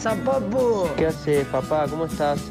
Pasa? 0.00 0.88
¿Qué 0.96 1.06
haces, 1.06 1.46
papá? 1.48 1.86
¿Cómo 1.88 2.06
estás? 2.06 2.49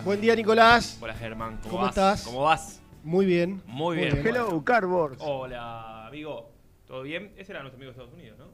Día. 0.00 0.06
Buen 0.06 0.20
día, 0.20 0.34
Nicolás. 0.36 0.98
Hola, 1.00 1.14
Germán. 1.14 1.56
¿Cómo, 1.58 1.70
¿Cómo 1.70 1.82
vas? 1.82 1.90
estás? 1.90 2.22
¿Cómo 2.24 2.42
vas? 2.42 2.80
Muy 3.02 3.26
bien. 3.26 3.62
Muy 3.66 3.96
bien. 3.96 4.26
Hello, 4.26 4.62
Cardboard. 4.64 5.16
Hola, 5.20 6.06
amigo. 6.06 6.50
¿Todo 6.86 7.02
bien? 7.02 7.32
Ese 7.36 7.52
era 7.52 7.60
nuestro 7.62 7.76
amigo 7.78 7.92
de 7.92 7.98
Estados 8.02 8.12
Unidos, 8.14 8.38
¿no? 8.38 8.46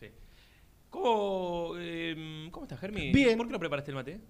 Sí. 0.00 0.06
¿Cómo, 0.90 1.74
eh, 1.78 2.48
¿cómo 2.50 2.64
estás, 2.64 2.80
Germi? 2.80 3.12
Bien. 3.12 3.36
¿Por 3.38 3.46
qué 3.46 3.52
no 3.52 3.58
preparaste 3.58 3.90
el 3.90 3.94
mate? 3.96 4.20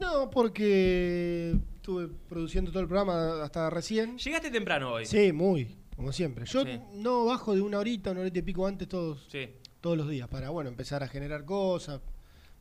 No, 0.00 0.30
porque 0.30 1.54
estuve 1.76 2.08
produciendo 2.28 2.70
todo 2.72 2.82
el 2.82 2.88
programa 2.88 3.42
hasta 3.42 3.70
recién. 3.70 4.18
Llegaste 4.18 4.50
temprano 4.50 4.94
hoy. 4.94 5.06
Sí, 5.06 5.32
muy, 5.32 5.76
como 5.96 6.10
siempre. 6.12 6.44
Yo 6.46 6.64
Sí. 6.64 6.80
no 6.94 7.26
bajo 7.26 7.54
de 7.54 7.60
una 7.60 7.78
horita, 7.78 8.10
una 8.10 8.22
horita 8.22 8.40
y 8.40 8.42
pico 8.42 8.66
antes 8.66 8.88
todos, 8.88 9.26
Sí. 9.30 9.48
todos 9.80 9.96
los 9.96 10.08
días 10.08 10.26
para, 10.28 10.50
bueno, 10.50 10.68
empezar 10.70 11.02
a 11.04 11.08
generar 11.08 11.44
cosas, 11.44 12.00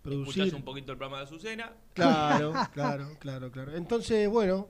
producir. 0.01 0.43
Escuchás 0.43 0.53
un 0.59 0.63
poquito 0.65 0.91
el 0.91 0.97
programa 0.97 1.19
de 1.19 1.23
Azucena. 1.25 1.73
Claro, 1.93 2.53
claro, 2.73 3.17
claro, 3.19 3.51
claro. 3.51 3.75
Entonces, 3.75 4.27
bueno, 4.29 4.67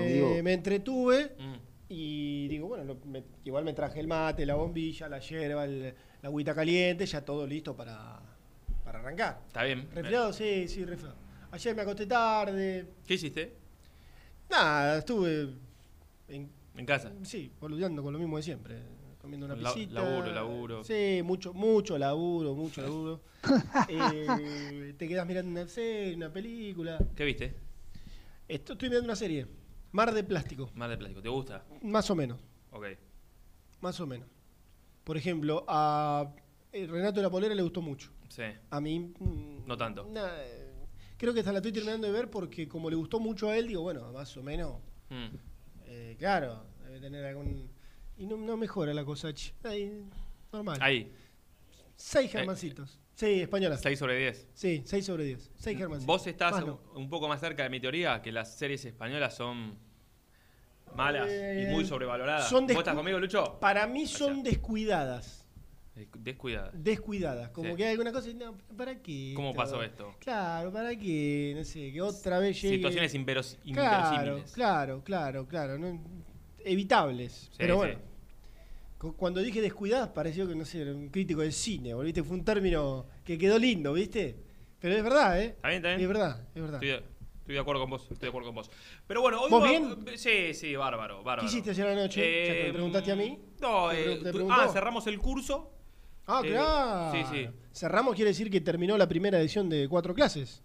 eh, 0.00 0.40
me 0.42 0.52
entretuve 0.54 1.32
Mm. 1.38 1.54
y 1.88 2.48
digo, 2.48 2.68
bueno, 2.68 2.84
lo- 2.84 2.98
me- 3.06 3.24
igual 3.44 3.64
me 3.64 3.72
traje 3.72 4.00
el 4.00 4.08
mate, 4.08 4.44
la 4.46 4.54
bombilla, 4.54 5.08
la 5.08 5.18
yerba, 5.18 5.64
el- 5.64 5.94
la 6.22 6.28
agüita 6.28 6.54
caliente, 6.54 7.06
ya 7.06 7.24
todo 7.24 7.46
listo 7.46 7.76
para, 7.76 8.20
para 8.84 8.98
arrancar. 9.00 9.42
Está 9.46 9.62
bien. 9.64 9.88
Resfriado, 9.94 10.32
sí, 10.32 10.66
sí, 10.68 10.84
resfriado. 10.84 11.16
Ayer 11.52 11.76
me 11.76 11.82
acosté 11.82 12.06
tarde. 12.06 12.86
¿Qué 13.06 13.14
hiciste? 13.14 13.54
Nada, 14.50 14.98
estuve 14.98 15.50
en, 16.28 16.50
En 16.76 16.86
casa. 16.86 17.12
sí, 17.22 17.50
boludeando 17.60 18.02
con 18.02 18.12
lo 18.12 18.18
mismo 18.18 18.36
de 18.36 18.42
siempre. 18.42 18.76
Comiendo 19.26 19.46
una 19.46 19.56
La- 19.56 19.74
pisita. 19.74 19.94
laburo, 20.00 20.32
laburo. 20.32 20.84
Sí, 20.84 21.20
mucho, 21.24 21.52
mucho 21.52 21.98
laburo, 21.98 22.54
mucho 22.54 22.80
laburo. 22.80 23.22
Eh, 23.88 24.94
te 24.96 25.08
quedas 25.08 25.26
mirando 25.26 25.50
una 25.50 25.66
serie, 25.68 26.14
una 26.14 26.32
película. 26.32 26.96
¿Qué 27.16 27.24
viste? 27.24 27.56
Esto, 28.46 28.74
estoy 28.74 28.88
mirando 28.88 29.06
una 29.06 29.16
serie. 29.16 29.48
Mar 29.90 30.14
de 30.14 30.22
plástico, 30.22 30.70
Mar 30.76 30.88
de 30.90 30.96
plástico. 30.96 31.20
¿Te 31.22 31.28
gusta? 31.28 31.64
más 31.82 32.08
o 32.08 32.14
menos, 32.14 32.38
Ok. 32.70 32.86
más 33.80 33.98
o 33.98 34.06
menos. 34.06 34.28
Por 35.02 35.16
ejemplo, 35.16 35.64
a 35.66 36.32
eh, 36.72 36.86
Renato 36.86 37.16
de 37.16 37.22
la 37.22 37.30
Polera 37.30 37.52
le 37.56 37.62
gustó 37.62 37.82
mucho. 37.82 38.12
Sí. 38.28 38.44
A 38.70 38.80
mí... 38.80 39.12
mm, 39.18 39.66
No 39.66 39.76
tanto. 39.76 40.06
eh, 40.14 40.70
creo 41.16 41.34
que 41.34 41.40
hasta 41.40 41.50
la 41.50 41.58
estoy 41.58 41.72
terminando 41.72 42.06
de 42.06 42.12
ver 42.12 42.30
porque 42.30 42.68
como 42.68 42.88
le 42.90 42.94
gustó 42.94 43.18
mucho 43.18 43.48
a 43.50 43.56
él, 43.56 43.66
digo, 43.66 43.82
bueno, 43.82 44.12
más 44.12 44.36
o 44.36 44.42
menos, 44.44 44.76
Mm. 45.10 45.34
eh, 45.86 46.14
claro, 46.16 46.62
debe 46.84 47.00
tener 47.00 47.24
algún... 47.24 47.74
Y 48.18 48.26
no, 48.26 48.36
no 48.36 48.56
mejora 48.56 48.94
la 48.94 49.04
cosa. 49.04 49.28
Ahí, 49.64 50.02
normal. 50.52 50.78
Ahí, 50.80 51.12
Seis 51.96 52.30
germancitos. 52.30 52.98
Sí, 53.14 53.40
españolas. 53.40 53.80
6 53.82 53.98
sobre 53.98 54.18
10. 54.18 54.48
Sí, 54.52 54.82
6 54.84 55.06
sobre 55.06 55.24
10. 55.24 55.50
6 55.56 55.78
germancitos. 55.78 56.06
Vos 56.06 56.26
estás 56.26 56.62
un, 56.94 57.08
poco 57.08 57.26
más 57.28 57.40
cerca 57.40 57.62
de 57.62 57.70
mi 57.70 57.80
teoría, 57.80 58.20
que 58.20 58.30
las 58.30 58.54
series 58.56 58.84
españolas 58.84 59.34
son 59.34 59.78
malas 60.94 61.26
Eh, 61.30 61.66
y 61.66 61.72
muy 61.72 61.86
sobrevaloradas. 61.86 62.48
son 62.50 62.66
¿Vos 62.66 62.76
estás 62.76 62.94
conmigo, 62.94 63.18
Lucho? 63.18 63.58
Para 63.58 63.86
mí 63.86 64.06
son 64.06 64.42
descuidadas. 64.42 65.46
Eh, 65.96 66.06
Descuidada. 66.18 66.70
Descuidadas. 66.74 67.48
Como 67.52 67.70
Sí. 67.70 67.76
que 67.76 67.84
hay 67.86 67.92
alguna 67.92 68.12
cosa 68.12 68.28
y 68.28 68.34
no, 68.34 68.54
¿para 68.76 69.00
qué? 69.00 69.32
¿Cómo 69.34 69.48
esto? 69.50 69.62
pasó 69.62 69.82
esto? 69.82 70.14
Claro, 70.18 70.70
¿para 70.70 70.94
qué? 70.94 71.54
No 71.56 71.64
sé, 71.64 71.90
que 71.90 72.02
otra 72.02 72.38
vez 72.38 72.60
llegue... 72.60 72.76
Situaciones 72.76 73.14
inveros- 73.14 73.56
Claro, 73.72 74.14
inverosímiles. 74.18 74.52
claro, 74.52 75.02
claro, 75.02 75.46
claro. 75.46 75.78
no- 75.78 75.98
evitables. 76.66 77.50
pero 77.56 77.76
bueno. 77.76 77.98
cu- 78.98 79.14
Cuando 79.16 79.40
dije 79.40 79.60
descuidadas 79.60 80.08
pareció 80.08 80.46
que, 80.48 80.54
no 80.54 80.64
sé, 80.64 80.82
era 80.82 80.92
un 80.92 81.08
crítico 81.08 81.40
del 81.42 81.52
cine, 81.52 81.94
¿o 81.94 82.00
¿viste? 82.00 82.22
Fue 82.22 82.36
un 82.36 82.44
término 82.44 83.06
que 83.24 83.38
quedó 83.38 83.58
lindo, 83.58 83.92
¿viste? 83.92 84.36
Pero 84.80 84.94
es 84.94 85.02
verdad, 85.02 85.40
¿eh? 85.40 85.46
¿Está 85.56 85.68
bien, 85.68 85.76
está 85.78 85.88
bien? 85.88 86.00
Es 86.00 86.08
verdad, 86.08 86.40
es 86.54 86.62
verdad. 86.62 86.74
Estoy 86.82 86.88
de, 86.88 86.94
estoy 87.40 87.54
de 87.54 87.60
acuerdo 87.60 87.80
con 87.82 87.90
vos, 87.90 88.02
estoy 88.02 88.18
de 88.18 88.28
acuerdo 88.28 88.48
con 88.48 88.54
vos. 88.56 88.70
Pero 89.06 89.20
bueno, 89.22 89.40
hoy 89.40 89.50
¿Vos 89.50 89.62
va- 89.62 89.68
bien? 89.68 90.04
Sí, 90.16 90.54
sí, 90.54 90.76
bárbaro, 90.76 91.18
bárbaro. 91.22 91.40
¿Qué 91.42 91.46
hiciste 91.46 91.70
ayer 91.70 91.86
anoche? 91.86 92.20
Ya 92.20 92.52
que 92.54 92.60
me 92.62 92.68
Eh, 92.68 92.72
preguntaste 92.72 93.12
a 93.12 93.16
mí. 93.16 93.38
No, 93.60 93.88
¿Te 93.90 94.12
eh, 94.14 94.46
ah, 94.50 94.68
cerramos 94.72 95.06
el 95.06 95.18
curso. 95.18 95.72
Ah, 96.26 96.42
Eh, 96.44 96.48
claro. 96.50 97.12
sí, 97.28 97.34
sí. 97.34 97.48
Cerramos 97.72 98.14
quiere 98.14 98.30
decir 98.30 98.50
que 98.50 98.60
terminó 98.60 98.98
la 98.98 99.08
primera 99.08 99.38
edición 99.40 99.68
de 99.68 99.88
cuatro 99.88 100.14
clases. 100.14 100.62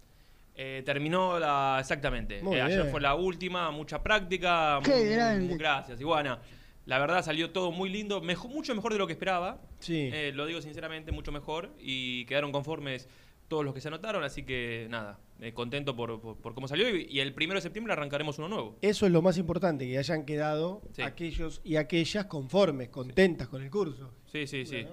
Eh, 0.64 0.82
terminó 0.84 1.40
la. 1.40 1.76
Exactamente. 1.80 2.38
Eh, 2.38 2.60
ayer 2.60 2.84
fue 2.90 3.00
la 3.00 3.16
última, 3.16 3.70
mucha 3.72 4.00
práctica. 4.00 4.78
Qué 4.84 4.92
muy- 4.94 5.08
grande. 5.08 5.48
muy 5.48 5.58
gracias, 5.58 6.00
Iguana. 6.00 6.38
La 6.86 6.98
verdad 7.00 7.24
salió 7.24 7.50
todo 7.50 7.72
muy 7.72 7.88
lindo, 7.90 8.20
mucho 8.20 8.74
mejor 8.74 8.92
de 8.92 8.98
lo 9.00 9.06
que 9.08 9.12
esperaba. 9.14 9.60
Sí. 9.80 10.08
Eh, 10.12 10.30
lo 10.32 10.46
digo 10.46 10.60
sinceramente, 10.60 11.10
mucho 11.10 11.32
mejor. 11.32 11.70
Y 11.80 12.24
quedaron 12.26 12.52
conformes 12.52 13.08
todos 13.48 13.64
los 13.64 13.74
que 13.74 13.80
se 13.80 13.88
anotaron, 13.88 14.22
así 14.22 14.44
que 14.44 14.86
nada, 14.88 15.18
eh, 15.40 15.52
contento 15.52 15.96
por, 15.96 16.20
por- 16.20 16.36
por 16.36 16.54
cómo 16.54 16.68
salió. 16.68 16.88
Y, 16.96 17.06
y 17.10 17.18
el 17.20 17.34
primero 17.34 17.58
de 17.58 17.62
septiembre 17.62 17.92
arrancaremos 17.92 18.38
uno 18.38 18.48
nuevo. 18.48 18.78
Eso 18.82 19.04
es 19.06 19.10
lo 19.12 19.20
más 19.20 19.38
importante, 19.38 19.86
que 19.88 19.98
hayan 19.98 20.24
quedado 20.24 20.80
Sí. 20.92 21.02
aquellos 21.02 21.60
y 21.64 21.74
aquellas 21.76 22.26
conformes, 22.26 22.88
contentas 22.88 23.48
con 23.48 23.62
el 23.62 23.70
curso. 23.70 24.14
Sí, 24.30 24.46
sí, 24.46 24.64
sí. 24.64 24.86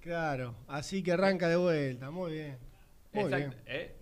Claro, 0.00 0.54
así 0.68 1.02
que 1.02 1.12
arranca 1.12 1.48
de 1.48 1.56
vuelta, 1.56 2.10
muy 2.10 2.32
bien. 2.32 2.56
Muy 3.12 3.24
Exacto. 3.24 3.48
bien. 3.48 3.62
Eh, 3.66 3.94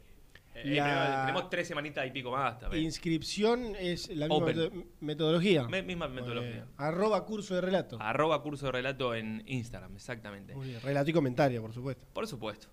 eh, 0.65 0.77
La- 0.77 1.27
tenemos- 1.27 1.51
tres 1.51 1.69
semanitas 1.69 2.07
y 2.07 2.11
pico 2.11 2.31
más 2.31 2.59
también. 2.59 2.83
Inscripción 2.85 3.75
es 3.79 4.09
la 4.09 4.27
misma 4.29 4.35
Open. 4.45 4.87
metodología. 5.01 5.69
Me- 5.69 5.83
misma 5.83 6.09
metodología. 6.09 6.67
Arroba 6.77 7.25
curso 7.25 7.55
de 7.55 7.61
relato. 7.61 7.99
Arroba 8.01 8.43
curso 8.43 8.67
de 8.67 8.73
relato 8.73 9.15
en 9.15 9.43
Instagram, 9.47 9.95
exactamente. 9.97 10.55
Muy 10.55 10.69
bien. 10.69 10.81
Relato 10.83 11.11
y 11.11 11.13
comentario, 11.13 11.61
por 11.63 11.73
supuesto. 11.73 12.07
Por 12.13 12.27
supuesto. 12.27 12.69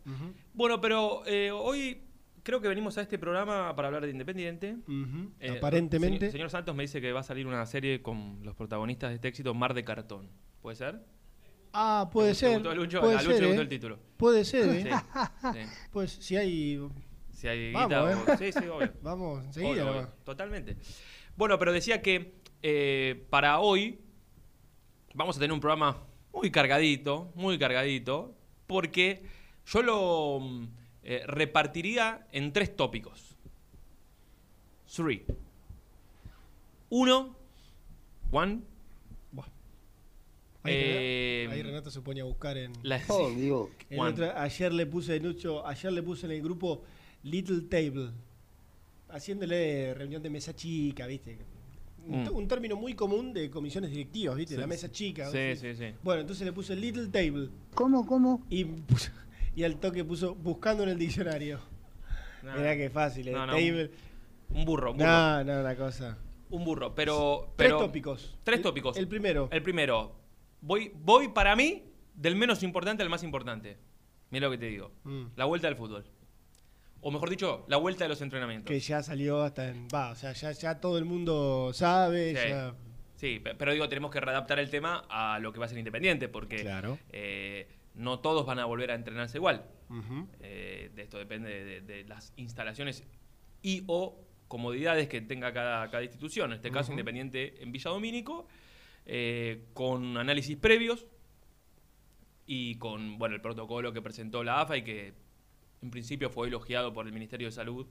Bueno, 0.54 0.80
pero 0.82 1.24
eh, 1.26 1.52
hoy 1.52 2.02
creo 2.44 2.60
que 2.62 2.68
venimos 2.68 2.98
a 2.98 3.02
este 3.02 3.18
programa 3.18 3.76
para 3.76 3.88
hablar 3.88 4.04
de 4.04 4.12
Independiente. 4.12 4.78
Eh, 5.40 5.58
Aparentemente. 5.58 6.20
Señor, 6.20 6.32
señor 6.32 6.50
Santos 6.50 6.76
me 6.76 6.84
dice 6.84 7.00
que 7.02 7.12
va 7.12 7.22
a 7.22 7.24
salir 7.24 7.48
una 7.48 7.66
serie 7.66 8.02
con 8.02 8.40
los 8.44 8.56
protagonistas 8.56 9.10
de 9.10 9.16
este 9.16 9.28
éxito, 9.30 9.54
Mar 9.54 9.74
de 9.74 9.84
Cartón. 9.84 10.30
¿Puede 10.62 10.76
ser? 10.76 11.02
Ah, 11.76 12.08
puede 12.12 12.30
¿Te 12.30 12.36
ser. 12.36 12.54
gustó 12.54 12.70
a 12.70 12.76
Lucho? 12.76 13.02
puede 13.02 13.16
a 13.16 13.22
Lucho 13.24 13.32
ser, 13.32 13.42
le 13.42 13.48
gustó 13.48 13.62
¿eh? 13.62 13.64
el 13.64 13.70
título. 13.70 14.00
Puede 14.18 14.46
ser, 14.46 14.70
Sí, 14.72 14.88
¿eh? 14.88 14.92
sí. 15.54 15.60
Pues 15.92 16.12
si 16.12 16.38
hay. 16.38 16.80
Si 17.44 17.48
hay 17.50 17.74
Vamos, 17.74 17.90
guita 17.90 18.12
¿eh? 18.12 18.34
o- 18.34 18.38
Sí, 18.38 18.52
sí, 18.54 18.68
obvio. 18.70 18.94
Vamos, 19.02 19.44
enseguida 19.44 19.72
Obvio, 19.72 19.86
nomás. 19.86 20.10
Totalmente. 20.24 20.78
Bueno, 21.36 21.60
pero 21.60 21.74
decía 21.74 22.02
que 22.02 22.36
eh, 22.62 23.26
para 23.30 23.60
hoy 23.60 24.00
vamos 25.14 25.36
a 25.36 25.40
tener 25.42 25.52
un 25.52 25.60
programa 25.60 25.98
muy 26.32 26.50
cargadito, 26.52 27.34
muy 27.36 27.60
cargadito, 27.60 28.34
porque 28.66 29.24
yo 29.66 29.82
lo 29.84 30.40
mm, 30.40 30.68
eh, 31.04 31.24
repartiría 31.28 32.26
en 32.32 32.54
tres 32.54 32.74
tópicos. 32.78 33.36
Three. 34.96 35.26
Uno. 36.92 37.36
One. 38.32 38.62
Buah. 39.34 39.46
Ahí, 40.64 40.74
Eh, 40.76 41.42
Renato, 41.50 41.56
ahí 41.56 41.62
Renato 41.64 41.92
se 41.92 42.00
pone 42.00 42.22
a 42.22 42.24
buscar 42.24 42.58
en. 42.58 42.72
La, 42.84 43.02
Oh, 43.10 43.30
Dios. 43.36 43.68
en 43.90 43.98
Juan. 43.98 44.14
otra- 44.14 44.42
ayer 44.42 44.72
le 44.72 44.86
puse 44.86 45.20
Nucho, 45.20 45.68
ayer 45.68 45.92
le 45.92 46.04
puse 46.04 46.26
en 46.28 46.32
el 46.32 46.42
grupo 46.42 46.84
Little 47.24 47.62
Table. 47.70 48.12
Haciéndole 49.10 49.94
reunión 49.94 50.24
de 50.24 50.30
mesa 50.30 50.56
chica, 50.56 51.06
¿viste? 51.08 51.38
Un, 52.08 52.24
Mm. 52.24 52.36
un 52.36 52.48
término 52.48 52.76
muy 52.76 52.96
común 52.96 53.32
de 53.34 53.50
comisiones 53.50 53.92
directivas, 53.92 54.36
¿viste? 54.36 54.56
Sí. 54.56 54.60
La 54.62 54.68
mesa 54.68 54.92
chica. 54.92 55.30
Sí, 55.32 55.38
¿viste? 55.38 55.76
sí, 55.76 55.86
sí. 55.92 55.96
Bueno, 56.04 56.22
entonces 56.22 56.46
le 56.46 56.52
puse 56.52 56.76
Little 56.76 57.08
Table. 57.08 57.50
¿Cómo, 57.76 58.06
cómo? 58.06 58.44
Y, 58.50 58.66
puso- 58.66 59.12
y 59.56 59.64
al 59.64 59.78
toque 59.78 60.04
puso 60.04 60.36
buscando 60.36 60.84
en 60.84 60.90
el 60.90 60.98
diccionario. 60.98 61.60
No, 62.42 62.56
Mirá 62.58 62.76
qué 62.76 62.90
fácil, 62.90 63.28
el 63.30 63.34
No, 63.36 63.46
no, 63.46 63.54
table. 63.54 63.92
Un 64.50 64.66
burro, 64.66 64.92
un 64.92 64.98
burro. 64.98 65.08
No, 65.10 65.44
no, 65.46 65.60
una 65.62 65.76
cosa. 65.76 66.18
Un 66.50 66.66
burro, 66.66 66.94
pero, 66.94 67.54
Tres 67.56 67.72
tópicos. 67.72 68.36
Tres 68.44 68.58
El- 68.58 68.64
tópicos. 68.64 68.98
El 68.98 69.08
primero. 69.08 69.48
El 69.52 69.64
primero. 69.64 70.14
Voy, 70.62 70.92
voy 71.04 71.30
para 71.30 71.56
mí 71.56 71.84
del 72.16 72.36
menos 72.36 72.64
importante 72.64 73.02
al 73.02 73.10
más 73.10 73.24
importante. 73.24 73.78
Mira 74.30 74.48
lo 74.48 74.52
que 74.52 74.58
te 74.58 74.66
digo. 74.66 74.92
Mm. 75.04 75.24
La 75.38 75.46
vuelta 75.46 75.68
del 75.68 75.78
fútbol. 75.78 76.04
O 77.04 77.12
mejor 77.12 77.30
dicho, 77.30 77.66
la 77.68 77.78
vuelta 77.78 78.06
de 78.06 78.10
los 78.10 78.22
entrenamientos. 78.22 78.72
Que 78.72 78.80
ya 78.80 79.04
salió 79.04 79.42
hasta 79.44 79.68
en. 79.70 79.88
Va, 79.94 80.12
o 80.12 80.16
sea, 80.16 80.32
ya, 80.34 80.52
ya 80.54 80.80
todo 80.80 80.98
el 80.98 81.06
mundo 81.06 81.72
sabe. 81.74 82.36
Sí. 82.36 82.50
Ya, 82.50 82.74
Sí, 83.16 83.40
pe- 83.40 83.56
pero 83.56 83.72
digo, 83.72 83.88
tenemos 83.88 84.12
que 84.12 84.20
readaptar 84.20 84.60
el 84.60 84.70
tema 84.70 85.06
a 85.10 85.40
lo 85.40 85.54
que 85.54 85.60
va 85.60 85.66
a 85.66 85.70
ser 85.70 85.78
independiente, 85.78 86.28
porque 86.28 86.58
Claro. 86.58 86.98
eh, 87.10 87.68
no 87.96 88.20
todos 88.20 88.46
van 88.46 88.60
a 88.60 88.66
volver 88.66 88.92
a 88.92 88.96
entrenarse 88.96 89.38
igual. 89.38 89.66
Eh, 90.42 90.90
de 90.96 91.02
esto 91.04 91.18
depende 91.20 91.50
de, 91.50 91.64
de- 91.66 91.82
de 91.82 92.04
las 92.06 92.34
instalaciones 92.38 93.04
y 93.62 93.84
o 93.88 94.20
comodidades 94.48 95.08
que 95.08 95.22
tenga 95.22 95.54
cada, 95.54 95.90
cada 95.90 96.04
institución. 96.04 96.52
En 96.52 96.56
este 96.58 96.70
caso. 96.72 96.92
Independiente 96.92 97.62
en 97.64 97.72
Villa 97.72 97.92
Domínico, 97.92 98.48
eh, 99.06 99.66
con 99.74 100.18
análisis 100.18 100.58
previos 100.58 101.06
y 102.46 102.76
con 102.76 103.18
bueno 103.18 103.36
el 103.36 103.42
protocolo 103.42 103.94
que 103.94 104.02
presentó 104.02 104.44
la 104.44 104.62
AFA 104.62 104.78
y 104.78 104.84
que 104.84 105.14
en 105.84 105.92
principio 105.92 106.30
fue 106.30 106.48
elogiado 106.48 106.94
por 106.94 107.06
el 107.06 107.14
Ministerio 107.14 107.48
de 107.48 107.52
Salud 107.52 107.86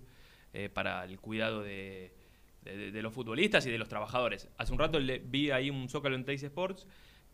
eh, 0.53 0.69
para 0.69 1.05
el 1.05 1.21
cuidado 1.21 1.63
de, 1.63 2.13
de- 2.63 2.77
de- 2.77 2.91
de 2.91 3.03
los 3.03 3.13
futbolistas 3.13 3.65
y 3.67 3.71
de 3.71 3.79
los 3.79 3.89
trabajadores. 3.89 4.49
Hace 4.59 4.73
un 4.73 4.79
rato 4.79 4.99
le 4.99 5.19
vi 5.21 5.51
ahí 5.51 5.71
un 5.71 5.89
zócalo 5.89 6.17
en 6.17 6.25
Teis 6.25 6.43
Sports 6.43 6.87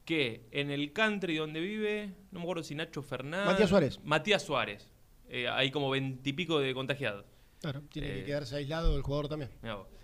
que 0.04 0.46
en 0.52 0.70
el 0.70 0.92
country 0.92 1.36
donde 1.36 1.60
vive, 1.60 2.12
no 2.30 2.40
me 2.40 2.42
acuerdo 2.44 2.62
si 2.62 2.74
Nacho 2.74 3.02
Fernández... 3.02 3.46
Matías 3.46 3.68
Suárez. 3.70 4.00
Matías 4.04 4.42
Suárez. 4.42 4.90
Eh, 5.28 5.48
hay 5.48 5.70
como 5.70 5.90
veintipico 5.90 6.58
de 6.60 6.72
contagiados. 6.74 7.26
Claro, 7.60 7.82
tiene 7.92 8.08
Eh, 8.08 8.14
que 8.20 8.24
quedarse 8.24 8.56
aislado 8.56 8.96
el 8.96 9.02
jugador 9.02 9.28
también, 9.28 9.50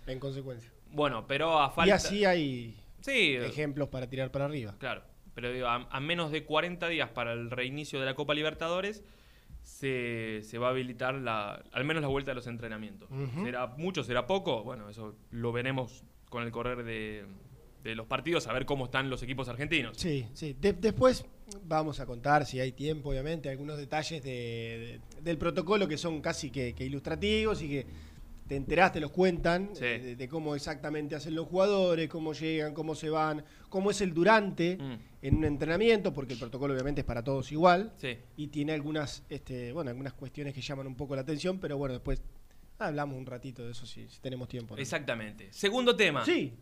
en 0.07 0.19
consecuencia. 0.19 0.71
Bueno, 0.91 1.25
pero 1.27 1.59
a 1.59 1.69
falta... 1.71 1.87
Y 1.87 1.91
así 1.91 2.25
hay 2.25 2.77
Sí, 3.01 3.33
ejemplos 3.35 3.89
para 3.89 4.07
tirar 4.09 4.31
para 4.31 4.45
arriba. 4.45 4.75
Claro, 4.79 5.01
pero 5.33 5.51
digo, 5.51 5.67
a, 5.67 5.87
a 5.89 5.99
menos 5.99 6.31
de 6.31 6.43
40 6.43 6.87
días 6.87 7.09
para 7.09 7.33
el 7.33 7.49
reinicio 7.49 7.99
de 7.99 8.05
la 8.05 8.13
Copa 8.15 8.33
Libertadores, 8.35 9.03
se, 9.65 10.41
se 10.43 10.57
va 10.59 10.67
a 10.67 10.69
habilitar 10.69 11.15
la, 11.15 11.63
al 11.71 11.83
menos 11.85 12.01
la 12.01 12.07
vuelta 12.07 12.31
de 12.31 12.35
los 12.35 12.45
entrenamientos. 12.47 13.09
¿Será 13.43 13.67
mucho, 13.67 14.03
será 14.03 14.27
poco? 14.27 14.63
Bueno, 14.63 14.89
eso 14.89 15.15
lo 15.31 15.51
veremos 15.51 16.03
con 16.29 16.43
el 16.43 16.51
correr 16.51 16.83
de, 16.83 17.25
de 17.83 17.95
los 17.95 18.05
partidos, 18.05 18.45
a 18.47 18.53
ver 18.53 18.65
cómo 18.65 18.85
están 18.85 19.09
los 19.09 19.23
equipos 19.23 19.49
argentinos. 19.49 19.97
Sí, 19.97 20.27
sí. 20.33 20.55
De- 20.59 20.73
después 20.73 21.25
vamos 21.63 21.99
a 21.99 22.05
contar, 22.05 22.45
si 22.45 22.59
hay 22.59 22.73
tiempo, 22.73 23.09
obviamente, 23.09 23.49
algunos 23.49 23.77
detalles 23.77 24.21
de- 24.23 24.99
de- 25.15 25.21
del 25.23 25.37
protocolo 25.39 25.87
que 25.87 25.97
son 25.97 26.21
casi 26.21 26.51
que, 26.51 26.73
que 26.73 26.85
ilustrativos 26.85 27.61
y 27.63 27.69
que 27.69 27.85
te 28.47 28.55
enteraste, 28.55 28.99
los 28.99 29.11
cuentan, 29.11 29.71
Sí. 29.73 29.85
eh, 29.85 29.99
de, 29.99 30.15
de 30.15 30.27
cómo 30.27 30.55
exactamente 30.55 31.15
hacen 31.15 31.33
los 31.33 31.47
jugadores, 31.47 32.07
cómo 32.09 32.33
llegan, 32.33 32.73
cómo 32.73 32.93
se 32.93 33.09
van, 33.09 33.43
cómo 33.69 33.89
es 33.91 34.01
el 34.01 34.13
durante 34.13 34.77
Mm. 34.77 34.97
en 35.23 35.35
un 35.37 35.45
entrenamiento, 35.45 36.13
porque 36.13 36.33
el 36.33 36.39
protocolo 36.39 36.73
obviamente 36.73 37.01
es 37.01 37.05
para 37.07 37.23
todos 37.23 37.51
igual. 37.51 37.91
Sí. 37.97 38.17
y 38.37 38.47
tiene 38.47 38.73
algunas, 38.73 39.23
este, 39.29 39.71
bueno, 39.73 39.89
algunas 39.89 40.13
cuestiones 40.13 40.53
que 40.53 40.61
llaman 40.61 40.85
un 40.87 40.95
poco 40.95 41.15
la 41.15 41.21
atención, 41.21 41.57
pero 41.59 41.77
bueno, 41.77 41.93
después 41.93 42.21
hablamos 42.77 43.17
un 43.17 43.25
ratito 43.25 43.63
de 43.65 43.71
eso 43.71 43.85
si, 43.85 44.07
si 44.09 44.19
tenemos 44.19 44.47
tiempo. 44.47 44.75
¿no? 44.75 44.81
Exactamente. 44.81 45.47
Segundo 45.51 45.95
tema. 45.95 46.23
Sí, 46.25 46.53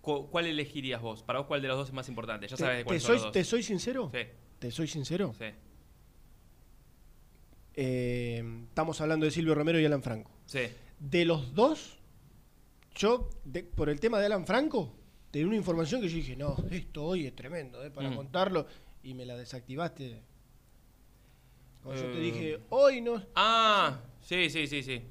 Cu- 0.00 0.28
¿Cuál 0.30 0.46
elegirías 0.46 1.00
vos? 1.00 1.22
Para 1.22 1.38
vos, 1.40 1.46
¿cuál 1.48 1.62
de 1.62 1.68
los 1.68 1.76
dos 1.76 1.88
es 1.88 1.94
más 1.94 2.08
importante? 2.08 2.48
Ya 2.48 2.56
te, 2.56 2.62
sabes 2.62 2.84
te 2.84 2.90
son 2.98 3.00
soy, 3.00 3.14
los 3.16 3.22
dos. 3.24 3.32
te 3.32 3.44
soy 3.44 3.62
sincero, 3.62 4.10
Sí, 4.12 4.18
te 4.58 4.70
soy 4.72 4.88
sincero. 4.88 5.32
sí, 5.38 5.44
Eh, 7.74 8.42
estamos 8.68 9.00
hablando 9.00 9.24
de 9.26 9.30
Silvio 9.32 9.54
Romero 9.54 9.80
y 9.80 9.84
Alan 9.84 10.02
Franco. 10.02 10.30
sí. 10.46 10.60
De 11.00 11.24
los 11.24 11.52
dos, 11.52 11.98
yo, 12.94 13.28
de- 13.44 13.64
por 13.64 13.88
el 13.88 13.98
tema 13.98 14.20
de 14.20 14.26
Alan 14.26 14.46
Franco, 14.46 14.94
tenía 15.32 15.48
una 15.48 15.56
información 15.56 16.00
que 16.00 16.08
yo 16.08 16.14
dije, 16.14 16.36
no, 16.36 16.54
esto 16.70 17.04
hoy 17.04 17.26
es 17.26 17.34
tremendo, 17.34 17.84
¿eh? 17.84 17.90
para 17.90 18.08
Mm. 18.08 18.14
contarlo, 18.16 18.66
y 19.02 19.12
me 19.14 19.26
la 19.26 19.36
desactivaste. 19.36 20.20
Cuando 21.82 22.00
yo 22.02 22.12
te 22.12 22.18
Eh. 22.18 22.20
dije, 22.20 22.60
hoy 22.70 23.00
no. 23.00 23.20
Ah, 23.34 23.98
sí, 24.20 24.48
sí, 24.48 24.68
sí, 24.68 24.84
sí. 24.84 25.02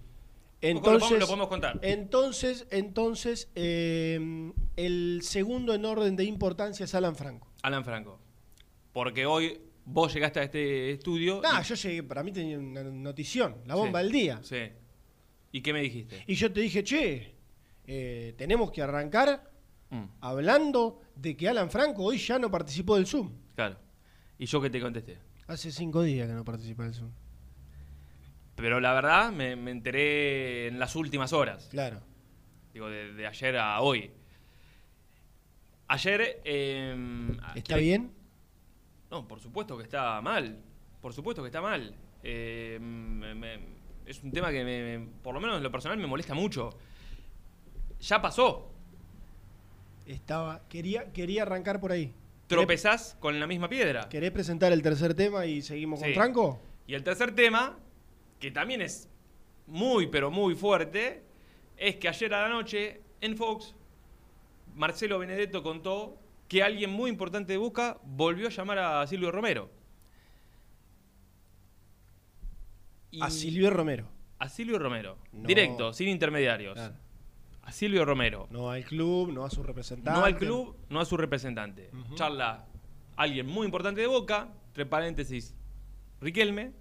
Entonces, 0.62 1.20
lo 1.20 1.26
podemos 1.26 1.48
contar. 1.50 1.78
entonces, 1.82 2.68
entonces 2.72 3.50
eh, 3.56 4.54
el 4.78 5.20
segundo 5.24 5.74
en 5.74 5.84
orden 5.84 6.16
de 6.16 6.24
importancia 6.24 6.86
es 6.86 6.96
Alan 6.96 7.18
Franco. 7.18 7.48
Alan 7.64 7.84
Franco. 7.84 8.18
Porque 8.94 9.26
hoy 9.26 9.60
vos 9.86 10.14
llegaste 10.14 10.40
a 10.40 10.44
este 10.44 10.92
estudio. 10.92 11.42
Nah, 11.42 11.62
y- 11.62 11.64
yo 11.64 11.76
llegué, 11.76 12.04
para 12.04 12.24
mí 12.24 12.32
tenía 12.32 12.58
una 12.60 12.84
notición, 12.84 13.58
la 13.66 13.76
bomba 13.76 14.00
Sí, 14.00 14.04
del 14.06 14.12
día. 14.14 14.40
Sí. 14.44 14.58
¿Y 15.52 15.62
qué 15.62 15.74
me 15.74 15.82
dijiste? 15.82 16.24
Y 16.28 16.36
yo 16.36 16.52
te 16.52 16.62
dije, 16.62 16.84
che, 16.84 17.36
eh, 17.86 18.34
tenemos 18.38 18.72
que 18.72 18.82
arrancar 18.82 19.50
Mm, 19.90 20.06
hablando 20.22 21.02
de 21.18 21.36
que 21.36 21.50
Alan 21.50 21.70
Franco 21.70 22.04
hoy 22.06 22.18
ya 22.18 22.40
no 22.40 22.50
participó 22.50 22.96
del 22.96 23.06
Zoom. 23.06 23.30
claro. 23.56 23.78
¿Y 24.40 24.46
yo 24.46 24.62
qué 24.62 24.70
te 24.70 24.80
contesté? 24.80 25.18
Hace 25.48 25.70
cinco 25.72 26.02
días 26.02 26.28
que 26.30 26.34
no 26.34 26.46
participa 26.46 26.84
del 26.84 26.94
Zoom. 26.94 27.12
Pero 28.56 28.80
la 28.80 28.94
verdad 28.94 29.32
me, 29.34 29.56
me 29.58 29.72
enteré 29.72 30.68
en 30.68 30.80
las 30.80 30.96
últimas 30.96 31.34
horas. 31.34 31.68
Claro. 31.70 32.02
Digo, 32.74 32.90
de, 32.90 33.14
de 33.14 33.28
ayer 33.28 33.58
a 33.58 33.82
hoy. 33.82 34.12
Ayer. 35.88 36.42
eh, 36.46 36.96
¿Está 37.56 37.76
bien? 37.78 38.12
No, 39.12 39.28
por 39.28 39.40
supuesto 39.40 39.78
que 39.78 39.84
está 39.84 40.22
mal. 40.22 40.58
Por 41.02 41.14
supuesto 41.14 41.42
que 41.44 41.48
está 41.50 41.62
mal. 41.62 41.94
Eh, 42.24 42.78
me- 42.82 43.36
me- 43.36 43.60
es 44.06 44.24
un 44.24 44.32
tema 44.32 44.52
que, 44.52 44.64
me- 44.64 45.08
por 45.22 45.34
lo 45.34 45.42
menos 45.42 45.58
en 45.58 45.64
lo 45.64 45.72
personal, 45.72 45.98
me 45.98 46.08
molesta 46.08 46.34
mucho. 46.34 46.70
Ya 48.00 48.22
pasó. 48.22 48.72
Estaba, 50.06 50.62
quería, 50.68 51.12
quería 51.12 51.44
arrancar 51.44 51.80
por 51.80 51.92
ahí. 51.92 52.14
Tropezás 52.48 53.16
con 53.20 53.40
la 53.40 53.48
misma 53.48 53.70
piedra. 53.70 54.10
¿Querés 54.10 54.32
presentar 54.32 54.72
el 54.74 54.82
tercer 54.82 55.14
tema 55.14 55.46
y 55.46 55.62
seguimos 55.62 56.00
Sí. 56.00 56.06
con 56.06 56.14
Franco? 56.16 56.60
Y 56.88 56.94
el 56.96 57.04
tercer 57.04 57.34
tema, 57.36 57.78
que 58.40 58.52
también 58.52 58.82
es 58.82 59.08
muy, 59.68 60.08
pero 60.08 60.32
muy 60.32 60.56
fuerte, 60.56 61.24
es 61.78 61.96
que 61.98 62.10
ayer 62.10 62.34
a 62.34 62.42
la 62.44 62.50
noche 62.50 63.02
en 63.22 63.38
Fox, 63.38 63.74
Marcelo 64.76 65.20
Benedetto 65.20 65.64
contó 65.64 66.18
que 66.52 66.62
alguien 66.62 66.90
muy 66.92 67.10
importante 67.10 67.54
de 67.54 67.58
Boca 67.58 67.98
volvió 68.04 68.48
a 68.48 68.50
llamar 68.50 68.78
a 68.78 69.08
Silvio 69.08 69.32
Romero. 69.32 69.70
Y- 73.10 73.22
A 73.22 73.30
Silvio 73.30 73.70
Romero. 73.70 74.06
A 74.38 74.50
Silvio 74.50 74.78
Romero. 74.78 75.18
No. 75.32 75.48
Directo, 75.48 75.94
sin 75.94 76.10
intermediarios. 76.10 76.74
Claro. 76.74 76.96
A 77.62 77.72
Silvio 77.72 78.04
Romero. 78.04 78.50
No 78.52 78.70
al 78.70 78.84
club, 78.84 79.32
no 79.32 79.46
a 79.46 79.50
su 79.50 79.64
representante. 79.64 80.20
No 80.20 80.26
al 80.26 80.36
club, 80.36 80.76
no 80.90 81.00
a 81.00 81.06
su 81.06 81.16
representante. 81.16 81.90
Charla 82.16 82.66
alguien 83.16 83.48
muy 83.48 83.64
importante 83.64 84.02
de 84.02 84.08
Boca, 84.08 84.50
entre 84.68 84.86
paréntesis, 84.86 85.56
Riquelme, 86.20 86.74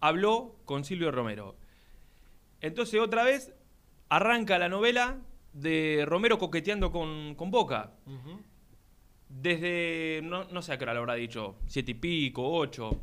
habló 0.00 0.56
con 0.66 0.84
Silvio 0.84 1.10
Romero. 1.10 1.56
Entonces 2.60 3.00
otra 3.00 3.24
vez 3.24 3.50
arranca 4.10 4.58
la 4.58 4.68
novela 4.68 5.16
de 5.54 6.04
Romero 6.06 6.38
coqueteando 6.38 6.92
con, 6.92 7.34
con 7.34 7.50
Boca. 7.50 7.92
Desde, 9.36 10.20
no, 10.22 10.44
no 10.44 10.62
sé 10.62 10.72
a 10.72 10.78
qué 10.78 10.84
hora 10.84 10.94
lo 10.94 11.00
habrá 11.00 11.14
dicho, 11.14 11.56
siete 11.66 11.90
y 11.90 11.94
pico, 11.94 12.48
ocho, 12.48 13.00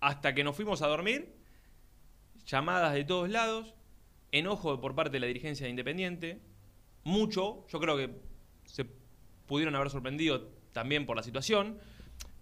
hasta 0.00 0.34
que 0.34 0.44
nos 0.44 0.54
fuimos 0.54 0.82
a 0.82 0.86
dormir, 0.86 1.34
llamadas 2.44 2.92
de 2.92 3.04
todos 3.04 3.30
lados, 3.30 3.74
enojo 4.32 4.78
por 4.82 4.94
parte 4.94 5.12
de 5.12 5.20
la 5.20 5.26
dirigencia 5.26 5.64
de 5.64 5.70
Independiente, 5.70 6.42
mucho, 7.04 7.66
yo 7.68 7.80
creo 7.80 7.96
que 7.96 8.10
se 8.66 8.84
pudieron 9.46 9.74
haber 9.74 9.88
sorprendido 9.88 10.50
también 10.72 11.06
por 11.06 11.16
la 11.16 11.22
situación. 11.22 11.78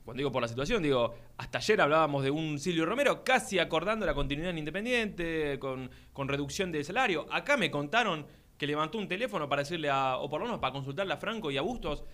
Cuando 0.05 0.19
digo 0.19 0.33
por 0.33 0.43
la 0.43 0.49
situación, 0.49 0.83
digo, 0.83 1.15
hasta 1.37 1.59
ayer 1.59 1.81
hablábamos 1.81 2.25
de 2.25 2.33
un 2.33 2.59
Silvio 2.59 2.85
Romero 2.85 3.23
casi 3.23 3.61
acordando 3.61 4.05
la 4.05 4.15
continuidad 4.15 4.51
en 4.51 4.59
Independiente, 4.59 5.57
con, 5.61 5.89
con 6.12 6.27
reducción 6.27 6.73
de 6.73 6.83
salario. 6.83 7.27
Acá 7.31 7.57
me 7.57 7.71
contaron 7.71 8.27
que 8.59 8.67
levantó 8.67 8.99
un 8.99 9.09
teléfono 9.09 9.49
para 9.49 9.62
decirle 9.62 9.89
a, 9.89 10.17
o 10.19 10.29
por 10.29 10.41
lo 10.41 10.47
menos 10.47 10.61
para 10.61 10.73
consultarle 10.73 11.12
a 11.12 11.17
Franco 11.17 11.51
y 11.51 11.57
a 11.57 11.62
Bustos 11.62 12.05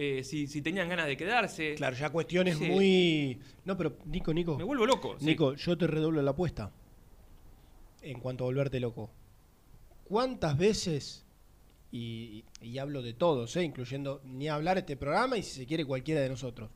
eh, 0.00 0.22
si, 0.22 0.46
si 0.46 0.62
tenían 0.62 0.88
ganas 0.88 1.06
de 1.08 1.16
quedarse. 1.16 1.74
Claro, 1.74 1.96
ya 1.96 2.10
cuestiones 2.10 2.56
Sí. 2.56 2.66
muy. 2.66 3.38
No, 3.64 3.76
pero 3.76 3.96
Nico, 4.06 4.32
Nico. 4.32 4.56
Me 4.56 4.62
vuelvo 4.62 4.86
loco. 4.86 5.16
sí. 5.18 5.26
Nico, 5.26 5.54
yo 5.54 5.76
te 5.76 5.88
redoblo 5.88 6.22
la 6.22 6.30
apuesta. 6.30 6.70
En 8.02 8.20
cuanto 8.20 8.44
a 8.44 8.46
volverte 8.46 8.78
loco. 8.78 9.10
¿Cuántas 10.04 10.56
veces, 10.56 11.26
y, 11.90 12.44
y 12.62 12.78
hablo 12.78 13.02
de 13.02 13.12
todos, 13.12 13.56
eh, 13.56 13.64
incluyendo 13.64 14.20
ni 14.24 14.48
hablar 14.48 14.78
este 14.78 14.96
programa 14.96 15.36
y 15.36 15.42
si 15.42 15.50
se 15.60 15.66
quiere 15.66 15.84
cualquiera 15.84 16.20
de 16.20 16.28
nosotros, 16.28 16.70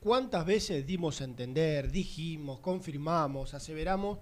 ¿cuántas 0.00 0.46
veces 0.46 0.86
dimos 0.86 1.20
a 1.20 1.24
entender, 1.24 1.90
dijimos, 1.90 2.60
confirmamos, 2.60 3.52
aseveramos 3.52 4.18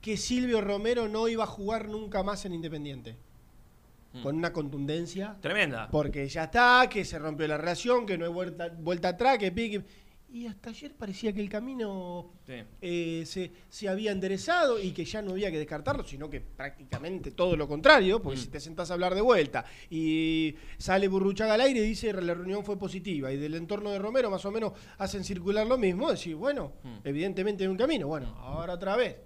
que 0.00 0.16
Silvio 0.16 0.60
Romero 0.60 1.08
no 1.08 1.28
iba 1.28 1.44
a 1.44 1.46
jugar 1.46 1.88
nunca 1.88 2.22
más 2.24 2.44
en 2.44 2.54
Independiente? 2.54 3.16
Mm. 4.12 4.22
Con 4.22 4.36
una 4.36 4.52
contundencia 4.52 5.36
Tremenda. 5.40 5.88
porque 5.90 6.26
ya 6.28 6.44
está, 6.44 6.88
que 6.90 7.04
se 7.04 7.18
rompió 7.18 7.46
la 7.46 7.56
relación, 7.58 8.04
que 8.06 8.18
no 8.18 8.24
hay 8.26 8.32
vuelta, 8.32 8.68
vuelta 8.76 9.08
atrás, 9.10 9.38
que 9.38 9.52
pique. 9.52 9.84
Y 10.32 10.46
hasta 10.46 10.70
ayer 10.70 10.94
parecía 10.94 11.32
que 11.32 11.40
el 11.40 11.48
camino 11.48 12.32
Sí. 12.46 12.54
eh, 12.80 13.22
se, 13.26 13.50
se 13.68 13.88
había 13.88 14.12
enderezado 14.12 14.80
y 14.80 14.92
que 14.92 15.04
ya 15.04 15.22
no 15.22 15.32
había 15.32 15.50
que 15.50 15.58
descartarlo, 15.58 16.04
sino 16.04 16.30
que 16.30 16.40
prácticamente 16.40 17.32
todo 17.32 17.56
lo 17.56 17.66
contrario, 17.66 18.22
porque 18.22 18.38
Mm. 18.38 18.42
si 18.42 18.48
te 18.48 18.60
sentás 18.60 18.90
a 18.90 18.94
hablar 18.94 19.14
de 19.16 19.20
vuelta 19.22 19.64
y 19.90 20.54
sale 20.78 21.08
Burruchaga 21.08 21.54
al 21.54 21.60
aire 21.62 21.80
y 21.80 21.82
dice 21.88 22.12
la 22.12 22.34
reunión 22.34 22.64
fue 22.64 22.78
positiva 22.78 23.32
y 23.32 23.36
del 23.38 23.54
entorno 23.56 23.90
de 23.90 23.98
Romero 23.98 24.30
más 24.30 24.44
o 24.44 24.50
menos 24.52 24.72
hacen 24.98 25.24
circular 25.24 25.66
lo 25.66 25.78
mismo, 25.78 26.10
decís, 26.12 26.34
bueno, 26.36 26.74
Mm. 26.84 26.98
evidentemente 27.04 27.64
hay 27.64 27.68
un 27.68 27.76
camino, 27.76 28.06
bueno, 28.06 28.34
ahora 28.38 28.74
otra 28.74 28.94
vez. 28.96 29.16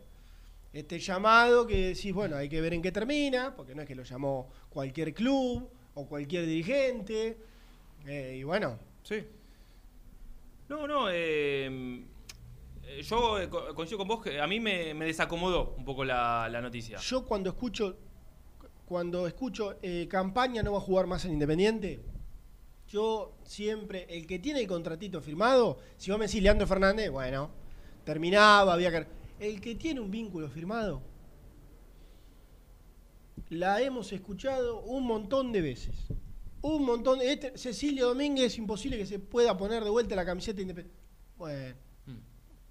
Este 0.75 0.99
llamado 0.99 1.66
que 1.66 1.88
decís, 1.95 2.12
bueno, 2.12 2.37
hay 2.37 2.49
que 2.49 2.61
ver 2.61 2.75
en 2.75 2.83
qué 2.83 2.90
termina, 2.93 3.54
porque 3.57 3.75
no 3.75 3.83
es 3.83 3.88
que 3.88 3.95
lo 3.95 4.02
llamó 4.02 4.50
cualquier 4.69 5.14
club 5.14 5.71
o 5.95 6.07
cualquier 6.07 6.45
dirigente, 6.47 7.38
eh, 8.07 8.37
y 8.40 8.43
bueno, 8.43 8.78
Sí. 9.04 9.25
No, 10.69 10.87
no, 10.88 11.09
eh, 11.11 12.02
eh, 12.87 13.02
yo 13.02 13.38
co- 13.50 13.75
coincido 13.75 13.99
con 13.99 14.09
vos 14.09 14.23
que 14.23 14.40
a 14.40 14.47
mí 14.47 14.59
me, 14.61 14.95
me 14.95 15.04
desacomodó 15.04 15.75
un 15.76 15.85
poco 15.85 16.04
la, 16.04 16.49
la 16.50 16.61
noticia. 16.61 16.99
Yo 16.99 17.25
cuando 17.25 17.50
escucho 17.50 17.97
cuando 18.87 19.26
escucho 19.26 19.76
eh, 19.83 20.07
campaña 20.11 20.62
no 20.62 20.73
va 20.73 20.78
a 20.78 20.81
jugar 20.81 21.07
más 21.07 21.25
en 21.25 21.33
Independiente, 21.33 22.00
yo 22.88 23.35
siempre, 23.45 24.07
el 24.11 24.26
que 24.26 24.38
tiene 24.38 24.61
el 24.61 24.66
contratito 24.66 25.21
firmado, 25.21 25.78
si 25.97 26.11
vos 26.11 26.19
me 26.19 26.26
decís 26.26 26.43
Leandro 26.43 26.66
Fernández, 26.66 27.11
bueno, 27.11 27.50
terminaba, 28.04 28.75
había 28.75 28.90
que... 28.90 29.07
El 29.44 29.60
que 29.60 29.74
tiene 29.74 30.00
un 30.00 30.10
vínculo 30.10 30.48
firmado, 30.48 31.02
la 33.50 33.80
hemos 33.82 34.12
escuchado 34.12 34.80
un 34.82 35.04
montón 35.06 35.52
de 35.52 35.60
veces. 35.60 35.94
Un 36.62 36.84
montón 36.86 37.18
de... 37.18 37.30
Este, 37.32 37.58
Cecilio 37.58 38.06
Domínguez 38.08 38.46
es 38.46 38.58
imposible 38.58 38.96
que 38.96 39.04
se 39.06 39.18
pueda 39.18 39.56
poner 39.56 39.84
de 39.84 39.90
vuelta 39.90 40.16
la 40.16 40.24
camiseta 40.24 40.62
Independiente. 40.62 40.98
Bueno, 41.36 41.76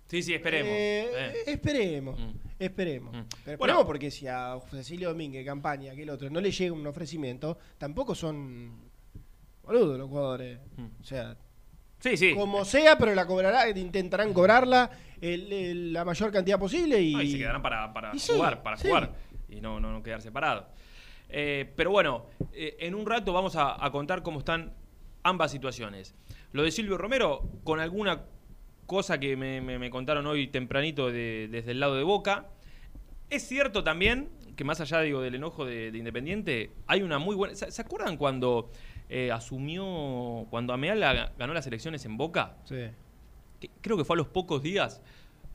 Sí, 0.08 0.22
sí, 0.22 0.34
esperemos. 0.34 0.72
eh, 0.72 1.10
eh. 1.16 1.34
Esperemos, 1.48 2.20
Mm. 2.20 2.32
esperemos. 2.60 3.14
Mm. 3.16 3.20
Pero 3.46 3.58
Bueno. 3.58 3.74
esperemos 3.74 3.86
porque 3.86 4.12
si 4.12 4.28
a 4.28 4.60
Cecilio 4.70 5.10
Domínguez, 5.10 5.46
campaña, 5.46 5.96
que 5.96 6.04
el 6.04 6.10
otro, 6.10 6.30
no 6.30 6.40
le 6.42 6.52
llega 6.52 6.74
un 6.74 6.86
ofrecimiento, 6.86 7.58
tampoco 7.78 8.14
son 8.16 8.72
boludos 9.64 9.98
los 9.98 10.10
jugadores. 10.10 10.60
Mm. 10.78 11.02
O 11.02 11.04
sea, 11.04 11.38
Sí, 12.04 12.18
sí. 12.18 12.34
como 12.36 12.66
sea, 12.66 12.98
pero 12.98 13.16
la 13.16 13.26
cobrará, 13.26 13.70
intentarán 13.70 14.34
cobrarla 14.34 14.92
el- 15.22 15.52
el- 15.54 15.94
la 15.94 16.04
mayor 16.04 16.32
cantidad 16.34 16.60
posible 16.60 17.00
y, 17.02 17.16
y 17.22 17.32
se 17.32 17.38
quedarán 17.38 17.62
para, 17.62 17.94
para 17.94 18.12
y 18.14 18.20
sí, 18.20 18.34
jugar, 18.34 18.62
para 18.62 18.76
sí. 18.76 18.88
jugar. 18.90 19.14
Y 19.48 19.62
no, 19.62 19.80
no, 19.80 19.92
no 19.94 20.04
quedar 20.04 20.22
separados. 20.22 20.66
Eh, 21.30 21.72
pero 21.78 21.92
bueno, 21.92 22.26
eh, 22.52 22.76
en 22.80 22.94
un 22.94 23.06
rato 23.06 23.32
vamos 23.32 23.56
a, 23.56 23.84
a 23.84 23.90
contar 23.92 24.22
cómo 24.22 24.40
están 24.40 24.74
ambas 25.24 25.52
situaciones. 25.52 26.14
Lo 26.52 26.64
de 26.64 26.72
Silvio 26.72 26.98
Romero, 26.98 27.50
con 27.64 27.80
alguna 27.80 28.24
cosa 28.86 29.18
que 29.20 29.38
me, 29.38 29.62
me- 29.62 29.80
me 29.80 29.90
contaron 29.90 30.28
hoy 30.28 30.48
tempranito 30.48 31.10
de- 31.10 31.48
desde 31.50 31.72
el 31.72 31.80
lado 31.80 31.96
de 31.96 32.04
Boca. 32.04 32.50
Es 33.30 33.48
cierto 33.48 33.84
también 33.84 34.30
que 34.58 34.64
más 34.66 34.82
allá 34.82 35.00
digo, 35.02 35.22
del 35.22 35.36
enojo 35.36 35.66
de, 35.66 35.90
de 35.92 35.98
Independiente, 35.98 36.72
hay 36.86 37.02
una 37.02 37.18
muy 37.18 37.36
buena... 37.36 37.56
¿Se, 37.56 37.72
se 37.72 37.82
acuerdan 37.82 38.18
cuando 38.18 38.70
eh, 39.10 39.32
asumió, 39.32 40.48
cuando 40.50 40.74
Ameala 40.74 41.32
ganó 41.38 41.54
las 41.54 41.68
elecciones 41.68 42.06
en 42.06 42.18
Boca? 42.18 42.58
Sí. 42.66 42.88
Que 43.60 43.70
creo 43.82 43.98
que 43.98 44.04
fue 44.06 44.16
a 44.16 44.18
los 44.18 44.28
pocos 44.28 44.62
días, 44.64 45.02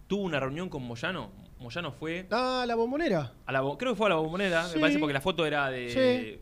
tuvo 0.06 0.22
una 0.22 0.40
reunión 0.40 0.68
con 0.68 0.82
Moyano. 0.82 1.30
Moyano 1.58 1.90
fue 1.92 2.26
Ah, 2.30 2.64
la 2.66 2.74
bombonera. 2.76 3.32
a 3.46 3.52
la, 3.52 3.60
bo- 3.60 3.76
creo 3.76 3.92
que 3.92 3.96
fue 3.98 4.06
a 4.06 4.10
la 4.10 4.14
bombonera, 4.16 4.64
Sí. 4.66 4.76
me 4.76 4.80
parece 4.82 4.98
porque 4.98 5.12
la 5.14 5.20
foto 5.20 5.44
era 5.44 5.68
de... 5.70 5.88
Sí. 5.90 6.40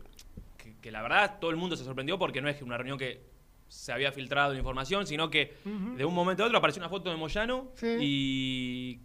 Que, 0.57 0.75
que 0.79 0.91
la 0.91 1.01
verdad 1.01 1.37
todo 1.39 1.49
el 1.51 1.57
mundo 1.57 1.75
se 1.75 1.83
sorprendió 1.83 2.19
porque 2.19 2.41
no 2.41 2.49
es 2.49 2.55
que 2.57 2.63
una 2.63 2.77
reunión 2.77 2.97
que 2.97 3.25
se 3.67 3.91
había 3.91 4.11
filtrado 4.13 4.53
la 4.53 4.59
información, 4.59 5.05
sino 5.07 5.29
que 5.29 5.55
de 5.97 6.05
un 6.05 6.13
momento 6.13 6.43
a 6.43 6.45
otro 6.45 6.57
apareció 6.59 6.81
una 6.81 6.89
foto 6.89 7.09
de 7.09 7.17
Moyano 7.17 7.71
y 7.99 8.99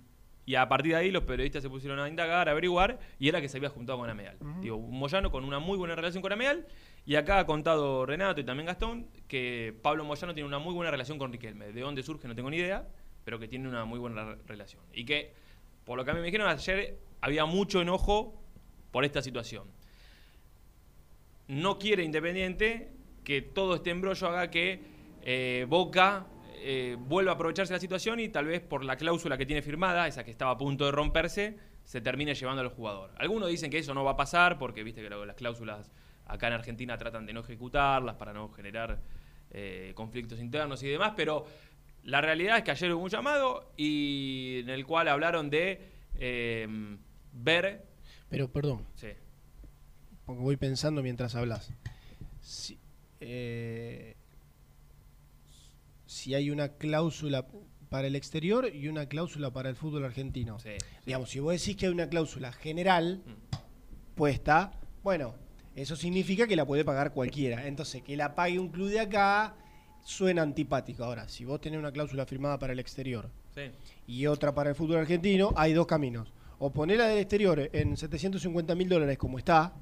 Y 0.45 0.55
a 0.57 0.69
partir 0.69 0.93
de 0.93 0.99
ahí 0.99 1.11
los 1.13 1.23
periodistas 1.25 1.63
se 1.63 1.71
pusieron 1.71 1.99
a 2.01 2.09
indagar, 2.09 2.49
a 2.49 2.53
averiguar, 2.53 2.99
y 3.19 3.29
era 3.29 3.41
que 3.41 3.49
se 3.49 3.57
había 3.59 3.71
juntado 3.71 3.99
con 3.99 4.11
Ameal. 4.11 4.37
Digo, 4.61 4.77
un 4.77 4.99
Moyano 4.99 5.31
con 5.31 5.45
una 5.45 5.59
muy 5.61 5.79
buena 5.79 5.95
relación 5.95 6.21
con 6.21 6.33
Ameal, 6.33 6.67
y 7.05 7.17
acá 7.17 7.39
ha 7.41 7.47
contado 7.47 8.07
Renato 8.07 8.41
y 8.41 8.45
también 8.45 8.67
Gastón 8.67 9.09
que 9.27 9.75
Pablo 9.83 10.05
Moyano 10.05 10.35
tiene 10.35 10.47
una 10.47 10.59
muy 10.59 10.75
buena 10.75 10.91
relación 10.91 11.19
con 11.19 11.33
Riquelme. 11.33 11.73
De 11.73 11.81
dónde 11.81 12.03
surge 12.03 12.29
no 12.29 12.35
tengo 12.35 12.51
ni 12.51 12.59
idea, 12.59 12.87
pero 13.25 13.39
que 13.39 13.49
tiene 13.49 13.69
una 13.69 13.85
muy 13.85 13.99
buena 13.99 14.25
re- 14.25 14.39
relación. 14.47 14.83
Y 14.93 15.05
que, 15.05 15.33
por 15.85 15.97
lo 15.97 16.05
que 16.05 16.11
a 16.11 16.15
mí 16.15 16.21
me 16.21 16.27
dijeron 16.27 16.49
ayer, 16.49 16.99
había 17.21 17.45
mucho 17.45 17.81
enojo 17.81 18.41
por 18.91 19.05
esta 19.05 19.23
situación. 19.23 19.67
No 21.49 21.79
quiere 21.79 22.05
Independiente 22.05 22.93
que 23.25 23.43
todo 23.43 23.75
este 23.77 23.91
embrollo 23.91 24.29
haga 24.29 24.51
que 24.51 24.81
eh, 25.23 25.67
Boca 25.69 26.27
eh, 26.57 26.97
vuelva 26.99 27.33
a 27.33 27.35
aprovecharse 27.35 27.73
de 27.73 27.77
la 27.77 27.81
situación 27.81 28.21
y 28.21 28.29
tal 28.29 28.47
vez 28.47 28.61
por 28.61 28.85
la 28.85 28.97
cláusula 28.97 29.37
que 29.37 29.47
tiene 29.47 29.63
firmada, 29.63 30.07
esa 30.07 30.25
que 30.25 30.31
estaba 30.31 30.53
a 30.53 30.59
punto 30.59 30.85
de 30.85 30.93
romperse, 30.93 31.59
se 31.85 32.01
termine 32.01 32.35
llevando 32.35 32.63
al 32.63 32.69
jugador. 32.69 33.11
Algunos 33.19 33.49
dicen 33.49 33.71
que 33.71 33.79
eso 33.79 33.93
no 33.95 34.05
va 34.05 34.13
a 34.13 34.17
pasar 34.17 34.59
porque 34.59 34.85
viste 34.85 35.03
que 35.03 35.11
las 35.11 35.37
cláusulas 35.37 35.91
acá 36.27 36.47
en 36.49 36.55
Argentina 36.55 36.97
tratan 36.99 37.27
de 37.27 37.33
no 37.33 37.41
ejecutarlas 37.41 38.17
para 38.17 38.33
no 38.33 38.49
generar 38.51 38.99
eh, 39.51 39.93
conflictos 39.95 40.41
internos 40.41 40.83
y 40.83 40.89
demás, 40.89 41.13
pero 41.17 41.47
la 42.05 42.21
realidad 42.21 42.59
es 42.59 42.65
que 42.65 42.71
ayer 42.71 42.93
hubo 42.93 43.05
un 43.05 43.11
llamado 43.11 43.73
y 43.77 44.61
en 44.61 44.71
el 44.71 44.87
cual 44.87 45.09
hablaron 45.09 45.51
de 45.51 45.81
eh, 46.17 46.67
ver... 47.33 47.87
Pero, 48.29 48.51
perdón, 48.51 48.87
Sí, 48.95 49.09
porque 50.25 50.43
voy 50.43 50.57
pensando 50.57 51.03
mientras 51.03 51.35
hablas. 51.35 51.71
Si, 52.41 52.79
eh, 53.21 54.17
si 56.07 56.35
hay 56.35 56.51
una 56.51 56.71
cláusula 56.71 57.47
para 57.91 58.07
el 58.07 58.17
exterior 58.17 58.75
y 58.75 58.89
una 58.89 59.07
cláusula 59.07 59.51
para 59.51 59.69
el 59.69 59.77
fútbol 59.77 60.05
argentino. 60.05 60.59
sí, 60.61 60.71
sí. 60.79 60.87
Digamos, 61.05 61.31
si 61.31 61.41
vos 61.41 61.53
decís 61.53 61.77
que 61.77 61.87
hay 61.87 61.93
una 61.93 62.09
cláusula 62.09 62.53
general 62.53 63.23
puesta, 64.15 64.81
bueno, 65.03 65.35
eso 65.77 65.97
significa 65.97 66.47
que 66.47 66.57
la 66.57 66.67
puede 66.67 66.85
pagar 66.85 67.13
cualquiera. 67.13 67.67
Entonces, 67.67 68.03
que 68.03 68.17
la 68.17 68.35
pague 68.35 68.59
un 68.59 68.69
club 68.69 68.89
de 68.89 69.01
acá 69.01 69.55
suena 70.05 70.43
antipático. 70.43 71.05
Ahora, 71.05 71.29
si 71.29 71.45
vos 71.45 71.61
tenés 71.61 71.79
una 71.79 71.93
cláusula 71.93 72.27
firmada 72.27 72.59
para 72.59 72.73
el 72.73 72.79
exterior 72.81 73.31
sí. 73.55 73.63
y 74.07 74.27
otra 74.27 74.55
para 74.55 74.71
el 74.71 74.77
fútbol 74.77 74.99
argentino, 74.99 75.53
hay 75.57 75.73
dos 75.73 75.87
caminos. 75.87 76.33
O 76.59 76.71
poner 76.73 76.99
la 76.99 77.07
del 77.09 77.19
exterior 77.19 77.71
en 77.73 77.97
750 77.97 78.75
mil 78.75 78.89
dólares 78.89 79.19
como 79.19 79.39
está, 79.39 79.73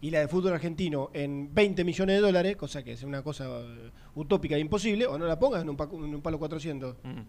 y 0.00 0.10
la 0.10 0.20
del 0.20 0.28
fútbol 0.28 0.52
argentino 0.52 1.10
en 1.12 1.52
20 1.52 1.82
millones 1.84 2.16
de 2.16 2.20
dólares, 2.22 2.56
cosa 2.56 2.82
que 2.84 2.92
es 2.92 3.02
una 3.02 3.22
cosa 3.22 3.46
eh, 3.48 3.90
utópica 4.14 4.54
e 4.54 4.60
imposible, 4.60 5.06
o 5.06 5.18
no 5.18 5.26
la 5.26 5.38
pongas 5.38 5.62
en 5.62 5.68
un, 5.70 5.76
pa- 5.76 5.88
en 5.92 6.14
un 6.14 6.22
palo 6.22 6.38
400. 6.38 6.96
Mm. 7.02 7.20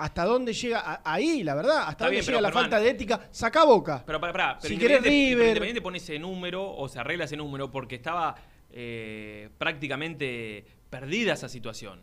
¿Hasta 0.00 0.24
dónde 0.24 0.52
llega? 0.52 1.02
Ahí, 1.04 1.42
la 1.42 1.54
verdad, 1.54 1.78
hasta 1.80 1.90
Está 1.92 2.04
dónde 2.06 2.16
bien, 2.16 2.24
llega 2.26 2.38
pero, 2.38 2.48
la 2.48 2.52
falta 2.52 2.80
de 2.80 2.90
ética. 2.90 3.28
Saca 3.30 3.64
boca. 3.64 4.02
Pero 4.06 4.20
para, 4.20 4.32
para, 4.32 4.58
pero 4.58 4.68
Si 4.68 4.74
Independiente- 4.74 5.08
River- 5.10 5.48
Independiente 5.48 5.82
pone 5.82 5.98
ese 5.98 6.18
número 6.18 6.70
o 6.74 6.88
se 6.88 6.98
arregla 6.98 7.24
ese 7.24 7.36
número 7.36 7.70
porque 7.70 7.96
estaba 7.96 8.34
eh, 8.70 9.50
prácticamente 9.58 10.64
perdida 10.88 11.34
esa 11.34 11.48
situación. 11.48 12.02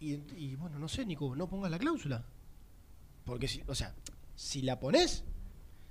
Y, 0.00 0.14
y, 0.36 0.56
bueno, 0.56 0.78
no 0.78 0.88
sé, 0.88 1.04
Nico, 1.04 1.36
no 1.36 1.48
pongas 1.48 1.70
la 1.70 1.78
cláusula. 1.78 2.24
Porque, 3.24 3.46
si, 3.48 3.62
o 3.66 3.74
sea, 3.74 3.94
si 4.34 4.62
la 4.62 4.80
pones, 4.80 5.24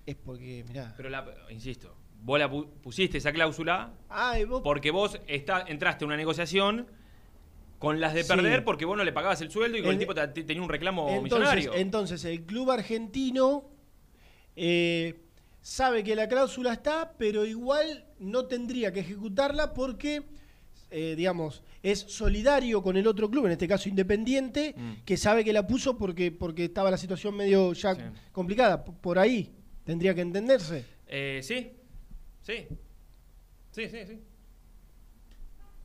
es 0.05 0.15
porque, 0.15 0.65
mirá. 0.67 0.93
Pero 0.97 1.09
la, 1.09 1.25
insisto, 1.51 1.95
vos 2.21 2.39
la 2.39 2.49
pu- 2.49 2.67
pusiste 2.81 3.19
esa 3.19 3.31
cláusula 3.31 3.93
Ay, 4.09 4.45
vos- 4.45 4.61
porque 4.63 4.89
vos 4.91 5.19
está, 5.27 5.61
entraste 5.67 6.03
en 6.05 6.07
una 6.07 6.17
negociación 6.17 6.87
con 7.79 7.99
las 7.99 8.13
de 8.13 8.23
Sí. 8.23 8.29
perder 8.29 8.63
porque 8.63 8.85
vos 8.85 8.95
no 8.97 9.03
le 9.03 9.11
pagabas 9.13 9.41
el 9.41 9.49
sueldo 9.49 9.77
y 9.77 9.81
con 9.81 9.89
el, 9.89 9.95
El- 9.95 9.99
tipo 9.99 10.13
te- 10.13 10.27
te- 10.27 10.43
tenía 10.43 10.61
un 10.61 10.69
reclamo 10.69 11.07
entonces, 11.09 11.23
millonario. 11.33 11.73
entonces, 11.75 12.23
el 12.25 12.43
club 12.45 12.69
argentino 12.71 13.65
eh, 14.55 15.21
sabe 15.61 16.03
que 16.03 16.15
la 16.15 16.27
cláusula 16.27 16.73
está, 16.73 17.13
pero 17.17 17.45
igual 17.45 18.05
no 18.19 18.45
tendría 18.45 18.91
que 18.91 18.99
ejecutarla 18.99 19.73
porque, 19.73 20.23
eh, 20.91 21.13
digamos, 21.15 21.63
es 21.81 21.99
solidario 21.99 22.81
con 22.83 22.97
el 22.97 23.07
otro 23.07 23.29
club, 23.29 23.45
en 23.45 23.53
este 23.53 23.67
caso 23.67 23.87
Independiente, 23.87 24.73
Mm. 24.75 24.93
que 25.05 25.15
sabe 25.15 25.45
que 25.45 25.53
la 25.53 25.65
puso 25.65 25.97
porque, 25.97 26.31
porque 26.31 26.65
estaba 26.65 26.91
la 26.91 26.97
situación 26.97 27.35
medio 27.35 27.71
ya 27.73 27.95
Sí. 27.95 28.01
complicada. 28.33 28.83
Por 28.83 29.17
ahí 29.17 29.53
tendría 29.85 30.13
que 30.13 30.21
entenderse. 30.21 30.83
Eh, 31.07 31.39
sí, 31.41 31.71
sí, 32.41 32.67
sí, 33.71 33.87
sí, 33.89 33.97
sí. 34.05 34.19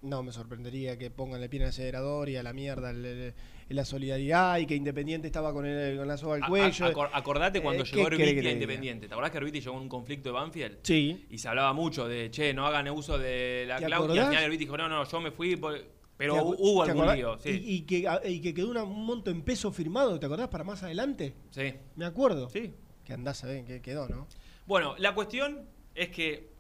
No 0.05 0.23
me 0.23 0.33
sorprendería 0.33 0.99
que 0.99 1.11
pongan 1.11 1.43
el 1.43 1.49
pie 1.49 1.59
en 1.59 1.63
el 1.65 1.69
acelerador 1.71 2.29
y 2.29 2.37
a 2.37 2.43
la 2.43 2.53
mierda 2.53 2.91
el- 2.91 3.05
el- 3.07 3.35
la 3.71 3.85
solidaridad 3.87 4.59
y 4.59 4.67
que 4.67 4.75
Independiente 4.77 5.27
estaba 5.27 5.53
con, 5.55 5.65
el, 5.65 5.97
con 5.97 6.07
la 6.07 6.19
soga 6.19 6.35
al 6.37 6.43
A- 6.43 6.47
a- 6.47 6.49
cuello. 6.49 6.87
acor- 6.87 7.09
acordate 7.13 7.63
cuando 7.63 7.83
Eh, 7.83 7.87
¿qué 7.91 7.97
llegó 7.97 8.09
Herbiti 8.09 8.47
a? 8.47 8.53
Independiente. 8.53 9.09
¿Te 9.09 9.15
acordás 9.15 9.31
que 9.31 9.39
Herbiti 9.39 9.61
llegó 9.61 9.77
en 9.77 9.83
un 9.83 9.89
conflicto 9.89 10.29
de 10.29 10.33
Banfield? 10.35 10.79
Sí. 10.83 11.27
Y 11.31 11.39
se 11.39 11.49
hablaba 11.49 11.73
mucho 11.73 12.07
de, 12.07 12.31
che, 12.31 12.53
no 12.53 12.67
hagan 12.67 12.89
uso 12.91 13.17
de 13.19 13.65
la 13.67 13.79
¿Te 13.79 13.87
cláusula. 13.87 14.15
Y 14.15 14.19
al 14.19 14.23
acordás? 14.25 14.29
final 14.29 14.45
Herbiti 14.45 14.65
dijo, 14.65 14.77
no, 14.77 14.89
no, 14.91 15.05
yo 15.05 15.21
me 15.23 15.31
fui, 15.31 15.57
por- 15.57 15.83
pero 16.19 16.35
¿Te 16.35 16.41
acu- 16.41 16.57
hubo 16.59 16.83
algún 16.83 17.15
lío. 17.17 17.39
Sí, 17.41 17.49
Y, 17.49 17.75
y 17.77 17.81
que, 17.83 18.07
y 18.29 18.41
que 18.41 18.53
quedó 18.55 18.71
una- 18.71 18.85
un 18.85 19.07
monto 19.07 19.31
en 19.31 19.41
peso 19.43 19.73
firmado, 19.73 20.21
¿te 20.21 20.27
acordás? 20.27 20.49
Para 20.49 20.63
más 20.65 20.83
adelante. 20.83 21.35
sí, 21.51 21.73
Me 21.97 22.05
acuerdo. 22.05 22.51
sí. 22.51 22.73
Que 23.05 23.15
andás 23.15 23.43
a 23.45 23.47
ver 23.47 23.57
en 23.57 23.65
qué 23.65 23.81
quedó, 23.81 24.09
¿no? 24.09 24.27
Bueno, 24.67 24.95
la 24.99 25.15
cuestión 25.15 25.67
es 25.95 26.11
que 26.11 26.51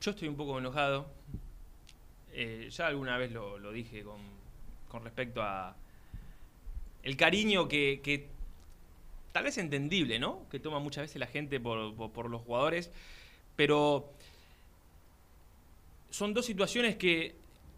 yo 0.00 0.10
estoy 0.10 0.28
un 0.28 0.36
poco 0.36 0.58
enojado. 0.58 1.06
Eh, 2.32 2.68
ya 2.70 2.86
alguna 2.86 3.16
vez 3.18 3.32
lo, 3.32 3.58
lo 3.58 3.72
dije 3.72 4.02
con, 4.02 4.20
con 4.88 5.04
respecto 5.04 5.42
a 5.42 5.76
el 7.02 7.16
cariño 7.16 7.68
que, 7.68 8.00
que 8.02 8.28
tal 9.32 9.44
vez 9.44 9.58
entendible, 9.58 10.18
¿no? 10.18 10.46
Que 10.50 10.58
toma 10.60 10.78
muchas 10.78 11.02
veces 11.04 11.18
la 11.18 11.26
gente 11.26 11.58
por, 11.60 11.94
por- 11.94 12.12
por 12.12 12.30
los 12.30 12.42
jugadores, 12.42 12.90
pero 13.56 14.12
son 16.10 16.34
dos 16.34 16.44
situaciones 16.46 16.96
que 16.96 17.34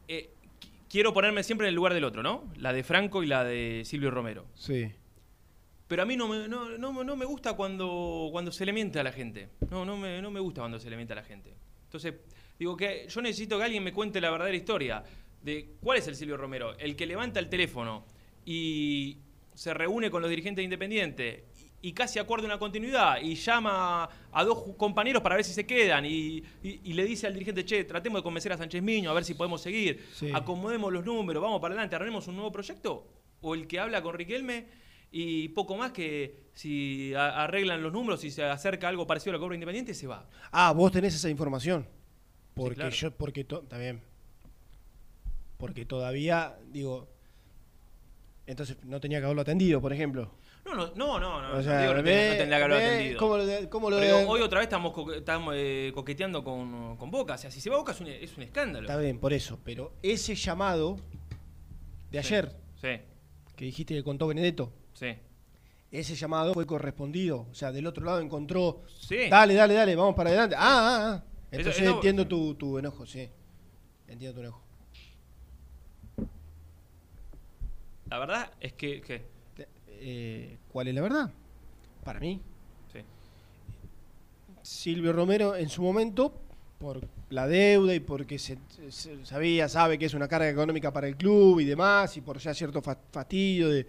eh, 0.09 0.31
qui- 0.61 0.69
quiero 0.89 1.13
ponerme 1.13 1.43
siempre 1.43 1.67
en 1.67 1.71
el 1.71 1.75
lugar 1.75 1.95
del 1.95 2.05
otro, 2.05 2.23
¿no? 2.23 2.45
La 2.59 2.73
de 2.73 2.83
Franco 2.83 3.23
y 3.23 3.27
la 3.27 3.45
de 3.45 3.83
Silvio 3.85 4.11
Romero. 4.11 4.47
Sí. 4.55 4.91
Pero 5.89 6.03
a 6.03 6.07
mí 6.07 6.17
no 6.17 6.29
me, 6.29 6.49
no, 6.49 6.71
no- 6.79 7.05
no 7.05 7.17
me 7.17 7.25
gusta 7.25 7.55
cuando, 7.55 8.29
cuando 8.33 8.51
se 8.53 8.65
le 8.67 8.73
miente 8.73 8.99
a 8.99 9.03
la 9.03 9.13
gente. 9.13 9.49
No, 9.71 9.85
no 9.85 9.97
me, 9.97 10.21
no 10.21 10.31
me 10.31 10.41
gusta 10.41 10.63
cuando 10.63 10.79
se 10.81 10.91
le 10.91 10.97
miente 10.97 11.13
a 11.13 11.17
la 11.17 11.23
gente. 11.25 11.55
Entonces, 11.85 12.15
digo 12.59 12.77
que 12.77 13.07
yo 13.09 13.21
necesito 13.23 13.59
que 13.59 13.65
alguien 13.65 13.83
me 13.85 13.93
cuente 13.93 14.21
la 14.21 14.31
verdadera 14.31 14.57
historia 14.57 15.05
de 15.43 15.75
cuál 15.81 15.99
es 15.99 16.09
el 16.09 16.17
Silvio 16.17 16.37
Romero, 16.37 16.77
el 16.79 16.97
que 16.97 17.07
levanta 17.07 17.39
el 17.41 17.49
teléfono 17.49 18.05
y 18.45 19.19
se 19.55 19.73
reúne 19.75 20.11
con 20.11 20.21
los 20.23 20.31
dirigentes 20.31 20.59
de 20.61 20.65
Independiente 20.65 21.45
y, 21.83 21.93
casi 21.93 22.19
acuerda 22.19 22.47
una 22.47 22.59
continuidad 22.59 23.21
y 23.21 23.35
llama 23.35 24.09
a 24.33 24.45
dos 24.45 24.65
compañeros 24.77 25.23
para 25.23 25.35
ver 25.37 25.45
si 25.45 25.53
se 25.53 25.67
quedan 25.67 26.07
y, 26.07 26.43
y- 26.63 26.81
y 26.83 26.93
le 26.95 27.05
dice 27.05 27.27
al 27.27 27.35
dirigente, 27.35 27.63
che, 27.65 27.85
tratemos 27.85 28.21
de 28.21 28.23
convencer 28.23 28.53
a 28.53 28.57
Sánchez 28.57 28.83
Miño 28.83 29.11
a 29.11 29.15
ver 29.15 29.25
si 29.25 29.35
podemos 29.35 29.61
seguir, 29.61 30.03
Sí. 30.15 30.31
acomodemos 30.33 30.91
los 30.93 31.05
números, 31.05 31.43
vamos 31.43 31.61
para 31.61 31.75
adelante, 31.75 31.95
armemos 31.95 32.27
un 32.27 32.37
nuevo 32.37 32.51
proyecto, 32.51 33.07
o 33.43 33.55
el 33.55 33.67
que 33.67 33.79
habla 33.81 34.03
con 34.03 34.15
Riquelme 34.15 34.65
y 35.13 35.49
poco 35.51 35.77
más 35.77 35.93
que 35.93 36.35
si 36.55 37.13
arreglan 37.15 37.83
los 37.83 37.93
números 37.93 38.25
y 38.25 38.31
se 38.31 38.43
acerca 38.45 38.89
algo 38.89 39.07
parecido 39.07 39.33
a 39.33 39.37
que 39.37 39.41
cobra 39.41 39.55
Independiente, 39.55 39.93
se 39.93 40.07
va. 40.07 40.27
Ah, 40.53 40.73
vos 40.73 40.91
tenés 40.91 41.15
esa 41.15 41.29
información. 41.29 41.87
Porque 42.55 42.77
claro. 42.77 42.91
yo, 42.91 43.11
porque 43.11 43.41
bien. 43.79 44.03
Porque 45.59 45.85
todavía, 45.85 46.57
digo. 46.71 47.09
Entonces 48.47 48.77
no 48.85 49.01
tenía 49.01 49.19
que 49.21 49.25
haberlo 49.25 49.43
atendido, 49.43 49.81
por 49.81 49.93
ejemplo. 49.93 50.31
No, 50.67 50.75
no, 50.75 50.87
no, 50.95 51.19
no, 51.21 51.43
no, 51.43 51.49
O 51.53 51.57
no 51.57 51.63
sea, 51.63 51.81
digo 51.83 51.95
no, 51.95 52.03
ve- 52.03 52.29
no 52.31 52.37
tendría 52.37 52.47
que 52.49 52.55
haberlo 52.65 52.77
ve 52.77 52.85
atendido. 52.87 53.19
¿Cómo 53.19 53.37
lo, 53.37 53.47
de- 53.47 53.69
cómo 53.69 53.91
lo 53.91 53.97
Pero 53.99 54.13
de- 54.15 54.19
digo, 54.21 54.31
hoy 54.33 54.41
otra 54.41 54.59
vez 54.61 54.67
estamos, 54.67 54.93
co- 54.93 55.13
estamos 55.13 55.55
eh, 55.57 55.93
coqueteando 55.95 56.43
con, 56.45 56.97
con 56.97 57.11
Boca. 57.11 57.35
O 57.35 57.39
sea, 57.39 57.51
si 57.51 57.61
se 57.61 57.71
va 57.71 57.77
Boca 57.77 57.93
es 57.93 58.01
un, 58.01 58.07
es 58.09 58.37
un 58.37 58.43
escándalo. 58.45 58.87
Está 58.87 58.99
bien, 58.99 59.19
por 59.19 59.33
eso. 59.33 59.59
Pero 59.65 59.93
ese 60.03 60.35
llamado 60.35 60.97
de 62.11 62.23
Sí. 62.23 62.35
ayer, 62.35 62.57
Sí, 62.81 62.89
que 63.57 63.65
dijiste 63.67 63.95
que 63.95 64.03
contó 64.05 64.27
Benedetto, 64.27 64.73
sí. 64.95 65.15
ese 65.91 66.15
llamado 66.15 66.55
fue 66.55 66.67
correspondido. 66.67 67.47
O 67.51 67.55
sea, 67.55 67.73
del 67.73 67.87
otro 67.87 68.05
lado 68.05 68.21
encontró. 68.21 68.83
Sí. 68.89 69.29
Dale, 69.31 69.55
dale, 69.55 69.75
dale, 69.75 69.97
vamos 69.97 70.15
para 70.15 70.31
adelante. 70.31 70.57
Ah, 70.59 70.63
ah, 70.63 71.13
ah. 71.15 71.25
Entonces 71.59 71.83
eso- 71.83 71.95
entiendo 71.95 72.27
tu, 72.27 72.55
tu 72.55 72.79
enojo, 72.79 73.07
sí. 73.07 73.29
Entiendo 74.09 74.35
tu 74.35 74.41
enojo. 74.41 74.61
La 78.11 78.19
verdad 78.19 78.51
es 78.61 78.73
que... 78.75 79.01
que- 79.01 79.23
Eh, 80.07 80.59
¿Cuál 80.71 80.89
es 80.89 80.95
la 80.95 81.01
verdad? 81.01 81.31
Para 82.05 82.21
mí, 82.21 82.41
sí. 82.93 82.99
Silvio 84.63 85.13
Romero 85.13 85.57
en 85.57 85.69
su 85.71 85.81
momento, 85.83 86.35
por 86.79 87.01
la 87.31 87.47
deuda 87.47 87.95
y 87.95 88.01
porque 88.01 88.39
se, 88.39 88.59
se- 88.91 89.25
sabía, 89.25 89.69
sabe 89.69 89.99
que 89.99 90.05
es 90.07 90.13
una 90.15 90.29
carga 90.29 90.51
económica 90.51 90.93
para 90.93 91.07
el 91.09 91.17
club 91.17 91.61
y 91.61 91.65
demás, 91.65 92.15
y 92.17 92.21
por 92.21 92.39
ya 92.39 92.53
cierto 92.53 92.83
fa- 92.83 92.99
fastidio 93.13 93.71
de, 93.71 93.87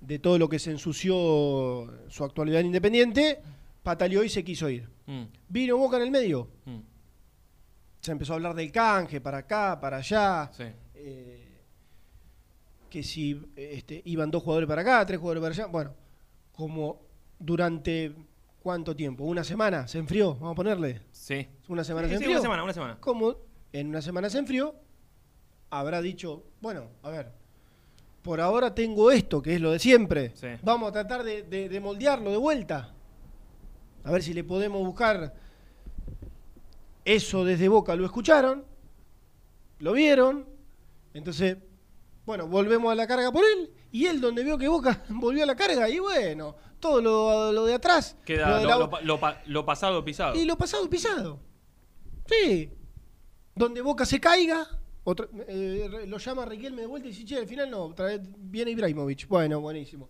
de 0.00 0.18
todo 0.18 0.38
lo 0.38 0.48
que 0.48 0.58
se 0.58 0.70
ensució 0.70 1.92
su 2.08 2.24
actualidad 2.24 2.60
en 2.60 2.66
Independiente, 2.66 3.40
pataleó 3.82 4.24
y 4.24 4.30
se 4.30 4.42
quiso 4.44 4.70
ir. 4.70 4.88
Mm, 5.06 5.22
Vino 5.48 5.76
Boca 5.76 5.96
en 5.96 6.02
el 6.02 6.10
medio, 6.10 6.48
mm, 6.64 6.78
se 8.00 8.12
empezó 8.12 8.32
a 8.32 8.36
hablar 8.36 8.54
del 8.54 8.70
canje 8.72 9.20
para 9.20 9.38
acá, 9.38 9.78
para 9.80 9.98
allá. 9.98 10.50
sí. 10.52 10.64
Eh, 10.94 11.42
que 12.90 13.02
si 13.02 13.40
este, 13.56 14.00
iban 14.06 14.30
dos 14.30 14.42
jugadores 14.42 14.68
para 14.68 14.80
acá, 14.82 15.04
tres 15.04 15.18
jugadores 15.20 15.42
para 15.42 15.52
allá. 15.54 15.66
Bueno, 15.66 15.94
como 16.52 17.00
durante 17.38 18.14
cuánto 18.62 18.94
tiempo, 18.96 19.24
una 19.24 19.44
semana 19.44 19.86
se 19.88 19.98
enfrió, 19.98 20.34
vamos 20.34 20.52
a 20.52 20.54
ponerle. 20.54 21.02
Sí. 21.12 21.46
Una 21.68 21.84
semana 21.84 22.06
Sí, 22.08 22.14
se 22.14 22.18
sí, 22.18 22.24
enfrió. 22.24 22.36
una 22.38 22.42
semana, 22.42 22.64
una 22.64 22.72
semana. 22.72 22.96
Como 23.00 23.36
en 23.72 23.88
una 23.88 24.00
semana 24.00 24.30
se 24.30 24.38
enfrió, 24.38 24.74
habrá 25.70 26.00
dicho, 26.00 26.44
bueno, 26.60 26.88
a 27.02 27.10
ver, 27.10 27.32
por 28.22 28.40
ahora 28.40 28.74
tengo 28.74 29.10
esto, 29.10 29.42
que 29.42 29.54
es 29.56 29.60
lo 29.60 29.72
de 29.72 29.78
siempre. 29.78 30.32
Sí. 30.34 30.48
Vamos 30.62 30.88
a 30.88 30.92
tratar 30.92 31.22
de, 31.22 31.42
de- 31.42 31.68
de 31.68 31.80
moldearlo 31.80 32.30
de 32.30 32.36
vuelta. 32.38 32.94
A 34.06 34.12
ver 34.12 34.22
si 34.22 34.32
le 34.32 34.44
podemos 34.44 34.84
buscar 34.86 35.34
eso 37.04 37.44
desde 37.44 37.68
Boca. 37.68 37.94
Lo 37.96 38.04
escucharon, 38.04 38.64
lo 39.78 39.92
vieron, 39.92 40.46
entonces, 41.14 41.56
bueno, 42.24 42.46
volvemos 42.46 42.90
a 42.90 42.94
la 42.94 43.06
carga 43.06 43.30
por 43.32 43.44
él. 43.44 43.70
Y 43.92 44.06
él, 44.06 44.20
donde 44.20 44.44
vio 44.44 44.58
que 44.58 44.68
Boca 44.68 45.04
volvió 45.08 45.42
a 45.42 45.46
la 45.46 45.56
carga, 45.56 45.88
y 45.88 45.98
bueno, 45.98 46.56
todo 46.80 47.00
lo, 47.00 47.52
lo 47.52 47.64
de 47.64 47.74
atrás. 47.74 48.16
Queda 48.24 48.48
lo 48.50 48.56
de 48.58 48.62
lo, 48.64 48.68
la- 48.70 48.76
lo 48.78 48.90
pa- 48.90 49.00
lo 49.00 49.20
pa- 49.20 49.42
lo 49.46 49.64
pasado 49.66 50.04
pisado. 50.04 50.34
y 50.36 50.44
lo 50.44 50.56
pasado 50.56 50.88
pisado. 50.90 51.40
Sí. 52.26 52.70
Donde 53.54 53.80
Boca 53.80 54.04
se 54.04 54.20
caiga, 54.20 54.66
otra- 55.04 55.28
eh, 55.48 56.04
lo 56.06 56.18
llama 56.18 56.44
Riquelme 56.44 56.82
de 56.82 56.86
vuelta 56.86 57.08
y 57.08 57.12
dice, 57.12 57.24
che, 57.24 57.36
al 57.38 57.46
final 57.46 57.70
no, 57.70 57.84
otra 57.84 58.06
vez 58.06 58.20
viene 58.36 58.70
Ibrahimovic. 58.72 59.26
Bueno, 59.28 59.60
buenísimo. 59.60 60.08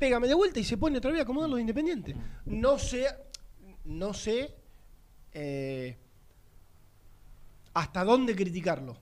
Pégame 0.00 0.26
de 0.28 0.34
vuelta 0.34 0.58
y 0.58 0.64
se 0.64 0.78
pone 0.78 0.96
otra 0.96 1.10
vez 1.10 1.20
a 1.20 1.22
acomodar 1.24 1.50
los 1.50 1.60
independientes. 1.60 2.16
No 2.46 2.78
sé, 2.78 3.06
no 3.84 4.14
sé 4.14 4.54
eh, 5.32 5.98
hasta 7.74 8.02
dónde 8.02 8.34
criticarlo. 8.34 8.96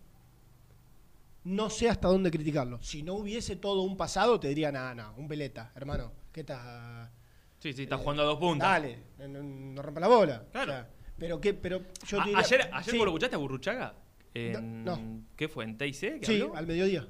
No 1.44 1.70
sé 1.70 1.88
hasta 1.88 2.08
dónde 2.08 2.32
criticarlo. 2.32 2.82
Si 2.82 3.04
no 3.04 3.14
hubiese 3.14 3.54
todo 3.54 3.82
un 3.82 3.96
pasado, 3.96 4.40
te 4.40 4.48
diría, 4.48 4.72
nada, 4.72 4.92
nada, 4.92 5.14
un 5.16 5.28
veleta, 5.28 5.70
hermano. 5.76 6.10
¿Qué 6.32 6.40
estás? 6.40 7.08
Sí, 7.60 7.72
sí, 7.72 7.84
está 7.84 7.96
jugando 7.96 8.24
a 8.24 8.26
dos 8.26 8.38
puntas. 8.40 8.68
Dale, 8.68 8.98
no, 9.20 9.28
no- 9.28 9.42
no 9.44 9.82
rompa 9.82 10.00
la 10.00 10.08
bola. 10.08 10.46
Claro. 10.50 10.72
O 10.72 10.74
sea, 10.74 10.90
pero 11.16 11.40
qué, 11.40 11.54
pero 11.54 11.80
yo 12.08 12.20
A- 12.20 12.24
te 12.24 12.30
diría, 12.30 12.44
ayer 12.44 12.70
ayer 12.72 12.90
sí, 12.90 12.98
vos 12.98 13.04
lo 13.06 13.10
escuchaste 13.12 13.36
a 13.36 13.38
Burruchaga. 13.38 13.94
En- 14.34 14.84
No, 14.84 14.96
no. 14.96 15.22
¿Qué 15.36 15.48
fue? 15.48 15.64
¿En 15.64 15.78
TIC? 15.78 16.20
que 16.20 16.26
Sí, 16.26 16.40
habló? 16.42 16.56
al 16.56 16.66
mediodía. 16.66 17.06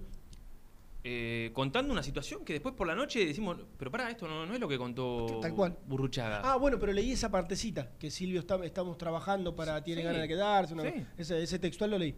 Eh, 1.05 1.51
contando 1.55 1.93
una 1.93 2.03
situación 2.03 2.45
que 2.45 2.55
después 2.55 2.75
por 2.75 2.87
la 2.87 2.95
noche 2.95 3.25
decimos, 3.25 3.57
pero 3.79 3.91
pará, 3.91 4.11
esto 4.11 4.27
no, 4.27 4.45
no 4.45 4.53
es 4.55 4.61
lo 4.61 4.69
que 4.69 4.77
contó 4.77 5.39
Tal 5.41 5.55
cual. 5.55 5.77
Burruchaga. 5.87 6.41
Ah, 6.45 6.57
bueno, 6.57 6.79
pero 6.79 6.93
leí 6.93 7.13
esa 7.13 7.31
partecita 7.31 7.91
que 7.99 8.11
Silvio 8.11 8.41
está, 8.41 8.57
estamos 8.65 8.99
trabajando 8.99 9.55
para 9.55 9.83
tiene 9.83 10.01
Sí. 10.03 10.07
ganas 10.07 10.23
de 10.23 10.29
quedarse. 10.29 10.75
una- 10.75 10.83
Sí. 10.83 11.07
ese, 11.17 11.43
ese 11.43 11.59
textual 11.61 11.91
lo 11.93 11.99
leí. 11.99 12.15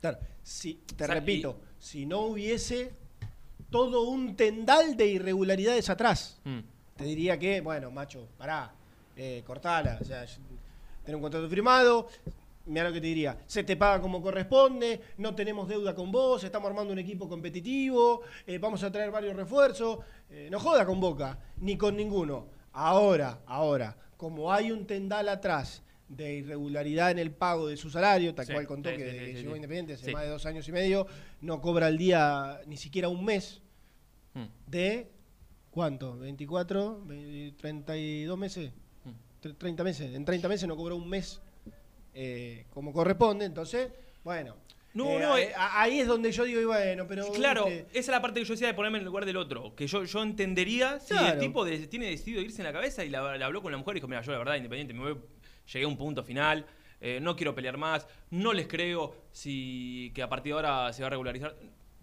Claro, 0.00 0.18
si, 0.42 0.74
te 0.96 1.04
O 1.04 1.06
sea, 1.06 1.14
repito, 1.14 1.60
si 1.78 2.06
no 2.06 2.20
hubiese 2.20 2.94
todo 3.70 4.08
un 4.08 4.34
tendal 4.34 4.96
de 4.96 5.06
irregularidades 5.06 5.90
atrás, 5.90 6.40
Mm. 6.44 6.60
te 6.96 7.04
diría 7.04 7.38
que, 7.38 7.60
bueno, 7.60 7.90
macho, 7.90 8.26
pará, 8.38 8.72
eh, 9.14 9.42
cortala, 9.46 9.98
o 10.00 10.04
sea, 10.04 10.24
tener 11.04 11.16
un 11.16 11.22
contrato 11.22 11.48
firmado, 11.50 12.08
mira 12.70 12.84
lo 12.88 12.92
que 12.92 13.00
te 13.00 13.06
diría, 13.08 13.36
se 13.46 13.64
te 13.64 13.76
paga 13.76 14.00
como 14.00 14.22
corresponde, 14.22 15.00
no 15.18 15.34
tenemos 15.34 15.68
deuda 15.68 15.94
con 15.94 16.10
vos, 16.12 16.42
estamos 16.44 16.68
armando 16.70 16.92
un 16.92 16.98
equipo 16.98 17.28
competitivo, 17.28 18.22
eh, 18.46 18.58
vamos 18.58 18.82
a 18.82 18.90
traer 18.92 19.10
varios 19.10 19.34
refuerzos, 19.36 19.98
eh, 20.30 20.48
no 20.50 20.58
joda 20.60 20.86
con 20.86 21.00
Boca, 21.00 21.38
ni 21.58 21.76
con 21.76 21.96
ninguno. 21.96 22.48
Ahora, 22.72 23.40
ahora, 23.46 23.96
como 24.16 24.52
hay 24.52 24.70
un 24.70 24.86
tendal 24.86 25.28
atrás 25.28 25.82
de 26.08 26.34
irregularidad 26.34 27.10
en 27.10 27.18
el 27.18 27.30
pago 27.32 27.68
de 27.68 27.76
su 27.76 27.90
salario, 27.90 28.34
tal 28.34 28.46
Sí, 28.46 28.52
cual 28.52 28.66
contó 28.66 28.90
sí, 28.90 28.96
que 28.96 29.10
sí, 29.10 29.42
llegó. 29.42 29.54
Independiente 29.56 29.94
hace 29.94 30.12
más 30.12 30.22
de 30.22 30.28
dos 30.30 30.46
años 30.46 30.66
y 30.68 30.72
medio, 30.72 31.06
no 31.40 31.60
cobra 31.60 31.86
al 31.86 31.98
día 31.98 32.60
ni 32.66 32.76
siquiera 32.76 33.08
un 33.08 33.24
mes 33.24 33.62
Mm. 34.34 34.44
de 34.68 35.10
¿cuánto? 35.72 36.16
¿24? 36.18 37.04
Ve- 37.04 37.52
¿32 37.60 38.36
meses? 38.36 38.72
Mm. 39.04 39.10
Tre- 39.42 39.56
30 39.58 39.82
meses. 39.84 40.14
En 40.14 40.24
30 40.24 40.48
meses 40.48 40.68
no 40.68 40.76
cobró 40.76 40.96
un 40.96 41.08
mes 41.08 41.40
eh, 42.22 42.66
como 42.74 42.92
corresponde, 42.92 43.46
entonces, 43.46 43.90
bueno. 44.22 44.54
No, 44.92 45.08
eh, 45.08 45.20
no, 45.20 45.34
ahí- 45.34 45.44
eh, 45.44 45.52
ahí 45.56 46.00
es 46.00 46.06
donde 46.08 46.32
yo 46.32 46.44
digo, 46.44 46.60
y 46.60 46.64
bueno, 46.64 47.06
pero. 47.08 47.30
Claro, 47.32 47.64
viste, 47.66 47.86
esa 47.92 47.98
es 47.98 48.08
la 48.08 48.20
parte 48.20 48.40
que 48.40 48.44
yo 48.46 48.54
decía 48.54 48.66
de 48.66 48.74
ponerme 48.74 48.98
en 48.98 49.02
el 49.02 49.06
lugar 49.06 49.24
del 49.24 49.36
otro. 49.36 49.74
Que 49.76 49.86
yo, 49.86 50.04
yo 50.04 50.22
entendería 50.22 50.98
si 51.00 51.14
el 51.16 51.38
tipo 51.38 51.64
de- 51.64 51.86
tiene 51.86 52.10
decidido 52.10 52.42
irse 52.42 52.60
en 52.60 52.66
la 52.66 52.72
cabeza 52.72 53.04
y 53.04 53.08
la, 53.08 53.38
la 53.38 53.46
habló 53.46 53.62
con 53.62 53.70
la 53.72 53.78
mujer 53.78 53.94
y 53.94 54.00
dijo, 54.00 54.08
mira, 54.08 54.20
yo 54.22 54.32
la 54.32 54.38
verdad, 54.38 54.56
independiente, 54.56 54.92
me 54.92 55.00
voy- 55.00 55.20
llegué 55.72 55.84
a 55.84 55.88
un 55.88 55.96
punto 55.96 56.24
final, 56.24 56.66
eh, 57.00 57.20
no 57.22 57.36
quiero 57.36 57.54
pelear 57.54 57.76
más, 57.78 58.06
no 58.30 58.52
les 58.52 58.66
creo 58.66 59.14
si 59.30 60.10
que 60.14 60.22
a 60.22 60.28
partir 60.28 60.52
de 60.52 60.56
ahora 60.56 60.92
se 60.92 61.02
va 61.02 61.06
a 61.06 61.10
regularizar. 61.10 61.54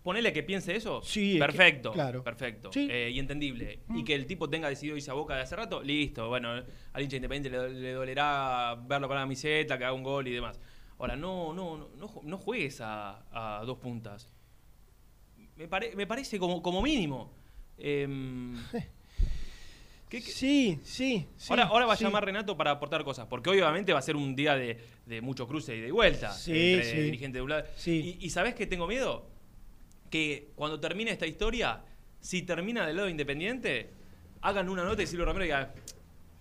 Ponele 0.07 0.31
que 0.31 0.41
piense 0.41 0.73
eso. 0.73 1.01
Sí, 1.03 1.31
es 1.31 1.33
que- 1.33 1.39
perfecto. 1.39 1.91
claro. 1.91 2.23
Perfecto. 2.23 2.71
Sí. 2.71 2.87
eh, 2.89 3.09
y 3.13 3.19
entendible. 3.19 3.79
Y 3.93 4.05
que 4.05 4.15
el 4.15 4.25
tipo 4.25 4.49
tenga 4.49 4.69
decidido 4.69 4.95
irse 4.95 5.11
a 5.11 5.13
boca 5.15 5.35
de 5.35 5.41
hace 5.41 5.53
rato, 5.57 5.83
listo. 5.83 6.29
Bueno, 6.29 6.63
al 6.93 7.03
hincha 7.03 7.17
independiente 7.17 7.49
le, 7.59 7.73
le 7.73 7.91
dolerá 7.91 8.75
verlo 8.87 9.09
con 9.09 9.15
la 9.17 9.23
camiseta, 9.23 9.77
que 9.77 9.83
haga 9.83 9.93
un 9.93 10.03
gol 10.03 10.25
y 10.29 10.31
demás. 10.31 10.61
Ahora, 10.97 11.17
no, 11.17 11.53
no, 11.53 11.77
no, 11.77 11.89
no, 11.97 12.07
ju- 12.07 12.23
no 12.23 12.37
juegues 12.37 12.79
a, 12.79 13.59
a 13.59 13.65
dos 13.65 13.79
puntas. 13.79 14.31
Me, 15.57 15.67
pare- 15.67 15.93
me 15.93 16.07
parece 16.07 16.39
como, 16.39 16.61
como 16.61 16.81
mínimo. 16.81 17.33
Em, 17.77 18.55
¿qué- 20.09 20.21
qué- 20.21 20.21
Sí, 20.21 20.79
sí. 20.83 21.27
sí, 21.35 21.47
ahora, 21.49 21.63
ahora 21.65 21.85
va 21.85 21.93
a 21.93 21.97
llamar 21.97 22.23
Renato 22.23 22.55
para 22.55 22.71
aportar 22.71 23.03
cosas, 23.03 23.27
porque 23.27 23.49
obviamente 23.49 23.91
va 23.91 23.99
a 23.99 24.03
ser 24.03 24.15
un 24.15 24.35
día 24.37 24.55
de, 24.55 24.79
de 25.05 25.19
mucho 25.21 25.47
cruce 25.49 25.75
y 25.75 25.81
de 25.81 25.91
vuelta 25.91 26.31
Sí, 26.31 26.73
entre 26.75 26.91
sí. 26.91 26.97
dirigente 27.01 27.39
de 27.39 27.41
un 27.41 27.49
lado. 27.49 27.65
Sí. 27.75 28.17
Y, 28.21 28.25
y 28.25 28.29
¿sabés 28.29 28.55
qué 28.55 28.65
tengo 28.65 28.87
miedo? 28.87 29.35
Que 30.09 30.51
cuando 30.55 30.79
termine 30.79 31.11
esta 31.11 31.25
historia, 31.27 31.81
si 32.19 32.41
termina 32.43 32.85
del 32.85 32.95
lado 32.97 33.09
independiente, 33.09 33.89
hagan 34.41 34.69
una 34.69 34.83
nota 34.83 35.03
y 35.03 35.07
Silvio 35.07 35.25
Romero 35.25 35.43
diga, 35.43 35.73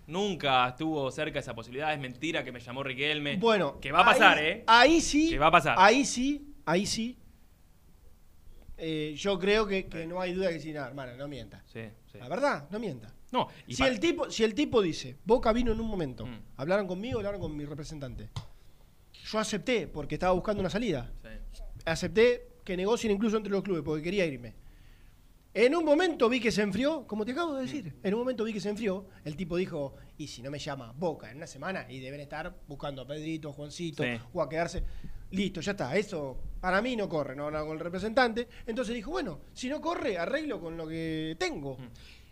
nunca 0.06 0.68
estuvo 0.68 1.10
cerca 1.10 1.40
esa 1.40 1.54
posibilidad, 1.54 1.92
es 1.92 1.98
mentira 1.98 2.44
que 2.44 2.52
me 2.52 2.60
llamó 2.60 2.82
Riquelme. 2.82 3.36
Bueno. 3.38 3.80
Que 3.80 3.90
va 3.92 4.00
a 4.00 4.04
pasar, 4.04 4.38
ahí- 4.38 4.46
¿eh? 4.46 4.64
Ahí 4.66 5.00
sí. 5.00 5.30
Que 5.30 5.38
va 5.38 5.48
a 5.48 5.50
pasar. 5.50 5.74
Ahí 5.78 6.04
sí, 6.04 6.54
ahí 6.64 6.86
sí. 6.86 7.18
Eh, 8.78 9.14
yo 9.16 9.38
creo 9.38 9.66
que, 9.66 9.86
que 9.86 10.06
no 10.06 10.20
hay 10.20 10.34
duda 10.34 10.50
que 10.50 10.60
si 10.60 10.72
nada, 10.72 10.88
hermano, 10.88 11.16
no 11.16 11.26
mienta. 11.28 11.62
Sí, 11.66 11.80
sí. 12.12 12.18
La 12.18 12.28
verdad, 12.28 12.68
no 12.70 12.78
mienta. 12.78 13.12
No, 13.32 13.48
y 13.66 13.74
Si 13.74 13.82
el, 13.82 13.98
tipo, 13.98 14.30
si 14.30 14.44
el 14.44 14.54
tipo 14.54 14.80
dice, 14.82 15.16
Boca 15.24 15.52
vino 15.52 15.72
en 15.72 15.80
un 15.80 15.88
momento, 15.88 16.26
Mm. 16.26 16.40
hablaron 16.56 16.86
conmigo, 16.86 17.18
hablaron 17.18 17.40
con 17.40 17.56
mi 17.56 17.64
representante. 17.64 18.28
Yo 19.24 19.38
acepté 19.38 19.88
porque 19.88 20.14
estaba 20.16 20.32
buscando 20.32 20.60
una 20.60 20.70
salida. 20.70 21.10
Sí. 21.22 21.62
Acepté 21.86 22.48
que 22.66 22.76
negocien 22.76 23.12
incluso 23.12 23.38
entre 23.38 23.50
los 23.52 23.62
clubes 23.62 23.82
porque 23.82 24.02
quería 24.02 24.26
irme. 24.26 24.52
En 25.54 25.74
un 25.74 25.86
momento 25.86 26.28
vi 26.28 26.38
que 26.38 26.52
se 26.52 26.60
enfrió, 26.60 27.06
como 27.06 27.24
te 27.24 27.32
acabo 27.32 27.54
de 27.54 27.62
decir, 27.62 27.94
en 28.02 28.12
un 28.12 28.20
momento 28.20 28.44
vi 28.44 28.52
que 28.52 28.60
se 28.60 28.68
enfrió, 28.68 29.06
el 29.24 29.36
tipo 29.36 29.56
dijo, 29.56 29.94
y 30.18 30.26
si 30.26 30.42
no 30.42 30.50
me 30.50 30.58
llama 30.58 30.92
Boca 30.94 31.30
en 31.30 31.38
una 31.38 31.46
semana, 31.46 31.86
y 31.90 31.98
deben 32.00 32.20
estar 32.20 32.54
buscando 32.68 33.00
a 33.00 33.06
Pedrito, 33.06 33.52
Juancito, 33.54 34.02
Sí. 34.02 34.10
o 34.34 34.42
a 34.42 34.48
quedarse, 34.50 34.82
listo, 35.30 35.62
ya 35.62 35.70
está, 35.70 35.96
eso 35.96 36.36
para 36.60 36.82
mí 36.82 36.94
no 36.94 37.08
corre, 37.08 37.34
no 37.34 37.46
habla 37.46 37.60
con 37.62 37.70
el 37.72 37.78
representante, 37.80 38.48
entonces 38.66 38.94
dijo, 38.94 39.10
bueno, 39.12 39.40
si 39.54 39.70
no 39.70 39.80
corre, 39.80 40.18
arreglo 40.18 40.60
con 40.60 40.76
lo 40.76 40.86
que 40.86 41.36
tengo. 41.38 41.78
Mm. 41.78 41.86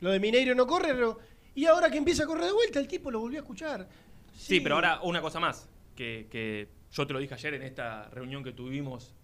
Lo 0.05 0.11
de 0.11 0.21
Mineiro 0.21 0.55
no 0.55 0.67
corre, 0.67 0.93
pero- 0.93 1.19
y 1.55 1.65
ahora 1.65 1.89
que 1.91 1.97
empieza 1.97 2.25
a 2.25 2.27
correr 2.27 2.45
de 2.45 2.53
vuelta, 2.53 2.79
el 2.79 2.89
tipo 2.89 3.11
lo 3.11 3.21
volvió 3.21 3.39
a 3.39 3.43
escuchar. 3.43 3.89
Sí, 4.37 4.61
pero 4.61 4.75
ahora 4.75 5.01
una 5.03 5.23
cosa 5.23 5.41
más, 5.41 5.67
que, 5.97 6.27
que 6.31 6.69
yo 6.93 7.07
te 7.07 7.13
lo 7.15 7.21
dije 7.21 7.33
ayer 7.33 7.55
en 7.55 7.63
esta 7.63 8.11
reunión 8.11 8.45
que 8.45 8.53
tuvimos 8.53 9.15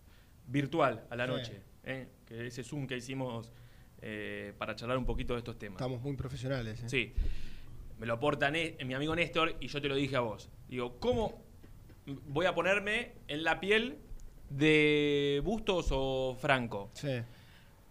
virtual 0.50 1.06
a 1.10 1.16
la 1.16 1.26
Sí. 1.26 1.30
noche, 1.32 1.60
¿eh? 1.84 2.08
que 2.26 2.46
ese 2.46 2.62
Zoom 2.64 2.86
que 2.86 2.96
hicimos 2.96 3.52
eh, 4.02 4.52
para 4.58 4.74
charlar 4.74 4.98
un 4.98 5.04
poquito 5.06 5.34
de 5.34 5.38
estos 5.38 5.58
temas. 5.58 5.76
Estamos 5.80 6.00
muy 6.02 6.16
profesionales. 6.16 6.82
¿eh? 6.82 6.88
Sí, 6.88 7.12
me 7.98 8.06
lo 8.06 8.14
aporta 8.14 8.50
mi 8.50 8.94
amigo 8.94 9.14
Néstor 9.14 9.56
y 9.60 9.68
yo 9.68 9.80
te 9.80 9.88
lo 9.88 9.94
dije 9.94 10.16
a 10.16 10.20
vos. 10.20 10.50
Digo, 10.68 10.98
¿cómo 10.98 11.42
voy 12.26 12.46
a 12.46 12.54
ponerme 12.54 13.12
en 13.28 13.44
la 13.44 13.60
piel 13.60 13.98
de 14.48 15.40
Bustos 15.44 15.88
o 15.90 16.36
Franco? 16.40 16.90
Sí. 16.94 17.20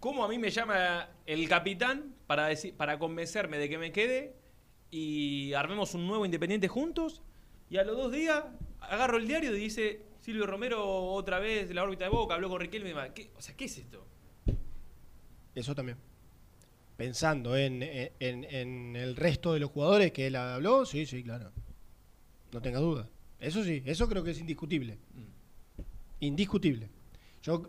¿Cómo 0.00 0.24
a 0.24 0.28
mí 0.28 0.38
me 0.38 0.50
llama 0.50 1.08
el 1.26 1.48
capitán 1.48 2.14
para, 2.26 2.46
decir, 2.46 2.74
para 2.74 2.98
convencerme 2.98 3.58
de 3.58 3.68
que 3.68 3.78
me 3.78 3.92
quede 3.92 4.34
y 4.90 5.52
armemos 5.52 5.94
un 5.94 6.06
nuevo 6.06 6.24
Independiente 6.24 6.68
juntos? 6.68 7.22
Y 7.68 7.76
a 7.76 7.84
los 7.84 7.96
dos 7.96 8.10
días 8.10 8.44
agarro 8.80 9.18
el 9.18 9.28
diario 9.28 9.54
y 9.54 9.60
dice 9.60 10.02
Silvio 10.30 10.46
Romero 10.46 10.86
otra 11.12 11.40
vez 11.40 11.66
de 11.66 11.74
la 11.74 11.82
órbita 11.82 12.04
de 12.04 12.10
Boca, 12.10 12.34
habló 12.34 12.48
con 12.48 12.60
Riquelme 12.60 12.90
y 12.90 12.92
demás. 12.92 13.10
¿Qué- 13.12 13.32
o 13.36 13.42
sea, 13.42 13.56
¿qué 13.56 13.64
es 13.64 13.78
esto? 13.78 14.06
Eso 15.56 15.74
también. 15.74 15.98
Pensando 16.96 17.56
en, 17.56 17.82
en- 17.82 18.94
el 18.94 19.16
resto 19.16 19.52
de 19.54 19.58
los 19.58 19.70
jugadores 19.72 20.12
que 20.12 20.28
él 20.28 20.36
habló, 20.36 20.86
sí, 20.86 21.04
sí, 21.04 21.24
claro. 21.24 21.50
No 22.52 22.62
tenga 22.62 22.78
duda. 22.78 23.08
Eso 23.40 23.64
sí, 23.64 23.82
eso 23.84 24.08
creo 24.08 24.22
que 24.22 24.30
es 24.30 24.38
indiscutible. 24.38 24.98
Indiscutible. 26.20 26.88
Yo 27.42 27.68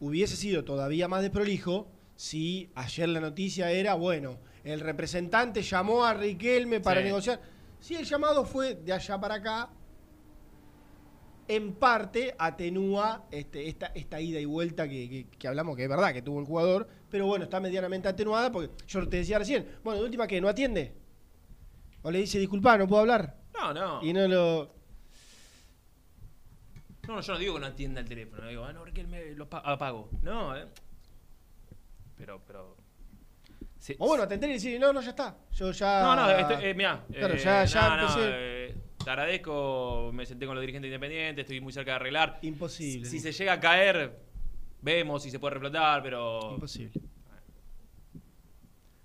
hubiese 0.00 0.36
sido 0.36 0.64
todavía 0.64 1.08
más 1.08 1.22
desprolijo 1.22 1.88
si 2.14 2.68
ayer 2.74 3.08
la 3.08 3.20
noticia 3.20 3.70
era, 3.70 3.94
bueno, 3.94 4.36
el 4.64 4.80
representante 4.80 5.62
llamó 5.62 6.04
a 6.04 6.12
Riquelme 6.12 6.80
para 6.80 7.00
Sí. 7.00 7.06
negociar. 7.06 7.40
Si 7.80 7.94
el 7.94 8.04
llamado 8.04 8.44
fue 8.44 8.74
de 8.74 8.92
allá 8.92 9.18
para 9.18 9.36
acá, 9.36 9.70
en 11.48 11.74
parte 11.74 12.34
atenúa 12.38 13.26
este, 13.30 13.68
esta, 13.68 13.86
esta 13.94 14.20
ida 14.20 14.38
y 14.40 14.44
vuelta 14.44 14.88
que, 14.88 15.08
que- 15.08 15.26
que 15.38 15.48
hablamos, 15.48 15.76
que 15.76 15.84
es 15.84 15.88
verdad 15.88 16.12
que 16.12 16.22
tuvo 16.22 16.40
el 16.40 16.46
jugador, 16.46 16.88
pero 17.10 17.26
bueno, 17.26 17.44
está 17.44 17.60
medianamente 17.60 18.08
atenuada 18.08 18.50
porque 18.52 18.70
yo 18.86 19.08
te 19.08 19.18
decía 19.18 19.38
recién, 19.38 19.66
bueno, 19.84 20.00
de 20.00 20.04
última 20.06 20.26
que 20.26 20.40
no 20.40 20.48
atiende. 20.48 20.94
O 22.02 22.10
le 22.10 22.18
dice, 22.20 22.38
disculpa, 22.38 22.76
no 22.78 22.86
puedo 22.86 23.00
hablar. 23.02 23.36
No, 23.54 23.72
no. 23.74 24.02
Y 24.04 24.12
no 24.12 24.28
lo... 24.28 24.74
No, 27.08 27.20
yo 27.20 27.32
no 27.34 27.38
digo 27.38 27.54
que 27.54 27.60
no 27.60 27.66
atienda 27.66 28.00
el 28.00 28.08
teléfono. 28.08 28.48
Digo, 28.48 28.64
ah, 28.64 28.72
no, 28.72 28.84
Riquelme, 28.84 29.32
lo 29.34 29.48
pa- 29.48 29.58
apago. 29.60 30.10
No, 30.22 30.56
eh. 30.56 30.66
Pero, 32.16 32.42
pero. 32.46 32.76
Sí, 33.78 33.94
O 33.98 34.08
bueno, 34.08 34.24
atender 34.24 34.50
y 34.50 34.54
decir, 34.54 34.80
no, 34.80 34.92
no, 34.92 35.00
ya 35.00 35.10
está. 35.10 35.36
Yo 35.52 35.70
ya... 35.70 36.02
No, 36.02 36.16
no, 36.16 36.30
estoy, 36.30 36.64
eh, 36.64 36.74
mirá. 36.74 37.04
Claro, 37.12 37.34
eh, 37.34 37.38
ya- 37.38 37.64
ya 37.64 37.88
no, 37.90 37.96
no, 37.96 38.02
empecé. 38.02 38.20
eh, 38.24 38.74
te 39.06 39.10
agradezco, 39.10 40.10
me 40.12 40.26
senté 40.26 40.46
con 40.46 40.56
los 40.56 40.62
dirigentes 40.62 40.88
independientes, 40.88 41.44
estoy 41.44 41.60
muy 41.60 41.72
cerca 41.72 41.92
de 41.92 41.96
arreglar. 41.96 42.40
Imposible. 42.42 43.08
Si 43.08 43.20
se 43.20 43.30
llega 43.30 43.52
a 43.52 43.60
caer, 43.60 44.18
vemos 44.82 45.22
si 45.22 45.30
se 45.30 45.38
puede 45.38 45.54
reflotar, 45.54 46.02
pero. 46.02 46.54
Imposible. 46.54 47.00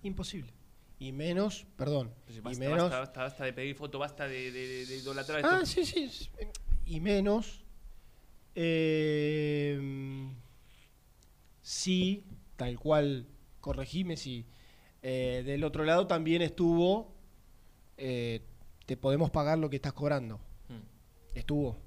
Imposible. 0.02 0.52
Y 0.98 1.12
menos, 1.12 1.68
perdón, 1.78 2.12
Pues 2.26 2.38
y 2.38 2.42
Basta, 2.42 2.60
menos... 2.60 2.78
basta, 2.90 3.00
basta, 3.00 3.22
basta 3.24 3.44
de 3.46 3.54
pedir 3.54 3.76
foto, 3.76 4.00
basta 4.00 4.28
de, 4.28 4.52
de, 4.52 4.86
de- 4.88 4.98
idolatrar 4.98 5.40
esto. 5.40 5.52
Ah, 5.52 5.66
sí, 5.66 5.86
sí. 5.86 6.10
sí. 6.10 6.30
Y 6.88 7.00
menos. 7.00 7.64
eh, 8.56 9.80
sí, 11.62 12.24
tal 12.56 12.80
cual, 12.80 13.28
corregime 13.60 14.18
si. 14.18 14.46
eh, 15.04 15.44
del 15.46 15.64
otro 15.64 15.84
lado 15.86 16.08
también 16.08 16.42
estuvo. 16.42 17.14
eh, 17.98 18.42
te 18.92 18.98
podemos 18.98 19.32
pagar 19.32 19.58
lo 19.58 19.70
que 19.70 19.78
estás 19.78 19.94
cobrando. 19.94 20.36
Mm. 20.68 21.38
Estuvo. 21.38 21.78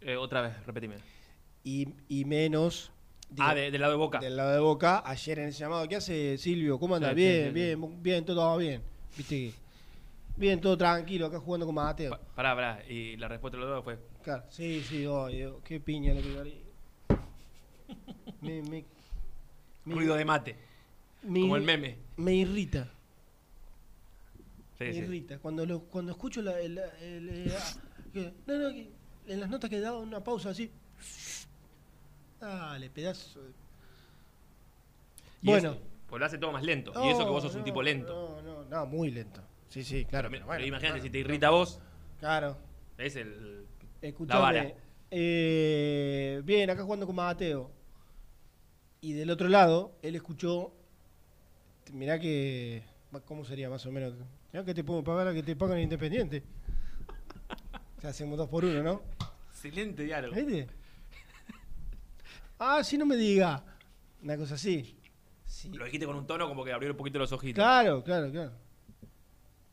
Eh, 0.00 0.16
otra 0.16 0.40
vez, 0.40 0.66
repetime. 0.66 0.96
Y, 1.62 1.94
y 2.08 2.24
menos. 2.24 2.90
digo, 3.30 3.46
ah, 3.48 3.54
de- 3.54 3.70
del 3.70 3.80
lado 3.80 3.92
de 3.92 3.98
boca. 3.98 4.18
Del 4.18 4.36
lado 4.36 4.52
de 4.52 4.58
Boca, 4.58 5.00
ayer 5.06 5.38
en 5.38 5.48
ese 5.50 5.60
llamado, 5.60 5.86
¿qué 5.86 5.94
hace 5.94 6.36
Silvio? 6.38 6.76
¿Cómo 6.80 6.96
anda? 6.96 7.10
Sí, 7.10 7.14
bien, 7.14 7.42
sí, 7.42 7.46
sí, 7.48 7.52
bien, 7.52 8.02
bien, 8.02 8.24
todo 8.24 8.50
va 8.50 8.56
bien. 8.56 8.82
¿Viste? 9.16 9.52
Bien, 10.36 10.60
todo 10.60 10.76
tranquilo, 10.76 11.26
acá 11.26 11.38
jugando 11.38 11.66
con 11.66 11.74
Mateo. 11.76 12.10
Pa- 12.10 12.20
Pará, 12.34 12.54
pará. 12.56 12.84
Y 12.88 13.16
la 13.16 13.28
respuesta 13.28 13.58
de 13.58 13.64
los 13.64 13.70
dos 13.76 13.84
fue. 13.84 13.98
Claro, 14.24 14.42
sí, 14.50 14.82
sí, 14.82 15.06
oh, 15.06 15.28
qué 15.62 15.78
piña 15.78 16.14
lo 16.14 16.20
que. 16.22 16.62
Me, 18.40 18.60
me, 18.62 18.84
me- 19.84 19.94
Ruido 19.94 20.16
de 20.16 20.24
mate. 20.24 20.56
Como 21.22 21.54
el 21.56 21.62
meme. 21.62 21.96
Me 22.16 22.34
irrita, 22.34 22.92
Sí, 24.78 24.84
me 24.84 24.92
sí. 24.92 24.98
irrita. 25.00 25.38
Cuando 25.38 25.66
lo, 25.66 25.80
cuando 25.84 26.12
escucho 26.12 26.40
la, 26.42 26.58
el, 26.60 26.78
el- 27.00 27.28
el- 27.28 27.52
ah, 27.58 27.74
que- 28.12 28.32
no, 28.46 28.54
no, 28.58 28.70
que 28.70 28.90
en 29.26 29.40
las 29.40 29.50
notas 29.50 29.68
que 29.70 29.80
daba 29.80 29.98
una 29.98 30.22
pausa 30.22 30.50
así. 30.50 30.70
Dale, 32.40 32.88
pedazo. 32.90 33.42
de- 33.42 33.52
Bueno. 35.42 35.70
eso, 35.72 35.80
pues 36.08 36.20
lo 36.20 36.26
hace 36.26 36.38
todo 36.38 36.52
más 36.52 36.62
lento. 36.64 36.92
y 37.04 37.08
eso 37.08 37.24
que 37.24 37.30
vos 37.30 37.42
sos 37.42 37.54
un 37.54 37.64
tipo 37.64 37.82
lento. 37.82 38.40
No, 38.44 38.62
no, 38.62 38.64
no, 38.64 38.86
muy 38.86 39.10
lento. 39.10 39.42
Sí, 39.68 39.82
sí, 39.84 40.04
claro. 40.04 40.28
Pero, 40.30 40.44
pero 40.44 40.46
bueno, 40.46 40.64
imagínate, 40.66 41.00
si 41.02 41.10
te 41.10 41.18
irrita 41.18 41.50
vos, 41.50 41.80
Claro. 42.20 42.56
es 42.96 43.16
el. 43.16 43.66
Escuchame, 44.00 44.40
vara. 44.40 44.72
eh, 45.10 46.40
bien, 46.44 46.70
acá 46.70 46.84
jugando 46.84 47.04
con 47.06 47.16
Mateo. 47.16 47.70
Y 49.00 49.12
del 49.12 49.30
otro 49.30 49.48
lado, 49.48 49.92
él 50.02 50.14
escuchó. 50.16 50.72
Mirá 51.92 52.18
que. 52.18 52.82
¿Cómo 53.26 53.44
sería 53.44 53.70
más 53.70 53.84
o 53.86 53.92
menos? 53.92 54.14
Mirá 54.52 54.64
que 54.64 54.74
te 54.74 54.84
puedo 54.84 55.02
pagar 55.02 55.28
a 55.28 55.34
que 55.34 55.42
te 55.42 55.56
pagan 55.56 55.78
Independiente. 55.80 56.42
O 57.96 58.00
sea, 58.00 58.10
hacemos 58.10 58.36
dos 58.38 58.48
por 58.48 58.64
uno, 58.64 58.82
¿no? 58.82 59.02
Excelente 59.50 60.04
diálogo. 60.04 60.34
¿Viste? 60.34 60.68
Ah, 62.58 62.82
si 62.84 62.98
no 62.98 63.06
me 63.06 63.16
diga. 63.16 63.64
Una 64.22 64.36
cosa 64.36 64.54
así. 64.56 64.98
Sí. 65.44 65.70
Lo 65.72 65.84
dijiste 65.86 66.06
con 66.06 66.16
un 66.16 66.26
tono 66.26 66.46
como 66.48 66.64
que 66.64 66.72
abrió 66.72 66.90
un 66.90 66.96
poquito 66.96 67.18
los 67.18 67.32
ojitos. 67.32 67.62
Claro, 67.62 68.04
claro, 68.04 68.30
claro. 68.30 68.52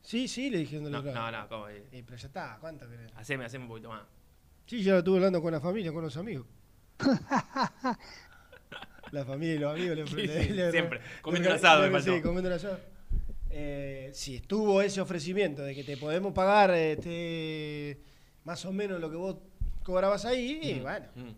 Sí, 0.02 0.28
sí, 0.28 0.50
le 0.50 0.58
dije. 0.58 0.80
No, 0.80 1.02
claro. 1.02 1.20
no, 1.20 1.30
no, 1.42 1.48
¿cómo? 1.48 1.68
Eh, 1.68 1.84
Eh, 1.92 2.02
pero 2.04 2.16
ya 2.16 2.26
está, 2.28 2.56
¿cuánto 2.60 2.88
querés? 2.88 3.10
Haceme, 3.16 3.44
haceme 3.44 3.64
un 3.64 3.68
poquito 3.70 3.88
más. 3.90 4.02
Sí, 4.66 4.82
ya 4.82 4.92
lo 4.92 4.98
estuve 4.98 5.16
hablando 5.18 5.42
con 5.42 5.52
la 5.52 5.60
familia, 5.60 5.92
con 5.92 6.02
los 6.02 6.16
amigos. 6.16 6.46
la 9.12 9.24
familia 9.24 9.54
y 9.54 9.58
los 9.58 9.72
amigos. 9.74 9.96
Le, 9.96 10.06
Sí, 10.06 10.16
le- 10.26 10.44
sí, 10.44 10.48
le- 10.52 10.70
siempre. 10.70 11.00
Comiendo 11.22 11.50
un 11.50 11.56
asado, 11.56 11.88
le- 11.88 12.02
Sí, 12.02 12.20
comiendo 12.22 12.48
un 12.48 12.54
asado. 12.54 12.78
Eh, 13.58 14.10
si 14.12 14.36
estuvo 14.36 14.82
ese 14.82 15.00
ofrecimiento 15.00 15.62
de 15.62 15.74
que 15.74 15.82
te 15.82 15.96
podemos 15.96 16.34
pagar 16.34 16.72
este, 16.72 17.98
más 18.44 18.62
o 18.66 18.72
menos 18.72 19.00
lo 19.00 19.10
que 19.10 19.16
vos 19.16 19.36
cobrabas 19.82 20.26
ahí, 20.26 20.60
y 20.62 20.80
bueno, 20.80 21.06
mm. 21.14 21.30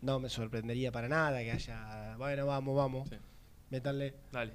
no 0.00 0.18
me 0.18 0.30
sorprendería 0.30 0.90
para 0.90 1.06
nada 1.06 1.40
que 1.40 1.52
haya. 1.52 2.16
Bueno, 2.16 2.46
vamos, 2.46 2.74
vamos. 2.74 3.08
Sí. 3.10 3.16
Métanle. 3.68 4.14
Dale. 4.32 4.54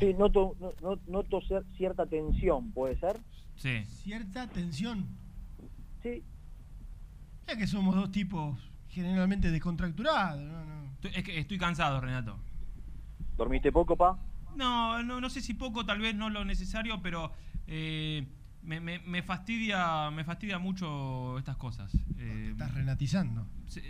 Sí, 0.00 0.12
noto, 0.14 0.54
no- 0.60 0.74
no- 0.82 0.98
noto 1.06 1.40
cierta 1.76 2.04
tensión, 2.06 2.70
¿puede 2.72 2.98
ser? 2.98 3.18
Sí. 3.56 3.84
Cierta 3.86 4.46
tensión. 4.48 5.06
Sí, 6.02 6.22
Ya 7.46 7.56
que 7.56 7.66
somos 7.68 7.94
dos 7.94 8.10
tipos 8.10 8.58
generalmente 8.88 9.50
descontracturados, 9.52 10.40
¿no? 10.42 10.64
no. 10.64 10.85
Estoy- 10.96 11.12
Es 11.14 11.24
que 11.24 11.38
estoy 11.38 11.58
cansado, 11.58 12.00
Renato. 12.00 12.38
¿dormiste 13.36 13.70
poco, 13.70 13.96
pa? 13.96 14.18
No, 14.56 15.02
no, 15.02 15.20
no 15.20 15.28
sé 15.30 15.40
si 15.42 15.54
poco, 15.54 15.84
tal 15.84 16.00
vez 16.00 16.14
no 16.14 16.30
lo 16.30 16.44
necesario, 16.44 17.02
pero 17.02 17.32
eh, 17.66 18.26
me, 18.62 18.80
me- 18.80 19.00
me 19.00 19.22
fastidia, 19.22 20.10
me 20.10 20.24
fastidia 20.24 20.58
mucho 20.58 21.38
estas 21.38 21.56
cosas. 21.56 21.92
Eh, 22.18 22.48
Estás 22.52 22.72
renatizando. 22.74 23.46
Sí, 23.68 23.82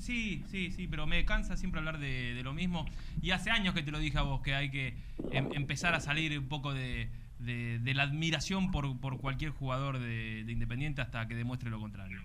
sí, 0.00 0.44
sí, 0.48 0.70
sí, 0.72 0.88
pero 0.88 1.06
me 1.06 1.24
cansa 1.26 1.56
siempre 1.58 1.80
hablar 1.80 1.98
de, 1.98 2.32
de 2.34 2.42
lo 2.42 2.54
mismo. 2.54 2.86
Y 3.20 3.32
hace 3.32 3.50
años 3.50 3.74
que 3.74 3.82
te 3.82 3.90
lo 3.90 3.98
dije 3.98 4.16
a 4.16 4.22
vos, 4.22 4.40
que 4.40 4.54
hay 4.54 4.70
que 4.70 4.96
em- 5.30 5.50
empezar 5.52 5.94
a 5.94 6.00
salir 6.00 6.38
un 6.38 6.48
poco 6.48 6.72
de, 6.72 7.10
de- 7.40 7.78
de 7.80 7.94
la 7.94 8.04
admiración 8.04 8.70
por, 8.70 8.98
por 9.00 9.20
cualquier 9.20 9.50
jugador 9.50 9.98
de, 9.98 10.44
de 10.44 10.52
Independiente 10.52 11.02
hasta 11.02 11.28
que 11.28 11.34
demuestre 11.34 11.68
lo 11.68 11.78
contrario. 11.78 12.18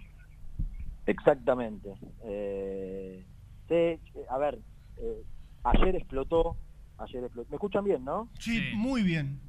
Exactamente. 1.05 1.89
Eh, 2.23 3.25
sí, 3.69 3.73
eh, 3.75 3.99
a 4.29 4.37
ver, 4.37 4.59
eh, 4.97 5.23
ayer 5.63 5.95
explotó, 5.95 6.57
ayer 6.97 7.23
explotó. 7.23 7.49
¿Me 7.49 7.55
escuchan 7.55 7.85
bien, 7.85 8.03
no? 8.03 8.27
Sí, 8.39 8.57
Sí. 8.59 8.75
muy 8.75 9.01
bien. 9.03 9.39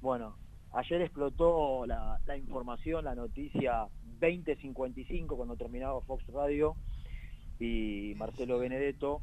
Bueno, 0.00 0.36
ayer 0.72 1.00
explotó 1.02 1.86
la, 1.86 2.18
la 2.26 2.36
información, 2.36 3.04
la 3.04 3.14
noticia 3.14 3.86
2055 4.20 5.36
cuando 5.36 5.56
terminaba 5.56 6.00
Fox 6.02 6.26
Radio 6.28 6.74
y 7.60 8.14
Marcelo 8.16 8.58
Benedetto 8.58 9.20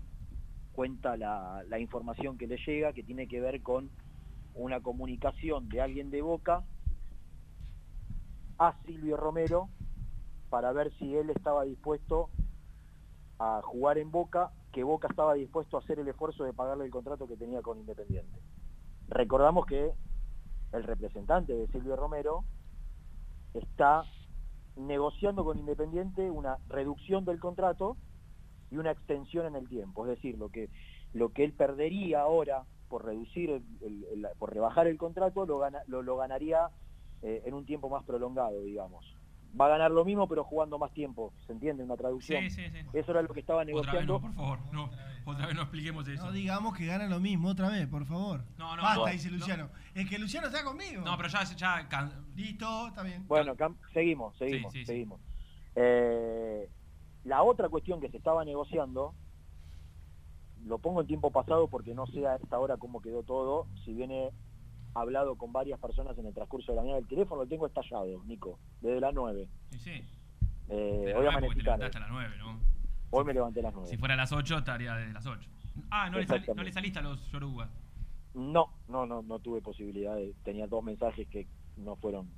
cuenta 0.72 1.18
la, 1.18 1.64
la 1.68 1.80
información 1.80 2.38
que 2.38 2.48
le 2.48 2.58
llega 2.66 2.94
que 2.94 3.04
tiene 3.04 3.28
que 3.28 3.42
ver 3.42 3.62
con 3.62 3.90
una 4.54 4.80
comunicación 4.80 5.68
de 5.70 5.82
alguien 5.82 6.10
de 6.12 6.22
Boca 6.22 6.64
a 8.58 8.76
Silvio 8.86 9.18
Romero 9.18 9.70
para 10.50 10.72
ver 10.72 10.92
si 10.98 11.16
él 11.16 11.30
estaba 11.30 11.64
dispuesto 11.66 12.30
a 13.44 13.62
jugar 13.64 13.98
en 13.98 14.12
Boca, 14.12 14.52
que 14.72 14.84
Boca 14.84 15.08
estaba 15.08 15.34
dispuesto 15.34 15.76
a 15.76 15.80
hacer 15.80 15.98
el 16.00 16.08
esfuerzo 16.08 16.44
de 16.44 16.54
pagarle 16.54 16.86
el 16.86 16.92
contrato 16.92 17.28
que 17.28 17.36
tenía 17.38 17.64
con 17.64 17.80
Independiente. 17.80 18.40
Recordamos 19.08 19.66
que 19.66 19.92
el 20.72 20.84
representante 20.84 21.54
de 21.54 21.68
Silvio 21.68 21.96
Romero 21.96 22.46
está 23.56 24.06
negociando 24.76 25.44
con 25.44 25.58
Independiente 25.58 26.30
una 26.30 26.60
reducción 26.68 27.26
del 27.26 27.40
contrato 27.40 27.98
y 28.70 28.78
una 28.78 28.92
extensión 28.92 29.48
en 29.48 29.56
el 29.56 29.68
tiempo. 29.68 30.06
Es 30.06 30.12
decir, 30.12 30.38
lo 30.38 30.50
que, 30.50 30.70
lo 31.14 31.30
que 31.34 31.44
él 31.44 31.54
perdería 31.54 32.22
ahora 32.22 32.66
por 32.88 33.06
reducir, 33.06 33.50
el- 33.50 34.06
el- 34.12 34.28
por 34.38 34.54
rebajar 34.54 34.86
el 34.86 34.98
contrato, 35.00 35.46
lo, 35.48 35.58
gana- 35.58 35.82
lo, 35.88 36.04
lo 36.04 36.16
ganaría 36.18 36.70
eh, 37.24 37.42
en 37.46 37.54
un 37.56 37.66
tiempo 37.66 37.90
más 37.90 38.04
prolongado, 38.04 38.62
digamos. 38.62 39.04
Va 39.60 39.66
a 39.66 39.70
ganar 39.70 39.92
lo 39.92 40.06
mismo, 40.06 40.28
pero 40.28 40.44
jugando 40.46 40.80
más 40.80 40.92
tiempo. 40.94 41.34
¿Se 41.46 41.52
entiende? 41.52 41.84
Una 41.84 41.98
traducción. 41.98 42.42
Sí, 42.44 42.50
sí, 42.50 42.70
sí. 42.72 42.78
Eso 42.94 43.12
era 43.12 43.22
lo 43.22 43.34
que 43.34 43.42
estaba 43.42 43.64
Otra 43.64 43.74
vez 43.74 43.84
negociando. 43.84 44.14
no, 44.14 44.22
por 44.22 44.34
favor. 44.34 44.60
No, 44.72 44.90
otra 45.26 45.46
vez 45.48 45.56
no 45.56 45.62
expliquemos 45.64 46.08
eso. 46.08 46.26
No 46.26 46.32
digamos 46.32 46.78
que 46.78 46.86
gana 46.86 47.08
lo 47.08 47.20
mismo 47.20 47.50
otra 47.50 47.68
vez, 47.70 47.86
por 47.88 48.06
favor. 48.06 48.46
No, 48.58 48.76
no, 48.78 48.82
Basta, 48.82 49.06
no. 49.06 49.12
dice 49.12 49.30
Luciano. 49.30 49.70
Es 49.94 50.10
que 50.10 50.18
Luciano 50.18 50.48
está 50.48 50.64
conmigo. 50.64 51.02
No, 51.04 51.18
pero 51.18 51.28
ya, 51.28 51.44
ya 51.44 51.88
can- 51.90 52.26
Listo, 52.36 52.88
está 52.88 53.04
bien. 53.04 53.28
Bueno, 53.28 53.56
Cam- 53.58 53.76
seguimos, 53.94 54.38
seguimos, 54.38 54.72
Sí, 54.72 54.80
sí, 54.80 54.86
sí. 54.86 54.92
seguimos. 54.94 55.20
Eh, 55.76 56.70
la 57.26 57.44
otra 57.44 57.68
cuestión 57.68 58.00
que 58.00 58.10
se 58.10 58.18
estaba 58.18 58.46
negociando, 58.46 59.14
lo 60.66 60.78
pongo 60.80 61.02
en 61.02 61.08
tiempo 61.08 61.30
pasado 61.32 61.68
porque 61.68 61.94
no 61.94 62.06
sé 62.08 62.26
a 62.26 62.36
esta 62.36 62.58
hora 62.58 62.78
cómo 62.78 63.02
quedó 63.02 63.24
todo, 63.24 63.68
si 63.84 63.94
viene 63.94 64.32
hablado 64.94 65.36
con 65.36 65.52
varias 65.54 65.80
personas 65.80 66.18
en 66.18 66.26
el 66.26 66.34
transcurso 66.34 66.72
de 66.72 66.76
la 66.78 66.82
mañana. 66.82 67.00
El 67.00 67.08
teléfono 67.08 67.44
lo 67.44 67.48
tengo 67.48 67.66
estallado, 67.68 68.24
Nico, 68.26 68.60
desde 68.82 69.00
las 69.00 69.14
9. 69.14 69.48
Sí, 69.72 69.80
sí. 69.80 70.04
Eh, 70.70 71.14
hoy 71.18 71.28
amanecí 71.28 71.56
te 71.56 71.64
tarde. 71.64 71.86
a 71.94 72.00
las 72.00 72.10
9, 72.10 72.36
¿no? 72.40 72.60
Hoy 73.12 73.26
me 73.26 73.34
levanté 73.34 73.60
a 73.60 73.64
las 73.64 73.74
9. 73.74 73.90
Si 73.90 73.98
fuera 73.98 74.14
a 74.14 74.18
las 74.18 74.32
8, 74.32 74.58
estaría 74.60 74.96
desde 74.96 75.14
las 75.14 75.26
8. 75.26 75.50
Ah, 75.90 76.10
no 76.10 76.18
le, 76.18 76.24
Exactamente. 76.24 76.56
no 76.56 76.64
le 76.64 76.72
saliste 76.72 77.00
a 77.00 77.02
los 77.02 77.32
Yoruba. 77.32 77.70
No, 78.34 78.70
no, 78.88 79.06
no, 79.06 79.22
no 79.22 79.40
tuve 79.40 79.62
posibilidad. 79.62 80.16
de- 80.16 80.34
tenía 80.44 80.68
dos 80.68 80.84
mensajes 80.84 81.28
que 81.28 81.48
no 81.78 81.96
fueron 81.98 82.30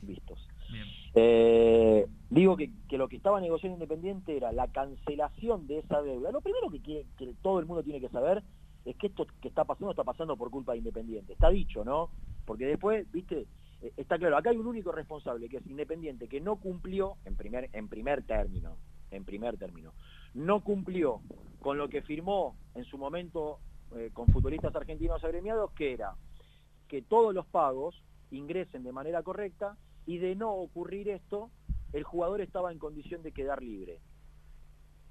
vistos. 0.00 0.38
Bien. 0.72 0.86
Eh, 1.14 2.06
digo 2.30 2.56
que, 2.56 2.72
que 2.88 2.98
lo 2.98 3.08
que 3.08 3.16
estaba 3.16 3.40
negociando 3.40 3.76
Independiente 3.76 4.36
era 4.36 4.50
la 4.52 4.66
cancelación 4.68 5.66
de 5.68 5.78
esa 5.80 6.00
deuda. 6.02 6.32
Lo 6.32 6.40
primero 6.40 6.70
que, 6.70 6.80
quiere- 6.80 7.06
que 7.18 7.34
todo 7.42 7.60
el 7.60 7.66
mundo 7.66 7.82
tiene 7.84 8.00
que 8.00 8.08
saber 8.08 8.42
es 8.84 8.96
que 8.96 9.08
esto 9.08 9.26
que 9.40 9.48
está 9.48 9.64
pasando 9.64 9.90
está 9.90 10.04
pasando 10.04 10.36
por 10.36 10.50
culpa 10.50 10.72
de 10.72 10.78
Independiente. 10.78 11.32
Está 11.32 11.50
dicho, 11.50 11.84
¿no? 11.84 12.10
Porque 12.44 12.66
después, 12.66 13.10
viste, 13.12 13.46
Eh, 13.82 13.92
está 13.96 14.16
claro, 14.16 14.36
acá 14.36 14.50
hay 14.50 14.58
un 14.58 14.68
único 14.68 14.92
responsable, 14.92 15.48
que 15.48 15.56
es 15.56 15.66
Independiente, 15.66 16.28
que 16.28 16.40
no 16.40 16.54
cumplió, 16.56 17.16
en 17.24 17.34
primer, 17.34 17.68
en 17.72 17.88
primer 17.88 18.22
término, 18.22 18.76
en 19.10 19.24
primer 19.24 19.58
término, 19.58 19.92
no 20.34 20.62
cumplió 20.62 21.20
con 21.60 21.78
lo 21.78 21.88
que 21.88 22.02
firmó 22.02 22.54
en 22.76 22.84
su 22.84 22.96
momento 22.96 23.58
eh, 23.96 24.10
con 24.12 24.28
futbolistas 24.28 24.74
argentinos 24.76 25.24
agremiados, 25.24 25.72
que 25.72 25.92
era 25.92 26.14
que 26.86 27.02
todos 27.02 27.34
los 27.34 27.44
pagos 27.46 28.00
ingresen 28.30 28.84
de 28.84 28.92
manera 28.92 29.22
correcta 29.22 29.76
y 30.06 30.18
de 30.18 30.36
no 30.36 30.54
ocurrir 30.54 31.08
esto, 31.08 31.50
el 31.92 32.04
jugador 32.04 32.40
estaba 32.40 32.70
en 32.70 32.78
condición 32.78 33.22
de 33.22 33.32
quedar 33.32 33.62
libre. 33.62 33.98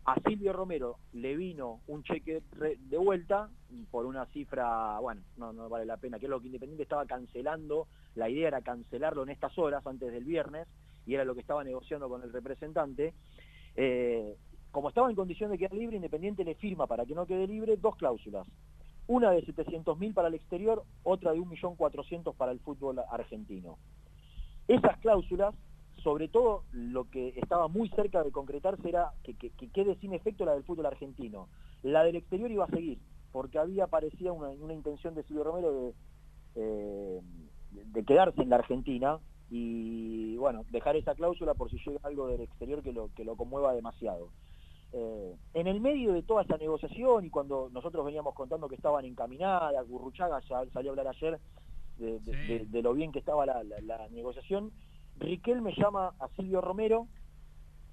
A 0.05 0.19
Silvio 0.27 0.51
Romero 0.51 0.97
le 1.13 1.35
vino 1.35 1.81
un 1.87 2.03
cheque 2.03 2.41
de 2.51 2.97
vuelta 2.97 3.49
por 3.91 4.05
una 4.05 4.25
cifra, 4.27 4.99
bueno, 4.99 5.21
no, 5.37 5.53
no 5.53 5.69
vale 5.69 5.85
la 5.85 5.97
pena, 5.97 6.17
que 6.17 6.25
es 6.25 6.29
lo 6.29 6.39
que 6.39 6.47
Independiente 6.47 6.83
estaba 6.83 7.05
cancelando, 7.05 7.87
la 8.15 8.27
idea 8.27 8.47
era 8.47 8.61
cancelarlo 8.61 9.23
en 9.23 9.29
estas 9.29 9.55
horas 9.59 9.85
antes 9.85 10.11
del 10.11 10.23
viernes, 10.23 10.67
y 11.05 11.13
era 11.13 11.23
lo 11.23 11.35
que 11.35 11.41
estaba 11.41 11.63
negociando 11.63 12.09
con 12.09 12.23
el 12.23 12.33
representante. 12.33 13.13
Eh, 13.75 14.35
como 14.71 14.89
estaba 14.89 15.09
en 15.09 15.15
condición 15.15 15.51
de 15.51 15.57
quedar 15.57 15.73
libre, 15.73 15.97
Independiente 15.97 16.43
le 16.43 16.55
firma 16.55 16.87
para 16.87 17.05
que 17.05 17.13
no 17.13 17.25
quede 17.25 17.45
libre 17.45 17.77
dos 17.77 17.95
cláusulas. 17.95 18.47
Una 19.07 19.31
de 19.31 19.45
700.000 19.45 20.13
para 20.13 20.29
el 20.29 20.35
exterior, 20.35 20.83
otra 21.03 21.33
de 21.33 21.39
1.400.000 21.39 22.35
para 22.35 22.51
el 22.51 22.59
fútbol 22.59 22.99
argentino. 23.11 23.77
Esas 24.67 24.97
cláusulas, 24.99 25.53
sobre 26.03 26.27
todo 26.27 26.63
lo 26.71 27.09
que 27.09 27.29
estaba 27.37 27.67
muy 27.67 27.89
cerca 27.89 28.23
de 28.23 28.31
concretarse 28.31 28.87
era 28.89 29.11
que, 29.23 29.35
que- 29.35 29.51
que 29.51 29.69
quede 29.69 29.95
sin 29.95 30.13
efecto 30.13 30.45
la 30.45 30.53
del 30.53 30.63
fútbol 30.63 30.85
argentino. 30.87 31.47
La 31.83 32.03
del 32.03 32.15
exterior 32.15 32.49
iba 32.51 32.65
a 32.65 32.69
seguir, 32.69 32.99
porque 33.31 33.59
había 33.59 33.87
parecía 33.87 34.31
una, 34.31 34.49
una 34.49 34.73
intención 34.73 35.13
de 35.15 35.23
Silvio 35.23 35.43
Romero 35.43 35.71
de, 35.73 35.93
eh, 36.55 37.21
de 37.71 38.03
quedarse 38.05 38.41
en 38.41 38.49
la 38.49 38.57
Argentina 38.57 39.19
y 39.49 40.37
bueno, 40.37 40.65
dejar 40.69 40.95
esa 40.95 41.13
cláusula 41.15 41.53
por 41.53 41.69
si 41.69 41.77
llega 41.85 41.99
algo 42.03 42.27
del 42.27 42.41
exterior 42.41 42.81
que 42.81 42.93
lo, 42.93 43.09
que 43.15 43.23
lo 43.25 43.35
conmueva 43.35 43.73
demasiado. 43.73 44.29
Eh, 44.93 45.35
en 45.53 45.67
el 45.67 45.79
medio 45.81 46.13
de 46.13 46.23
toda 46.23 46.43
esa 46.43 46.57
negociación 46.57 47.25
y 47.25 47.29
cuando 47.29 47.69
nosotros 47.71 48.05
veníamos 48.05 48.33
contando 48.33 48.67
que 48.67 48.75
estaban 48.75 49.05
encaminadas, 49.05 49.87
Gurruchaga 49.87 50.39
ya 50.49 50.65
salió 50.73 50.91
a 50.91 50.93
hablar 50.93 51.07
ayer 51.07 51.39
de, 51.97 52.19
de- 52.19 52.31
Sí. 52.33 52.47
de- 52.47 52.65
de 52.65 52.81
lo 52.81 52.93
bien 52.93 53.11
que 53.11 53.19
estaba 53.19 53.45
la, 53.45 53.63
la- 53.63 53.79
la 53.81 54.09
negociación, 54.09 54.71
Riquel 55.21 55.61
me 55.61 55.73
llama 55.75 56.13
a 56.19 56.27
Silvio 56.29 56.61
Romero, 56.61 57.07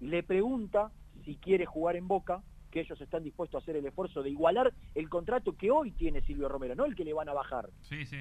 le 0.01 0.23
pregunta 0.23 0.91
si 1.25 1.37
quiere 1.37 1.67
jugar 1.67 1.97
en 1.97 2.09
Boca, 2.09 2.43
que 2.71 2.81
ellos 2.81 2.99
están 3.01 3.23
dispuestos 3.23 3.61
a 3.61 3.63
hacer 3.63 3.77
el 3.77 3.85
esfuerzo 3.85 4.23
de 4.23 4.31
igualar 4.31 4.73
el 4.95 5.09
contrato 5.11 5.55
que 5.55 5.71
hoy 5.71 5.93
tiene 5.93 6.23
Silvio 6.23 6.49
Romero, 6.49 6.75
no 6.75 6.87
el 6.87 6.97
que 6.97 7.05
le 7.05 7.13
van 7.13 7.29
a 7.29 7.35
bajar. 7.35 7.69
Sí, 7.83 8.07
sí. 8.07 8.17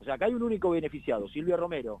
O 0.00 0.04
sea, 0.04 0.14
acá 0.14 0.26
hay 0.26 0.34
un 0.34 0.42
único 0.42 0.70
beneficiado, 0.70 1.28
Silvio 1.28 1.56
Romero, 1.56 2.00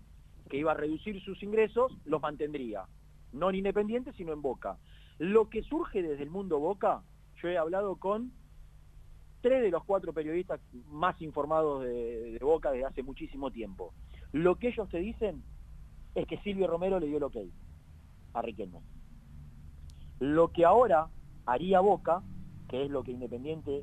que 0.50 0.56
iba 0.56 0.72
a 0.72 0.76
reducir 0.76 1.22
sus 1.22 1.40
ingresos, 1.44 1.92
los 2.04 2.20
mantendría. 2.20 2.86
No 3.32 3.48
en 3.50 3.56
Independiente, 3.56 4.12
sino 4.14 4.32
en 4.32 4.42
Boca. 4.42 4.78
Lo 5.18 5.48
que 5.48 5.62
surge 5.62 6.02
desde 6.02 6.24
el 6.24 6.30
mundo 6.30 6.58
Boca, 6.58 7.02
yo 7.40 7.48
he 7.48 7.56
hablado 7.56 7.96
con 7.96 8.32
tres 9.42 9.62
de 9.62 9.70
los 9.70 9.84
cuatro 9.84 10.12
periodistas 10.12 10.60
más 10.88 11.20
informados 11.22 11.84
de, 11.84 12.32
de 12.32 12.38
Boca 12.40 12.72
desde 12.72 12.86
hace 12.86 13.02
muchísimo 13.04 13.52
tiempo. 13.52 13.94
Lo 14.32 14.56
que 14.56 14.68
ellos 14.68 14.88
te 14.88 14.98
dicen 14.98 15.44
es 16.14 16.26
que 16.26 16.38
Silvio 16.38 16.66
Romero 16.66 17.00
le 17.00 17.06
dio 17.06 17.16
el 17.18 17.22
ok 17.24 17.36
a 18.34 18.42
Riquelme. 18.42 18.80
Lo 20.20 20.48
que 20.48 20.64
ahora 20.64 21.08
haría 21.46 21.80
Boca, 21.80 22.22
que 22.68 22.84
es 22.84 22.90
lo 22.90 23.02
que 23.02 23.12
Independiente, 23.12 23.82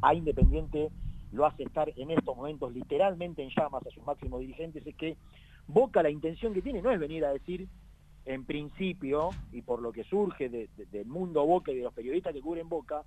a, 0.00 0.14
Independiente 0.14 0.90
lo 1.32 1.46
hace 1.46 1.64
estar 1.64 1.92
en 1.96 2.10
estos 2.10 2.36
momentos 2.36 2.72
literalmente 2.72 3.42
en 3.42 3.50
llamas 3.50 3.86
a 3.86 3.90
sus 3.90 4.04
máximos 4.04 4.40
dirigentes, 4.40 4.86
es 4.86 4.94
que 4.96 5.16
Boca 5.66 6.02
la 6.02 6.10
intención 6.10 6.52
que 6.54 6.62
tiene 6.62 6.82
no 6.82 6.90
es 6.90 6.98
venir 7.00 7.24
a 7.24 7.32
decir 7.32 7.68
en 8.26 8.44
principio, 8.46 9.30
y 9.52 9.60
por 9.62 9.82
lo 9.82 9.92
que 9.92 10.04
surge 10.04 10.48
de- 10.48 10.68
de- 10.76 10.86
del 10.86 11.06
mundo 11.06 11.44
Boca 11.44 11.72
y 11.72 11.76
de 11.76 11.82
los 11.82 11.92
periodistas 11.92 12.32
que 12.32 12.40
cubren 12.40 12.68
Boca, 12.68 13.04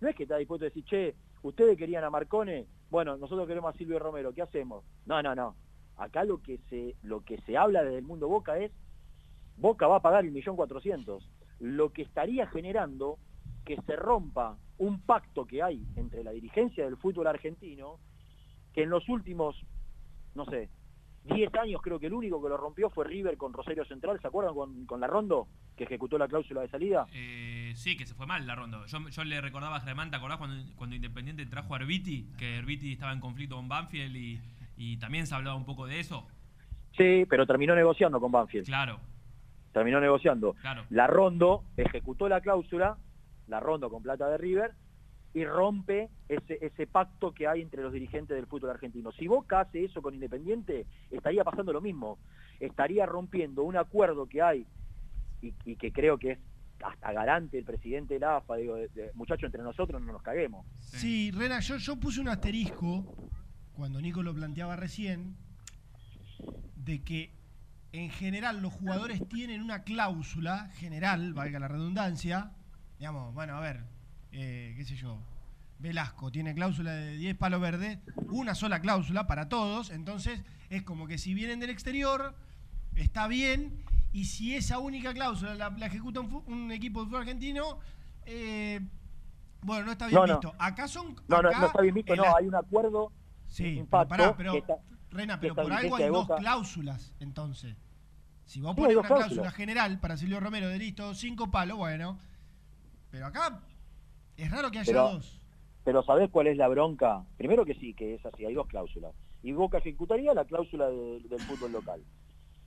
no 0.00 0.08
es 0.08 0.14
que 0.14 0.22
está 0.24 0.36
dispuesto 0.36 0.64
a 0.64 0.68
decir, 0.68 0.84
che, 0.84 1.14
ustedes 1.42 1.76
querían 1.76 2.04
a 2.04 2.10
Marcone, 2.10 2.66
bueno, 2.90 3.16
nosotros 3.16 3.46
queremos 3.48 3.74
a 3.74 3.78
Silvio 3.78 3.98
Romero, 3.98 4.32
¿qué 4.32 4.42
hacemos? 4.42 4.84
No, 5.06 5.20
no, 5.22 5.34
no. 5.34 5.56
Acá 5.96 6.24
lo 6.24 6.42
que 6.42 6.58
se, 6.70 6.96
lo 7.02 7.24
que 7.24 7.40
se 7.42 7.56
habla 7.56 7.82
desde 7.82 7.98
el 7.98 8.04
mundo 8.04 8.28
Boca 8.28 8.58
es, 8.58 8.72
Boca 9.56 9.86
va 9.86 9.96
a 9.96 10.02
pagar 10.02 10.24
el 10.24 10.32
millón 10.32 10.56
cuatrocientos. 10.56 11.28
Lo 11.58 11.92
que 11.92 12.02
estaría 12.02 12.46
generando 12.46 13.18
que 13.64 13.80
se 13.82 13.96
rompa 13.96 14.58
un 14.78 15.00
pacto 15.00 15.46
que 15.46 15.62
hay 15.62 15.86
entre 15.96 16.24
la 16.24 16.32
dirigencia 16.32 16.84
del 16.84 16.96
fútbol 16.96 17.26
argentino, 17.26 18.00
que 18.72 18.82
en 18.82 18.90
los 18.90 19.08
últimos, 19.08 19.56
no 20.34 20.44
sé, 20.46 20.68
10 21.24 21.54
años 21.54 21.80
creo 21.82 22.00
que 22.00 22.06
el 22.06 22.14
único 22.14 22.42
que 22.42 22.48
lo 22.48 22.56
rompió 22.56 22.90
fue 22.90 23.04
River 23.04 23.36
con 23.36 23.52
Rosario 23.52 23.84
Central, 23.84 24.20
¿se 24.20 24.26
acuerdan 24.26 24.54
con, 24.54 24.86
con 24.86 25.00
la 25.00 25.06
Rondo, 25.06 25.46
que 25.76 25.84
ejecutó 25.84 26.18
la 26.18 26.26
cláusula 26.26 26.62
de 26.62 26.68
salida? 26.68 27.06
Eh, 27.12 27.72
sí, 27.76 27.96
que 27.96 28.06
se 28.06 28.14
fue 28.14 28.26
mal 28.26 28.46
la 28.46 28.56
ronda. 28.56 28.84
Yo, 28.86 29.24
le 29.24 29.40
recordaba 29.40 29.76
a 29.76 29.80
Germán, 29.80 30.10
¿te 30.10 30.16
acordás 30.16 30.38
cuando, 30.38 30.74
cuando 30.74 30.96
Independiente 30.96 31.46
trajo 31.46 31.74
a 31.74 31.78
Herbiti? 31.78 32.32
Que 32.36 32.56
Herbiti 32.56 32.92
estaba 32.92 33.12
en 33.12 33.20
conflicto 33.20 33.54
con 33.54 33.68
Banfield 33.68 34.16
y, 34.16 34.40
y 34.76 34.96
también 34.98 35.26
se 35.26 35.34
hablaba 35.34 35.56
un 35.56 35.64
poco 35.64 35.86
de 35.86 36.00
eso. 36.00 36.26
Sí, 36.96 37.24
pero 37.28 37.46
terminó 37.46 37.74
negociando 37.74 38.20
con 38.20 38.30
Banfield, 38.32 38.66
Claro, 38.66 38.98
terminó 39.72 40.00
negociando. 40.00 40.54
claro. 40.54 40.84
La 40.90 41.06
Rondo 41.06 41.64
ejecutó 41.76 42.28
la 42.28 42.40
cláusula, 42.40 42.98
la 43.48 43.60
Rondo 43.60 43.90
con 43.90 44.02
plata 44.02 44.28
de 44.28 44.36
River, 44.38 44.72
y 45.34 45.46
rompe 45.46 46.10
ese, 46.28 46.58
ese 46.60 46.86
pacto 46.86 47.32
que 47.32 47.48
hay 47.48 47.62
entre 47.62 47.82
los 47.82 47.92
dirigentes 47.92 48.36
del 48.36 48.46
fútbol 48.46 48.68
argentino. 48.70 49.10
Si 49.12 49.26
Boca 49.26 49.60
hace 49.60 49.84
eso 49.84 50.02
con 50.02 50.12
Independiente, 50.14 50.84
estaría 51.10 51.42
pasando 51.42 51.72
lo 51.72 51.80
mismo. 51.80 52.18
Estaría 52.60 53.06
rompiendo 53.06 53.62
un 53.62 53.78
acuerdo 53.78 54.26
que 54.28 54.42
hay 54.42 54.66
y, 55.40 55.54
y 55.64 55.76
que 55.76 55.90
creo 55.90 56.18
que 56.18 56.32
es 56.32 56.38
hasta 56.84 57.12
garante 57.12 57.56
el 57.58 57.64
presidente 57.64 58.14
de 58.14 58.20
la 58.20 58.36
AFA, 58.36 58.56
digo, 58.56 58.74
de- 58.74 58.88
de- 58.88 59.10
muchachos, 59.14 59.44
entre 59.44 59.62
nosotros 59.62 60.02
no 60.02 60.12
nos 60.12 60.20
caguemos. 60.22 60.66
Sí, 60.80 61.30
Rena, 61.30 61.60
yo, 61.60 61.78
yo 61.78 61.96
puse 61.98 62.20
un 62.20 62.28
asterisco 62.28 63.06
cuando 63.74 64.00
Nico 64.00 64.22
lo 64.22 64.34
planteaba 64.34 64.76
recién, 64.76 65.36
de 66.76 67.02
que 67.02 67.30
en 67.92 68.10
general 68.10 68.60
los 68.62 68.72
jugadores 68.72 69.26
tienen 69.28 69.62
una 69.62 69.82
cláusula 69.84 70.70
general, 70.76 71.34
valga 71.34 71.58
la 71.58 71.68
redundancia, 71.68 72.52
digamos, 72.98 73.34
bueno, 73.34 73.56
a 73.56 73.60
ver, 73.60 73.84
eh, 74.32 74.74
qué 74.76 74.84
sé 74.84 74.96
yo, 74.96 75.18
Velasco 75.78 76.30
tiene 76.30 76.54
cláusula 76.54 76.92
de 76.92 77.16
10 77.16 77.36
palos 77.36 77.60
verdes, 77.60 77.98
una 78.30 78.54
sola 78.54 78.80
cláusula 78.80 79.26
para 79.26 79.48
todos, 79.48 79.90
entonces 79.90 80.42
es 80.70 80.82
como 80.82 81.06
que 81.06 81.18
si 81.18 81.34
vienen 81.34 81.60
del 81.60 81.70
exterior, 81.70 82.34
está 82.94 83.26
bien, 83.26 83.82
y 84.12 84.26
si 84.26 84.54
esa 84.54 84.78
única 84.78 85.12
cláusula 85.12 85.54
la, 85.54 85.70
la 85.70 85.86
ejecuta 85.86 86.20
un, 86.20 86.42
un 86.46 86.72
equipo 86.72 87.00
de 87.00 87.06
fútbol 87.06 87.20
argentino, 87.22 87.78
eh, 88.26 88.80
bueno, 89.62 89.86
no 89.86 89.92
está 89.92 90.06
bien 90.06 90.20
No, 90.20 90.26
no. 90.26 90.34
visto. 90.34 90.54
Acá 90.58 90.88
son... 90.88 91.14
No, 91.28 91.42
no, 91.42 91.50
no 91.50 91.66
está 91.66 91.82
bien 91.82 91.94
visto, 91.94 92.16
no, 92.16 92.36
hay 92.36 92.46
un 92.46 92.54
acuerdo, 92.54 93.12
Sí, 93.52 93.78
un 93.80 93.86
pero 93.86 94.08
pará, 94.08 94.36
pero, 94.36 94.54
está- 94.56 94.78
Rena, 95.10 95.38
pero 95.38 95.54
por 95.54 95.70
algo 95.72 95.96
hay 95.96 96.08
dos 96.08 96.26
cláusulas, 96.38 97.14
entonces. 97.20 97.76
Si 98.46 98.60
vos 98.60 98.74
Sí, 98.74 98.80
pones 98.80 98.96
una 98.96 99.06
cláusula 99.08 99.50
general 99.50 100.00
para 100.00 100.16
Silvio 100.16 100.40
Romero 100.40 100.68
de 100.68 100.78
listo, 100.78 101.14
cinco 101.14 101.50
palos, 101.50 101.76
bueno, 101.76 102.18
Pero 103.10 103.26
acá 103.26 103.60
es 104.38 104.50
raro 104.50 104.70
que 104.70 104.78
haya 104.78 104.90
Pero- 104.92 105.10
dos. 105.12 105.38
Pero 105.84 106.02
¿sabés 106.02 106.30
cuál 106.30 106.46
es 106.46 106.56
la 106.56 106.66
bronca? 106.68 107.24
Primero 107.36 107.64
que 107.66 107.74
sí, 107.74 107.92
que 107.92 108.14
es 108.14 108.24
así, 108.24 108.46
hay 108.46 108.54
dos 108.54 108.66
cláusulas. 108.68 109.12
Y 109.42 109.52
Boca 109.52 109.78
ejecutaría 109.78 110.32
la 110.32 110.46
cláusula 110.46 110.88
de- 110.88 111.20
del 111.28 111.40
fútbol 111.40 111.72
local. 111.72 112.00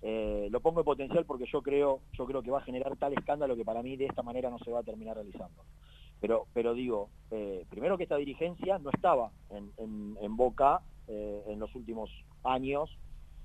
Eh, 0.03 0.47
lo 0.51 0.59
pongo 0.59 0.81
en 0.81 0.86
potencial 0.86 1.25
porque 1.25 1.45
yo 1.51 1.63
creo, 1.63 2.01
yo 2.13 2.25
creo 2.27 2.43
que 2.43 2.51
va 2.51 2.59
a 2.59 2.63
generar 2.63 2.95
tal 2.97 3.13
escándalo 3.13 3.55
que 3.55 3.65
para 3.65 3.81
mí 3.81 3.97
de 3.97 4.05
esta 4.05 4.21
manera 4.21 4.51
no 4.51 4.59
se 4.59 4.69
va 4.69 4.81
a 4.81 4.83
terminar 4.83 5.15
realizando. 5.15 5.63
Pero, 6.26 6.47
pero 6.53 6.73
digo, 6.73 7.11
eh, 7.30 7.67
primero 7.69 7.97
que 7.97 8.03
esta 8.05 8.15
dirigencia 8.15 8.80
no 8.80 8.89
estaba 8.89 9.30
en, 9.51 9.71
en- 9.78 10.36
Boca 10.36 10.82
eh, 11.05 11.43
en 11.45 11.59
los 11.59 11.76
últimos 11.76 12.09
años 12.43 12.89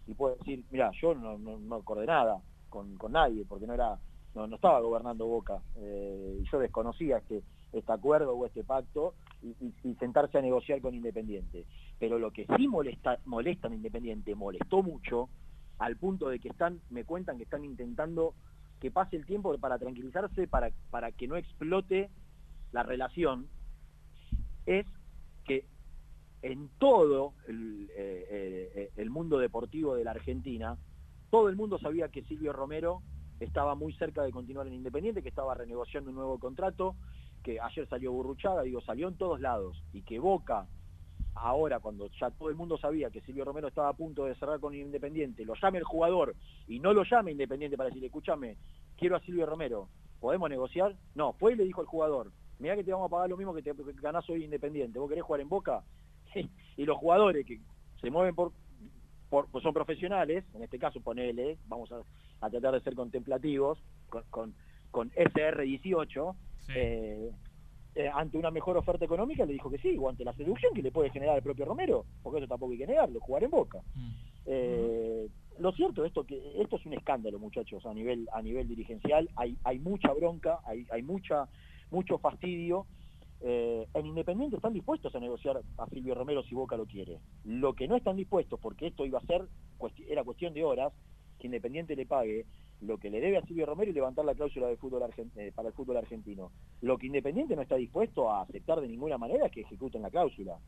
y 0.07 0.15
puedo 0.15 0.37
decir, 0.37 0.65
mira, 0.71 0.91
yo 0.99 1.15
no, 1.15 1.37
no, 1.37 1.59
no 1.59 1.75
acordé 1.75 2.07
nada 2.07 2.41
con, 2.71 2.97
con 2.97 3.13
nadie 3.13 3.45
porque 3.45 3.67
no 3.67 3.75
era, 3.75 4.01
no, 4.33 4.47
no 4.47 4.57
estaba 4.57 4.81
gobernando 4.81 5.27
Boca 5.27 5.63
eh, 5.77 6.39
y 6.41 6.51
yo 6.51 6.59
desconocía 6.59 7.19
este, 7.19 7.43
este 7.71 7.93
acuerdo 7.93 8.33
o 8.33 8.47
este 8.47 8.65
pacto 8.65 9.15
y, 9.43 9.95
sentarse 9.97 10.39
a 10.39 10.43
negociar 10.43 10.81
con 10.81 10.95
Independiente. 10.95 11.67
Pero 11.99 12.19
lo 12.19 12.31
que 12.31 12.47
sí 12.57 12.67
molesta, 12.67 13.19
molesta 13.27 13.67
en 13.67 13.75
Independiente, 13.75 14.35
molestó 14.35 14.83
mucho, 14.83 15.29
al 15.81 15.99
punto 15.99 16.31
de 16.31 16.39
que 16.39 16.49
están, 16.49 16.81
me 16.89 17.05
cuentan 17.05 17.37
que 17.37 17.43
están 17.43 17.63
intentando 17.63 18.37
que 18.81 18.91
pase 18.91 19.17
el 19.17 19.27
tiempo 19.27 19.55
para 19.59 19.79
tranquilizarse, 19.79 20.49
para, 20.49 20.71
para 20.89 21.13
que 21.13 21.29
no 21.29 21.37
explote 21.37 22.09
la 22.73 22.83
relación, 22.83 23.49
es 24.67 24.87
que 25.45 25.65
en 26.43 26.69
todo 26.79 27.35
el, 27.49 27.91
eh, 27.97 28.71
eh, 28.75 28.91
el 28.97 29.11
mundo 29.11 29.39
deportivo 29.39 29.95
de 29.95 30.05
la 30.05 30.13
Argentina, 30.13 30.79
todo 31.31 31.49
el 31.49 31.57
mundo 31.57 31.79
sabía 31.79 32.09
que 32.09 32.23
Silvio 32.25 32.53
Romero 32.53 33.03
estaba 33.41 33.75
muy 33.75 33.93
cerca 33.95 34.23
de 34.23 34.33
continuar 34.33 34.67
en 34.67 34.75
Independiente, 34.75 35.23
que 35.23 35.29
estaba 35.29 35.55
renegociando 35.55 36.11
un 36.11 36.17
nuevo 36.17 36.39
contrato, 36.39 36.97
que 37.43 37.59
ayer 37.61 37.89
salió 37.89 38.13
Burruchaga, 38.13 38.63
digo, 38.63 38.81
salió 38.83 39.09
en 39.09 39.17
todos 39.17 39.41
lados, 39.41 39.83
y 39.93 40.03
que 40.03 40.19
Boca, 40.19 40.67
ahora 41.35 41.81
cuando 41.81 42.09
ya 42.21 42.31
todo 42.31 42.51
el 42.51 42.57
mundo 42.57 42.77
sabía 42.77 43.11
que 43.11 43.23
Silvio 43.23 43.45
Romero 43.45 43.69
estaba 43.69 43.89
a 43.89 43.95
punto 43.95 44.25
de 44.25 44.35
cerrar 44.35 44.61
con 44.61 44.75
Independiente, 44.75 45.45
lo 45.45 45.55
llame 45.55 45.79
el 45.79 45.85
jugador 45.85 46.35
y 46.67 46.81
no 46.81 46.93
lo 46.93 47.05
llame 47.05 47.33
Independiente 47.33 47.77
para 47.77 47.89
decirle, 47.89 48.09
escúchame, 48.09 48.57
quiero 48.97 49.17
a 49.17 49.21
Silvio 49.21 49.47
Romero, 49.47 49.89
¿podemos 50.21 50.51
negociar? 50.51 50.97
No, 51.15 51.33
fue 51.35 51.55
y 51.55 51.57
le 51.57 51.65
dijo 51.65 51.81
al 51.81 51.87
jugador, 51.87 52.33
mira 52.61 52.77
que 52.77 52.85
te 52.85 52.93
vamos 52.93 53.07
a 53.07 53.11
pagar 53.11 53.29
lo 53.31 53.37
mismo 53.37 53.55
que 53.55 53.63
te 53.63 53.75
que 53.75 53.93
ganás 54.01 54.29
hoy 54.31 54.45
Independiente, 54.45 54.99
¿vos 54.99 55.09
querés 55.09 55.25
jugar 55.25 55.41
en 55.41 55.49
Boca? 55.49 55.83
y 56.77 56.85
los 56.85 56.97
jugadores 56.99 57.45
que 57.47 57.59
se 58.01 58.11
mueven 58.11 58.35
por, 58.35 58.53
por- 59.29 59.49
pues 59.51 59.63
son 59.63 59.75
profesionales, 59.75 60.45
en 60.55 60.63
este 60.63 60.79
caso 60.79 61.01
ponele, 61.01 61.59
vamos 61.67 61.91
a, 61.93 62.03
a 62.41 62.51
tratar 62.51 62.75
de 62.75 62.81
ser 62.81 62.95
contemplativos, 62.95 63.79
con, 64.09 64.25
con, 64.31 64.55
con 64.91 65.11
SR18, 65.13 66.37
Sí. 66.67 66.73
eh, 66.77 67.31
eh, 67.97 68.11
ante 68.15 68.37
una 68.39 68.51
mejor 68.51 68.77
oferta 68.77 69.05
económica 69.05 69.45
le 69.45 69.55
dijo 69.55 69.71
que 69.71 69.79
sí, 69.79 69.97
o 69.99 70.09
ante 70.09 70.25
la 70.25 70.33
seducción 70.35 70.73
que 70.75 70.83
le 70.83 70.93
puede 70.93 71.11
generar 71.11 71.37
el 71.37 71.43
propio 71.43 71.65
Romero, 71.65 72.05
porque 72.23 72.39
eso 72.39 72.47
tampoco 72.47 72.73
hay 72.73 72.79
que 72.79 72.87
negarlo, 72.87 73.19
jugar 73.19 73.43
en 73.45 73.51
Boca. 73.51 73.81
Mm. 73.95 74.11
Eh, 74.47 75.29
Lo 75.59 75.73
cierto 75.73 76.05
esto 76.05 76.25
que 76.25 76.39
esto 76.63 76.77
es 76.77 76.87
un 76.87 76.95
escándalo, 76.95 77.39
muchachos, 77.39 77.85
a 77.85 77.93
nivel 77.93 78.29
a 78.33 78.41
nivel 78.43 78.67
dirigencial, 78.69 79.29
hay 79.37 79.57
hay 79.65 79.79
mucha 79.79 80.13
bronca, 80.13 80.61
hay 80.65 80.87
hay 80.91 81.03
mucha 81.03 81.49
mucho 81.91 82.19
fastidio. 82.19 82.87
Eh, 83.43 83.87
en 83.95 84.07
Independiente 84.07 84.57
están 84.57 84.75
dispuestos 84.75 85.15
a 85.15 85.21
negociar 85.21 85.61
a 85.79 85.87
Silvio 85.89 86.15
Romero 86.15 86.43
si 86.43 86.55
Boca 86.55 86.77
lo 86.77 86.87
quiere. 86.87 87.19
Lo 87.45 87.75
que 87.75 87.89
no 87.89 87.97
están 87.97 88.17
dispuestos, 88.17 88.61
porque 88.61 88.89
esto 88.89 89.07
iba 89.07 89.19
a 89.19 89.27
ser 89.27 89.47
era 90.09 90.25
cuestión 90.25 90.53
de 90.53 90.65
horas, 90.65 90.93
que 91.39 91.47
Independiente 91.47 91.97
le 91.97 92.07
pague 92.07 92.47
lo 92.81 92.99
que 92.99 93.11
le 93.11 93.21
debe 93.21 93.39
a 93.39 93.43
Silvio 93.43 93.67
Romero 93.67 93.91
y 93.91 93.95
levantar 93.95 94.25
la 94.25 94.35
cláusula 94.35 94.67
de 94.67 94.77
fútbol 94.77 95.03
eh, 95.37 95.53
para 95.55 95.69
el 95.69 95.75
fútbol 95.75 95.97
argentino. 95.97 96.51
Lo 96.81 96.99
que 96.99 97.07
Independiente 97.07 97.57
no 97.57 97.63
está 97.63 97.77
dispuesto 97.77 98.31
a 98.31 98.43
aceptar 98.43 98.81
de 98.81 98.89
ninguna 98.89 99.19
manera 99.19 99.47
es 99.47 99.53
que 99.53 99.63
ejecuten 99.63 100.03
la 100.03 100.11
cláusula. 100.11 100.59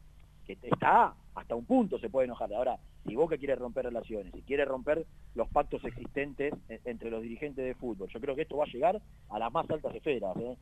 Que 0.45 0.59
está 0.61 1.15
hasta 1.35 1.55
un 1.55 1.65
punto 1.65 1.99
se 1.99 2.11
puede 2.11 2.27
enojar. 2.27 2.53
Ahora, 2.53 2.79
si 3.07 3.15
Boca 3.15 3.39
quiere 3.39 3.55
romper 3.55 3.85
relaciones, 3.85 4.33
si 4.35 4.43
quiere 4.43 4.65
romper 4.65 5.07
los 5.35 5.49
pactos 5.49 5.85
existentes 5.85 6.53
eh, 6.69 6.81
entre 6.85 7.11
los 7.11 7.23
dirigentes 7.23 7.65
de 7.65 7.75
fútbol, 7.75 8.09
yo 8.13 8.21
creo 8.21 8.35
que 8.35 8.43
esto 8.43 8.57
va 8.57 8.65
a 8.65 8.73
llegar 8.73 9.01
a 9.29 9.39
las 9.39 9.53
más 9.53 9.71
altas 9.71 9.95
esferas. 9.95 10.37
¿eh? 10.37 10.57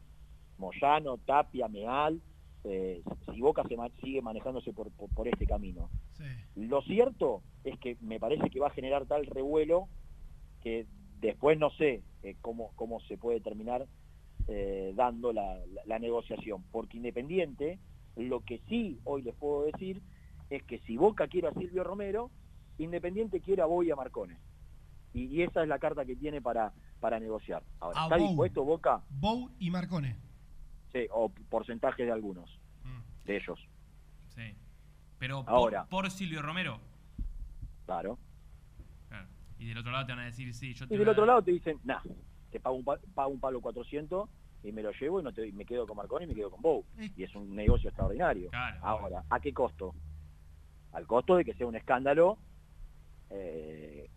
Moyano, 0.61 1.19
Tapia, 1.19 1.67
Meal, 1.69 2.21
eh, 2.65 3.03
si 3.33 3.41
Boca 3.41 3.65
se 3.67 3.77
ma- 3.77 3.89
sigue 4.03 4.21
manejándose 4.23 4.73
por, 4.73 4.91
por- 4.93 5.11
por 5.11 5.27
este 5.27 5.47
camino. 5.47 5.91
Sí. 6.13 6.25
Lo 6.55 6.83
cierto 6.83 7.43
es 7.65 7.79
que 7.81 7.97
me 8.01 8.21
parece 8.21 8.51
que 8.51 8.61
va 8.61 8.69
a 8.69 8.71
generar 8.79 9.07
tal 9.07 9.27
revuelo 9.27 9.89
que 10.63 10.87
después 11.21 11.59
no 11.59 11.71
sé 11.71 12.03
eh, 12.23 12.37
cómo, 12.43 12.73
cómo 12.77 13.01
se 13.01 13.17
puede 13.17 13.41
terminar 13.41 13.87
eh, 14.49 14.93
dando 14.95 15.33
la, 15.33 15.55
la- 15.67 15.83
la 15.87 15.99
negociación. 15.99 16.63
Porque 16.71 16.99
Independiente, 16.99 17.79
lo 18.17 18.41
que 18.41 18.61
sí 18.69 19.01
hoy 19.05 19.23
les 19.23 19.35
puedo 19.37 19.65
decir 19.65 20.03
es 20.51 20.63
que 20.65 20.79
si 20.81 20.97
Boca 20.97 21.29
quiere 21.29 21.49
a 21.49 21.55
Silvio 21.55 21.83
Romero, 21.85 22.31
Independiente 22.79 23.41
quiere 23.41 23.63
a 23.63 23.67
Boy 23.67 23.89
y 23.89 23.91
a 23.91 23.97
Marcone. 23.97 24.39
Y, 25.15 25.25
y 25.27 25.43
esa 25.43 25.63
es 25.63 25.69
la 25.69 25.79
carta 25.79 26.05
que 26.05 26.17
tiene 26.17 26.41
para, 26.43 26.73
para 27.01 27.19
negociar. 27.19 27.63
Ahora, 27.81 28.01
A 28.01 28.05
¿está 28.05 28.17
dispuesto 28.29 28.65
Boca? 28.65 29.03
Bou 29.09 29.51
y 29.59 29.71
Marcone. 29.71 30.17
Sí, 30.93 31.07
o 31.13 31.29
porcentaje 31.49 32.05
de 32.05 32.13
algunos 32.13 32.59
Mm. 32.85 33.27
de 33.27 33.37
ellos, 33.37 33.59
Sí. 34.29 34.55
Pero 35.19 35.45
por- 35.45 35.55
Ahora. 35.55 35.85
por, 35.87 36.11
Silvio 36.11 36.41
Romero. 36.43 36.81
claro. 37.85 38.19
Claro. 39.09 39.29
Y 39.59 39.69
del 39.69 39.79
otro 39.79 39.91
lado 39.93 40.07
te 40.07 40.13
van 40.13 40.21
a 40.23 40.25
decir, 40.27 40.55
sí, 40.55 40.73
yo 40.75 40.87
te 40.89 40.95
Y 40.95 40.99
del 40.99 41.09
a- 41.09 41.13
otro 41.13 41.27
lado 41.27 41.43
te 41.43 41.51
dicen, 41.51 41.79
nah, 41.85 42.01
te 42.51 42.59
pago 42.61 42.77
un, 42.77 42.85
pa- 42.85 42.99
pago 43.15 43.31
un 43.31 43.41
palo 43.41 43.61
400 43.61 44.29
y 44.63 44.73
me 44.73 44.83
lo 44.83 44.91
llevo 44.93 45.21
y 45.21 45.23
no 45.25 45.33
te, 45.33 45.47
y 45.49 45.53
me 45.53 45.65
quedo 45.65 45.87
con 45.87 45.97
Marconi 45.97 46.25
y 46.25 46.29
me 46.29 46.35
quedo 46.35 46.51
con 46.51 46.63
Bow. 46.63 46.85
Eh. 46.99 47.11
Y 47.17 47.23
es 47.25 47.35
un 47.35 47.55
negocio 47.55 47.89
extraordinario. 47.91 48.51
Claro. 48.51 48.79
Ahora, 48.83 49.25
¿a 49.29 49.41
qué 49.41 49.53
costo? 49.53 49.95
Al 50.93 51.07
costo 51.07 51.37
de 51.37 51.45
que 51.45 51.55
sea 51.55 51.67
un 51.67 51.77
escándalo 51.77 52.39
eh, 53.31 54.09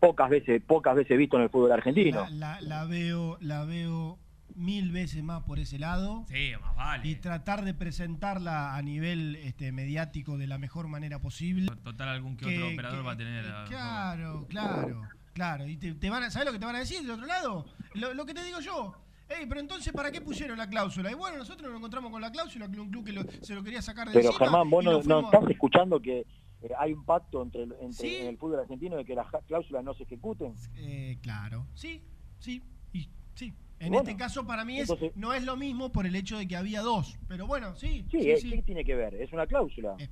pocas 0.00 0.28
veces 0.28 0.60
pocas 0.62 0.94
veces 0.96 1.16
visto 1.16 1.36
en 1.36 1.44
el 1.44 1.50
fútbol 1.50 1.72
argentino. 1.72 2.20
La, 2.30 2.30
la- 2.30 2.60
la 2.60 2.84
veo, 2.84 3.36
la 3.40 3.64
veo 3.64 4.18
mil 4.54 4.90
veces 4.92 5.22
más 5.22 5.42
por 5.44 5.58
ese 5.58 5.78
lado. 5.78 6.24
Sí, 6.28 6.52
más 6.60 6.76
vale. 6.76 7.08
Y 7.08 7.16
tratar 7.16 7.64
de 7.64 7.74
presentarla 7.74 8.76
a 8.76 8.82
nivel 8.82 9.36
este, 9.36 9.72
mediático 9.72 10.38
de 10.38 10.46
la 10.46 10.58
mejor 10.58 10.88
manera 10.88 11.18
posible. 11.20 11.68
Total, 11.82 12.08
algún 12.08 12.36
que, 12.36 12.46
que- 12.46 12.56
otro 12.62 12.72
operador 12.74 12.98
que- 13.00 13.06
va 13.06 13.12
a 13.12 13.16
tener. 13.16 13.46
a- 13.46 13.64
Claro, 13.64 14.46
claro, 14.48 15.02
claro. 15.32 15.66
Y 15.68 15.76
te, 15.76 15.94
te 15.94 16.10
van 16.10 16.22
a, 16.22 16.30
¿Sabes 16.30 16.46
lo 16.46 16.52
que 16.52 16.58
te 16.58 16.66
van 16.66 16.76
a 16.76 16.80
decir 16.80 17.00
del 17.02 17.10
otro 17.12 17.26
lado? 17.26 17.66
Lo, 17.94 18.14
lo 18.14 18.24
que 18.26 18.34
te 18.34 18.44
digo 18.44 18.60
yo. 18.60 18.94
Ey, 19.28 19.46
pero 19.46 19.58
entonces, 19.60 19.92
¿para 19.92 20.12
qué 20.12 20.20
pusieron 20.20 20.58
la 20.58 20.68
cláusula? 20.68 21.10
Y 21.10 21.14
bueno, 21.14 21.38
nosotros 21.38 21.66
nos 21.68 21.78
encontramos 21.78 22.10
con 22.12 22.20
la 22.20 22.30
cláusula, 22.30 22.70
que 22.70 22.78
un 22.78 22.90
club 22.90 23.04
que 23.06 23.12
lo- 23.12 23.24
se 23.42 23.54
lo 23.54 23.62
quería 23.64 23.80
sacar 23.80 24.06
de 24.08 24.12
Pero 24.12 24.26
encima 24.28 24.44
Germán, 24.46 24.68
vos 24.70 24.84
no, 24.84 25.20
estás 25.20 25.48
escuchando 25.50 25.98
que 26.00 26.20
eh, 26.20 26.68
hay 26.78 26.92
un 26.92 27.04
pacto 27.04 27.42
entre, 27.42 27.62
el- 27.64 27.72
entre 27.80 27.92
Sí. 28.08 28.16
en 28.16 28.26
el 28.28 28.38
fútbol 28.38 28.60
argentino 28.60 28.96
de 28.96 29.04
que 29.04 29.14
las 29.14 29.26
cláusulas 29.46 29.82
no 29.82 29.94
se 29.94 30.02
ejecuten. 30.04 30.54
Eh, 30.76 31.18
claro, 31.22 31.66
sí, 31.74 32.02
sí, 32.38 32.62
y 32.92 33.08
sí. 33.34 33.52
En 33.84 33.92
Bueno, 33.92 34.08
este 34.08 34.16
caso 34.16 34.46
para 34.46 34.64
mí 34.64 34.78
es, 34.80 34.88
entonces- 34.88 35.14
no 35.16 35.34
es 35.34 35.44
lo 35.44 35.56
mismo 35.56 35.92
por 35.92 36.06
el 36.06 36.16
hecho 36.16 36.38
de 36.38 36.48
que 36.48 36.56
había 36.56 36.80
dos. 36.80 37.18
Pero 37.28 37.46
bueno, 37.46 37.74
sí, 37.76 38.06
Sí, 38.10 38.22
sí, 38.22 38.30
eh, 38.30 38.36
sí. 38.38 38.50
¿qué 38.50 38.62
tiene 38.62 38.84
que 38.84 38.94
ver? 38.94 39.14
Es 39.14 39.30
una 39.32 39.46
cláusula. 39.46 39.94
Eh, 39.98 40.08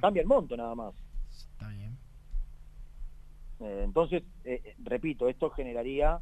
Cambia 0.00 0.20
el 0.22 0.28
monto 0.28 0.56
nada 0.56 0.74
más. 0.74 0.94
Está 1.30 1.68
bien. 1.68 1.96
Eh, 3.60 3.80
entonces, 3.84 4.22
repito, 4.82 5.28
esto 5.28 5.48
generaría, 5.50 6.20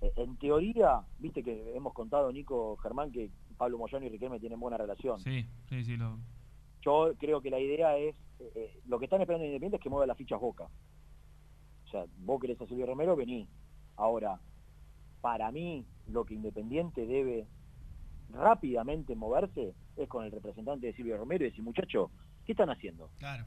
eh, 0.00 0.12
en 0.16 0.36
teoría, 0.38 1.02
viste 1.18 1.42
que 1.42 1.76
hemos 1.76 1.92
contado, 1.94 2.32
Nico 2.32 2.76
Germán, 2.78 3.12
que 3.12 3.30
Pablo 3.56 3.78
Moyano 3.78 4.04
y 4.06 4.08
Riquelme 4.08 4.40
tienen 4.40 4.58
buena 4.58 4.76
relación. 4.78 5.20
Sí, 5.20 5.46
sí, 5.68 5.84
sí. 5.84 5.96
Lo... 5.96 6.18
Yo 6.84 7.12
creo 7.18 7.40
que 7.40 7.50
la 7.50 7.60
idea 7.60 7.96
es, 7.96 8.16
eh, 8.40 8.50
eh, 8.56 8.80
lo 8.86 8.98
que 8.98 9.04
están 9.04 9.20
esperando 9.20 9.44
en 9.44 9.50
Independiente 9.50 9.76
es 9.76 9.82
que 9.82 9.90
mueva 9.90 10.06
las 10.06 10.16
fichas 10.18 10.40
Boca. 10.40 10.64
O 10.64 11.90
sea, 11.92 12.04
vos 12.18 12.40
querés 12.40 12.60
a 12.60 12.66
Silvio 12.66 12.86
Romero, 12.86 13.14
vení. 13.14 13.46
Ahora, 13.96 14.40
para 15.22 15.50
mí, 15.50 15.86
lo 16.08 16.26
que 16.26 16.34
Independiente 16.34 17.06
debe 17.06 17.46
rápidamente 18.30 19.14
moverse 19.14 19.72
es 19.96 20.08
con 20.08 20.24
el 20.24 20.32
representante 20.32 20.88
de 20.88 20.92
Silvio 20.94 21.16
Romero 21.16 21.44
y 21.44 21.48
decir, 21.48 21.64
muchacho, 21.64 22.10
¿qué 22.44 22.52
están 22.52 22.68
haciendo? 22.68 23.08
Claro. 23.18 23.46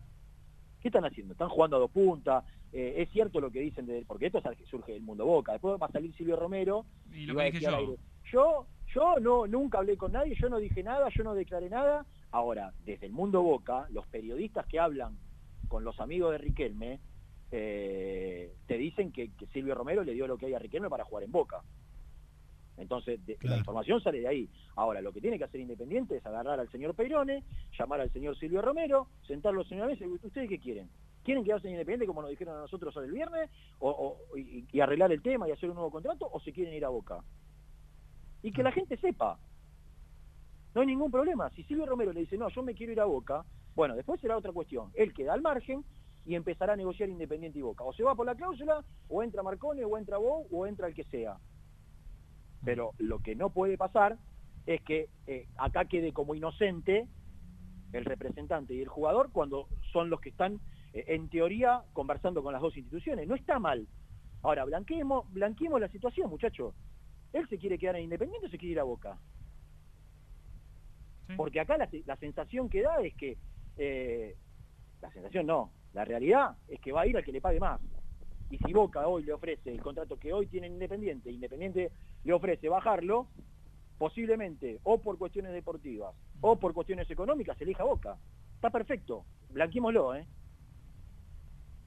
¿Qué 0.80 0.88
están 0.88 1.06
haciendo? 1.06 1.34
Están 1.34 1.50
jugando 1.50 1.76
a 1.76 1.80
dos 1.80 1.92
puntas. 1.92 2.44
eh, 2.72 2.96
es 2.98 3.10
cierto 3.10 3.40
lo 3.40 3.52
que 3.52 3.60
dicen, 3.60 3.86
de, 3.86 4.06
porque 4.08 4.28
esto 4.28 4.38
es 4.40 4.70
surge 4.70 4.94
del 4.94 5.02
mundo 5.02 5.26
Boca. 5.26 5.52
Después 5.52 5.80
va 5.82 5.88
a 5.88 5.92
salir 5.92 6.16
Silvio 6.16 6.36
Romero. 6.36 6.86
Y 7.12 7.26
lo 7.26 7.36
va 7.36 7.44
que 7.46 7.52
dije 7.52 7.66
yo. 7.66 7.96
yo, 8.32 8.68
yo 8.94 9.20
no, 9.20 9.48
nunca 9.48 9.80
hablé 9.80 9.98
con 9.98 10.12
nadie, 10.12 10.36
yo 10.40 10.50
no 10.50 10.58
dije 10.58 10.82
nada, 10.84 11.10
yo 11.10 11.24
no 11.24 11.34
declaré 11.34 11.70
nada. 11.70 12.06
Ahora, 12.32 12.72
desde 12.86 13.08
el 13.08 13.12
mundo 13.12 13.42
Boca, 13.42 13.88
los 13.90 14.08
periodistas 14.08 14.66
que 14.68 14.80
hablan 14.80 15.18
con 15.68 15.84
los 15.84 16.00
amigos 16.00 16.32
de 16.32 16.38
Riquelme, 16.38 17.00
eh, 17.52 18.54
te 18.68 18.78
dicen 18.78 19.12
que, 19.12 19.32
que 19.34 19.48
Silvio 19.48 19.76
Romero 19.76 20.04
le 20.04 20.14
dio 20.14 20.28
lo 20.28 20.38
que 20.38 20.48
hay 20.48 20.54
a 20.54 20.60
Riquelme 20.60 20.90
para 20.90 21.06
jugar 21.06 21.24
en 21.24 21.32
Boca. 21.32 21.62
Entonces, 22.78 23.26
de- 23.26 23.36
Claro. 23.38 23.56
la 23.56 23.60
información 23.60 24.02
sale 24.02 24.20
de 24.20 24.28
ahí. 24.28 24.50
Ahora, 24.76 25.02
lo 25.02 25.14
que 25.14 25.22
tiene 25.22 25.38
que 25.38 25.46
hacer 25.46 25.62
Independiente 25.62 26.18
es 26.18 26.26
agarrar 26.26 26.60
al 26.60 26.70
señor 26.72 26.94
Peirone, 26.94 27.44
llamar 27.80 28.02
al 28.02 28.12
señor 28.12 28.38
Silvio 28.38 28.62
Romero, 28.62 29.08
sentarlos 29.26 29.72
en 29.72 29.78
una 29.78 29.88
mesa 29.88 30.04
y 30.06 30.08
¿ustedes 30.08 30.50
qué 30.50 30.60
quieren? 30.60 30.90
¿Quieren 31.24 31.44
quedarse 31.44 31.68
en 31.68 31.74
Independiente 31.74 32.06
como 32.06 32.22
nos 32.22 32.30
dijeron 32.32 32.56
a 32.58 32.62
nosotros 32.62 32.96
el 32.98 33.12
viernes? 33.12 33.50
O, 33.80 33.90
o- 33.90 34.38
y, 34.38 34.66
y 34.72 34.80
arreglar 34.82 35.12
el 35.12 35.22
tema 35.22 35.48
y 35.48 35.52
hacer 35.52 35.70
un 35.70 35.76
nuevo 35.76 35.90
contrato? 35.92 36.30
¿O 36.32 36.40
se 36.42 36.52
quieren 36.52 36.74
ir 36.74 36.84
a 36.86 36.90
Boca? 36.90 37.24
y 38.44 38.52
que 38.52 38.62
la 38.62 38.72
gente 38.72 38.96
sepa. 38.98 39.40
No 40.76 40.82
hay 40.82 40.86
ningún 40.88 41.10
problema. 41.10 41.50
Si 41.52 41.64
Silvio 41.64 41.88
Romero 41.88 42.14
le 42.14 42.20
dice, 42.20 42.38
no, 42.38 42.48
yo 42.50 42.62
me 42.62 42.76
quiero 42.76 42.92
ir 42.92 43.00
a 43.00 43.06
Boca, 43.06 43.44
bueno, 43.76 43.96
después 43.96 44.22
será 44.22 44.38
otra 44.38 44.52
cuestión. 44.52 44.92
Él 44.94 45.14
queda 45.16 45.34
al 45.34 45.42
margen 45.42 45.84
y 46.26 46.36
empezará 46.36 46.74
a 46.74 46.76
negociar 46.78 47.10
Independiente 47.10 47.60
y 47.60 47.62
Boca. 47.62 47.84
O 47.84 47.94
se 47.94 48.04
va 48.04 48.16
por 48.16 48.26
la 48.26 48.36
cláusula, 48.36 48.84
o 49.10 49.24
entra 49.24 49.44
Marcone, 49.44 49.86
o 49.86 49.98
entra 49.98 50.18
Bo, 50.18 50.46
o 50.52 50.66
entra 50.66 50.88
el 50.88 50.96
que 50.96 51.04
sea. 51.06 51.38
Pero 52.64 52.94
lo 52.98 53.20
que 53.20 53.36
no 53.36 53.52
puede 53.52 53.78
pasar 53.78 54.18
es 54.66 54.82
que 54.82 55.08
eh, 55.28 55.48
acá 55.58 55.86
quede 55.86 56.12
como 56.14 56.34
inocente 56.34 57.08
el 57.94 58.06
representante 58.06 58.74
y 58.74 58.82
el 58.82 58.88
jugador 58.88 59.32
cuando 59.32 59.68
son 59.94 60.10
los 60.10 60.20
que 60.20 60.30
están, 60.30 60.60
eh, 60.94 61.06
en 61.08 61.30
teoría, 61.30 61.84
conversando 61.94 62.42
con 62.42 62.54
las 62.54 62.62
dos 62.62 62.76
instituciones. 62.76 63.28
No 63.28 63.36
está 63.36 63.60
mal. 63.60 63.88
Ahora, 64.42 64.66
blanqueemos, 64.66 65.32
blanqueemos 65.32 65.80
la 65.80 65.90
situación, 65.90 66.30
muchachos. 66.30 66.74
Él 67.34 67.48
se 67.50 67.60
quiere 67.60 67.78
quedar 67.78 67.98
en 67.98 68.06
Independiente 68.06 68.48
o 68.48 68.50
se 68.50 68.58
quiere 68.58 68.74
ir 68.74 68.80
a 68.80 68.84
Boca. 68.84 69.20
Sí. 71.28 71.34
Porque 71.38 71.60
acá 71.60 71.78
la, 71.78 71.88
la 72.06 72.18
sensación 72.18 72.70
que 72.70 72.82
da 72.82 73.00
es 73.02 73.14
que, 73.16 73.38
eh, 73.78 74.36
la 75.02 75.12
sensación 75.12 75.46
no, 75.46 75.72
la 75.96 76.06
realidad 76.06 76.58
es 76.68 76.80
que 76.80 76.92
va 76.92 77.02
a 77.02 77.08
ir 77.08 77.18
al 77.18 77.24
que 77.24 77.32
le 77.32 77.42
pague 77.42 77.60
más. 77.60 77.80
Y 78.52 78.58
si 78.60 78.74
Boca 78.74 79.08
hoy 79.08 79.24
le 79.24 79.34
ofrece 79.34 79.72
el 79.72 79.82
contrato 79.82 80.20
que 80.20 80.32
hoy 80.34 80.46
tiene 80.48 80.68
Independiente, 80.68 81.32
Independiente 81.32 81.92
le 82.24 82.34
ofrece 82.34 82.70
bajarlo, 82.70 83.28
posiblemente 83.98 84.80
o 84.84 85.02
por 85.02 85.18
cuestiones 85.18 85.54
deportivas 85.54 86.14
o 86.42 86.60
por 86.60 86.74
cuestiones 86.74 87.10
económicas 87.10 87.60
elija 87.62 87.84
Boca. 87.84 88.18
Está 88.56 88.70
perfecto, 88.70 89.26
blanquémoslo, 89.50 90.16
¿eh? 90.16 90.28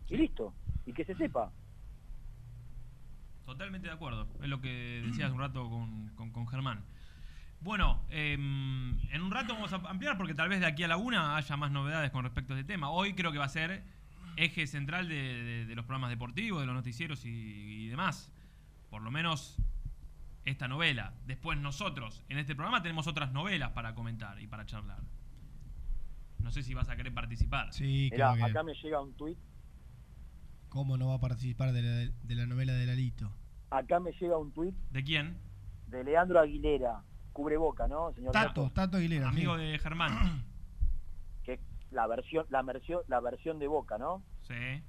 Y 0.09 0.17
listo, 0.17 0.55
y 0.87 0.93
que 0.95 1.05
se 1.05 1.15
sepa. 1.15 1.53
Totalmente 3.45 3.89
de 3.89 3.95
acuerdo. 3.95 4.27
Es 4.43 4.49
lo 4.49 4.61
que 4.61 5.03
decías 5.07 5.31
un 5.33 5.39
rato 5.39 5.69
con, 5.71 6.09
con- 6.17 6.31
con 6.33 6.47
Germán. 6.49 6.83
Bueno, 7.61 8.01
em, 8.11 8.99
en 9.13 9.23
un 9.23 9.31
rato 9.31 9.55
vamos 9.55 9.73
a 9.73 9.77
ampliar 9.77 10.17
porque 10.17 10.35
tal 10.35 10.49
vez 10.49 10.61
de 10.61 10.67
aquí 10.67 10.85
a 10.85 10.89
la 10.89 10.97
una 10.97 11.37
haya 11.37 11.57
más 11.57 11.71
novedades 11.73 12.11
con 12.11 12.23
respecto 12.25 12.55
a 12.55 12.59
este 12.59 12.73
tema. 12.73 12.91
Hoy 12.91 13.15
creo 13.15 13.33
que 13.33 13.39
va 13.39 13.47
a 13.47 13.49
ser 13.49 13.83
eje 14.43 14.67
central 14.67 15.09
de, 15.09 15.15
de- 15.15 15.67
de 15.67 15.75
los 15.75 15.85
programas 15.85 16.11
deportivos, 16.11 16.61
de 16.61 16.67
los 16.67 16.75
noticieros 16.75 17.25
y, 17.25 17.29
y 17.31 17.89
demás. 17.89 18.31
Por 18.91 19.03
lo 19.03 19.11
menos 19.11 19.57
esta 20.45 20.67
novela. 20.69 21.13
Después 21.27 21.59
nosotros 21.59 22.25
en 22.29 22.39
este 22.39 22.55
programa 22.55 22.83
tenemos 22.83 23.07
otras 23.07 23.33
novelas 23.33 23.73
para 23.73 23.95
comentar 23.95 24.41
y 24.41 24.47
para 24.47 24.65
charlar. 24.67 25.01
No 26.39 26.51
sé 26.51 26.63
si 26.63 26.73
vas 26.73 26.89
a 26.89 26.97
querer 26.97 27.13
participar. 27.13 27.73
Sí, 27.73 28.09
Mirá, 28.13 28.35
que. 28.35 28.43
acá 28.45 28.63
me 28.63 28.73
llega 28.75 29.01
un 29.01 29.13
tuit, 29.15 29.37
¿Cómo 30.69 30.97
no 30.99 31.09
va 31.09 31.15
a 31.15 31.21
participar 31.21 31.73
de 31.73 31.83
la, 31.83 32.13
de 32.23 32.35
la 32.35 32.47
novela 32.47 32.73
de 32.75 32.87
Lalito? 32.87 33.31
acá 33.71 34.01
me 34.01 34.13
llega 34.13 34.39
un 34.39 34.51
tuit 34.53 34.75
¿De 34.91 35.03
quién? 35.05 35.37
de 35.89 36.05
Leandro 36.05 36.41
Aguilera, 36.41 37.03
cubre 37.33 37.57
Boca, 37.57 37.87
¿no, 37.89 38.13
señor? 38.15 38.33
Tato, 38.33 38.65
Tato? 38.65 38.71
Tato 38.73 38.97
Aguilera. 38.99 39.29
Amigo 39.29 39.57
sí. 39.57 39.63
de 39.65 39.79
Germán. 39.79 40.45
La 41.91 42.07
versión, 42.07 42.47
la 42.51 42.63
versión, 42.63 43.03
la 43.09 43.21
versión 43.21 43.59
de 43.59 43.67
Boca, 43.69 43.99
¿no? 43.99 44.23
Sí. 44.43 44.83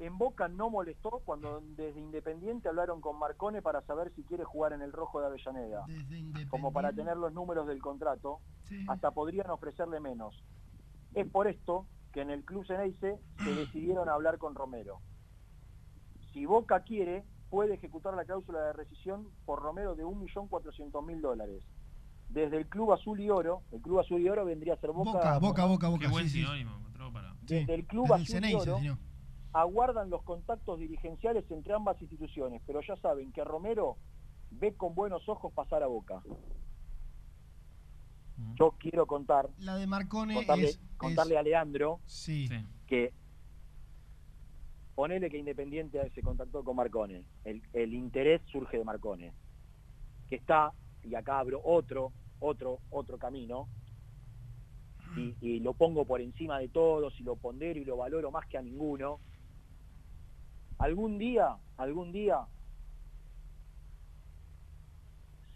En 0.00 0.16
Boca 0.16 0.48
no 0.48 0.70
molestó 0.70 1.20
cuando 1.24 1.60
desde 1.76 2.00
Independiente 2.00 2.68
hablaron 2.68 3.00
con 3.02 3.18
Marcone 3.18 3.60
para 3.60 3.82
saber 3.82 4.12
si 4.14 4.22
quiere 4.24 4.44
jugar 4.44 4.72
en 4.72 4.80
el 4.80 4.92
rojo 4.92 5.20
de 5.20 5.26
Avellaneda. 5.26 5.84
Desde 5.86 6.48
Como 6.48 6.72
para 6.72 6.92
tener 6.92 7.16
los 7.18 7.32
números 7.34 7.66
del 7.66 7.82
contrato, 7.82 8.40
Sí. 8.64 8.84
hasta 8.88 9.10
podrían 9.10 9.50
ofrecerle 9.50 10.00
menos. 10.00 10.42
Es 11.14 11.28
por 11.30 11.48
esto 11.48 11.86
que 12.12 12.22
en 12.22 12.30
el 12.30 12.44
Club 12.44 12.66
Ceneice 12.66 13.18
se 13.44 13.54
decidieron 13.54 14.08
a 14.08 14.14
hablar 14.14 14.38
con 14.38 14.54
Romero. 14.54 15.00
Si 16.32 16.46
Boca 16.46 16.80
quiere, 16.80 17.24
puede 17.50 17.74
ejecutar 17.74 18.14
la 18.14 18.24
cláusula 18.24 18.62
de 18.62 18.72
rescisión 18.72 19.28
por 19.44 19.60
Romero 19.60 19.94
de 19.96 20.04
1.400.000 20.04 21.20
dólares. 21.20 21.62
Desde 22.30 22.56
el 22.58 22.66
Club 22.68 22.92
Azul 22.92 23.20
y 23.20 23.28
Oro, 23.28 23.62
el 23.72 23.80
Club 23.80 23.98
Azul 24.00 24.20
y 24.20 24.28
Oro 24.28 24.44
vendría 24.44 24.74
a 24.74 24.76
ser 24.76 24.90
Boca, 24.92 25.10
Boca, 25.12 25.38
Boca, 25.38 25.64
Boca, 25.66 25.88
Boca. 25.88 26.06
Qué 26.06 26.10
buen 26.12 26.24
sí, 26.24 26.30
sí. 26.30 26.38
sinónimo 26.38 26.76
encontró 26.76 27.12
para. 27.12 27.32
Sí, 27.46 27.54
Desde 27.56 27.74
el 27.74 27.86
Club 27.86 28.08
desde 28.16 28.38
el 28.38 28.44
Azul 28.44 28.50
y 28.50 28.54
Oro, 28.70 28.78
señor. 28.78 28.98
aguardan 29.52 30.10
los 30.10 30.22
contactos 30.22 30.78
dirigenciales 30.78 31.44
entre 31.50 31.74
ambas 31.74 32.00
instituciones, 32.00 32.62
pero 32.66 32.80
ya 32.86 32.96
saben 32.96 33.32
que 33.32 33.42
Romero 33.44 33.96
ve 34.52 34.74
con 34.74 34.94
buenos 34.94 35.28
ojos 35.28 35.52
pasar 35.52 35.82
a 35.82 35.86
Boca. 35.88 36.22
Yo 38.58 38.74
quiero 38.78 39.06
contar, 39.06 39.50
La 39.58 39.76
de 39.76 39.86
Marcone 39.86 40.34
contarle, 40.34 40.64
es, 40.68 40.80
contarle 40.96 41.34
es- 41.34 41.40
a 41.40 41.42
Leandro 41.42 42.00
Sí. 42.06 42.48
Sí. 42.48 42.66
que 42.86 43.12
ponele 44.94 45.28
que 45.30 45.38
Independiente 45.38 46.10
se 46.14 46.22
contactó 46.22 46.62
con 46.64 46.76
Marcone. 46.76 47.24
El, 47.44 47.62
el 47.72 47.92
interés 47.94 48.40
surge 48.50 48.78
de 48.78 48.84
Marcone, 48.84 49.32
que 50.28 50.36
está, 50.36 50.72
y 51.02 51.14
acá 51.14 51.38
abro 51.38 51.60
otro, 51.64 52.12
otro, 52.40 52.80
otro 52.90 53.18
camino, 53.18 53.68
y, 55.16 55.34
y 55.40 55.60
lo 55.60 55.74
pongo 55.74 56.04
por 56.04 56.20
encima 56.20 56.58
de 56.58 56.68
todos, 56.68 57.18
y 57.20 57.22
lo 57.22 57.36
pondero 57.36 57.78
y 57.78 57.84
lo 57.84 57.96
valoro 57.96 58.30
más 58.30 58.46
que 58.46 58.58
a 58.58 58.62
ninguno. 58.62 59.20
Algún 60.78 61.18
día, 61.18 61.56
algún 61.76 62.10
día, 62.12 62.46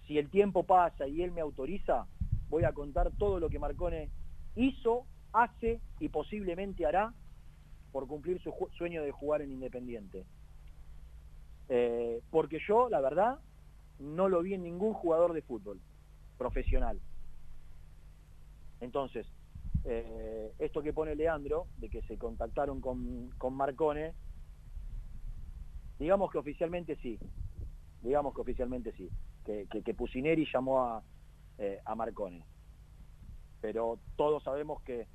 si 0.07 0.19
el 0.19 0.29
tiempo 0.29 0.65
pasa 0.65 1.07
y 1.07 1.23
él 1.23 1.33
me 1.33 1.41
autoriza, 1.41 2.07
voy 2.51 2.65
a 2.65 2.73
contar 2.73 3.11
todo 3.13 3.41
lo 3.41 3.49
que 3.49 3.59
Marcone 3.59 4.11
hizo, 4.55 5.07
hace 5.33 5.81
y 5.99 6.09
posiblemente 6.09 6.87
hará 6.87 7.13
por 7.91 8.07
cumplir 8.07 8.41
su 8.43 8.53
sueño 8.77 9.03
de 9.03 9.13
jugar 9.13 9.41
en 9.41 9.53
Independiente. 9.53 10.25
Eh, 11.69 12.21
porque 12.31 12.59
yo, 12.69 12.89
la 12.91 13.01
verdad, 13.01 13.39
no 13.99 14.29
lo 14.29 14.43
vi 14.43 14.55
en 14.55 14.63
ningún 14.63 14.93
jugador 14.93 15.33
de 15.33 15.43
fútbol 15.43 15.81
profesional. 16.37 17.01
Entonces, 18.81 19.27
eh, 19.85 20.53
esto 20.59 20.83
que 20.83 20.93
pone 20.93 21.15
Leandro, 21.15 21.67
de 21.79 21.89
que 21.89 22.03
se 22.03 22.17
contactaron 22.17 22.81
con, 22.81 23.31
con 23.39 23.55
Marcone, 23.55 24.15
digamos 25.99 26.31
que 26.31 26.39
oficialmente 26.39 26.97
sí. 26.97 27.19
Digamos 28.03 28.35
que 28.35 28.41
oficialmente 28.41 28.93
sí. 28.93 29.11
Que, 29.45 29.67
que, 29.67 29.95
Pusineri 29.95 30.47
llamó 30.53 30.81
a, 30.81 31.03
eh, 31.59 31.81
a 31.85 31.95
Marcone. 31.95 32.45
Pero 33.61 33.99
todos 34.17 34.43
sabemos 34.43 34.83
que 34.83 35.07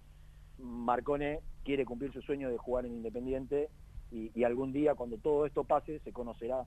Marcone 0.58 1.40
quiere 1.64 1.86
cumplir 1.86 2.14
su 2.14 2.22
sueño 2.22 2.50
de 2.50 2.58
jugar 2.58 2.86
en 2.86 2.94
Independiente 2.94 3.70
y, 4.12 4.32
y 4.40 4.44
algún 4.44 4.72
día 4.72 4.96
cuando 4.96 5.18
todo 5.18 5.46
esto 5.46 5.64
pase 5.64 6.00
se 6.00 6.14
conocerá 6.14 6.66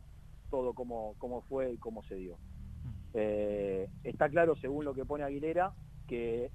todo 0.51 0.75
cómo, 0.75 1.15
cómo 1.19 1.43
fue 1.43 1.73
y 1.73 1.79
cómo 1.79 2.03
se 2.05 2.17
dio. 2.17 2.37
Eh, 3.15 3.89
está 4.05 4.29
claro, 4.29 4.57
según 4.57 4.85
lo 4.85 4.95
que 4.95 5.05
pone 5.05 5.25
Aguilera, 5.25 5.73
que 6.07 6.51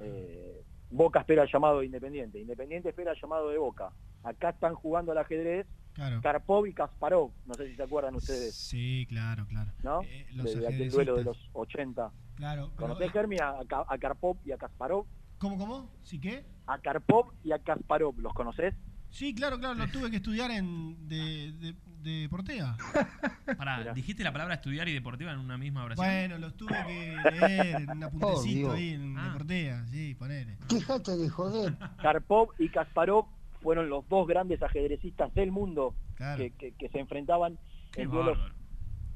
eh, 0.00 0.64
Boca 0.90 1.20
espera 1.20 1.42
el 1.42 1.50
llamado 1.52 1.80
de 1.80 1.86
Independiente, 1.86 2.40
Independiente 2.40 2.90
espera 2.90 3.12
el 3.12 3.20
llamado 3.20 3.50
de 3.50 3.58
Boca. 3.58 3.92
Acá 4.22 4.50
están 4.50 4.74
jugando 4.74 5.12
al 5.12 5.18
ajedrez 5.18 5.66
Claro. 5.98 6.20
Karpov 6.22 6.64
y 6.68 6.72
Kasparov, 6.74 7.32
no 7.44 7.54
sé 7.54 7.66
si 7.66 7.74
se 7.74 7.82
acuerdan 7.82 8.14
ustedes, 8.14 8.54
Sí, 8.54 9.04
claro, 9.08 9.44
claro. 9.48 9.72
¿no? 9.82 10.02
Eh, 10.02 10.28
los 10.32 10.54
de, 10.54 10.68
aquel 10.68 10.90
duelo 10.92 11.16
de 11.16 11.24
los 11.24 11.50
80. 11.54 12.12
Claro. 12.36 12.70
¿Conocés, 12.76 13.08
eh, 13.08 13.10
Germi, 13.10 13.36
a 13.42 13.58
Karpov 13.98 14.36
y 14.44 14.52
a 14.52 14.58
Kasparov? 14.58 15.06
¿Cómo, 15.38 15.58
cómo? 15.58 15.90
¿Sí 16.04 16.20
qué? 16.20 16.44
A 16.68 16.78
Karpov 16.78 17.32
y 17.42 17.50
a 17.50 17.58
Kasparov, 17.58 18.16
¿los 18.20 18.32
conocés? 18.32 18.76
Sí, 19.10 19.34
claro, 19.34 19.58
claro, 19.58 19.74
lo 19.74 19.88
tuve 19.88 20.08
que 20.08 20.18
estudiar 20.18 20.52
en 20.52 21.08
de, 21.08 21.52
de, 21.58 21.74
de 22.02 22.26
Portea. 22.30 22.76
Pará, 23.58 23.78
Mirá. 23.78 23.92
dijiste 23.92 24.22
la 24.24 24.32
palabra 24.32 24.54
estudiar 24.54 24.88
y 24.88 24.92
deportiva 24.94 25.32
en 25.32 25.38
una 25.38 25.56
misma 25.58 25.84
oración. 25.84 26.06
Bueno, 26.06 26.38
los 26.38 26.56
tuve 26.56 26.74
que 26.86 27.16
leer 27.30 27.76
en 27.76 27.90
un 27.90 28.04
apuntecito 28.04 28.72
ahí 28.72 28.90
en 28.94 29.18
Ah. 29.18 29.24
de 29.24 29.30
Portea, 29.38 29.86
sí, 29.86 30.14
ponele. 30.14 30.56
Déjate 30.68 31.16
de 31.16 31.28
joder. 31.28 31.74
Karpov 32.02 32.50
y 32.58 32.68
Kasparov 32.68 33.26
fueron 33.62 33.88
los 33.88 34.08
dos 34.08 34.26
grandes 34.28 34.62
ajedrecistas 34.62 35.32
del 35.34 35.50
mundo 35.50 35.94
Claro. 36.14 36.38
que, 36.38 36.50
que- 36.52 36.72
que 36.72 36.88
se 36.88 36.98
enfrentaban 37.00 37.58
Qué 37.92 38.02
en 38.02 38.10
duelos. 38.10 38.36
bárbaro. 38.38 38.54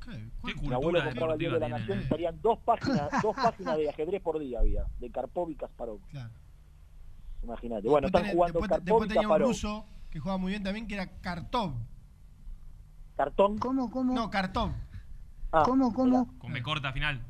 ¿Qué? 0.05 0.11
Qué 0.11 0.31
¿Cuánto? 0.41 0.63
Mi 0.63 0.75
abuelo 0.75 0.81
cultura 0.99 1.05
compraba 1.05 1.33
el 1.35 1.39
diario 1.39 1.55
de 1.55 1.61
la 1.61 1.67
deportiva 1.67 1.79
Nación 1.79 1.99
y 1.99 2.03
eh. 2.03 2.09
salían 2.09 2.43
dos 2.43 2.59
páginas, 2.61 3.09
dos 3.23 3.37
páginas 3.37 3.77
de 3.77 3.89
ajedrez 3.91 4.21
por 4.23 4.39
día 4.41 4.59
había, 4.61 4.85
de 4.99 5.11
Karpov 5.11 5.51
y 5.51 5.55
Kasparov. 5.57 6.01
Claro. 6.11 6.31
Imagínate. 7.45 7.89
Bueno, 7.89 8.07
Después 8.07 8.23
están 8.23 8.23
tenés- 8.25 8.35
jugando 8.35 8.61
después, 8.61 8.69
Karpov 8.71 8.85
después 8.85 9.07
y 9.07 9.09
tenía 9.15 9.21
un 9.29 9.33
Kasparov. 9.33 9.49
ruso 9.49 9.87
que 10.11 10.19
jugaba 10.21 10.39
muy 10.39 10.51
bien 10.51 10.63
también, 10.63 10.87
que 10.89 10.95
era 10.95 11.07
Kartov. 11.21 11.75
Cartón. 13.17 13.59
¿Cómo, 13.59 13.91
cómo? 13.91 14.15
No, 14.15 14.31
Kartov. 14.31 14.73
Ah, 15.53 15.63
¿Cómo, 15.65 15.93
cómo? 15.93 16.37
Con 16.39 16.53
B 16.53 16.63
corta 16.63 16.93
final. 16.93 17.23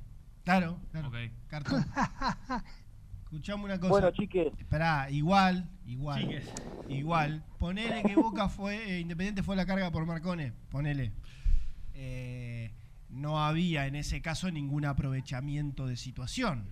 Claro, 0.45 0.79
claro. 0.91 1.09
Ok. 1.09 1.17
Kartov. 1.49 1.79
Escuchame 3.25 3.65
una 3.65 3.79
cosa. 3.79 3.91
Bueno, 3.91 4.11
chiques, 4.13 4.53
Esperá, 4.59 5.11
igual, 5.11 5.69
igual. 5.87 6.21
Chiques. 6.21 6.53
Igual. 6.89 7.45
Ponele 7.59 8.03
que 8.03 8.15
Boca 8.15 8.49
fue, 8.49 8.97
eh, 8.97 9.01
Independiente 9.01 9.43
fue 9.43 9.55
a 9.55 9.57
la 9.57 9.67
carga 9.67 9.91
por 9.91 10.05
Marcone. 10.05 10.53
Ponele. 10.71 11.13
Eh, 11.95 12.75
no 13.09 13.43
había 13.43 13.87
en 13.87 13.95
ese 13.97 14.21
caso 14.23 14.51
ningún 14.51 14.85
aprovechamiento 14.85 15.87
de 15.87 15.97
situación. 15.97 16.67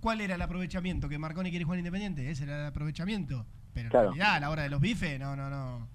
¿Cuál 0.00 0.20
era 0.20 0.34
el 0.34 0.42
aprovechamiento? 0.42 1.08
¿Que 1.08 1.18
Marcone 1.18 1.50
quiere 1.50 1.64
jugar 1.64 1.78
Independiente? 1.78 2.30
Ese 2.30 2.44
era 2.44 2.60
el 2.60 2.66
aprovechamiento. 2.66 3.46
Pero 3.72 3.86
en 3.86 3.90
Claro. 3.90 4.06
realidad, 4.12 4.34
a 4.36 4.40
la 4.40 4.50
hora 4.50 4.62
de 4.62 4.68
los 4.68 4.80
bifes, 4.80 5.18
no, 5.18 5.34
no, 5.36 5.48
no. 5.48 5.88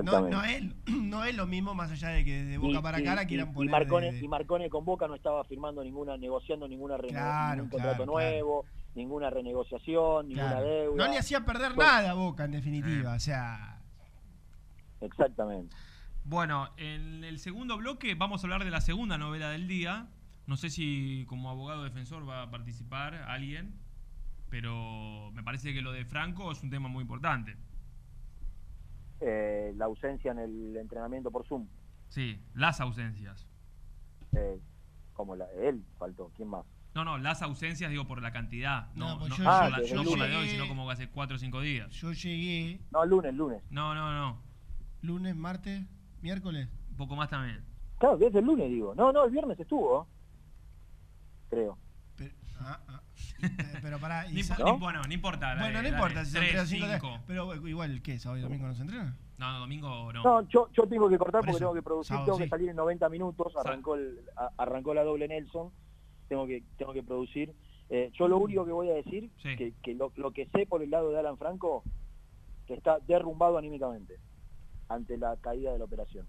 Exactamente. 0.00 0.36
no, 0.36 0.44
es, 0.44 0.62
no 1.02 1.24
es 1.24 1.34
lo 1.36 1.46
mismo 1.46 1.74
más 1.74 1.90
allá 1.90 2.08
de 2.08 2.24
que 2.24 2.44
de 2.44 2.58
boca 2.58 2.78
Y- 2.78 2.82
para 2.82 3.00
y- 3.00 3.04
cara 3.04 3.22
y- 3.22 3.26
quieran 3.26 3.50
y 3.50 3.52
poner. 3.52 3.70
Marcone, 3.70 4.06
de- 4.06 4.18
de- 4.18 4.24
y 4.24 4.28
Marcone 4.28 4.70
con 4.70 4.84
Boca 4.84 5.06
no 5.08 5.14
estaba 5.14 5.44
firmando 5.44 5.82
ninguna, 5.84 6.16
negociando 6.16 6.66
ninguna 6.68 6.96
Claro, 6.98 7.54
ningún 7.62 7.70
contrato 7.70 8.04
claro, 8.04 8.12
claro. 8.12 8.12
nuevo, 8.12 8.66
ninguna 8.94 9.30
renegociación, 9.30 10.28
ninguna 10.28 10.48
Claro. 10.50 10.66
deuda. 10.66 11.06
No 11.06 11.12
le 11.12 11.18
hacía 11.18 11.44
perder 11.44 11.76
nada 11.76 12.10
a 12.10 12.14
Boca, 12.14 12.44
en 12.44 12.52
definitiva. 12.52 13.14
O 13.14 13.20
sea, 13.20 13.78
Exactamente. 15.00 15.74
Bueno, 16.24 16.68
en 16.76 17.24
el 17.24 17.38
segundo 17.40 17.76
bloque 17.76 18.14
vamos 18.14 18.42
a 18.42 18.46
hablar 18.46 18.64
de 18.64 18.70
la 18.70 18.80
segunda 18.80 19.18
novela 19.18 19.50
del 19.50 19.66
día. 19.66 20.06
No 20.46 20.56
sé 20.56 20.70
si 20.70 21.24
como 21.28 21.50
abogado 21.50 21.82
defensor 21.84 22.28
va 22.28 22.42
a 22.42 22.50
participar 22.50 23.14
alguien, 23.14 23.74
pero 24.48 25.30
me 25.32 25.42
parece 25.42 25.72
que 25.74 25.82
lo 25.82 25.92
de 25.92 26.04
Franco 26.04 26.52
es 26.52 26.62
un 26.62 26.70
tema 26.70 26.88
muy 26.88 27.02
importante. 27.02 27.56
Eh, 29.24 29.72
la 29.76 29.84
ausencia 29.84 30.32
en 30.32 30.40
el 30.40 30.76
entrenamiento 30.76 31.30
por 31.30 31.46
Zoom, 31.46 31.68
Sí, 32.08 32.40
las 32.54 32.80
ausencias. 32.80 33.46
eh, 34.32 34.58
como 35.12 35.36
la 35.36 35.46
él, 35.52 35.84
faltó. 35.98 36.32
¿Quién 36.34 36.48
más? 36.48 36.64
No, 36.94 37.04
no, 37.04 37.16
las 37.18 37.40
ausencias 37.40 37.90
digo 37.90 38.06
por 38.06 38.20
la 38.20 38.32
cantidad, 38.32 38.92
no, 38.94 39.10
No, 39.10 39.18
pues 39.20 39.30
no- 39.30 39.36
yo- 39.36 39.44
no 39.44 39.50
la, 39.50 39.78
no 39.94 40.04
por 40.04 40.18
la 40.18 40.26
de 40.26 40.36
hoy, 40.36 40.48
sino 40.48 40.66
como 40.68 40.90
hace 40.90 41.08
4 41.08 41.36
o 41.36 41.38
5 41.38 41.60
días. 41.60 41.90
yo 41.92 42.12
llegué 42.12 42.80
No, 42.90 43.04
lunes, 43.06 43.32
lunes. 43.34 43.62
No, 43.70 43.94
no, 43.94 44.12
no, 44.12 44.42
lunes, 45.02 45.36
martes, 45.36 45.86
miércoles. 46.20 46.68
un 46.90 46.96
poco 46.96 47.14
más 47.16 47.30
también. 47.30 47.64
Claro, 47.98 48.16
desde 48.18 48.40
el 48.40 48.44
lunes 48.44 48.68
digo. 48.68 48.94
No, 48.96 49.12
no, 49.12 49.24
el 49.24 49.30
viernes 49.30 49.58
estuvo. 49.60 50.06
Creo. 51.48 51.78
Pero, 52.16 52.34
ah, 52.60 52.80
ah. 52.88 53.01
Eh, 53.42 53.78
pero 53.82 53.98
pará. 53.98 54.26
y 54.30 54.34
Ni, 54.34 54.42
sa- 54.42 54.56
impo- 54.56 54.64
¿No? 54.66 54.72
ni- 54.74 54.78
bueno, 54.80 55.02
no 55.06 55.12
importa. 55.12 55.54
Bueno, 55.54 55.62
dale, 55.62 55.72
no 55.72 55.76
dale, 55.82 55.88
importa 55.90 56.24
si 56.24 56.30
son 56.32 56.40
tres, 56.40 56.50
3 56.52 56.62
o 56.62 56.66
5 56.66 56.86
cinco. 56.92 57.18
Pero 57.26 57.54
eh, 57.54 57.60
igual, 57.70 58.02
¿qué? 58.02 58.18
¿Sábado 58.18 58.38
y 58.38 58.42
domingo 58.42 58.66
no 58.66 58.74
se 58.74 58.82
entrena? 58.82 59.16
No, 59.38 59.52
no, 59.52 59.58
domingo 59.60 60.12
no. 60.12 60.22
No, 60.22 60.48
yo, 60.48 60.68
yo 60.72 60.86
tengo 60.86 61.08
que 61.08 61.18
cortar 61.18 61.40
Por 61.40 61.46
porque 61.46 61.50
eso, 61.50 61.58
tengo 61.58 61.74
que 61.74 61.82
producir, 61.82 62.08
sábado, 62.08 62.24
tengo 62.26 62.38
sí. 62.38 62.44
que 62.44 62.48
salir 62.50 62.68
en 62.68 62.76
90 62.76 63.08
minutos, 63.08 63.52
arrancó, 63.56 63.96
el, 63.96 64.20
a- 64.36 64.50
arrancó 64.58 64.94
la 64.94 65.02
doble 65.02 65.26
Nelson, 65.28 65.70
tengo 66.28 66.46
que, 66.46 66.62
tengo 66.78 66.92
que 66.92 67.02
producir. 67.02 67.52
Eh, 67.90 68.10
yo 68.18 68.28
lo 68.28 68.38
único 68.38 68.64
que 68.64 68.72
voy 68.72 68.88
a 68.90 68.94
decir, 68.94 69.30
Sí. 69.42 69.56
que, 69.56 69.72
que 69.82 69.94
lo, 69.94 70.12
lo 70.16 70.30
que 70.30 70.46
sé 70.46 70.64
por 70.66 70.82
el 70.82 70.90
lado 70.90 71.10
de 71.10 71.18
Alan 71.18 71.36
Franco, 71.36 71.82
que 72.66 72.74
está 72.74 72.98
derrumbado 73.06 73.58
anímicamente 73.58 74.16
ante 74.88 75.16
la 75.18 75.36
caída 75.36 75.72
de 75.72 75.78
la 75.78 75.84
operación. 75.84 76.26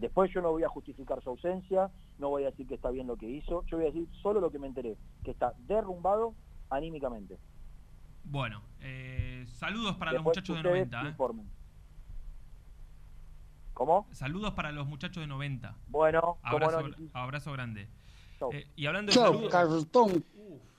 Después 0.00 0.30
yo 0.32 0.40
no 0.42 0.50
voy 0.50 0.62
a 0.64 0.68
justificar 0.68 1.22
su 1.22 1.30
ausencia, 1.30 1.90
no 2.18 2.28
voy 2.30 2.42
a 2.44 2.50
decir 2.50 2.66
que 2.66 2.74
está 2.74 2.90
bien 2.90 3.06
lo 3.06 3.16
que 3.16 3.28
hizo, 3.28 3.64
yo 3.66 3.76
voy 3.76 3.86
a 3.86 3.90
decir 3.90 4.08
solo 4.22 4.40
lo 4.40 4.50
que 4.50 4.58
me 4.58 4.66
enteré, 4.66 4.96
que 5.24 5.30
está 5.30 5.52
derrumbado 5.66 6.34
anímicamente. 6.70 7.38
Bueno, 8.24 8.62
eh, 8.80 9.44
saludos 9.48 9.96
para 9.96 10.12
los 10.12 10.22
muchachos 10.22 10.54
de 10.56 10.60
ustedes 10.60 10.90
90. 10.90 11.02
¿eh? 11.02 11.08
informen. 11.10 11.50
¿Cómo? 13.74 14.06
Saludos 14.12 14.52
para 14.52 14.72
los 14.72 14.86
muchachos 14.86 15.22
de 15.22 15.26
90. 15.26 15.76
Bueno, 15.88 16.38
Abrazo, 16.42 16.80
no, 16.82 16.88
Niki. 16.88 17.10
abrazo 17.14 17.52
grande. 17.52 17.88
Eh, 18.52 18.66
y 18.76 18.86
hablando 18.86 19.12
de 19.12 19.18
saludos, 19.18 19.86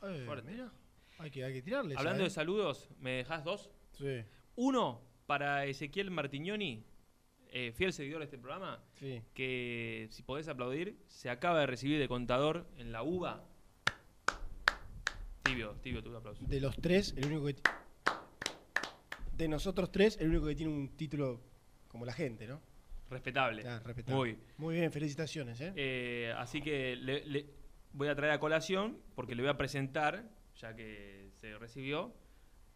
Eh, 0.03 0.23
fuerte. 0.25 0.51
mira, 0.51 0.71
hay 1.19 1.31
que, 1.31 1.43
hay 1.43 1.53
que 1.53 1.61
tirarle. 1.61 1.95
hablando 1.97 2.23
de 2.23 2.29
saludos, 2.29 2.89
¿me 2.99 3.11
dejas 3.11 3.43
dos? 3.43 3.71
Sí, 3.93 4.23
Uno 4.55 5.01
para 5.25 5.65
Ezequiel 5.65 6.11
Martignoni, 6.11 6.83
eh, 7.51 7.73
fiel 7.73 7.91
seguidor 7.91 8.19
de 8.19 8.25
este 8.25 8.37
programa, 8.37 8.81
sí. 8.93 9.21
que 9.33 10.07
si 10.09 10.23
podés 10.23 10.47
aplaudir, 10.47 10.97
se 11.07 11.29
acaba 11.29 11.59
de 11.59 11.65
recibir 11.65 11.99
de 11.99 12.07
contador 12.07 12.65
en 12.77 12.93
la 12.93 13.03
UBA. 13.03 13.43
Tibio, 15.43 15.75
tibio, 15.81 16.01
tu 16.01 16.15
aplauso. 16.15 16.45
De 16.45 16.61
los 16.61 16.77
tres, 16.77 17.13
el 17.17 17.25
único 17.25 17.45
que. 17.45 17.55
De 19.35 19.47
nosotros 19.49 19.91
tres, 19.91 20.17
el 20.21 20.29
único 20.29 20.45
que 20.47 20.55
tiene 20.55 20.71
un 20.71 20.95
título 20.95 21.41
como 21.89 22.05
la 22.05 22.13
gente, 22.13 22.47
¿no? 22.47 22.61
Respetable. 23.09 23.67
Ah, 23.67 23.81
respetable. 23.83 24.17
Muy. 24.17 24.37
Muy 24.57 24.75
bien, 24.75 24.91
felicitaciones, 24.91 25.59
¿eh? 25.59 25.73
Eh, 25.75 26.33
así 26.37 26.61
que 26.61 26.95
le, 26.95 27.25
le 27.25 27.47
voy 27.91 28.07
a 28.07 28.15
traer 28.15 28.31
a 28.31 28.39
colación, 28.39 28.97
porque 29.13 29.35
le 29.35 29.41
voy 29.41 29.49
a 29.49 29.57
presentar, 29.57 30.29
ya 30.55 30.73
que 30.73 31.31
se 31.33 31.57
recibió, 31.57 32.13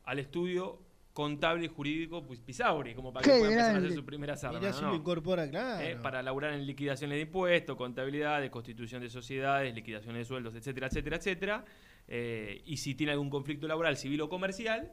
al 0.03 0.19
estudio 0.19 0.84
contable 1.15 1.63
y 1.63 1.67
jurídico 1.69 2.21
pues, 2.25 2.41
Pisauri, 2.41 2.93
como 2.93 3.13
para 3.13 3.23
que 3.23 3.29
pueda 3.39 3.45
empezar 3.49 3.75
a 3.75 3.77
hacer 3.77 3.93
sus 3.93 4.03
primeras 4.03 4.43
armas. 4.43 4.59
Mirá 4.61 4.73
si 4.73 4.81
¿no? 4.81 4.89
lo 4.89 4.95
incorpora, 4.97 5.49
claro. 5.49 5.81
Eh, 5.81 5.95
para 5.95 6.21
laburar 6.21 6.51
en 6.53 6.67
liquidaciones 6.67 7.15
de 7.15 7.21
impuestos, 7.21 7.77
contabilidad, 7.77 8.47
constitución 8.49 9.01
de 9.01 9.09
sociedades, 9.09 9.73
liquidaciones 9.73 10.19
de 10.19 10.25
sueldos, 10.25 10.53
etcétera, 10.55 10.87
etcétera, 10.87 11.15
etcétera. 11.15 11.65
Eh, 12.09 12.61
y 12.65 12.75
si 12.75 12.95
tiene 12.95 13.13
algún 13.13 13.29
conflicto 13.29 13.65
laboral, 13.65 13.95
civil 13.95 14.19
o 14.23 14.27
comercial, 14.29 14.91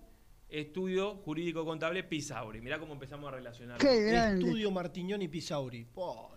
estudio 0.49 1.17
jurídico 1.17 1.65
contable 1.65 2.05
Pisauri. 2.05 2.61
Mirá 2.61 2.79
cómo 2.79 2.93
empezamos 2.93 3.27
a 3.27 3.35
relacionar. 3.35 3.85
Estudio 3.85 4.71
Martiñón 4.71 5.23
y 5.23 5.29
Pisauri. 5.29 5.89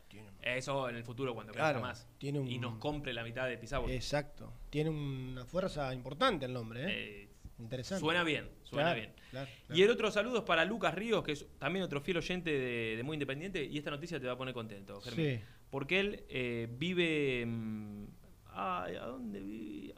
Tiene- 0.07 0.31
Eso 0.41 0.89
en 0.89 0.95
el 0.95 1.03
futuro 1.03 1.35
cuando 1.35 1.53
Claro, 1.53 1.79
crezca 1.81 1.87
más. 1.87 2.07
tiene 2.17 2.39
un- 2.39 2.47
Y 2.47 2.57
nos 2.57 2.77
compre 2.77 3.13
la 3.13 3.23
mitad 3.23 3.47
de 3.47 3.57
Pisauri. 3.57 3.93
Exacto. 3.93 4.51
Tiene 4.69 4.89
una 4.89 5.45
fuerza 5.45 5.93
importante 5.93 6.45
el 6.45 6.53
nombre, 6.53 6.85
¿eh? 6.85 6.87
Eh, 6.89 7.24
Interesante. 7.65 7.99
suena 7.99 8.23
bien, 8.23 8.49
suena 8.63 8.93
Claro, 8.93 8.99
bien. 8.99 9.13
claro, 9.31 9.49
Y 9.73 9.81
el 9.83 9.89
otro 9.89 10.09
saludo 10.11 10.37
es 10.39 10.43
para 10.43 10.63
Lucas 10.65 10.93
Ríos, 10.95 11.23
que 11.23 11.33
es 11.33 11.45
también 11.59 11.83
otro 11.83 11.99
fiel 12.01 12.17
oyente 12.17 12.49
de, 12.51 12.95
de 12.97 13.03
Muy 13.03 13.15
Independiente, 13.15 13.63
y 13.63 13.77
esta 13.77 13.91
noticia 13.91 14.19
te 14.19 14.27
va 14.27 14.33
a 14.33 14.37
poner 14.37 14.53
contento, 14.53 15.01
Germín. 15.01 15.37
Sí. 15.37 15.41
Porque 15.69 15.99
él 15.99 16.23
eh, 16.29 16.67
vive... 16.71 17.45
mm, 17.45 18.05
ay, 18.53 18.95
¿A 18.95 19.05
dónde 19.07 19.39
vivía? 19.41 19.95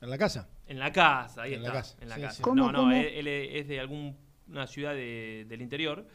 En 0.00 0.10
la 0.10 0.18
casa. 0.18 0.48
En 0.66 0.78
la 0.78 0.92
casa, 0.92 1.42
ahí 1.42 1.54
En 1.54 1.62
la 1.62 1.68
está. 1.68 1.78
casa, 1.80 1.96
En 2.00 2.08
la 2.08 2.14
sí, 2.16 2.20
casa. 2.22 2.36
sí. 2.44 2.50
No, 2.54 2.70
no, 2.72 2.92
él, 2.92 3.06
él 3.06 3.26
es 3.28 3.66
de 3.68 3.80
alguna 3.80 4.66
ciudad 4.66 4.92
de- 4.94 5.46
del 5.48 5.62
interior 5.62 6.06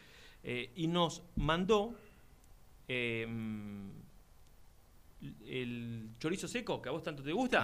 eh, 0.43 0.71
y 0.75 0.87
nos 0.87 1.23
mandó 1.35 1.95
eh, 2.87 3.25
mm, 3.27 3.89
el 5.47 6.09
chorizo 6.19 6.47
seco, 6.47 6.81
que 6.81 6.89
a 6.89 6.91
vos 6.91 7.03
tanto 7.03 7.23
te 7.23 7.31
gusta. 7.31 7.61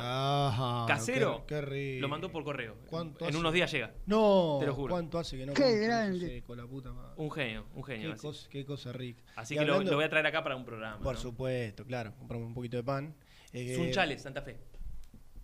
Ajá. 0.47 0.85
Casero. 0.87 1.45
Qué, 1.45 1.55
qué 1.55 1.61
rico. 1.61 2.01
Lo 2.01 2.07
mandó 2.07 2.31
por 2.31 2.43
correo. 2.43 2.77
¿Cuánto 2.89 3.25
en 3.25 3.29
hace? 3.29 3.37
unos 3.37 3.53
días 3.53 3.71
llega. 3.71 3.93
No, 4.05 4.57
Te 4.59 4.65
lo 4.67 4.73
juro. 4.75 4.93
¿cuánto 4.93 5.19
hace 5.19 5.37
que 5.37 5.45
no 5.45 5.53
Qué 5.53 5.77
grande. 5.79 6.27
seco, 6.27 6.55
la 6.55 6.65
puta 6.67 6.93
madre? 6.93 7.13
Un 7.17 7.31
genio, 7.31 7.65
un 7.75 7.83
genio. 7.83 8.13
Qué 8.13 8.17
cosa, 8.19 8.49
qué 8.49 8.65
cosa 8.65 8.91
rica. 8.93 9.21
Así 9.35 9.55
Y 9.55 9.57
que 9.57 9.65
lo, 9.65 9.73
hablando- 9.73 9.91
lo 9.91 9.97
voy 9.97 10.05
a 10.05 10.09
traer 10.09 10.27
acá 10.27 10.43
para 10.43 10.55
un 10.55 10.65
programa. 10.65 10.99
Por 11.03 11.15
¿no? 11.15 11.21
supuesto, 11.21 11.85
claro. 11.85 12.13
Compramos 12.17 12.47
un 12.47 12.53
poquito 12.53 12.77
de 12.77 12.83
pan. 12.83 13.15
Eh, 13.51 13.75
Sunchales, 13.75 14.21
Santa 14.21 14.41
Fe. 14.41 14.57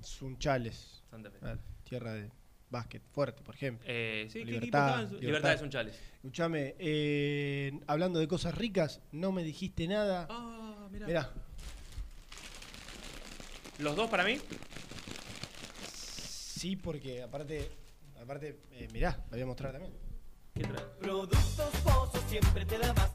Sunchales. 0.01 1.03
Santa 1.09 1.32
Fe. 1.32 1.39
Tierra 1.84 2.13
de 2.13 2.32
básquet 2.70 3.01
fuerte, 3.11 3.41
por 3.43 3.55
ejemplo. 3.55 3.86
Eh, 3.89 4.28
sí, 4.30 4.39
¿qué 4.43 4.57
equipo 4.57 4.66
Libertad, 4.66 4.97
Libertad. 4.99 5.22
Libertad 5.22 5.49
de 5.51 5.57
Sunchales. 5.57 5.99
Escuchame, 6.16 6.76
eh, 6.80 7.80
hablando 7.88 8.20
de 8.20 8.28
cosas 8.28 8.55
ricas, 8.55 9.01
no 9.11 9.32
me 9.32 9.43
dijiste 9.43 9.88
nada. 9.88 10.28
Ah, 10.30 10.88
mirá. 10.91 11.07
Mirá, 11.07 11.34
¿Los 13.80 13.95
dos 13.95 14.09
para 14.09 14.23
mí? 14.23 14.39
sí, 15.91 16.76
porque 16.76 17.21
aparte, 17.21 17.69
aparte, 18.21 18.59
eh, 18.71 18.88
mirá, 18.91 19.11
la 19.30 19.32
voy 19.32 19.41
a 19.41 19.45
mostrar 19.45 19.71
también. 19.73 19.93
¿Qué 20.53 20.63
trae? 20.63 20.84
Productos 20.99 21.39
Pozos 21.84 22.23
siempre 22.30 22.65
te 22.65 22.78
da 22.80 22.93
más. 22.93 23.11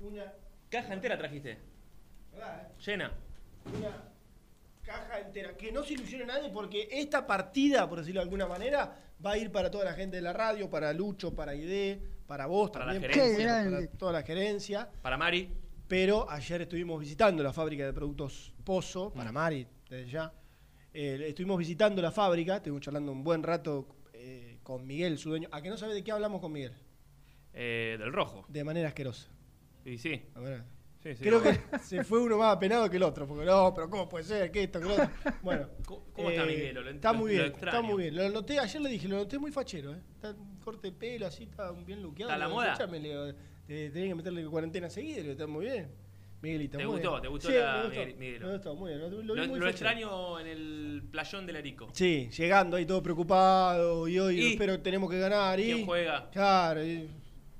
Una, 0.00 0.32
Caja 0.68 0.92
entera 0.94 1.16
trajiste. 1.18 1.58
¿verdad, 2.32 2.62
eh? 2.62 2.72
Llena. 2.84 3.12
una 3.76 4.04
caja 4.84 5.20
entera. 5.20 5.56
Que 5.56 5.72
no 5.72 5.82
se 5.82 5.94
ilusione 5.94 6.26
nadie 6.26 6.50
porque 6.50 6.88
esta 6.92 7.26
partida, 7.26 7.88
por 7.88 7.98
decirlo 8.00 8.20
de 8.20 8.24
alguna 8.24 8.46
manera, 8.46 8.94
va 9.24 9.32
a 9.32 9.38
ir 9.38 9.50
para 9.50 9.70
toda 9.70 9.84
la 9.86 9.94
gente 9.94 10.16
de 10.16 10.22
la 10.22 10.32
radio, 10.34 10.68
para 10.70 10.92
Lucho, 10.92 11.34
para 11.34 11.54
ID, 11.54 11.98
para 12.26 12.46
vos 12.46 12.70
Para 12.70 12.86
la 12.92 13.00
gerencia. 13.00 13.64
para- 13.64 13.86
toda 13.98 14.12
la 14.12 14.22
gerencia. 14.22 14.88
Para 15.02 15.16
Mari. 15.16 15.50
Pero 15.88 16.30
ayer 16.30 16.62
estuvimos 16.62 17.00
visitando 17.00 17.42
la 17.42 17.52
fábrica 17.52 17.84
de 17.86 17.92
productos 17.92 18.52
Pozo, 18.64 19.10
para 19.12 19.32
Mari, 19.32 19.66
desde 19.88 20.10
ya. 20.10 20.32
Eh, 20.92 21.24
estuvimos 21.28 21.58
visitando 21.58 22.02
la 22.02 22.10
fábrica, 22.12 22.56
estuvimos 22.56 22.82
charlando 22.82 23.10
un 23.12 23.24
buen 23.24 23.42
rato 23.42 23.88
eh, 24.12 24.58
con 24.62 24.86
Miguel, 24.86 25.16
su 25.18 25.30
dueño. 25.30 25.48
¿A 25.50 25.62
que 25.62 25.70
no 25.70 25.76
sabe 25.76 25.94
de 25.94 26.04
qué 26.04 26.12
hablamos 26.12 26.40
con 26.40 26.52
Miguel? 26.52 26.72
eh, 27.54 27.96
del 27.98 28.12
rojo. 28.12 28.44
De 28.48 28.62
manera 28.62 28.88
asquerosa. 28.88 29.28
Y 29.84 29.96
sí. 29.98 30.22
A 30.34 30.40
ver, 30.40 30.62
sí, 31.02 31.16
sí. 31.16 31.24
Creo 31.24 31.42
que 31.42 31.58
se 31.82 32.04
fue 32.04 32.20
uno 32.20 32.36
más 32.38 32.54
apenado 32.54 32.88
que 32.90 32.98
el 32.98 33.02
otro, 33.02 33.26
porque 33.26 33.44
no, 33.46 33.72
pero 33.74 33.88
¿cómo 33.90 34.08
puede 34.08 34.24
ser? 34.24 34.50
¿Qué 34.52 34.64
esto? 34.64 34.78
¿Qué 34.80 34.86
lo 34.86 34.92
otro? 34.92 35.10
Bueno. 35.42 35.68
¿Cómo- 35.86 36.30
está 36.30 36.44
Miguel? 36.44 36.74
Lo- 36.74 36.90
está 36.90 37.12
muy 37.14 37.30
bien, 37.32 37.46
extraño. 37.46 37.78
está 37.78 37.82
muy 37.82 38.02
bien. 38.02 38.14
Lo 38.16 38.28
noté, 38.28 38.58
ayer 38.60 38.80
le 38.82 38.90
dije, 38.90 39.08
lo 39.08 39.16
noté 39.16 39.38
muy 39.38 39.50
fachero, 39.50 39.94
¿eh? 39.94 40.00
Está 40.14 40.36
corte 40.62 40.88
de 40.88 40.92
pelo, 40.96 41.26
así, 41.26 41.44
está 41.44 41.72
bien 41.72 42.02
luqueado. 42.02 42.30
¿Está 42.32 42.38
la 42.38 42.48
moda? 42.48 42.72
"Escuchame", 42.72 43.00
le 43.00 43.08
digo, 43.08 43.38
te- 43.68 43.90
tenés 43.90 44.08
que 44.08 44.14
meterle 44.16 44.44
cuarentena 44.46 44.90
seguida, 44.90 45.18
digo, 45.20 45.30
está 45.32 45.46
muy 45.46 45.66
bien. 45.66 45.88
Miguelito, 46.40 46.78
¿Te 46.78 46.84
muy 46.84 46.92
gustó? 46.94 47.10
bien. 47.10 47.22
¿Te 47.22 47.28
gustó 47.28 47.48
Sí, 47.48 47.54
la 47.54 47.76
me 47.76 47.82
gustó, 47.84 48.16
Miguel-? 48.18 48.40
Me 48.40 48.52
gustó, 48.52 48.74
muy 48.76 48.88
bien. 48.90 49.00
Lo, 49.00 49.08
lo 49.10 49.22
Lo, 49.22 49.34
vi 49.42 49.48
muy 49.48 49.58
lo 49.58 49.66
fachero. 49.66 49.68
extraño 49.70 50.40
en 50.40 50.46
el 50.46 51.02
playón 51.10 51.46
del 51.46 51.56
Arico. 51.56 51.88
Sí, 51.92 52.28
llegando 52.36 52.76
ahí 52.76 52.86
todo 52.86 53.02
preocupado 53.02 54.06
y 54.08 54.18
hoy 54.20 54.52
espero 54.52 54.72
que 54.74 54.78
tenemos 54.78 55.10
que 55.10 55.18
ganar. 55.18 55.58
Y, 55.60 55.64
¿Quién 55.64 55.86
juega? 55.86 56.30
Claro, 56.30 56.84
y, 56.84 57.08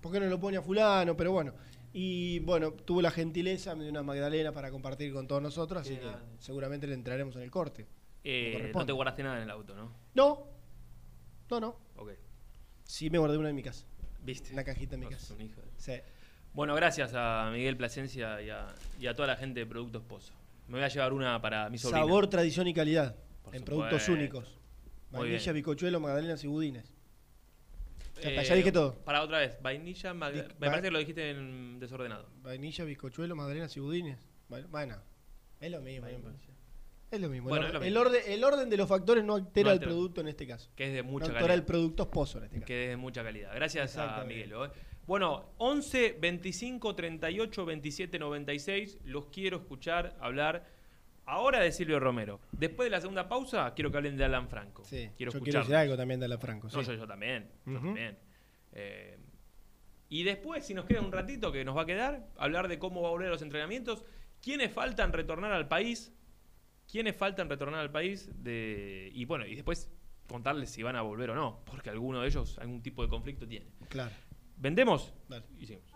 ¿por 0.00 0.12
qué 0.12 0.20
no 0.20 0.26
lo 0.26 0.38
pone 0.40 0.56
a 0.56 0.62
fulano? 0.62 1.16
Pero 1.16 1.32
bueno. 1.32 1.52
Y 1.92 2.38
bueno, 2.40 2.70
tuvo 2.72 3.02
la 3.02 3.10
gentileza, 3.10 3.74
me 3.74 3.82
dio 3.82 3.90
una 3.90 4.02
magdalena 4.04 4.52
para 4.52 4.70
compartir 4.70 5.12
con 5.12 5.26
todos 5.26 5.42
nosotros, 5.42 5.80
así 5.82 5.96
que 5.96 6.06
seguramente 6.38 6.86
le 6.86 6.94
entraremos 6.94 7.34
en 7.36 7.42
el 7.42 7.50
corte. 7.50 7.86
Eh, 8.22 8.70
no 8.74 8.84
te 8.86 8.92
guardaste 8.92 9.22
nada 9.24 9.38
en 9.38 9.42
el 9.44 9.50
auto, 9.50 9.74
¿no? 9.74 9.92
No, 10.14 10.46
no, 11.50 11.58
no. 11.60 11.76
Ok. 11.96 12.10
Sí 12.84 13.10
me 13.10 13.18
guardé 13.18 13.38
una 13.38 13.48
en 13.48 13.56
mi 13.56 13.62
casa. 13.62 13.86
¿Viste? 14.28 14.52
Una 14.52 14.62
cajita 14.62 14.94
en 14.96 15.00
mi 15.00 15.06
casa. 15.06 15.32
un 15.32 15.40
hijo 15.40 15.62
de- 15.62 15.68
Sí. 15.78 15.92
Bueno, 16.52 16.74
gracias 16.74 17.12
a 17.14 17.48
Miguel 17.50 17.78
Plasencia 17.78 18.42
y 18.42 18.50
a, 18.50 18.66
y 19.00 19.06
a 19.06 19.14
toda 19.14 19.26
la 19.28 19.36
gente 19.36 19.60
de 19.60 19.66
Productos 19.66 20.02
Pozo. 20.02 20.34
Me 20.66 20.74
voy 20.74 20.82
a 20.84 20.88
llevar 20.88 21.14
una 21.14 21.40
para 21.40 21.70
mi 21.70 21.78
sobrina. 21.78 22.00
Sabor, 22.04 22.28
tradición 22.28 22.66
y 22.66 22.74
calidad. 22.74 23.16
Por 23.42 23.54
en 23.54 23.60
supuesto. 23.60 23.88
productos 23.88 24.08
únicos. 24.10 24.58
Vainilla, 25.10 25.52
bicochuelo, 25.52 25.98
magdalenas 26.00 26.44
y 26.44 26.46
budines. 26.46 26.92
Ya 28.22 28.28
Eh, 28.30 28.44
ya 28.44 28.54
dije 28.54 28.70
todo. 28.72 28.96
Para 29.04 29.22
otra 29.22 29.38
vez, 29.38 29.56
vainilla, 29.62 30.12
mag- 30.12 30.34
Dic- 30.34 30.48
me 30.58 30.66
parece 30.66 30.82
que 30.82 30.90
lo 30.90 30.98
dijiste 30.98 31.30
en 31.30 31.78
desordenado. 31.80 32.28
Vainilla, 32.42 32.84
bizcochuelo, 32.84 33.34
magdalenas 33.34 33.74
y 33.76 33.80
budines. 33.80 34.18
Bueno, 34.50 34.68
bueno, 34.68 34.96
es 35.60 35.70
lo 35.70 35.80
mismo. 35.80 36.02
Vainilla. 36.06 36.47
Es 37.10 37.20
lo 37.20 37.28
mismo. 37.28 37.48
Bueno, 37.48 37.66
el, 37.66 37.68
es 37.68 37.72
lo 37.74 37.78
el 37.80 37.84
mismo. 37.92 38.00
orden, 38.00 38.22
el 38.26 38.44
orden 38.44 38.70
de 38.70 38.76
los 38.76 38.88
factores 38.88 39.24
no 39.24 39.34
altera 39.34 39.64
No 39.66 39.70
el 39.70 39.72
altera. 39.78 39.90
producto 39.92 40.20
en 40.20 40.28
este 40.28 40.46
caso. 40.46 40.70
Que 40.76 40.84
es 40.86 40.92
de 40.92 41.02
No 41.02 41.08
mucha 41.10 41.24
altera 41.26 41.40
calidad. 41.40 41.56
el 41.58 41.64
producto 41.64 42.10
pozo 42.10 42.38
en 42.38 42.44
este 42.44 42.56
caso. 42.56 42.66
Que 42.66 42.84
es 42.84 42.88
de 42.90 42.96
mucha 42.96 43.22
calidad. 43.24 43.54
Gracias 43.54 43.96
a. 43.96 44.24
Miguel. 44.24 44.52
¿eh? 44.52 44.70
Bueno, 45.06 45.52
11 45.56 46.18
25 46.20 46.94
38 46.94 47.64
27 47.64 48.18
96. 48.18 48.98
Los 49.04 49.24
quiero 49.26 49.56
escuchar 49.56 50.16
hablar 50.20 50.66
ahora 51.24 51.60
de 51.60 51.72
Silvio 51.72 51.98
Romero. 51.98 52.40
Después 52.52 52.86
de 52.86 52.90
la 52.90 53.00
segunda 53.00 53.26
pausa, 53.28 53.72
quiero 53.74 53.90
que 53.90 53.96
hablen 53.96 54.16
de 54.18 54.24
Alan 54.24 54.48
Franco. 54.48 54.84
Sí, 54.84 55.08
quiero 55.16 55.32
yo 55.32 55.40
quiero 55.40 55.60
decir 55.60 55.76
algo 55.76 55.96
también 55.96 56.20
de 56.20 56.28
la 56.28 56.36
Franco. 56.38 56.68
No, 56.72 56.82
sí. 56.82 56.90
yo, 56.90 56.94
yo 56.94 57.06
también. 57.06 57.50
yo 57.64 57.74
también. 57.80 58.18
Eh, 58.72 59.16
y 60.10 60.22
después, 60.24 60.64
si 60.66 60.74
nos 60.74 60.84
queda 60.84 61.00
un 61.00 61.12
ratito 61.12 61.52
que 61.52 61.64
nos 61.64 61.76
va 61.76 61.82
a 61.82 61.86
quedar, 61.86 62.28
hablar 62.36 62.68
de 62.68 62.78
cómo 62.78 63.00
va 63.02 63.08
a 63.08 63.10
volver 63.12 63.28
a 63.28 63.30
los 63.30 63.42
entrenamientos. 63.42 64.04
¿Quiénes 64.42 64.72
faltan 64.72 65.12
retornar 65.12 65.52
al 65.52 65.68
país? 65.68 66.12
¿Quiénes 66.90 67.14
faltan 67.16 67.50
retornar 67.50 67.80
al 67.80 67.92
país? 67.92 68.30
De, 68.42 69.10
y 69.12 69.26
bueno, 69.26 69.46
y 69.46 69.54
después 69.54 69.90
contarles 70.26 70.70
si 70.70 70.82
van 70.82 70.96
a 70.96 71.02
volver 71.02 71.30
o 71.30 71.34
no, 71.34 71.62
porque 71.66 71.90
alguno 71.90 72.22
de 72.22 72.28
ellos 72.28 72.58
algún 72.58 72.82
tipo 72.82 73.02
de 73.02 73.08
conflicto 73.08 73.46
tiene. 73.46 73.66
Claro. 73.88 74.14
¿Vendemos? 74.56 75.12
Dale. 75.28 75.44
Y 75.58 75.66
seguimos. 75.66 75.92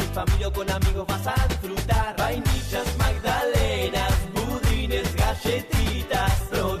Familia 0.13 0.51
con 0.51 0.69
amigos 0.69 1.07
vas 1.07 1.25
a 1.25 1.47
disfrutar. 1.47 2.15
Vainillas, 2.17 2.97
magdalenas, 2.97 4.13
budines, 4.33 5.15
galletitas. 5.15 6.31
Productos 6.49 6.80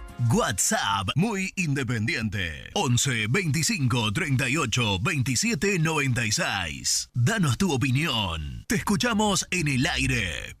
WhatsApp 0.29 1.09
muy 1.15 1.51
independiente 1.55 2.69
11 2.73 3.27
25 3.29 4.11
38 4.13 4.99
27 4.99 5.79
96. 5.79 7.09
Danos 7.13 7.57
tu 7.57 7.71
opinión. 7.71 8.65
Te 8.67 8.75
escuchamos 8.75 9.47
en 9.51 9.67
el 9.67 9.85
aire. 9.87 10.60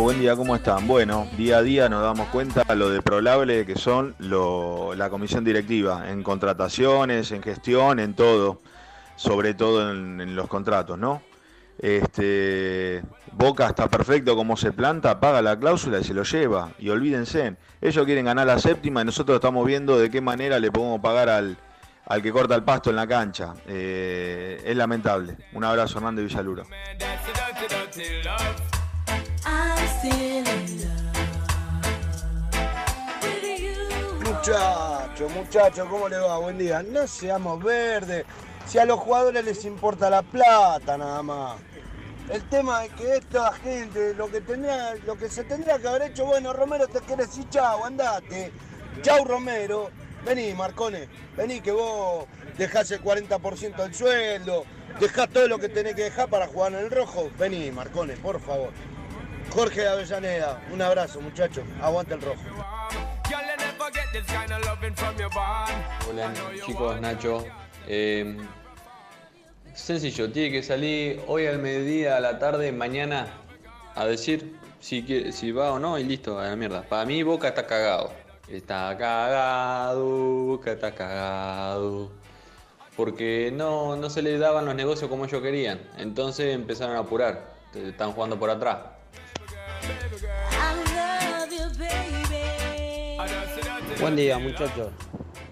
Buen 0.00 0.20
día, 0.20 0.34
¿cómo 0.34 0.56
están? 0.56 0.88
Bueno, 0.88 1.28
día 1.36 1.58
a 1.58 1.62
día 1.62 1.88
nos 1.88 2.02
damos 2.02 2.28
cuenta 2.28 2.74
lo 2.74 2.90
deplorable 2.90 3.64
que 3.64 3.76
son 3.76 4.14
la 4.18 5.08
comisión 5.08 5.44
directiva, 5.44 6.10
en 6.10 6.22
contrataciones, 6.22 7.30
en 7.30 7.42
gestión, 7.42 8.00
en 8.00 8.14
todo, 8.14 8.60
sobre 9.16 9.54
todo 9.54 9.92
en, 9.92 10.20
en 10.20 10.36
los 10.36 10.48
contratos, 10.48 10.98
¿no? 10.98 11.22
Este, 11.78 13.02
Boca 13.32 13.68
está 13.68 13.88
perfecto 13.88 14.36
como 14.36 14.56
se 14.56 14.72
planta, 14.72 15.20
paga 15.20 15.40
la 15.40 15.58
cláusula 15.58 16.00
y 16.00 16.04
se 16.04 16.12
lo 16.12 16.24
lleva. 16.24 16.72
Y 16.78 16.90
olvídense, 16.90 17.56
ellos 17.80 18.04
quieren 18.04 18.26
ganar 18.26 18.46
la 18.46 18.58
séptima 18.58 19.00
y 19.00 19.04
nosotros 19.04 19.36
estamos 19.36 19.64
viendo 19.64 19.96
de 19.96 20.10
qué 20.10 20.20
manera 20.20 20.58
le 20.58 20.70
podemos 20.70 21.00
pagar 21.00 21.28
al, 21.28 21.56
al 22.04 22.20
que 22.20 22.32
corta 22.32 22.56
el 22.56 22.64
pasto 22.64 22.90
en 22.90 22.96
la 22.96 23.06
cancha. 23.06 23.54
Eh, 23.66 24.60
es 24.64 24.76
lamentable. 24.76 25.36
Un 25.52 25.64
abrazo, 25.64 25.98
Hernández 25.98 26.26
Villaluro. 26.26 26.64
Muchachos, 34.24 35.32
muchachos, 35.32 35.88
¿cómo 35.88 36.08
le 36.08 36.18
va? 36.18 36.38
Buen 36.38 36.58
día. 36.58 36.82
No 36.82 37.06
seamos 37.06 37.62
verdes. 37.62 38.26
Si 38.66 38.78
a 38.78 38.84
los 38.84 38.98
jugadores 39.00 39.42
les 39.44 39.64
importa 39.64 40.10
la 40.10 40.22
plata 40.22 40.98
nada 40.98 41.22
más. 41.22 41.56
El 42.30 42.42
tema 42.48 42.84
es 42.84 42.92
que 42.92 43.16
esta 43.16 43.52
gente, 43.52 44.12
lo 44.14 44.30
que 44.30 44.40
tendría, 44.42 44.94
lo 45.06 45.16
que 45.16 45.30
se 45.30 45.44
tendría 45.44 45.78
que 45.78 45.88
haber 45.88 46.10
hecho, 46.10 46.26
bueno, 46.26 46.52
Romero 46.52 46.86
te 46.88 47.00
querés 47.00 47.28
decir 47.28 47.48
chau, 47.48 47.84
andate. 47.84 48.52
Chau 49.02 49.24
Romero. 49.24 49.90
Vení, 50.24 50.54
Marcone, 50.54 51.08
vení 51.36 51.60
que 51.60 51.70
vos 51.70 52.26
dejás 52.56 52.90
el 52.90 53.02
40% 53.02 53.76
del 53.76 53.94
sueldo, 53.94 54.64
dejás 54.98 55.28
todo 55.28 55.48
lo 55.48 55.58
que 55.58 55.68
tenés 55.68 55.94
que 55.94 56.04
dejar 56.04 56.28
para 56.28 56.46
jugar 56.46 56.72
en 56.72 56.78
el 56.80 56.90
rojo. 56.90 57.30
Vení, 57.38 57.70
Marcone, 57.70 58.16
por 58.16 58.40
favor. 58.40 58.70
Jorge 59.50 59.80
de 59.82 59.88
Avellaneda, 59.88 60.62
un 60.72 60.82
abrazo, 60.82 61.20
muchachos. 61.20 61.64
Aguanta 61.80 62.14
el 62.14 62.22
rojo. 62.22 62.40
Hola 66.10 66.32
chicos, 66.64 67.00
Nacho. 67.00 67.44
Eh, 67.86 68.36
sencillo, 69.74 70.30
tiene 70.30 70.50
que 70.50 70.62
salir 70.62 71.22
hoy 71.26 71.46
al 71.46 71.58
mediodía, 71.58 72.16
a 72.16 72.20
la 72.20 72.38
tarde, 72.38 72.72
mañana, 72.72 73.26
a 73.94 74.06
decir 74.06 74.56
si 74.80 75.52
va 75.52 75.72
o 75.72 75.78
no 75.78 75.98
y 75.98 76.04
listo, 76.04 76.38
a 76.38 76.48
la 76.48 76.56
mierda. 76.56 76.82
Para 76.82 77.06
mí 77.06 77.22
Boca 77.22 77.48
está 77.48 77.66
cagado. 77.66 78.12
Está 78.48 78.96
cagado, 78.98 80.04
Boca 80.44 80.72
está 80.72 80.94
cagado. 80.94 82.10
Porque 82.96 83.50
no, 83.52 83.96
no 83.96 84.10
se 84.10 84.20
le 84.20 84.38
daban 84.38 84.66
los 84.66 84.74
negocios 84.74 85.08
como 85.08 85.24
ellos 85.24 85.42
querían. 85.42 85.80
Entonces 85.96 86.54
empezaron 86.54 86.96
a 86.96 87.00
apurar. 87.00 87.54
Están 87.74 88.12
jugando 88.12 88.38
por 88.38 88.50
atrás. 88.50 88.93
Buen 94.00 94.16
día, 94.16 94.38
muchachos. 94.38 94.90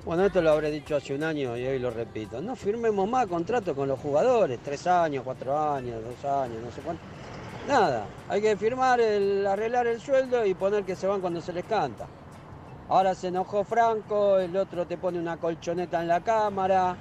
Bueno, 0.04 0.26
esto 0.26 0.42
lo 0.42 0.50
habré 0.50 0.70
dicho 0.70 0.96
hace 0.96 1.14
un 1.14 1.22
año 1.22 1.56
y 1.56 1.64
hoy 1.64 1.78
lo 1.78 1.90
repito. 1.90 2.40
No 2.40 2.56
firmemos 2.56 3.08
más 3.08 3.26
contratos 3.26 3.74
con 3.74 3.88
los 3.88 3.98
jugadores, 4.00 4.58
tres 4.62 4.86
años, 4.86 5.22
cuatro 5.24 5.56
años, 5.56 6.02
dos 6.02 6.30
años, 6.30 6.58
no 6.62 6.70
sé 6.72 6.80
cuánto. 6.80 7.02
Nada, 7.68 8.06
hay 8.28 8.42
que 8.42 8.56
firmar, 8.56 9.00
el, 9.00 9.46
arreglar 9.46 9.86
el 9.86 10.00
sueldo 10.00 10.44
y 10.44 10.54
poner 10.54 10.84
que 10.84 10.96
se 10.96 11.06
van 11.06 11.20
cuando 11.20 11.40
se 11.40 11.52
les 11.52 11.64
canta. 11.64 12.06
Ahora 12.88 13.14
se 13.14 13.28
enojó 13.28 13.62
Franco, 13.62 14.38
el 14.38 14.56
otro 14.56 14.86
te 14.86 14.98
pone 14.98 15.18
una 15.18 15.36
colchoneta 15.36 16.02
en 16.02 16.08
la 16.08 16.20
cámara. 16.20 16.96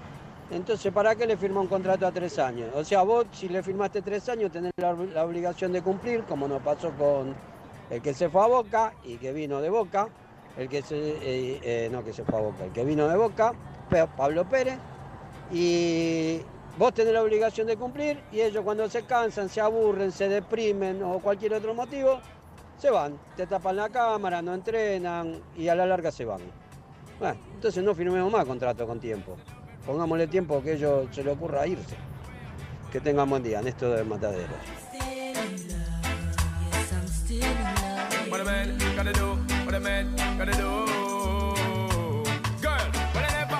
Entonces, 0.52 0.91
¿para 0.91 1.16
qué 1.16 1.26
le 1.26 1.38
firma 1.38 1.62
un 1.62 1.68
contrato 1.68 2.06
a 2.06 2.12
tres 2.12 2.38
años? 2.38 2.70
O 2.76 2.84
sea, 2.84 3.04
vos 3.04 3.26
si 3.32 3.47
le 3.47 3.64
firmaste 3.64 4.02
tres 4.02 4.28
años 4.28 4.52
tenés 4.52 4.74
la, 4.76 5.24
obligación 5.24 5.72
de 5.72 5.82
cumplir, 5.82 6.24
como 6.26 6.45
nos 6.45 6.62
pasó 6.62 6.91
con 6.91 7.34
el 7.89 8.02
que 8.02 8.14
se 8.14 8.30
fue 8.30 8.43
a 8.43 8.47
Boca 8.47 8.93
y 9.06 9.16
que 9.16 9.32
vino 9.32 9.62
de 9.62 9.70
Boca, 9.70 10.10
el 10.58 10.68
que 10.68 10.82
se, 10.82 10.97
eh, 10.97 11.60
eh, 11.64 11.89
no 11.89 12.04
que 12.04 12.12
se 12.12 12.26
fue 12.26 12.38
a 12.38 12.41
Boca, 12.41 12.66
el 12.66 12.72
que 12.74 12.84
vino 12.84 13.08
de 13.08 13.16
Boca, 13.16 13.54
Pablo 14.18 14.43
Pérez, 14.49 14.78
y 15.54 16.41
vos 16.78 16.93
tenés 16.93 17.14
la 17.14 17.24
obligación 17.24 17.68
de 17.68 17.78
cumplir 17.78 18.22
y 18.34 18.41
ellos 18.41 18.62
cuando 18.66 18.89
se 18.89 19.04
cansan, 19.04 19.47
se 19.47 19.62
aburren, 19.62 20.12
se 20.12 20.28
deprimen 20.28 21.02
o 21.02 21.20
cualquier 21.20 21.54
otro 21.54 21.74
motivo, 21.74 22.20
se 22.78 22.89
van, 22.89 23.18
te 23.38 23.47
tapan 23.47 23.78
la 23.78 23.88
cámara, 23.88 24.41
no 24.41 24.54
entrenan 24.54 25.41
y 25.56 25.70
a 25.70 25.76
la 25.76 25.86
larga 25.86 26.12
se 26.12 26.26
van. 26.26 26.41
Bueno, 27.20 27.38
entonces 27.54 27.82
no 27.82 27.95
firmemos 27.95 28.30
más 28.30 28.45
contrato 28.45 28.86
con 28.86 28.99
tiempo. 28.99 29.38
Pongámosle 29.86 30.27
tiempo 30.27 30.61
que 30.61 30.73
ellos 30.73 31.07
se 31.11 31.23
le 31.23 31.32
ocurra 31.32 31.65
irse. 31.67 31.95
Que 32.91 32.99
tengan 32.99 33.29
buen 33.29 33.43
día, 33.43 33.61
Néstor 33.61 33.95
de 33.95 34.01
a 34.01 34.03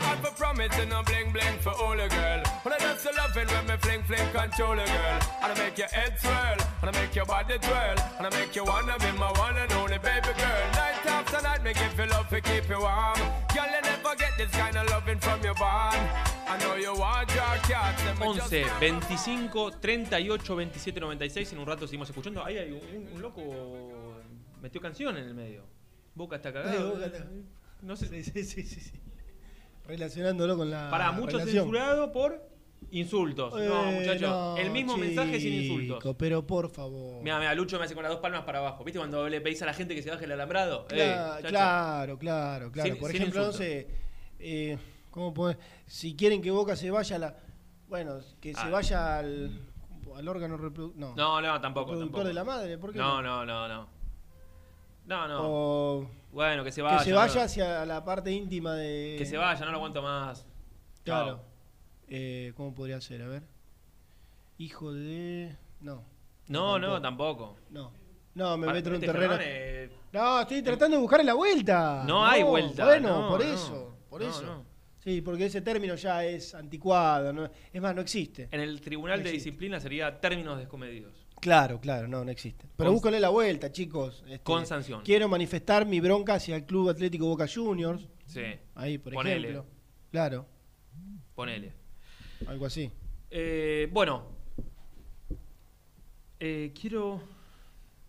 a 0.02 0.18
for 0.22 0.32
promise 0.38 0.78
and 0.80 0.90
no 0.90 1.02
bling 1.04 1.32
bling 1.32 1.58
for 1.62 1.72
all 1.82 2.00
a 2.00 2.08
girl. 2.10 2.44
But 2.64 2.74
I 2.74 2.80
just 2.80 3.06
love 3.06 3.38
it 3.38 3.52
when 3.52 3.61
me 3.72 3.78
fling 3.78 4.04
fling 4.04 4.30
control 4.34 4.74
a 4.80 4.86
girl. 4.86 5.20
And 5.44 5.52
I 5.52 5.56
make 5.58 5.78
your 5.78 5.88
head 5.88 6.14
swirl, 6.20 6.58
and 6.82 6.90
I 6.90 7.02
make 7.02 7.16
your 7.16 7.26
body 7.26 7.58
twirl, 7.60 7.96
and 8.18 8.28
I 8.28 8.30
make 8.40 8.56
you 8.56 8.64
wanna 8.66 8.98
be 9.00 9.12
my 9.18 9.32
one 9.46 9.58
and 9.58 9.72
only 9.74 9.98
baby 10.00 10.34
girl. 10.38 10.64
Night 10.76 11.06
after 11.06 11.42
night, 11.42 11.64
me 11.64 11.74
give 11.74 11.98
you 11.98 12.06
love 12.12 12.28
to 12.30 12.42
keep 12.42 12.70
you 12.70 12.80
warm. 12.80 13.20
Girl, 13.54 13.70
you 13.76 13.82
never 13.82 14.16
get 14.16 14.34
this 14.38 14.52
kind 14.52 14.76
of 14.78 14.90
loving 14.90 15.20
from 15.20 15.42
your 15.44 15.56
bond. 15.56 15.98
I 16.48 16.58
know 16.60 16.76
you 16.76 16.94
want 16.96 17.30
your 17.34 17.56
cats, 17.70 18.02
and 18.08 18.20
me 18.20 18.34
just 18.36 18.52
11, 18.54 18.70
25, 18.80 19.80
38, 19.82 20.44
27, 20.56 21.00
96. 21.00 21.54
En 21.54 21.60
un 21.60 21.66
rato 21.66 21.88
seguimos 21.88 22.10
escuchando. 22.10 22.44
Ahí 22.46 22.58
hay 22.58 22.72
un, 22.72 23.08
un 23.14 23.22
loco 23.22 23.42
metió 24.62 24.82
canción 24.82 25.18
en 25.18 25.24
el 25.28 25.34
medio. 25.34 25.64
Boca 26.14 26.36
está 26.36 26.52
cagado. 26.52 26.92
Boca 26.96 27.06
está- 27.06 27.26
No 27.82 27.96
sé. 27.96 28.08
Sí, 28.08 28.24
sí, 28.24 28.44
sí, 28.44 28.64
sí, 28.64 28.80
sí. 28.82 29.00
Relacionándolo 29.88 30.58
con 30.58 30.70
la. 30.70 30.90
Para 30.92 31.12
muchos 31.14 31.40
relación. 31.40 31.66
censurado 31.66 32.12
por 32.12 32.51
insultos. 32.92 33.54
no, 33.54 33.60
Eh, 33.90 34.00
muchachos. 34.00 34.22
no, 34.30 34.58
el 34.58 34.70
mismo 34.72 34.98
mensaje 34.98 35.40
sin 35.40 35.54
insultos. 35.54 35.98
chico, 36.00 36.14
Pero 36.18 36.46
por 36.46 36.70
favor. 36.70 37.22
Mira, 37.24 37.40
mira, 37.40 37.54
Lucho 37.56 37.78
me 37.80 37.86
hace 37.86 37.94
con 37.94 38.04
las 38.04 38.12
dos 38.12 38.22
palmas 38.22 38.44
para 38.44 38.60
abajo. 38.60 38.84
¿Viste 38.84 39.00
cuando 39.00 39.28
le 39.30 39.42
pedís 39.42 39.62
a 39.62 39.66
la 39.66 39.74
gente 39.74 39.96
que 39.96 40.02
se 40.04 40.10
baje 40.12 40.26
el 40.26 40.32
alambrado? 40.34 40.86
Eh, 40.92 41.16
claro, 41.48 42.18
claro, 42.18 42.72
claro. 42.72 42.90
Sin- 42.90 42.98
por 43.00 43.12
sin 43.12 43.22
ejemplo, 43.22 43.42
no 43.42 43.48
insultos. 43.48 43.66
sé. 43.66 43.88
eh, 44.40 44.78
¿Cómo 45.10 45.34
puede- 45.34 45.58
Si 45.88 46.16
quieren 46.16 46.42
que 46.42 46.52
Boca 46.52 46.76
se 46.76 46.90
vaya 46.92 47.16
a 47.18 47.20
la. 47.20 47.36
Bueno, 47.90 48.20
que 48.40 48.54
se 48.54 48.62
Ah. 48.62 48.70
vaya 48.70 49.18
al. 49.20 49.62
Al 50.16 50.28
órgano 50.28 50.58
reproductor. 50.58 51.00
No. 51.00 51.16
No, 51.16 51.42
no, 51.42 51.62
tampoco. 51.62 51.92
Reproductor 51.92 52.24
tampoco. 52.24 52.28
de 52.28 52.34
la 52.34 52.44
madre, 52.44 52.78
¿por 52.78 52.92
qué 52.92 52.98
No, 53.00 53.22
no, 53.22 53.46
no, 53.46 53.68
no. 53.68 53.88
No, 55.06 55.28
no. 55.28 55.40
O 55.44 56.08
Bueno, 56.32 56.64
que 56.64 56.72
se 56.72 56.82
vaya. 56.82 56.98
que 57.00 57.06
se 57.06 57.14
vaya 57.14 57.36
no- 57.36 57.42
hacia 57.42 57.86
la 57.86 58.04
parte 58.06 58.32
íntima 58.32 58.74
de. 58.76 59.16
Que 59.18 59.26
se 59.26 59.38
vaya, 59.38 59.64
no 59.66 59.72
lo 59.72 59.78
aguanto 59.78 60.02
más. 60.02 60.46
Claro. 61.04 61.28
Chao. 61.38 61.51
Eh, 62.14 62.52
¿Cómo 62.58 62.74
podría 62.76 63.00
ser? 63.00 63.22
A 63.22 63.28
ver. 63.28 63.44
Hijo 64.58 64.92
de. 64.94 65.56
No. 65.80 66.04
No, 66.50 66.78
no, 66.78 67.02
tampoco. 67.02 67.58
No. 67.70 67.94
No, 68.36 68.58
me 68.58 68.68
meto 68.68 68.90
en 68.90 68.96
un 68.96 69.02
este 69.04 69.08
terreno. 69.14 69.38
Eh, 69.42 69.90
No, 70.12 70.42
estoy 70.42 70.62
tratando 70.62 70.98
de 70.98 71.02
buscarle 71.02 71.26
la 71.26 71.34
vuelta. 71.34 72.04
No 72.06 72.26
hay 72.26 72.44
vuelta, 72.44 72.84
Bueno, 72.86 73.22
no, 73.24 73.30
por 73.30 73.46
no. 73.46 73.54
eso. 73.54 73.96
Por 74.10 74.22
No, 74.22 74.30
eso. 74.30 74.42
no. 74.44 74.66
Sí, 75.00 75.22
porque 75.22 75.46
ese 75.46 75.62
término 75.62 75.96
ya 75.96 76.24
es 76.26 76.54
anticuado. 76.54 77.32
no- 77.34 77.50
es 77.72 77.82
más, 77.82 77.96
no 77.96 78.02
existe. 78.02 78.50
En 78.52 78.60
el 78.60 78.82
Tribunal 78.82 79.20
No 79.20 79.24
de 79.24 79.30
existe. 79.30 79.50
Disciplina 79.50 79.80
sería 79.80 80.20
términos 80.20 80.58
descomedidos. 80.60 81.14
Claro, 81.40 81.80
claro, 81.80 82.08
no, 82.10 82.24
no 82.26 82.30
existe. 82.32 82.68
Pero 82.76 82.90
Con- 82.90 82.96
búscale 82.96 83.20
la 83.22 83.30
vuelta, 83.30 83.72
chicos. 83.72 84.22
Este, 84.28 84.44
Con 84.44 84.66
sanción. 84.66 85.02
Quiero 85.04 85.28
manifestar 85.30 85.86
mi 85.86 86.00
bronca 86.02 86.36
hacia 86.36 86.58
el 86.58 86.66
Club 86.66 86.90
Atlético 86.90 87.26
Boca 87.26 87.48
Juniors. 87.48 88.06
Sí. 88.28 88.44
Ahí, 88.76 88.98
por 88.98 89.14
Ponele. 89.14 89.50
ejemplo. 89.50 89.66
Claro, 90.12 90.46
Ponele. 91.36 91.74
Algo 92.48 92.66
así. 92.66 92.92
Eh, 93.30 93.88
bueno. 93.92 94.28
Eh, 96.40 96.74
quiero 96.80 97.22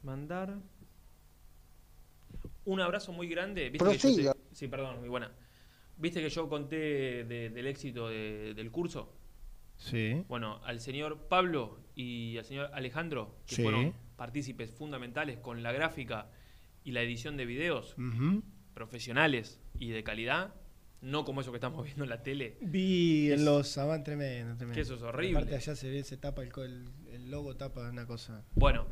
mandar 0.02 0.54
un 2.64 2.80
abrazo 2.80 3.12
muy 3.12 3.28
grande. 3.28 3.68
¿Viste 3.70 3.98
que 3.98 4.22
yo 4.22 4.32
te- 4.32 4.38
sí, 4.54 4.68
perdón, 4.68 5.00
muy 5.00 5.08
buena. 5.08 5.30
¿Viste 5.98 6.20
que 6.20 6.30
yo 6.30 6.48
conté 6.48 6.76
de- 7.24 7.50
del 7.50 7.66
éxito 7.66 8.08
de- 8.08 8.54
del 8.54 8.70
curso? 8.70 9.14
Sí. 9.76 10.24
Bueno, 10.28 10.60
al 10.64 10.80
señor 10.80 11.28
Pablo 11.28 11.80
y 11.94 12.38
al 12.38 12.44
señor 12.44 12.70
Alejandro, 12.72 13.36
que 13.46 13.56
Sí. 13.56 13.62
fueron 13.62 13.92
partícipes 14.16 14.70
fundamentales 14.70 15.38
con 15.38 15.62
la 15.62 15.72
gráfica 15.72 16.30
y 16.84 16.92
la 16.92 17.02
edición 17.02 17.36
de 17.36 17.44
videos 17.46 17.94
profesionales 18.74 19.60
y 19.78 19.90
de 19.90 20.02
calidad, 20.04 20.54
no 21.02 21.24
como 21.24 21.40
eso 21.42 21.50
que 21.52 21.56
estamos 21.58 21.84
viendo 21.84 22.04
en 22.04 22.10
la 22.10 22.22
tele. 22.22 22.56
Vi 22.62 23.30
en 23.32 23.44
los 23.44 23.76
avances 23.78 24.04
tremendo, 24.04 24.56
tremendo. 24.56 24.74
Que 24.74 24.80
eso 24.80 24.94
es 24.94 25.02
horrible. 25.02 25.38
Aparte 25.38 25.56
allá 25.56 25.76
se 25.76 25.90
ve, 25.90 26.02
se 26.04 26.16
tapa 26.16 26.42
el, 26.42 26.50
el, 26.56 26.88
el 27.12 27.30
logo, 27.30 27.54
tapa 27.56 27.88
una 27.90 28.06
cosa. 28.06 28.44
Bueno, 28.54 28.86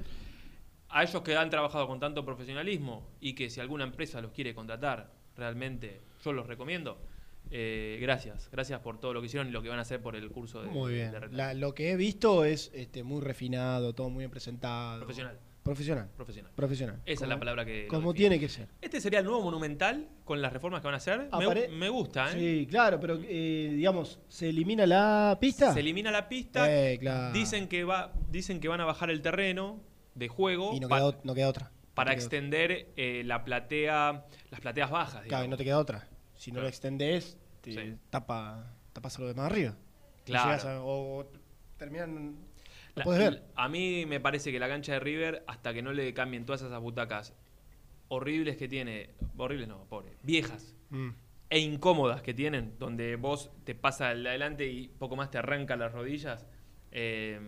a 0.89 1.03
ellos 1.05 1.23
que 1.23 1.37
han 1.37 1.51
trabajado 1.51 1.87
con 1.87 2.01
tanto 2.01 2.25
profesionalismo 2.25 3.09
y 3.21 3.35
que 3.35 3.49
si 3.49 3.61
alguna 3.61 3.85
empresa 3.85 4.21
los 4.21 4.33
quiere 4.33 4.55
contratar, 4.55 5.13
realmente 5.37 6.01
yo 6.25 6.33
los 6.33 6.47
recomiendo. 6.47 7.01
Eh, 7.53 7.99
gracias, 8.01 8.49
gracias 8.53 8.79
por 8.81 9.01
todo 9.01 9.13
lo 9.15 9.21
que 9.21 9.27
hicieron 9.27 9.49
y 9.49 9.51
lo 9.51 9.63
que 9.63 9.69
van 9.69 9.79
a 9.79 9.83
hacer 9.83 10.01
por 10.01 10.15
el 10.15 10.31
curso 10.31 10.63
de 10.63 10.69
Muy 10.69 10.95
bien. 10.95 11.11
de. 11.13 11.29
La- 11.31 11.55
lo 11.55 11.75
que 11.75 11.91
he 11.91 11.97
visto 11.97 12.45
es 12.45 12.71
este, 12.75 13.03
muy 13.03 13.21
refinado, 13.23 13.93
todo 13.95 14.09
muy 14.11 14.21
bien 14.23 14.31
presentado. 14.31 14.99
Profesional. 15.01 15.39
Profesional. 15.63 16.09
Profesional. 16.17 16.53
Profesional. 16.57 17.03
Esa 17.05 17.25
es 17.25 17.29
la 17.29 17.39
palabra 17.39 17.65
que 17.67 17.83
lo 17.83 17.89
Como 17.89 18.15
tiene 18.15 18.41
que 18.41 18.49
ser. 18.49 18.69
Este 18.81 19.01
sería 19.01 19.19
el 19.19 19.27
nuevo 19.27 19.43
monumental 19.43 20.09
con 20.25 20.41
las 20.41 20.53
reformas 20.53 20.81
que 20.81 20.87
van 20.87 20.95
a 20.95 20.97
hacer. 20.97 21.19
Me, 21.21 21.29
Apare- 21.31 21.69
me 21.69 21.89
gusta, 21.91 22.31
¿eh? 22.31 22.33
Sí, 22.63 22.67
claro, 22.69 22.99
pero 22.99 23.19
eh, 23.23 23.73
digamos, 23.77 24.21
¿se 24.29 24.49
elimina 24.49 24.87
la 24.87 25.37
pista? 25.41 25.73
Se 25.75 25.81
elimina 25.81 26.11
la 26.11 26.29
pista. 26.29 26.65
Eh, 26.73 26.99
claro. 26.99 27.33
Dicen 27.35 27.69
que 27.69 27.85
va, 27.85 28.13
dicen 28.31 28.59
que 28.61 28.69
van 28.69 28.81
a 28.81 28.85
bajar 28.87 29.11
el 29.11 29.21
terreno 29.21 29.81
de 30.15 30.29
juego 30.29 30.73
Y 30.75 30.81
no 30.81 30.89
queda, 30.89 31.15
no 31.25 31.35
queda 31.35 31.49
otra. 31.49 31.71
para 31.71 31.71
No 31.71 31.93
queda 31.95 32.01
otra. 32.01 32.13
extender 32.15 32.93
eh, 32.97 33.23
la 33.27 33.45
platea, 33.45 34.25
las 34.51 34.61
plateas 34.61 34.91
bajas. 34.91 35.13
Claro, 35.13 35.25
y 35.25 35.29
digamos. 35.29 35.49
no 35.51 35.57
te 35.59 35.65
queda 35.65 35.79
otra. 35.79 36.09
Si 36.37 36.51
no 36.51 36.55
Claro. 36.55 36.63
lo 36.65 36.69
extendés, 36.71 37.37
te 37.61 37.73
Sí. 37.75 37.97
tapa, 38.09 38.73
tapas 38.95 39.15
algo 39.19 39.29
de 39.29 39.35
más 39.35 39.47
arriba. 39.53 39.77
Claro. 40.25 40.69
a- 40.69 40.81
o 40.83 41.31
terminan. 41.77 42.49
Lo 43.05 43.11
La- 43.13 43.17
podés 43.17 43.31
ver. 43.31 43.43
A 43.57 43.69
mí 43.69 44.05
me 44.07 44.21
parece 44.21 44.53
que 44.53 44.59
la 44.59 44.69
cancha 44.69 44.93
de 44.95 45.01
River, 45.01 45.45
hasta 45.47 45.73
que 45.75 45.83
no 45.83 45.93
le 45.93 46.13
cambien 46.15 46.45
todas 46.45 46.63
esas 46.63 46.81
butacas 46.81 47.35
horribles 48.09 48.57
que 48.57 48.69
tiene, 48.69 49.11
horribles 49.37 49.69
no, 49.69 49.85
pobre, 49.85 50.13
viejas 50.23 50.75
Mm. 50.91 51.11
e 51.51 51.59
incómodas 51.61 52.23
que 52.23 52.35
tienen, 52.35 52.75
donde 52.79 53.17
vos 53.17 53.51
te 53.65 53.75
pasa 53.75 54.11
el 54.13 54.23
de 54.25 54.29
adelante 54.31 54.67
y 54.67 54.89
poco 54.89 55.17
más 55.17 55.31
te 55.31 55.39
arranca 55.39 55.77
las 55.77 55.93
rodillas, 55.93 56.45
eh, 56.93 57.39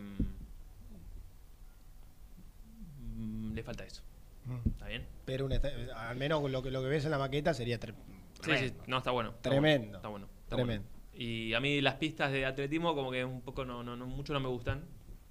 mm, 3.09 3.55
le 3.55 3.63
falta 3.63 3.85
eso. 3.85 4.03
Mm. 4.47 4.69
¿Está 4.69 4.87
bien? 4.89 5.07
Pero 5.25 5.49
esta- 5.51 5.71
al 6.11 6.17
menos 6.17 6.49
lo 6.51 6.63
que, 6.63 6.71
lo 6.71 6.83
que 6.83 6.89
ves 6.89 7.05
en 7.05 7.11
la 7.13 7.19
maqueta 7.19 7.55
sería 7.55 7.79
Sí, 7.81 8.51
sí, 8.59 8.73
no, 8.87 8.99
está 8.99 9.11
bueno. 9.13 9.31
está 9.31 9.51
Tremendo. 9.51 9.85
bueno, 9.87 9.97
Está 9.99 10.09
bueno. 10.09 10.27
está 10.45 10.57
Tremendo. 10.57 10.89
bueno. 10.89 11.03
Y 11.15 11.55
a 11.55 11.61
mí 11.61 11.81
las 11.81 11.95
pistas 11.97 12.33
de 12.33 12.45
atletismo 12.47 12.95
como 12.95 13.11
que 13.13 13.25
un 13.25 13.43
poco 13.43 13.65
no, 13.65 13.83
no, 13.85 13.97
no 13.97 14.07
mucho 14.07 14.33
no 14.33 14.41
me 14.41 14.49
gustan, 14.49 14.83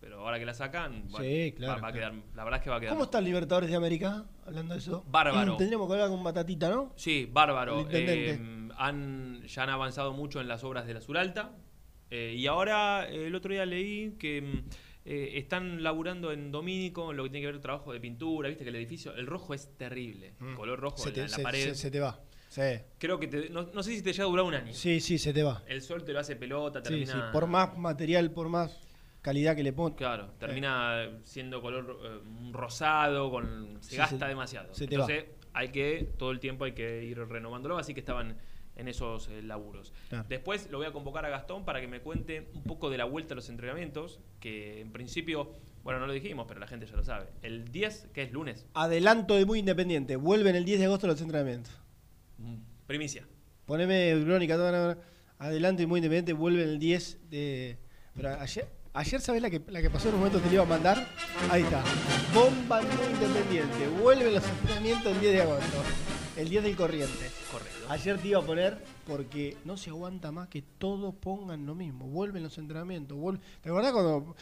pero 0.02 0.20
ahora 0.20 0.38
que 0.40 0.46
las 0.46 0.58
sacan, 0.58 1.04
bueno, 1.10 1.26
Sí, 1.26 1.54
claro, 1.56 1.76
va, 1.76 1.82
va 1.84 1.88
a 1.88 1.94
quedar, 1.94 2.14
la 2.36 2.44
verdad 2.44 2.60
es 2.60 2.64
que 2.64 2.70
va 2.70 2.76
a 2.76 2.80
quedar. 2.82 2.94
¿Cómo 2.94 3.04
está 3.06 3.20
el 3.20 3.26
Libertadores 3.26 3.70
de 3.70 3.76
América? 3.78 4.26
Hablando 4.46 4.74
de 4.74 4.80
eso. 4.80 5.06
Bárbaro. 5.08 5.56
Tendríamos 5.56 5.88
que 5.88 5.94
hablar 5.94 6.10
con 6.10 6.24
Batatita, 6.24 6.70
¿no? 6.70 6.92
Sí, 6.98 7.30
bárbaro. 7.32 7.88
El. 7.90 8.10
Eh, 8.10 8.40
han, 8.78 9.44
ya 9.48 9.64
han 9.64 9.70
avanzado 9.70 10.12
mucho 10.14 10.42
en 10.42 10.48
las 10.50 10.64
obras 10.66 10.86
de 10.88 10.94
la 10.96 11.02
Suralta. 11.02 11.52
eh, 12.10 12.34
y 12.36 12.48
ahora, 12.48 13.08
eh, 13.10 13.28
el 13.28 13.36
otro 13.36 13.54
día 13.54 13.66
leí 13.66 14.16
que 14.20 14.42
mm, 14.42 14.70
eh, 15.06 15.32
están 15.36 15.82
laburando 15.84 16.32
en 16.32 16.52
Domínico 16.52 17.12
en 17.12 17.18
lo 17.18 17.24
que 17.24 17.30
tiene 17.30 17.46
que 17.48 17.52
ver 17.54 17.62
trabajo 17.62 17.94
de 17.94 18.00
pintura. 18.00 18.50
Viste 18.50 18.64
que 18.66 18.70
el 18.72 18.76
edificio, 18.76 19.14
el 19.16 19.28
rojo 19.28 19.54
es 19.54 19.78
terrible. 19.78 20.34
Mm. 20.40 20.56
Color 20.56 20.80
rojo 20.80 20.98
Se 20.98 21.10
en, 21.10 21.14
te, 21.16 21.20
la- 21.22 21.26
en 21.26 21.32
la 21.32 21.38
se- 21.38 21.44
pared. 21.44 21.64
se- 21.70 21.76
se 21.76 21.92
te 21.92 22.00
va. 22.00 22.20
Sí. 22.50 22.62
Creo 22.98 23.18
que 23.18 23.28
te- 23.28 23.50
no, 23.50 23.64
no 23.74 23.82
sé 23.82 23.96
si 23.96 24.02
te 24.02 24.12
llega 24.12 24.26
a 24.26 24.28
durar 24.28 24.44
un 24.46 24.54
año. 24.56 24.74
Sí, 24.74 25.00
sí, 25.00 25.18
se 25.18 25.32
te 25.32 25.42
va. 25.42 25.64
El 25.68 25.82
sol 25.82 26.04
te 26.04 26.12
lo 26.12 26.20
hace 26.20 26.36
pelota, 26.36 26.80
Sí, 26.80 26.84
termina. 26.90 27.14
sí. 27.14 27.20
Por 27.32 27.48
más 27.48 27.78
material, 27.78 28.32
por 28.32 28.50
más 28.50 28.78
calidad 29.22 29.56
que 29.56 29.64
le 29.64 29.74
pongas. 29.74 29.98
Claro, 29.98 30.32
termina 30.40 31.10
siendo 31.24 31.62
color 31.62 32.00
eh, 32.04 32.20
rosado, 32.52 33.30
con, 33.32 33.78
se 33.82 33.92
Sí, 33.92 33.98
gasta 33.98 34.18
se- 34.20 34.26
demasiado. 34.28 34.74
se. 34.74 34.84
Entonces 34.86 35.26
hay 35.54 35.70
que, 35.70 36.10
todo 36.18 36.32
el 36.32 36.40
tiempo 36.40 36.66
hay 36.66 36.74
que 36.74 37.04
ir 37.04 37.18
renovándolo, 37.20 37.78
así 37.78 37.94
que 37.94 38.00
estaban 38.00 38.38
en 38.76 38.88
esos 38.88 39.28
eh, 39.30 39.42
laburos. 39.42 39.94
Claro. 40.10 40.26
Después 40.30 40.70
lo 40.72 40.78
voy 40.78 40.88
a 40.88 40.92
convocar 40.92 41.26
a 41.26 41.30
Gastón 41.30 41.66
para 41.66 41.82
que 41.82 41.88
me 41.88 42.00
cuente 42.02 42.50
un 42.54 42.64
poco 42.64 42.90
de 42.90 42.98
la 42.98 43.06
vuelta 43.06 43.34
a 43.34 43.36
los 43.36 43.50
entrenamientos, 43.50 44.20
que 44.40 44.80
en 44.82 44.92
principio, 44.92 45.54
bueno, 45.84 46.00
no 46.00 46.08
lo 46.08 46.14
dijimos, 46.14 46.46
pero 46.48 46.60
la 46.60 46.68
gente 46.68 46.86
ya 46.88 46.96
lo 46.96 47.04
sabe. 47.04 47.28
El 47.42 47.66
10, 47.72 48.08
que 48.14 48.24
es 48.24 48.32
lunes, 48.32 48.66
Adelanto 48.74 49.36
de 49.36 49.46
muy 49.46 49.60
independiente. 49.60 50.16
Vuelven 50.16 50.56
el 50.56 50.64
10 50.66 50.80
de 50.80 50.86
agosto 50.86 51.06
los 51.08 51.22
entrenamientos. 51.22 51.74
mm, 52.38 52.56
primicia. 52.88 53.28
Poneme 53.66 54.20
crónica, 54.26 54.98
adelanto 55.38 55.82
y 55.84 55.86
muy 55.86 56.00
independiente. 56.00 56.34
Vuelven 56.34 56.68
el 56.70 56.80
10 56.80 57.30
de. 57.30 57.78
Pero 58.16 58.30
ayer, 58.30 58.68
ayer 58.94 59.22
¿sabés 59.22 59.42
la 59.42 59.50
que, 59.50 59.62
la 59.68 59.82
que 59.82 59.90
pasó 59.90 60.10
en 60.10 60.16
un 60.16 60.22
momento? 60.22 60.40
Te 60.40 60.48
la 60.48 60.54
iba 60.54 60.64
a 60.64 60.68
mandar. 60.68 61.08
Ahí 61.50 61.64
está. 61.64 61.84
Bomba 62.34 62.82
muy 62.82 63.14
independiente. 63.14 63.88
Vuelven 64.02 64.34
los 64.34 64.48
entrenamientos 64.48 65.14
el 65.14 65.20
10 65.20 65.34
de 65.34 65.42
agosto. 65.42 65.84
El 66.38 66.50
10 66.50 66.64
del 66.64 66.76
corriente. 66.76 67.32
Correcto. 67.52 67.86
Ayer 67.90 68.18
te 68.18 68.28
iba 68.30 68.40
a 68.40 68.44
poner 68.44 68.78
porque 69.06 69.58
no 69.66 69.78
se 69.78 69.90
aguanta 69.90 70.32
más 70.32 70.48
que 70.48 70.62
todos 70.62 71.14
pongan 71.16 71.66
lo 71.66 71.76
mismo. 71.76 72.08
Vuelven 72.08 72.44
los 72.44 72.58
entrenamientos. 72.58 73.18
¿Te 73.62 73.70
acordás 73.70 73.92
cuando 73.92 74.36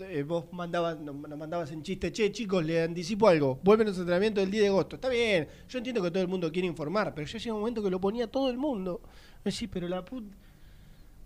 eh, 0.00 0.24
vos 0.24 0.46
mandabas, 0.52 0.98
nos, 0.98 1.14
mandabas 1.14 1.70
en 1.70 1.82
chiste, 1.82 2.10
che, 2.10 2.32
chicos, 2.32 2.64
le 2.64 2.82
anticipo 2.82 3.28
algo, 3.28 3.60
vuelven 3.62 3.86
los 3.86 3.96
entrenamientos 3.96 4.42
el 4.42 4.50
10 4.50 4.62
de 4.62 4.68
agosto. 4.68 4.96
Está 4.96 5.08
bien, 5.08 5.46
yo 5.68 5.78
entiendo 5.78 6.02
que 6.02 6.10
todo 6.10 6.20
el 6.20 6.28
mundo 6.28 6.50
quiere 6.50 6.66
informar, 6.66 7.14
pero 7.14 7.28
ya 7.28 7.38
llega 7.38 7.54
un 7.54 7.60
momento 7.60 7.80
que 7.80 7.90
lo 7.90 8.00
ponía 8.00 8.26
todo 8.26 8.50
el 8.50 8.58
mundo. 8.58 9.00
Sí, 9.46 9.68
pero 9.68 9.86
la 9.86 10.04
put... 10.04 10.24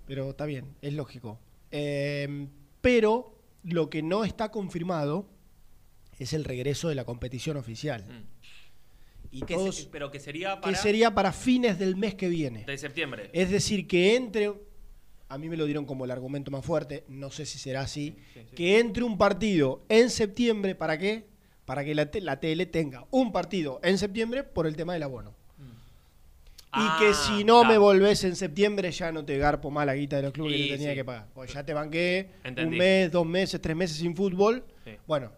Pero 0.06 0.30
está 0.30 0.44
bien, 0.44 0.66
es 0.82 0.92
lógico. 0.92 1.38
Eh, 1.70 2.48
pero 2.80 3.38
lo 3.62 3.90
que 3.90 4.02
no 4.02 4.24
está 4.24 4.50
confirmado 4.50 5.28
es 6.18 6.32
el 6.32 6.44
regreso 6.44 6.88
de 6.88 6.94
la 6.94 7.04
competición 7.04 7.56
oficial. 7.56 8.04
Y 9.30 9.42
Mm. 9.42 9.46
Que 9.46 9.54
todos- 9.54 9.76
se- 9.76 9.86
pero 9.90 10.10
que 10.10 10.20
sería 10.20 10.54
que 10.56 10.60
para 10.62 10.76
sería 10.78 11.14
para 11.14 11.32
fines 11.32 11.78
del 11.78 11.96
mes 11.96 12.14
que 12.14 12.28
viene. 12.28 12.64
de 12.64 12.78
septiembre. 12.78 13.30
Es 13.32 13.50
decir, 13.50 13.86
que 13.86 14.16
entre, 14.16 14.52
a 15.28 15.36
mí 15.38 15.48
me 15.50 15.56
lo 15.56 15.66
dieron 15.66 15.84
como 15.84 16.04
el 16.06 16.10
argumento 16.10 16.50
más 16.50 16.64
fuerte, 16.64 17.04
no 17.08 17.30
sé 17.30 17.44
si 17.44 17.58
será 17.58 17.82
así, 17.82 18.16
que 18.56 18.78
entre 18.78 19.04
un 19.04 19.18
partido 19.18 19.84
en 19.90 20.08
septiembre, 20.10 20.74
¿para 20.74 20.98
qué? 20.98 21.26
Para 21.66 21.84
que 21.84 21.94
la 21.94 22.40
tele 22.40 22.64
tenga 22.66 23.06
un 23.10 23.30
partido 23.30 23.78
en 23.82 23.98
septiembre 23.98 24.42
por 24.44 24.66
el 24.66 24.74
tema 24.76 24.94
del 24.94 25.02
abono. 25.02 25.34
Ah, 26.70 26.98
y 27.00 27.04
que 27.04 27.14
si 27.14 27.44
no 27.44 27.64
me 27.64 27.78
volvés 27.78 28.24
en 28.24 28.36
septiembre 28.36 28.90
ya 28.90 29.10
no 29.10 29.24
te 29.24 29.38
garpo 29.38 29.70
más 29.70 29.86
la 29.86 29.94
guita 29.94 30.16
de 30.16 30.22
los 30.22 30.32
clubes 30.32 30.52
que 30.52 30.58
Y 30.58 30.68
te 30.68 30.74
tenía 30.76 30.90
sí. 30.90 30.96
que 30.96 31.04
pagar. 31.04 31.26
Porque 31.34 31.52
ya 31.52 31.64
te 31.64 31.72
banqué 31.72 32.30
Entendí. 32.44 32.72
un 32.74 32.78
mes, 32.78 33.10
dos 33.10 33.26
meses, 33.26 33.60
tres 33.60 33.74
meses 33.76 33.96
sin 33.96 34.14
fútbol. 34.14 34.64
Sí. 34.84 34.96
Bueno, 35.06 35.32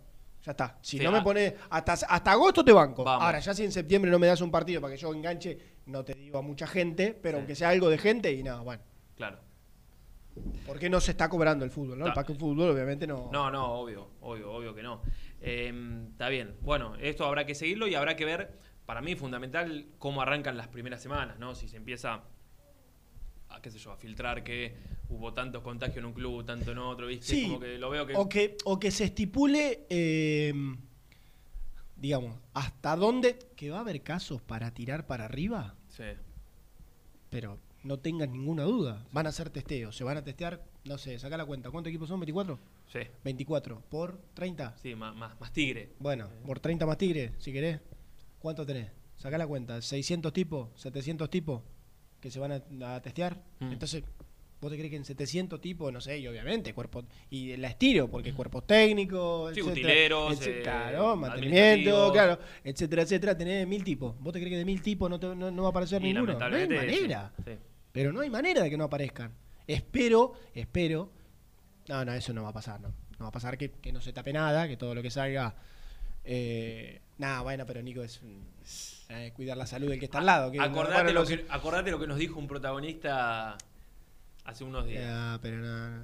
ya 0.45 0.51
está. 0.53 0.79
Si 0.83 0.99
Sí, 0.99 1.05
no 1.05 1.13
me 1.13 1.19
ah. 1.19 1.23
pones 1.25 1.55
hasta, 1.71 1.93
hasta 1.93 2.33
agosto 2.33 2.65
te 2.65 2.73
banco. 2.73 3.05
Vamos. 3.05 3.23
Ahora, 3.25 3.39
ya 3.39 3.55
si 3.55 3.63
en 3.65 3.71
septiembre 3.73 4.11
no 4.11 4.19
me 4.19 4.27
das 4.27 4.41
un 4.41 4.51
partido 4.51 4.81
para 4.81 4.95
que 4.95 5.01
yo 5.01 5.13
enganche, 5.15 5.57
no 5.87 6.05
te 6.05 6.15
digo 6.15 6.39
a 6.39 6.43
mucha 6.43 6.67
gente, 6.67 7.17
pero 7.23 7.39
aunque 7.39 7.55
sea 7.55 7.69
algo 7.69 7.89
de 7.89 7.99
gente 7.99 8.33
y 8.33 8.43
nada, 8.43 8.61
bueno. 8.63 8.83
Claro. 9.17 9.39
Porque 10.67 10.89
no 10.89 11.01
se 11.01 11.11
está 11.11 11.29
cobrando 11.29 11.65
el 11.65 11.71
fútbol, 11.71 11.99
¿no? 11.99 12.07
El 12.07 12.13
Ta- 12.13 12.25
pack 12.25 12.39
fútbol 12.39 12.71
obviamente 12.71 13.07
no. 13.07 13.29
No, 13.33 13.51
no, 13.51 13.67
obvio, 13.75 14.11
obvio, 14.21 14.51
obvio 14.53 14.75
que 14.75 14.83
no. 14.83 15.03
Eh, 15.41 15.73
está 16.13 16.29
bien. 16.29 16.55
Bueno, 16.61 16.95
esto 17.01 17.25
habrá 17.25 17.45
que 17.45 17.55
seguirlo 17.55 17.87
y 17.89 17.95
habrá 17.95 18.15
que 18.17 18.25
ver, 18.25 18.53
para 18.91 19.03
mí 19.03 19.15
fundamental, 19.15 19.87
cómo 20.01 20.21
arrancan 20.21 20.57
las 20.57 20.67
primeras 20.67 21.01
semanas, 21.01 21.39
¿no? 21.39 21.55
Si 21.55 21.69
se 21.69 21.77
empieza 21.77 22.25
a, 23.49 23.63
qué 23.63 23.71
sé 23.71 23.79
yo, 23.79 23.93
a 23.93 23.97
filtrar 23.97 24.43
que 24.43 24.75
hubo 25.11 25.33
tantos 25.33 25.63
contagios 25.63 25.99
en 25.99 26.07
un 26.07 26.13
club, 26.13 26.45
tanto 26.45 26.73
en 26.73 26.79
otro, 26.79 27.07
¿viste? 27.07 27.25
Sí, 27.27 27.45
Como 27.47 27.61
que 27.61 27.79
lo 27.79 27.89
veo 27.89 28.05
que... 28.05 28.17
O 28.17 28.29
que, 28.29 28.57
o 28.65 28.81
que 28.81 28.91
se 28.91 29.05
estipule, 29.05 29.87
eh, 29.89 30.53
digamos, 31.95 32.37
hasta 32.53 32.97
dónde. 32.97 33.39
Que 33.55 33.71
va 33.71 33.77
a 33.77 33.81
haber 33.83 34.03
casos 34.03 34.43
para 34.43 34.73
tirar 34.75 35.07
para 35.07 35.27
arriba, 35.27 35.77
Sí. 35.91 36.03
pero 37.29 37.61
no 37.85 38.01
tengan 38.01 38.33
ninguna 38.33 38.65
duda. 38.65 39.07
Van 39.13 39.27
a 39.27 39.29
hacer 39.29 39.51
testeos, 39.51 39.95
se 39.97 40.03
van 40.03 40.17
a 40.17 40.25
testear, 40.25 40.65
no 40.85 40.99
sé, 40.99 41.17
saca 41.21 41.37
la 41.37 41.47
cuenta. 41.47 41.71
¿Cuántos 41.71 41.91
equipos 41.93 42.09
son? 42.09 42.21
¿24? 42.21 42.59
Sí. 42.93 42.99
24 43.23 43.85
por 43.89 44.21
30. 44.35 44.77
Sí, 44.79 44.97
más, 44.97 45.15
más, 45.15 45.41
más 45.41 45.53
tigre. 45.53 45.93
Bueno, 46.01 46.29
por 46.45 46.59
30 46.59 46.87
más 46.87 46.99
tigre, 46.99 47.35
si 47.39 47.53
querés. 47.53 47.79
¿Cuánto 48.41 48.67
tenés? 48.67 48.91
Saca 49.17 49.39
la 49.39 49.47
cuenta. 49.47 49.77
¿600 49.79 50.33
tipos? 50.33 50.71
¿700 50.85 51.29
tipos 51.31 51.63
que 52.21 52.31
se 52.31 52.41
van 52.41 52.53
a, 52.83 52.95
a 52.97 53.01
testear? 53.03 53.37
Mm. 53.61 53.73
Entonces, 53.73 54.03
¿vos 54.61 54.71
te 54.71 54.77
crees 54.77 54.91
que 54.91 54.97
en 54.97 55.05
700 55.05 55.61
tipos, 55.61 55.93
no 55.93 56.01
sé, 56.01 56.19
y 56.19 56.27
obviamente, 56.27 56.73
cuerpo. 56.75 57.05
Y 57.31 57.57
la 57.59 57.69
estiro, 57.69 58.09
porque 58.09 58.33
cuerpos 58.33 58.67
técnicos, 58.67 59.53
Sí, 59.55 59.61
etcétera, 59.61 59.73
utileros, 59.81 60.33
etcétera, 60.33 60.59
eh, 60.59 60.63
claro, 60.93 61.17
mantenimiento, 61.17 62.13
claro, 62.13 62.39
etcétera, 62.65 63.03
etcétera. 63.03 63.37
Tenés 63.39 63.67
mil 63.69 63.85
tipos. 63.85 64.19
¿Vos 64.21 64.33
te 64.33 64.39
crees 64.41 64.53
que 64.53 64.59
de 64.59 64.65
mil 64.65 64.83
tipos 64.83 65.09
no, 65.11 65.21
te- 65.21 65.35
no, 65.37 65.51
no 65.51 65.63
va 65.63 65.69
a 65.69 65.71
aparecer 65.71 66.01
Y 66.03 66.13
ninguno? 66.13 66.39
No 66.39 66.45
hay 66.57 66.67
sí, 66.67 66.75
manera. 66.75 67.33
sí. 67.45 67.53
Pero 67.93 68.13
no 68.13 68.21
hay 68.21 68.31
manera 68.31 68.63
de 68.63 68.71
que 68.71 68.77
no 68.79 68.85
aparezcan. 68.85 69.33
Espero, 69.67 70.33
espero. 70.55 71.11
No, 71.89 72.05
no, 72.05 72.13
eso 72.15 72.33
no 72.33 72.43
va 72.43 72.51
a 72.51 72.53
pasar, 72.53 72.81
no. 72.81 72.89
No 72.89 73.25
va 73.25 73.29
a 73.29 73.33
pasar 73.33 73.59
que, 73.59 73.71
que 73.73 73.93
no 73.93 74.01
se 74.01 74.13
tape 74.13 74.33
nada, 74.33 74.67
que 74.69 74.77
todo 74.77 74.95
lo 74.95 75.03
que 75.03 75.11
salga. 75.11 75.55
Eh, 76.25 77.01
nada, 77.19 77.41
bueno, 77.43 77.65
pero 77.67 77.83
Nico 77.83 78.03
es 78.03 78.21
eh, 79.09 79.33
cuidar 79.35 79.57
la 79.57 79.67
salud 79.67 79.89
del 79.89 79.99
que 79.99 80.05
está 80.07 80.19
al 80.19 80.27
lado. 80.27 80.51
Que, 80.51 80.61
Acordate, 80.61 81.03
bueno, 81.05 81.21
lo 81.21 81.27
que, 81.27 81.47
acordate 81.49 81.91
lo 81.91 81.99
que 81.99 82.07
nos 82.07 82.19
dijo 82.19 82.39
un 82.39 82.47
protagonista 82.47 83.57
hace 84.45 84.65
unos 84.65 84.87
días. 84.87 85.05
Ah, 85.09 85.39
pero 85.43 85.59
no, 85.59 86.03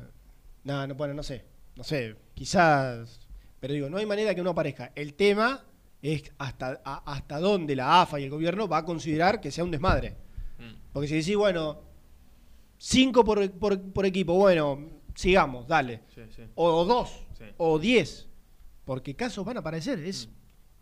no, 0.64 0.86
no, 0.86 0.94
bueno, 0.94 1.14
no 1.14 1.22
sé. 1.22 1.44
No 1.76 1.84
sé, 1.84 2.16
quizás. 2.34 3.20
Pero 3.60 3.74
digo, 3.74 3.90
no 3.90 3.98
hay 3.98 4.06
manera 4.06 4.34
que 4.34 4.42
no 4.42 4.50
aparezca. 4.50 4.92
El 4.94 5.14
tema 5.14 5.62
es 6.02 6.32
hasta, 6.38 6.80
a- 6.84 7.02
hasta 7.12 7.38
dónde 7.38 7.76
la 7.76 8.02
AFA 8.02 8.18
y 8.20 8.24
el 8.24 8.30
gobierno 8.30 8.66
va 8.68 8.78
a 8.78 8.84
considerar 8.84 9.40
que 9.40 9.50
sea 9.50 9.64
un 9.64 9.70
desmadre. 9.70 10.16
Mm. 10.58 10.74
Porque 10.92 11.08
si 11.08 11.16
decís, 11.16 11.36
bueno, 11.36 11.82
cinco 12.78 13.24
por, 13.24 13.50
por- 13.52 13.80
por 13.92 14.06
equipo, 14.06 14.34
bueno, 14.34 14.88
sigamos, 15.14 15.66
dale. 15.66 16.00
Sí, 16.14 16.22
sí. 16.34 16.42
O, 16.54 16.66
o 16.70 16.84
dos, 16.84 17.10
Sí. 17.36 17.44
o 17.58 17.78
diez. 17.78 18.26
Porque 18.86 19.14
casos 19.14 19.44
van 19.44 19.58
a 19.58 19.60
aparecer. 19.60 19.98
Es 19.98 20.30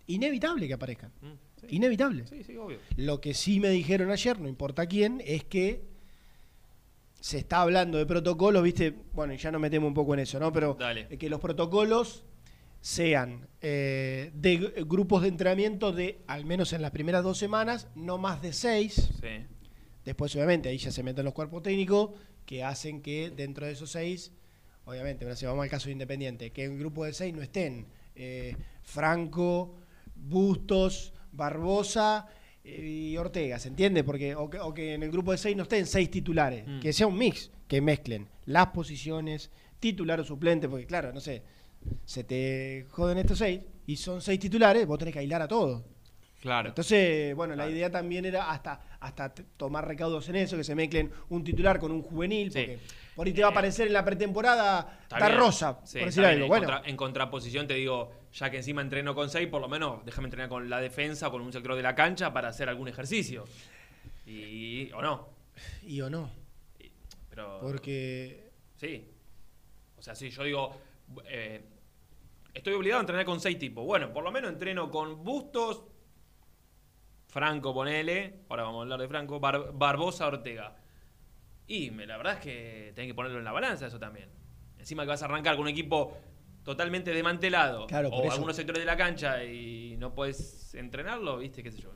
inevitable 0.07 0.69
que 0.69 0.75
aparezcan. 0.75 1.11
Mm, 1.23 1.33
sí. 1.61 1.67
Inevitable. 1.71 2.27
Sí, 2.29 2.45
sí, 2.45 2.57
obvio. 2.57 2.79
Lo 2.97 3.21
que 3.21 3.35
sí 3.35 3.59
me 3.59 3.71
dijeron 3.71 4.13
ayer, 4.13 4.39
no 4.39 4.49
importa 4.49 4.87
quién, 4.87 5.21
es 5.27 5.43
que 5.45 5.83
se 7.21 7.39
está 7.39 7.63
hablando 7.63 7.97
de 7.99 8.05
protocolos, 8.07 8.63
viste, 8.63 8.95
bueno, 9.15 9.33
y 9.33 9.39
ya 9.39 9.51
nos 9.51 9.61
metemos 9.61 9.89
un 9.89 9.95
poco 9.95 10.13
en 10.15 10.21
eso, 10.21 10.39
¿no? 10.39 10.53
Pero 10.53 10.77
Dale. 10.79 11.07
eh, 11.11 11.17
que 11.17 11.31
los 11.31 11.41
protocolos 11.41 12.23
sean 12.83 13.49
eh, 13.63 14.31
de 14.35 14.61
g- 14.61 14.87
grupos 14.87 15.23
de 15.23 15.29
entrenamiento 15.29 15.91
de, 15.91 16.21
al 16.27 16.45
menos 16.45 16.75
en 16.75 16.83
las 16.83 16.91
primeras 16.91 17.25
dos 17.25 17.39
semanas, 17.39 17.89
no 17.95 18.19
más 18.19 18.43
de 18.43 18.53
seis. 18.53 19.09
Sí. 19.23 19.47
Después, 20.05 20.37
obviamente, 20.37 20.69
ahí 20.69 20.77
ya 20.77 20.91
se 20.93 21.03
meten 21.03 21.25
los 21.25 21.33
cuerpos 21.33 21.63
técnicos 21.63 22.11
que 22.45 22.63
hacen 22.63 23.01
que 23.01 23.31
dentro 23.35 23.65
de 23.65 23.73
esos 23.73 23.91
seis, 23.91 24.33
obviamente, 24.87 25.24
ahora 25.24 25.37
si 25.37 25.47
vamos 25.47 25.62
al 25.62 25.70
caso 25.70 25.87
de 25.87 25.93
Independiente, 25.93 26.51
que 26.51 26.64
en 26.64 26.72
un 26.72 26.78
grupo 26.78 27.05
de 27.05 27.12
seis 27.12 27.35
no 27.35 27.43
estén 27.43 27.87
eh, 28.14 28.57
Franco, 28.82 29.76
Bustos, 30.15 31.12
Barbosa 31.32 32.27
eh, 32.62 33.11
y 33.12 33.16
Ortega, 33.16 33.59
¿se 33.59 33.69
entiende? 33.69 34.05
Porque, 34.05 34.35
o, 34.35 34.48
que, 34.48 34.59
o 34.59 34.73
que 34.73 34.94
en 34.94 35.02
el 35.02 35.11
grupo 35.11 35.32
de 35.32 35.39
seis 35.39 35.56
no 35.56 35.65
estén 35.65 35.86
seis 35.86 36.11
titulares, 36.11 36.66
Mm. 36.66 36.81
que 36.81 36.93
sea 36.93 37.06
un 37.06 37.16
mix, 37.19 37.51
que 37.69 37.81
mezclen 37.81 38.28
las 38.47 38.69
posiciones, 38.69 39.51
titular 39.81 40.20
o 40.20 40.24
suplente, 40.24 40.69
porque 40.69 40.86
claro, 40.86 41.12
no 41.12 41.20
sé, 41.20 41.43
se 42.05 42.24
te 42.24 42.86
joden 42.90 43.19
estos 43.19 43.39
seis 43.39 43.61
y 43.86 43.97
son 43.97 44.20
seis 44.23 44.39
titulares, 44.40 44.86
vos 44.86 44.98
tenés 44.98 45.12
que 45.12 45.20
aislar 45.20 45.43
a 45.43 45.48
todos. 45.48 45.82
Claro. 46.40 46.69
Entonces, 46.69 47.35
bueno, 47.35 47.55
la 47.56 47.69
idea 47.70 47.90
también 47.90 48.24
era 48.27 48.51
hasta, 48.51 48.98
hasta 49.01 49.32
tomar 49.35 49.86
recaudos 49.89 50.28
en 50.28 50.36
eso, 50.36 50.56
que 50.59 50.65
se 50.65 50.74
mezclen 50.74 51.11
un 51.31 51.43
titular 51.43 51.78
con 51.78 51.90
un 51.90 52.02
juvenil, 52.02 52.52
Sí. 52.52 52.59
porque 52.59 52.78
por 53.15 53.27
ahí 53.27 53.32
te 53.32 53.43
va 53.43 53.49
a 53.49 53.51
aparecer 53.53 53.86
en 53.86 53.93
la 53.93 54.05
pretemporada 54.05 54.99
Está 55.03 55.16
está 55.16 55.28
bien. 55.28 55.39
rosa, 55.39 55.81
Sí, 55.85 55.99
por 55.99 56.07
decir 56.07 56.23
está 56.24 56.32
bien. 56.35 56.43
algo. 56.43 56.45
En, 56.45 56.49
Bueno, 56.49 56.73
contra- 56.74 56.91
en 56.91 56.97
contraposición 56.97 57.66
te 57.66 57.74
digo, 57.74 58.12
ya 58.32 58.51
que 58.51 58.57
encima 58.59 58.82
entreno 58.82 59.15
con 59.15 59.31
6, 59.31 59.49
por 59.49 59.61
lo 59.61 59.69
menos 59.69 60.05
déjame 60.05 60.27
entrenar 60.27 60.49
con 60.49 60.69
la 60.69 60.81
defensa 60.81 61.31
con 61.31 61.41
un 61.43 61.53
sector 61.53 61.74
de 61.77 61.82
la 61.82 61.95
cancha 61.95 62.32
para 62.32 62.49
hacer 62.49 62.69
algún 62.69 62.89
ejercicio. 62.89 63.45
Y, 64.27 64.91
o 64.93 65.03
no. 65.03 65.28
y 65.82 66.01
o 66.01 66.09
no, 66.11 66.31
Pero, 67.31 67.59
porque 67.61 68.51
Sí. 68.77 69.11
O 69.97 70.03
sea, 70.03 70.15
si 70.15 70.31
yo 70.31 70.43
digo, 70.45 70.77
eh, 71.28 71.65
estoy 72.53 72.74
obligado 72.74 72.99
a 72.99 73.03
entrenar 73.03 73.24
con 73.24 73.41
6 73.41 73.59
tipos. 73.59 73.85
Bueno, 73.85 74.12
por 74.12 74.23
lo 74.24 74.31
menos 74.32 74.51
entreno 74.53 74.91
con 74.91 75.23
Bustos, 75.24 75.85
Franco, 77.28 77.73
ponele. 77.74 78.41
Ahora 78.49 78.65
vamos 78.65 78.81
a 78.81 78.82
hablar 78.82 79.01
de 79.01 79.09
Franco. 79.09 79.41
Bar- 79.41 79.73
Barbosa, 79.73 80.27
Ortega. 80.27 80.77
Y 81.66 81.91
me, 81.91 82.07
la 82.07 82.16
verdad 82.16 82.35
es 82.35 82.41
que 82.41 82.93
tenés 82.95 83.11
que 83.11 83.15
ponerlo 83.15 83.39
en 83.39 83.45
la 83.45 83.53
balanza 83.53 83.86
eso 83.86 83.99
también. 83.99 84.28
Encima 84.78 85.03
que 85.05 85.09
vas 85.09 85.23
a 85.23 85.24
arrancar 85.27 85.57
con 85.57 85.62
un 85.62 85.69
equipo 85.69 86.16
totalmente 86.62 87.12
desmantelado. 87.12 87.86
Claro, 87.86 88.09
o 88.11 88.23
eso. 88.24 88.32
algunos 88.32 88.57
sectores 88.57 88.81
de 88.82 88.86
la 88.86 88.97
cancha 88.97 89.43
y 89.45 89.97
no 89.99 90.15
puedes 90.15 90.74
entrenarlo, 90.74 91.39
¿viste? 91.39 91.62
¿Qué 91.62 91.70
sé 91.70 91.81
yo? 91.81 91.91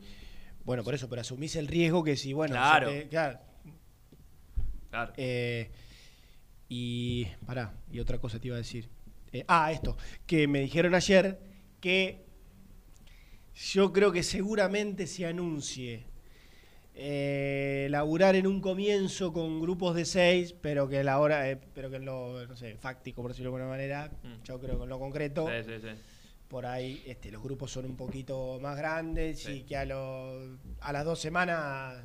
bueno, 0.65 0.85
por 0.85 0.95
eso, 0.95 1.09
pero 1.09 1.23
asumís 1.23 1.57
el 1.57 1.67
riesgo 1.67 2.05
que 2.05 2.15
si, 2.17 2.35
bueno, 2.35 2.55
te- 2.55 3.09
claro, 3.09 3.41
Claro. 4.91 5.13
Eh, 5.17 5.71
y 6.69 7.27
pará, 7.47 7.75
y 7.91 8.01
otra 8.01 8.19
cosa 8.19 8.39
te 8.39 8.49
iba 8.49 8.57
a 8.57 8.59
decir. 8.59 8.89
Eh, 9.33 9.45
ah, 9.49 9.73
esto, 9.73 9.97
que 10.27 10.47
me 10.49 10.61
dijeron 10.61 10.95
ayer 10.95 11.39
que 11.81 12.27
yo 13.55 13.93
creo 13.93 14.13
que 14.13 14.23
seguramente 14.23 15.07
se 15.07 15.27
anuncie 15.27 16.07
eh, 17.01 17.87
laburar 17.91 18.35
en 18.35 18.49
un 18.49 18.61
comienzo 18.61 19.33
con 19.33 19.61
grupos 19.61 19.95
de 19.95 20.05
seis, 20.05 20.53
pero 20.61 20.89
que 20.89 21.05
la 21.05 21.21
hora, 21.21 21.49
eh, 21.49 21.57
pero 21.73 21.89
que 21.91 21.97
en 21.97 22.05
lo, 22.05 22.45
no 22.47 22.57
sé, 22.57 22.75
fáctico, 22.77 23.23
por 23.23 23.31
decirlo 23.31 23.53
de 23.53 23.57
alguna 23.57 23.71
manera, 23.71 24.11
Mm. 24.25 24.43
yo 24.43 24.59
creo 24.59 24.77
que 24.79 24.83
en 24.83 24.89
lo 24.89 24.99
concreto, 24.99 25.47
Sí, 25.47 25.63
sí, 25.65 25.81
sí. 25.81 25.89
por 26.49 26.67
ahí 26.67 27.01
este, 27.07 27.31
los 27.31 27.41
grupos 27.41 27.71
son 27.71 27.85
un 27.85 27.97
poquito 27.97 28.59
más 28.61 28.77
grandes 28.77 29.49
y 29.49 29.63
que 29.63 29.77
a, 29.77 29.85
lo- 29.85 30.59
a 30.81 30.93
las 30.93 31.05
dos 31.05 31.21
semanas 31.21 32.03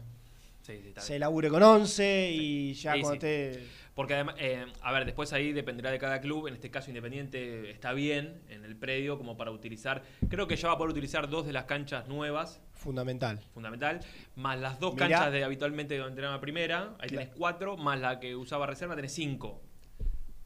se 1.02 1.18
labure 1.20 1.49
con 1.49 1.64
11 1.64 2.30
y 2.32 2.74
ya 2.76 2.91
cuando 2.91 3.14
esté... 3.14 3.64
Porque 3.95 4.15
además, 4.15 4.36
eh, 4.40 4.65
a 4.82 4.91
ver, 4.91 5.06
después 5.06 5.34
ahí 5.34 5.53
dependerá 5.53 5.91
de 5.91 5.99
cada 5.99 6.20
club. 6.20 6.48
En 6.48 6.56
este 6.56 6.72
caso, 6.72 6.90
Independiente 6.90 7.70
está 7.70 7.94
bien 7.94 8.41
en 8.49 8.65
el 8.65 8.76
predio 8.76 9.18
como 9.18 9.38
para 9.38 9.52
utilizar. 9.52 10.03
Creo 10.30 10.48
que 10.48 10.56
ya 10.56 10.70
va 10.70 10.74
a 10.74 10.78
poder 10.78 10.91
utilizar 10.91 11.30
dos 11.30 11.45
de 11.45 11.53
las 11.53 11.65
canchas 11.65 12.07
nuevas. 12.07 12.60
Fundamental. 12.72 13.40
Fundamental. 13.53 13.99
Más 14.36 14.60
las 14.60 14.80
dos 14.80 14.95
Mirá. 14.95 15.10
canchas 15.10 15.32
de 15.32 15.44
habitualmente 15.44 15.95
donde 15.98 16.10
entrenaba 16.10 16.41
primera. 16.41 16.95
Ahí 16.99 17.10
claro. 17.10 17.26
tenés 17.26 17.30
cuatro. 17.38 17.78
Más 17.78 17.99
la 17.99 18.20
que 18.20 18.36
usaba 18.36 18.65
reserva, 18.65 18.95
tenés 18.95 19.14
cinco. 19.14 19.61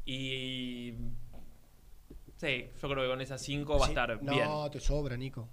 Y. 0.05 0.93
Sí, 2.35 2.69
yo 2.81 2.89
creo 2.89 3.03
que 3.03 3.09
con 3.09 3.21
esas 3.21 3.41
cinco 3.41 3.79
va 3.79 3.85
a 3.85 3.89
estar 3.89 4.19
bien. 4.19 4.45
No, 4.45 4.69
te 4.69 4.79
sobra, 4.79 5.15
Nico. 5.15 5.49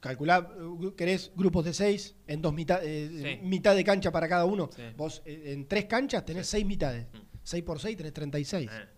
Calculá, 0.00 0.48
querés 0.96 1.32
grupos 1.34 1.64
de 1.64 1.74
seis 1.74 2.14
en 2.26 2.40
dos 2.40 2.54
mitades 2.54 2.86
eh, 2.88 3.40
mitad 3.42 3.74
de 3.74 3.82
cancha 3.82 4.12
para 4.12 4.28
cada 4.28 4.44
uno. 4.44 4.70
Vos 4.96 5.22
eh, 5.24 5.52
en 5.52 5.66
tres 5.66 5.86
canchas 5.86 6.24
tenés 6.24 6.46
seis 6.46 6.64
mitades. 6.64 7.06
Mm. 7.12 7.27
6x6, 7.48 7.96
336. 7.96 8.70
Eh. 8.70 8.88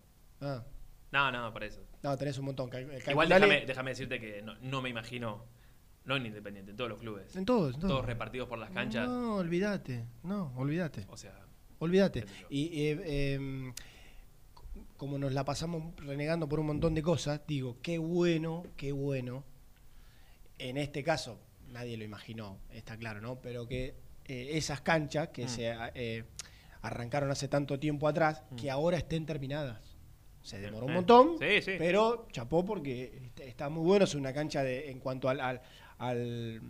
Ah. 0.41 0.65
No, 1.13 1.31
no, 1.31 1.53
por 1.53 1.65
eso. 1.65 1.81
No, 2.03 2.17
tenés 2.17 2.39
un 2.39 2.47
montón. 2.47 2.71
Igual 3.09 3.29
déjame, 3.29 3.67
déjame, 3.67 3.91
decirte 3.91 4.21
que 4.21 4.43
no, 4.43 4.55
no, 4.61 4.81
me 4.81 4.89
imagino, 4.89 5.45
no 6.05 6.17
en 6.17 6.27
Independiente, 6.27 6.71
en 6.71 6.77
todos 6.77 6.91
los 6.91 7.01
clubes. 7.01 7.35
En 7.37 7.45
todos, 7.45 7.75
en 7.75 7.81
todos. 7.81 8.05
Repartidos 8.05 8.49
por 8.49 8.59
las 8.59 8.71
canchas. 8.71 9.09
No, 9.09 9.37
olvídate, 9.37 10.07
no, 10.23 10.53
olvídate. 10.57 11.07
O 11.09 11.17
sea. 11.17 11.35
Olvídate. 11.79 12.25
Y 12.51 12.83
eh, 12.83 13.35
em, 13.35 13.73
como 14.97 15.19
nos 15.19 15.33
la 15.33 15.45
pasamos 15.45 15.95
renegando 15.97 16.49
por 16.49 16.61
un 16.61 16.67
montón 16.67 16.95
de 16.95 17.03
cosas, 17.03 17.41
digo, 17.47 17.79
qué 17.83 17.99
bueno, 17.99 18.65
qué 18.77 18.93
bueno. 18.93 19.45
En 20.59 20.77
este 20.77 21.03
caso, 21.03 21.41
nadie 21.69 21.97
lo 21.97 22.05
imaginó, 22.05 22.59
está 22.71 22.97
claro, 22.99 23.21
¿no? 23.21 23.41
Pero 23.41 23.67
que 23.67 23.95
eh, 24.27 24.51
esas 24.53 24.83
canchas 24.83 25.29
que 25.29 25.47
mm. 25.47 25.49
se 25.49 25.75
eh, 25.95 26.25
arrancaron 26.83 27.31
hace 27.31 27.49
tanto 27.49 27.79
tiempo 27.79 28.09
atrás, 28.09 28.43
Mm. 28.51 28.57
que 28.57 28.71
ahora 28.71 28.97
estén 28.99 29.27
terminadas. 29.27 29.97
Se 30.43 30.59
demoró 30.59 30.87
un 30.87 30.95
montón, 30.95 31.37
sí, 31.39 31.61
sí. 31.61 31.73
pero 31.79 32.27
chapó 32.33 32.65
porque 32.65 33.21
est- 33.27 33.41
está 33.41 33.69
muy 33.69 33.85
bueno. 33.85 34.05
Es 34.07 34.15
una 34.15 34.33
cancha 34.33 34.63
de, 34.63 34.91
en 34.91 34.99
cuanto 34.99 35.29
al, 35.29 35.39
al, 35.41 35.61
al, 35.99 36.61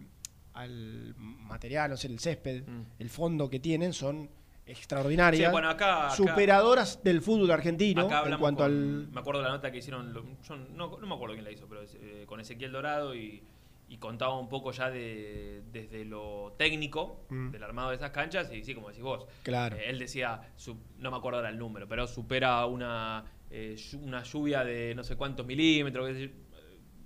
al 0.54 1.14
material, 1.16 1.90
no 1.90 1.96
sé, 1.96 2.08
el 2.08 2.18
césped, 2.18 2.64
el 2.98 3.08
fondo 3.10 3.48
que 3.48 3.60
tienen 3.60 3.92
son 3.92 4.28
extraordinarias. 4.66 5.42
Mm. 5.42 5.50
Sí, 5.50 5.52
bueno, 5.52 5.68
acá- 5.70 6.06
acá- 6.06 6.16
superadoras 6.16 7.02
del 7.04 7.20
fútbol 7.22 7.50
argentino 7.52 8.02
Acá 8.06 8.24
en 8.28 8.38
cuanto 8.38 8.64
con- 8.64 8.72
al. 8.72 9.08
Me 9.12 9.20
acuerdo 9.20 9.40
de 9.40 9.46
la 9.48 9.52
nota 9.54 9.70
que 9.70 9.78
hicieron, 9.78 10.12
yo 10.42 10.56
no, 10.56 10.98
no 10.98 11.06
me 11.06 11.14
acuerdo 11.14 11.34
quién 11.34 11.44
la 11.44 11.52
hizo, 11.52 11.66
pero 11.68 11.82
eh, 11.82 12.24
con 12.26 12.40
Ezequiel 12.40 12.72
Dorado 12.72 13.14
y, 13.14 13.42
y 13.90 13.98
contaba 13.98 14.38
un 14.38 14.48
poco 14.48 14.70
ya 14.70 14.88
de, 14.88 15.62
desde 15.72 16.04
lo 16.04 16.54
técnico 16.56 17.26
Mm. 17.28 17.50
del 17.50 17.62
armado 17.64 17.90
de 17.90 17.96
esas 17.96 18.10
canchas 18.12 18.50
y 18.52 18.62
sí, 18.64 18.72
como 18.72 18.88
decís 18.88 19.02
vos. 19.02 19.26
Claro. 19.42 19.76
Eh, 19.76 19.90
él 19.90 19.98
decía, 19.98 20.40
su- 20.56 20.78
no 20.98 21.10
me 21.10 21.16
acuerdo 21.16 21.38
ahora 21.40 21.50
el 21.50 21.58
número, 21.58 21.88
pero 21.88 22.06
supera 22.06 22.64
una, 22.66 23.24
eh, 23.50 23.76
una 24.00 24.22
lluvia 24.22 24.62
de 24.64 24.94
no 24.94 25.02
sé 25.02 25.16
cuántos 25.16 25.44
milímetros, 25.44 26.08
eh, 26.14 26.30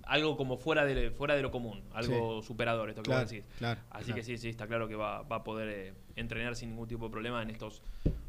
algo 0.03 0.37
como 0.37 0.57
fuera 0.57 0.85
de, 0.85 1.09
fuera 1.09 1.33
de 1.35 1.41
lo 1.41 1.49
común, 1.49 1.83
algo 1.91 2.43
superador, 2.43 2.89
esto 2.89 3.01
que 3.01 3.07
Claro, 3.09 3.23
vos 3.23 3.31
decís. 3.31 3.45
claro, 3.57 3.81
Así 3.89 4.13
que 4.13 4.21
sí, 4.21 4.37
sí, 4.37 4.49
está 4.49 4.67
claro 4.67 4.87
que 4.87 4.95
va, 4.95 5.23
va 5.23 5.37
a 5.37 5.43
poder 5.43 5.69
eh, 5.69 5.93
entrenar 6.15 6.55
sin 6.55 6.69
ningún 6.69 6.87
tipo 6.87 7.05
de 7.05 7.11
problema 7.11 7.41
en 7.41 7.49
estos 7.49 7.81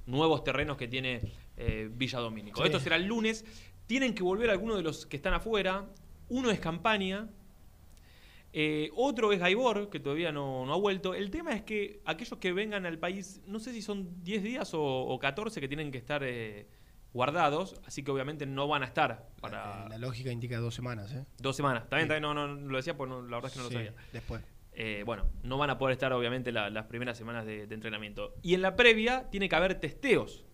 nuevos 0.06 0.42
terrenos 0.44 0.78
que 0.78 0.88
tiene 0.88 1.20
Villa 1.90 2.20
Domínico. 2.20 2.60
Sí. 2.62 2.66
Esto 2.68 2.80
será 2.80 2.96
el 2.96 3.04
lunes. 3.06 3.44
Tienen 3.86 4.14
que 4.14 4.22
volver 4.22 4.48
algunos 4.48 4.78
de 4.78 4.82
los 4.82 5.04
que 5.04 5.16
están 5.16 5.34
afuera. 5.34 5.84
Uno 6.30 6.50
es 6.50 6.58
Campaña. 6.58 7.28
Eh, 8.58 8.90
otro 8.96 9.32
es 9.32 9.38
Gaibor, 9.38 9.90
que 9.90 10.00
todavía 10.00 10.32
no, 10.32 10.64
no 10.64 10.72
ha 10.72 10.78
vuelto. 10.78 11.14
El 11.14 11.30
tema 11.30 11.52
es 11.52 11.62
que 11.62 12.00
aquellos 12.06 12.38
que 12.38 12.54
vengan 12.54 12.86
al 12.86 12.98
país, 12.98 13.42
no 13.46 13.58
sé 13.60 13.70
si 13.74 13.82
son 13.82 14.22
10 14.24 14.42
días 14.42 14.72
o, 14.72 14.82
o 14.82 15.18
14 15.18 15.60
que 15.60 15.68
tienen 15.68 15.90
que 15.90 15.98
estar 15.98 16.22
eh, 16.24 16.66
guardados, 17.12 17.78
así 17.84 18.02
que 18.02 18.10
obviamente 18.10 18.46
no 18.46 18.66
van 18.66 18.82
a 18.82 18.86
estar 18.86 19.28
para 19.42 19.86
La 19.90 19.98
lógica 19.98 20.32
indica 20.32 20.58
dos 20.58 20.74
semanas, 20.74 21.12
¿eh? 21.12 21.26
dos 21.38 21.54
semanas. 21.54 21.86
También, 21.90 22.08
también 22.08 22.22
no, 22.22 22.32
no, 22.32 22.46
lo 22.54 22.76
decía 22.78 22.96
porque 22.96 23.10
no- 23.14 23.22
la 23.22 23.36
verdad 23.36 23.50
es 23.50 23.52
que 23.52 23.58
no 23.62 23.68
Sí, 23.68 23.74
lo 23.74 23.78
sabía. 23.80 23.94
Después. 24.12 24.42
Eh, 24.72 25.02
bueno, 25.04 25.26
no 25.42 25.58
van 25.58 25.68
a 25.70 25.76
poder 25.76 25.92
estar 25.92 26.12
obviamente 26.14 26.50
la- 26.50 26.70
las 26.70 26.86
primeras 26.86 27.18
semanas 27.18 27.44
de, 27.44 27.66
de 27.66 27.74
entrenamiento. 27.74 28.34
Y 28.42 28.54
en 28.54 28.62
la 28.62 28.74
previa 28.74 29.28
tiene 29.30 29.50
que 29.50 29.56
haber 29.56 29.74
testeos 29.80 30.46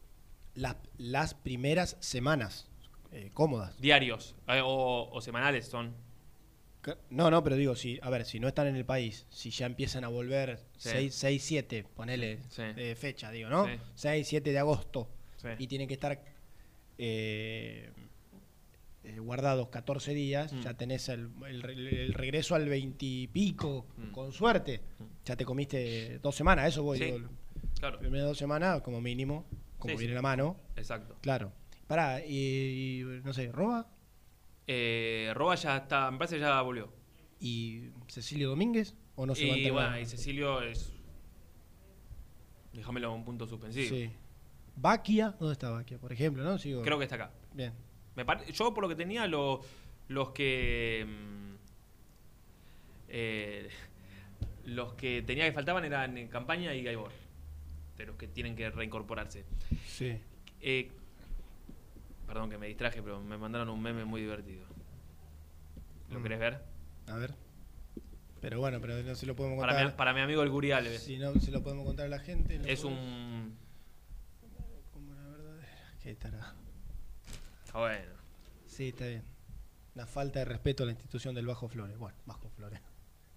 Las, 0.55 0.77
las 0.99 1.35
primeras 1.35 1.97
semanas 2.01 2.69
eh, 3.12 3.31
cómodas. 3.33 3.81
diarios 3.81 4.35
eh, 4.49 4.61
o, 4.65 5.09
o 5.12 5.20
semanales 5.20 5.69
son. 5.69 5.95
No, 7.11 7.31
no, 7.31 7.43
pero 7.45 7.55
digo, 7.57 7.77
si, 7.77 7.99
a 8.03 8.11
ver, 8.11 8.25
si 8.25 8.41
no 8.41 8.49
están 8.49 8.67
en 8.67 8.75
el 8.77 8.85
país, 8.85 9.27
si 9.31 9.51
ya 9.51 9.67
empiezan 9.67 10.03
a 10.05 10.09
volver 10.09 10.59
Sí. 10.77 10.89
6, 10.91 11.15
6 11.15 11.43
7, 11.45 11.85
ponele 11.95 12.39
Sí. 12.49 12.63
eh, 12.77 12.95
fecha, 12.99 13.31
digo, 13.31 13.49
¿no? 13.51 13.67
Sí. 13.67 13.73
6, 13.95 14.27
7 14.27 14.51
de 14.53 14.59
agosto. 14.59 15.09
Y 15.59 15.67
tienen 15.67 15.87
que 15.89 15.95
estar 15.95 16.21
eh, 16.99 17.91
eh, 19.05 19.19
guardados 19.19 19.69
14 19.69 20.15
días, 20.15 20.53
Mm. 20.53 20.61
ya 20.61 20.75
tenés 20.75 21.09
el, 21.09 21.31
el 21.49 21.63
re- 21.63 22.05
el 22.05 22.15
regreso 22.15 22.55
al 22.55 22.69
20 22.69 23.05
y 23.05 23.27
pico, 23.27 23.87
con 24.13 24.33
suerte. 24.33 24.81
Ya 25.25 25.35
te 25.37 25.45
comiste 25.45 26.19
dos 26.21 26.35
semanas, 26.37 26.69
eso 26.69 26.83
voy. 26.85 26.99
Mm. 26.99 27.03
Digo, 27.05 27.19
claro. 27.81 27.99
Primeras 27.99 28.27
dos 28.29 28.39
semanas, 28.39 28.81
como 28.83 29.01
mínimo, 29.01 29.47
como 29.79 29.97
viene 29.97 30.15
la 30.15 30.23
mano. 30.23 30.57
Exacto. 30.77 31.17
Claro. 31.21 31.53
Pará, 31.89 32.25
y, 32.25 33.01
y, 33.01 33.03
no 33.25 33.33
sé, 33.33 33.51
¿Roba? 33.51 33.89
Eh, 34.67 35.33
Roba 35.35 35.55
ya 35.57 35.79
está, 35.79 36.11
me 36.11 36.19
parece 36.19 36.37
que 36.37 36.41
ya 36.43 36.61
volvió. 36.63 36.93
¿Y 37.41 37.91
Cecilio 38.09 38.49
Domínguez? 38.51 38.95
¿O 39.17 39.27
no 39.27 39.35
se 39.35 39.47
va 39.49 39.55
a 39.55 39.57
y 39.57 39.61
enterar? 39.67 39.89
bueno, 39.91 40.01
y 40.01 40.07
Cecilio 40.07 40.63
es. 40.63 40.93
Déjamelo 42.73 43.13
un 43.13 43.25
punto 43.25 43.47
suspensivo. 43.47 43.89
Sí. 43.95 44.11
Baquia, 44.77 45.35
¿dónde 45.39 45.53
está 45.53 45.71
Baquia? 45.71 45.99
Por 45.99 46.13
ejemplo, 46.13 46.43
¿no? 46.43 46.57
Sigo- 46.59 46.83
Creo 46.83 46.99
que 46.99 47.05
está 47.05 47.17
acá. 47.17 47.31
Bien. 47.53 47.73
Me 48.17 48.25
Yo, 48.53 48.73
por 48.73 48.83
lo 48.83 48.89
que 48.89 48.95
tenía, 48.95 49.27
lo- 49.27 49.61
los 50.09 50.31
que. 50.31 51.05
mm, 51.07 51.55
eh, 53.09 53.69
los 54.65 54.95
que 54.95 55.23
tenía 55.23 55.45
que 55.45 55.53
faltaban 55.53 55.85
eran 55.85 56.29
Campaña 56.29 56.75
y 56.75 56.83
Gaibor. 56.83 57.11
De 57.99 58.07
los 58.07 58.17
que 58.17 58.29
tienen 58.29 58.57
que 58.57 58.71
reincorporarse. 58.71 59.45
Sí. 59.87 60.17
Eh, 60.61 60.91
perdón 62.33 62.49
que 62.49 62.57
me 62.57 62.67
distraje, 62.67 63.03
pero 63.03 63.21
me 63.21 63.37
mandaron 63.37 63.69
un 63.69 63.83
meme 63.83 64.07
muy 64.07 64.23
divertido. 64.23 64.65
¿Lo 66.09 66.19
Mm. 66.19 66.23
querés 66.23 66.39
ver? 66.41 66.65
A 67.09 67.17
ver. 67.17 67.35
Pero 68.41 68.59
bueno, 68.59 68.81
pero 68.81 69.03
no 69.03 69.15
se 69.15 69.27
lo 69.27 69.37
podemos 69.37 69.61
Para 69.61 69.73
contar. 69.75 69.91
mi, 69.93 69.97
para 69.99 70.15
mi 70.15 70.21
amigo 70.23 70.43
el 70.43 70.49
Gurial. 70.49 70.87
Si 70.99 71.19
no 71.19 71.35
se 71.35 71.51
lo 71.51 71.63
podemos 71.63 71.85
contar 71.85 72.07
a 72.07 72.09
la 72.09 72.19
gente. 72.21 72.59
no 72.59 72.65
Es 72.65 72.81
podemos- 72.81 73.05
un. 73.05 73.57
Como 74.95 75.13
la 75.15 75.29
verdadera. 75.29 75.69
Qué. 76.03 76.11
Está 76.11 77.79
bueno. 77.79 78.13
Sí, 78.67 78.89
está 78.89 79.07
bien. 79.07 79.25
Una 79.95 80.07
falta 80.07 80.39
de 80.39 80.47
respeto 80.47 80.85
a 80.85 80.87
la 80.87 80.93
institución 80.93 81.35
del 81.35 81.47
Bajo 81.47 81.69
Flores. 81.69 81.99
Bueno, 81.99 82.17
Bajo 82.25 82.49
Flores. 82.49 82.81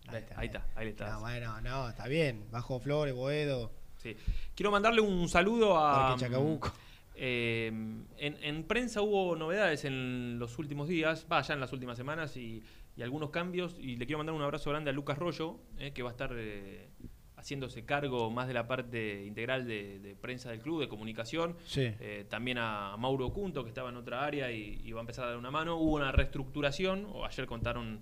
Ahí 0.07 0.19
está, 0.19 0.39
ahí 0.39 0.47
está, 0.47 0.65
ahí 0.75 0.87
está. 0.87 1.09
No, 1.11 1.19
bueno, 1.19 1.59
no, 1.61 1.89
está 1.89 2.07
bien. 2.07 2.45
Bajo 2.49 2.79
Flores, 2.79 3.13
Boedo. 3.13 3.71
Sí. 3.97 4.15
Quiero 4.55 4.71
mandarle 4.71 5.01
un 5.01 5.27
saludo 5.27 5.77
a. 5.77 6.07
Parque 6.07 6.21
Chacabuco. 6.21 6.71
Eh, 7.15 7.67
en, 7.67 8.37
en 8.41 8.63
prensa 8.63 9.01
hubo 9.01 9.35
novedades 9.35 9.85
en 9.85 10.37
los 10.39 10.59
últimos 10.59 10.87
días, 10.87 11.25
va, 11.31 11.41
ya 11.41 11.53
en 11.53 11.59
las 11.59 11.73
últimas 11.73 11.97
semanas 11.97 12.37
y, 12.37 12.63
y 12.95 13.01
algunos 13.01 13.29
cambios. 13.29 13.77
Y 13.79 13.95
le 13.97 14.05
quiero 14.05 14.19
mandar 14.19 14.35
un 14.35 14.41
abrazo 14.41 14.69
grande 14.69 14.89
a 14.89 14.93
Lucas 14.93 15.17
Rollo, 15.17 15.59
eh, 15.77 15.91
que 15.91 16.03
va 16.03 16.09
a 16.09 16.11
estar 16.11 16.31
eh, 16.35 16.89
haciéndose 17.37 17.85
cargo 17.85 18.31
más 18.31 18.47
de 18.47 18.53
la 18.53 18.67
parte 18.67 19.25
integral 19.25 19.67
de, 19.67 19.99
de 19.99 20.15
prensa 20.15 20.49
del 20.51 20.59
club, 20.61 20.81
de 20.81 20.87
comunicación. 20.87 21.55
Sí. 21.65 21.81
Eh, 21.99 22.25
también 22.29 22.57
a 22.57 22.95
Mauro 22.97 23.31
Cunto, 23.31 23.63
que 23.63 23.69
estaba 23.69 23.89
en 23.89 23.97
otra 23.97 24.25
área 24.25 24.51
y, 24.51 24.81
y 24.83 24.91
va 24.91 24.99
a 24.99 25.01
empezar 25.01 25.25
a 25.25 25.29
dar 25.29 25.37
una 25.37 25.51
mano. 25.51 25.75
Hubo 25.77 25.95
una 25.95 26.11
reestructuración, 26.11 27.05
o 27.11 27.25
ayer 27.25 27.45
contaron 27.45 28.01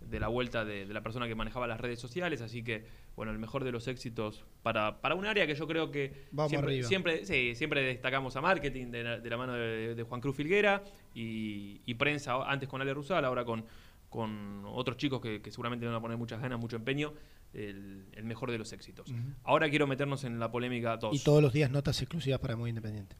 de 0.00 0.20
la 0.20 0.28
vuelta 0.28 0.64
de, 0.64 0.86
de 0.86 0.94
la 0.94 1.02
persona 1.02 1.26
que 1.26 1.34
manejaba 1.34 1.66
las 1.66 1.80
redes 1.80 1.98
sociales, 1.98 2.40
así 2.40 2.62
que, 2.62 2.86
bueno, 3.16 3.32
el 3.32 3.38
mejor 3.38 3.64
de 3.64 3.72
los 3.72 3.88
éxitos 3.88 4.44
para, 4.62 5.00
para 5.00 5.14
un 5.14 5.24
área 5.26 5.46
que 5.46 5.54
yo 5.54 5.66
creo 5.66 5.90
que 5.90 6.26
Vamos 6.32 6.50
siempre, 6.50 6.82
siempre, 6.84 7.26
sí, 7.26 7.54
siempre 7.54 7.82
destacamos 7.82 8.36
a 8.36 8.40
marketing 8.40 8.90
de, 8.90 9.02
la- 9.04 9.18
de 9.18 9.30
la 9.30 9.36
mano 9.36 9.54
de, 9.54 9.94
de 9.94 10.02
Juan 10.04 10.20
Cruz 10.20 10.36
Filguera 10.36 10.82
y, 11.14 11.80
y 11.84 11.94
prensa, 11.94 12.34
antes 12.50 12.68
con 12.68 12.80
Ale 12.80 12.94
Rusal, 12.94 13.24
ahora 13.24 13.44
con, 13.44 13.64
con 14.08 14.62
otros 14.66 14.96
chicos 14.98 15.20
que, 15.20 15.40
que 15.42 15.50
seguramente 15.50 15.84
van 15.86 15.94
a 15.96 16.00
poner 16.00 16.16
muchas 16.18 16.40
ganas, 16.40 16.58
mucho 16.60 16.76
empeño, 16.76 17.12
el, 17.54 18.06
el 18.12 18.24
mejor 18.24 18.50
de 18.50 18.58
los 18.58 18.72
éxitos. 18.72 19.12
Ahora 19.44 19.68
quiero 19.68 19.86
meternos 19.86 20.24
en 20.24 20.38
la 20.38 20.50
polémica 20.50 20.98
todos. 20.98 21.16
Y 21.20 21.24
todos 21.24 21.42
los 21.42 21.52
días 21.52 21.70
notas 21.70 22.00
exclusivas 22.00 22.38
para 22.40 22.54
Muy 22.56 22.70
Independiente. 22.70 23.16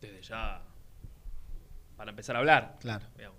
Desde 0.00 0.20
ya, 0.22 0.62
para 1.96 2.10
empezar 2.10 2.34
a 2.36 2.40
hablar. 2.40 2.76
Claro. 2.80 3.06
digamos. 3.16 3.38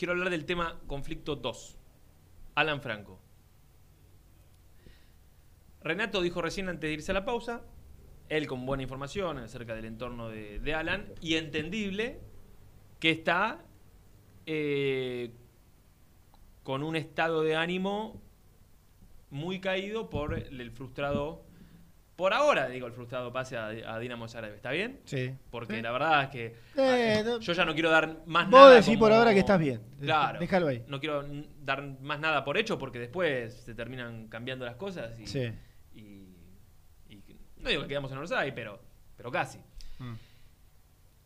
Quiero 0.00 0.12
hablar 0.14 0.30
del 0.30 0.46
tema 0.46 0.80
conflicto 0.86 1.36
2. 1.36 1.76
Alan 2.54 2.80
Franco. 2.80 3.20
Renato 5.82 6.22
dijo 6.22 6.40
recién 6.40 6.70
antes 6.70 6.88
de 6.88 6.94
irse 6.94 7.10
a 7.10 7.14
la 7.14 7.26
pausa, 7.26 7.66
él 8.30 8.46
con 8.46 8.64
buena 8.64 8.82
información 8.82 9.36
acerca 9.36 9.74
del 9.74 9.84
entorno 9.84 10.30
de, 10.30 10.58
de 10.58 10.72
Alan, 10.72 11.12
y 11.20 11.34
entendible 11.34 12.18
que 12.98 13.10
está 13.10 13.62
eh, 14.46 15.34
con 16.62 16.82
un 16.82 16.96
estado 16.96 17.42
de 17.42 17.56
ánimo 17.56 18.22
muy 19.28 19.60
caído 19.60 20.08
por 20.08 20.32
el 20.32 20.70
frustrado, 20.70 21.44
por 22.20 22.34
ahora 22.34 22.68
digo 22.68 22.86
el 22.86 22.92
frustrado 22.92 23.32
pase 23.32 23.56
a, 23.56 23.68
a 23.68 23.98
Dinamo 23.98 24.28
Zagreb, 24.28 24.54
¿está 24.54 24.70
bien? 24.72 25.00
Sí. 25.06 25.32
Porque 25.50 25.76
Sí. 25.76 25.82
la 25.82 25.90
verdad 25.90 26.24
es 26.24 26.28
que 26.28 26.46
Eh, 26.76 27.16
ah, 27.18 27.22
no- 27.24 27.40
yo 27.40 27.52
ya 27.54 27.64
no 27.64 27.72
quiero 27.72 27.88
dar 27.90 28.18
más 28.26 28.50
Vos 28.50 28.60
nada. 28.60 28.74
decís 28.74 28.98
por 28.98 29.10
ahora 29.10 29.32
que 29.32 29.38
estás 29.40 29.58
bien. 29.58 29.80
Claro. 30.00 30.38
Déjalo 30.38 30.68
ahí. 30.68 30.84
No 30.86 31.00
quiero 31.00 31.24
dar 31.62 31.82
más 32.02 32.20
nada 32.20 32.44
por 32.44 32.58
hecho 32.58 32.78
porque 32.78 32.98
después 32.98 33.54
se 33.54 33.74
terminan 33.74 34.28
cambiando 34.28 34.64
las 34.66 34.76
cosas 34.76 35.18
y, 35.18 35.26
Sí. 35.26 35.50
y- 35.94 36.36
y 37.08 37.24
no 37.56 37.70
digo 37.70 37.82
que 37.82 37.88
quedamos 37.88 38.12
en 38.12 38.18
Orsay, 38.18 38.54
pero, 38.54 38.78
pero 39.16 39.30
casi. 39.30 39.58
Mm. 39.98 40.14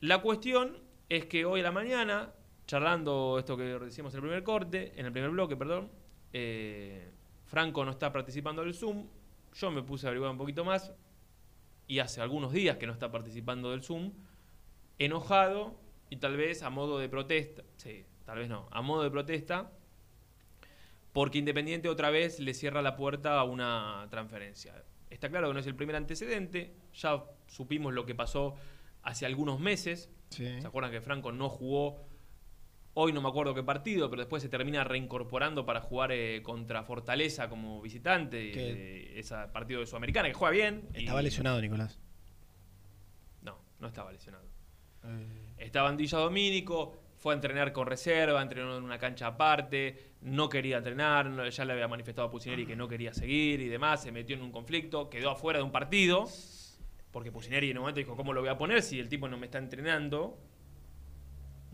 La 0.00 0.18
cuestión 0.18 0.78
es 1.08 1.26
que 1.26 1.44
hoy 1.44 1.60
a 1.60 1.64
la 1.64 1.72
mañana, 1.72 2.30
charlando 2.66 3.38
esto 3.40 3.56
que 3.56 3.64
decíamos 3.64 4.14
en 4.14 4.18
el 4.18 4.22
primer 4.22 4.42
corte, 4.44 4.92
en 4.96 5.06
el 5.06 5.12
primer 5.12 5.30
bloque, 5.30 5.56
perdón, 5.56 5.90
eh, 6.32 7.10
Franco 7.46 7.84
no 7.84 7.90
está 7.90 8.12
participando 8.12 8.62
del 8.62 8.74
Zoom. 8.74 9.06
Yo 9.54 9.70
me 9.70 9.82
puse 9.82 10.06
a 10.06 10.08
averiguar 10.08 10.32
un 10.32 10.38
poquito 10.38 10.64
más 10.64 10.92
y 11.86 12.00
hace 12.00 12.20
algunos 12.20 12.52
días 12.52 12.76
que 12.76 12.86
no 12.86 12.92
está 12.92 13.10
participando 13.10 13.70
del 13.70 13.82
Zoom, 13.82 14.12
enojado 14.98 15.78
y 16.10 16.16
tal 16.16 16.36
vez 16.36 16.62
a 16.62 16.70
modo 16.70 16.98
de 16.98 17.08
protesta, 17.08 17.62
sí, 17.76 18.04
tal 18.24 18.38
vez 18.38 18.48
no, 18.48 18.68
a 18.70 18.82
modo 18.82 19.02
de 19.02 19.10
protesta, 19.10 19.70
porque 21.12 21.38
Independiente 21.38 21.88
otra 21.88 22.10
vez 22.10 22.40
le 22.40 22.54
cierra 22.54 22.82
la 22.82 22.96
puerta 22.96 23.38
a 23.38 23.44
una 23.44 24.06
transferencia. 24.10 24.82
Está 25.10 25.28
claro 25.28 25.48
que 25.48 25.54
no 25.54 25.60
es 25.60 25.66
el 25.66 25.76
primer 25.76 25.94
antecedente, 25.94 26.74
ya 26.92 27.24
supimos 27.46 27.94
lo 27.94 28.04
que 28.04 28.14
pasó 28.14 28.56
hace 29.02 29.26
algunos 29.26 29.60
meses. 29.60 30.10
Sí. 30.30 30.60
¿Se 30.60 30.66
acuerdan 30.66 30.90
que 30.90 31.00
Franco 31.00 31.30
no 31.30 31.48
jugó? 31.48 32.04
Hoy 32.96 33.12
no 33.12 33.20
me 33.20 33.28
acuerdo 33.28 33.54
qué 33.54 33.62
partido, 33.64 34.08
pero 34.08 34.22
después 34.22 34.40
se 34.42 34.48
termina 34.48 34.84
reincorporando 34.84 35.66
para 35.66 35.80
jugar 35.80 36.12
eh, 36.12 36.42
contra 36.42 36.84
Fortaleza 36.84 37.48
como 37.48 37.82
visitante. 37.82 38.52
Eh, 38.54 39.18
ese 39.18 39.34
partido 39.52 39.80
de 39.80 39.86
Sudamericana, 39.86 40.28
que 40.28 40.34
juega 40.34 40.52
bien. 40.52 40.88
y- 40.94 41.00
Estaba 41.00 41.20
lesionado, 41.22 41.60
Nicolás. 41.60 41.98
No, 43.42 43.58
no 43.80 43.86
estaba 43.88 44.12
lesionado. 44.12 44.44
Eh, 45.04 45.54
Estaba 45.58 45.90
en 45.90 45.96
Villa 45.96 46.18
Domínico, 46.18 46.96
fue 47.16 47.32
a 47.34 47.36
entrenar 47.36 47.72
con 47.72 47.86
reserva, 47.86 48.40
entrenó 48.40 48.76
en 48.76 48.84
una 48.84 48.98
cancha 48.98 49.26
aparte, 49.28 50.12
no 50.22 50.48
quería 50.48 50.78
entrenar, 50.78 51.48
ya 51.50 51.64
le 51.64 51.72
había 51.72 51.88
manifestado 51.88 52.28
a 52.28 52.30
Pusineri 52.30 52.64
que 52.66 52.76
no 52.76 52.86
quería 52.88 53.12
seguir 53.12 53.60
y 53.60 53.68
demás, 53.68 54.02
se 54.02 54.12
metió 54.12 54.36
en 54.36 54.42
un 54.42 54.52
conflicto, 54.52 55.08
quedó 55.10 55.30
afuera 55.30 55.58
de 55.58 55.64
un 55.64 55.72
partido, 55.72 56.28
porque 57.10 57.32
Pusineri 57.32 57.70
en 57.70 57.78
un 57.78 57.82
momento 57.82 57.98
dijo, 57.98 58.14
¿cómo 58.16 58.32
lo 58.32 58.40
voy 58.40 58.50
a 58.50 58.58
poner 58.58 58.82
si 58.82 58.98
el 59.00 59.08
tipo 59.08 59.28
no 59.28 59.36
me 59.38 59.46
está 59.46 59.58
entrenando? 59.58 60.38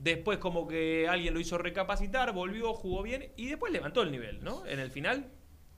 Después 0.03 0.39
como 0.39 0.67
que 0.67 1.07
alguien 1.09 1.35
lo 1.35 1.41
hizo 1.41 1.59
recapacitar, 1.59 2.33
volvió, 2.33 2.73
jugó 2.73 3.03
bien 3.03 3.33
y 3.37 3.49
después 3.49 3.73
levantó 3.73 4.03
el 4.03 4.11
nivel, 4.11 4.43
¿no? 4.43 4.65
En 4.67 4.79
el 4.79 4.91
final 4.91 5.31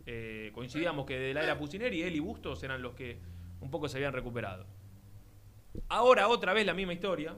eh, 0.07 0.51
coincidíamos 0.55 1.07
que 1.07 1.19
de 1.19 1.35
la 1.35 1.43
era 1.43 1.59
Pusineri, 1.59 2.03
él 2.03 2.15
y 2.15 2.21
Bustos 2.21 2.63
eran 2.63 2.83
los 2.83 2.95
que 2.95 3.19
un 3.61 3.71
poco 3.71 3.89
se 3.89 3.97
habían 3.97 4.13
recuperado. 4.13 4.65
Ahora 5.89 6.29
otra 6.29 6.53
vez 6.53 6.67
la 6.67 6.75
misma 6.75 6.93
historia, 6.93 7.37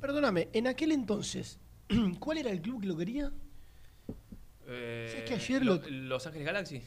Perdóname, 0.00 0.48
en 0.52 0.66
aquel 0.66 0.92
entonces, 0.92 1.58
¿cuál 2.20 2.38
era 2.38 2.50
el 2.50 2.60
club 2.60 2.82
que 2.82 2.86
lo 2.86 2.96
quería? 2.96 3.32
Eh, 4.68 5.08
¿Sabes 5.10 5.24
que 5.28 5.34
ayer 5.34 5.64
lo- 5.64 5.76
lo- 5.76 5.88
Los 5.88 6.26
Ángeles 6.26 6.46
Galaxy. 6.46 6.82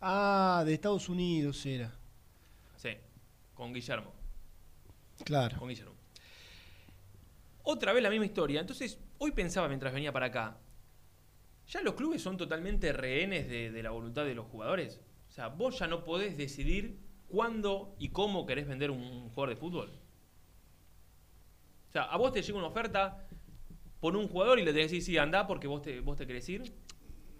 Ah, 0.00 0.62
de 0.64 0.74
Estados 0.74 1.08
Unidos 1.08 1.64
era. 1.66 1.92
Sí, 2.76 2.90
con 3.54 3.72
Guillermo. 3.74 4.12
Claro. 5.24 5.58
Con 5.58 5.68
Guillermo. 5.68 5.94
Otra 7.68 7.92
vez 7.92 8.00
la 8.00 8.10
misma 8.10 8.26
historia. 8.26 8.60
Entonces, 8.60 9.00
hoy 9.18 9.32
pensaba 9.32 9.66
mientras 9.66 9.92
venía 9.92 10.12
para 10.12 10.26
acá. 10.26 10.56
¿Ya 11.66 11.80
los 11.80 11.94
clubes 11.94 12.22
son 12.22 12.36
totalmente 12.36 12.92
rehenes 12.92 13.48
de, 13.48 13.82
la 13.82 13.90
voluntad 13.90 14.24
de 14.24 14.36
los 14.36 14.46
jugadores? 14.46 15.00
O 15.28 15.32
sea, 15.32 15.48
vos 15.48 15.76
ya 15.76 15.88
no 15.88 16.04
podés 16.04 16.36
decidir 16.36 17.00
cuándo 17.26 17.96
y 17.98 18.10
cómo 18.10 18.46
querés 18.46 18.68
vender 18.68 18.92
un 18.92 19.30
jugador 19.30 19.48
de 19.48 19.56
fútbol. 19.56 19.90
O 21.88 21.92
sea, 21.92 22.04
a 22.04 22.16
vos 22.16 22.32
te 22.32 22.40
llega 22.40 22.56
una 22.56 22.68
oferta 22.68 23.26
por 23.98 24.16
un 24.16 24.28
jugador 24.28 24.60
y 24.60 24.64
le 24.64 24.72
decís, 24.72 25.04
sí, 25.04 25.18
anda 25.18 25.48
porque 25.48 25.66
vos 25.66 25.82
te, 25.82 25.98
vos 25.98 26.16
te 26.16 26.24
querés 26.24 26.48
ir. 26.48 26.62
Eso 26.62 26.74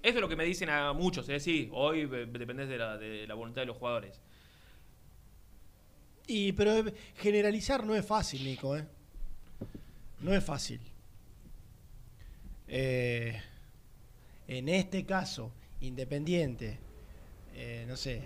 es 0.03 0.21
lo 0.21 0.29
que 0.29 0.35
me 0.35 0.45
dicen 0.45 0.71
a 0.71 0.93
muchos, 0.93 1.29
es 1.29 1.45
decir, 1.45 1.71
hoy 1.73 2.01
eh, 2.01 2.27
dependés 2.27 2.69
de 2.69 2.79
la, 2.79 2.99
de 2.99 3.29
la 3.29 3.35
voluntad 3.35 3.63
de 3.63 3.67
los 3.67 3.77
jugadores. 3.77 4.21
Y 6.27 6.51
pero 6.51 6.79
eh, 6.79 6.95
generalizar 7.15 7.87
no 7.87 7.95
es 7.95 8.05
fácil, 8.05 8.43
Nico, 8.43 8.77
¿eh? 8.77 8.89
No 10.27 10.35
es 10.35 10.43
fácil. 10.43 10.81
Eh, 12.67 13.41
en 14.49 14.69
este 14.69 15.07
caso, 15.07 15.53
Independiente, 15.81 16.79
eh, 17.55 17.85
no 17.87 17.97
sé, 17.97 18.23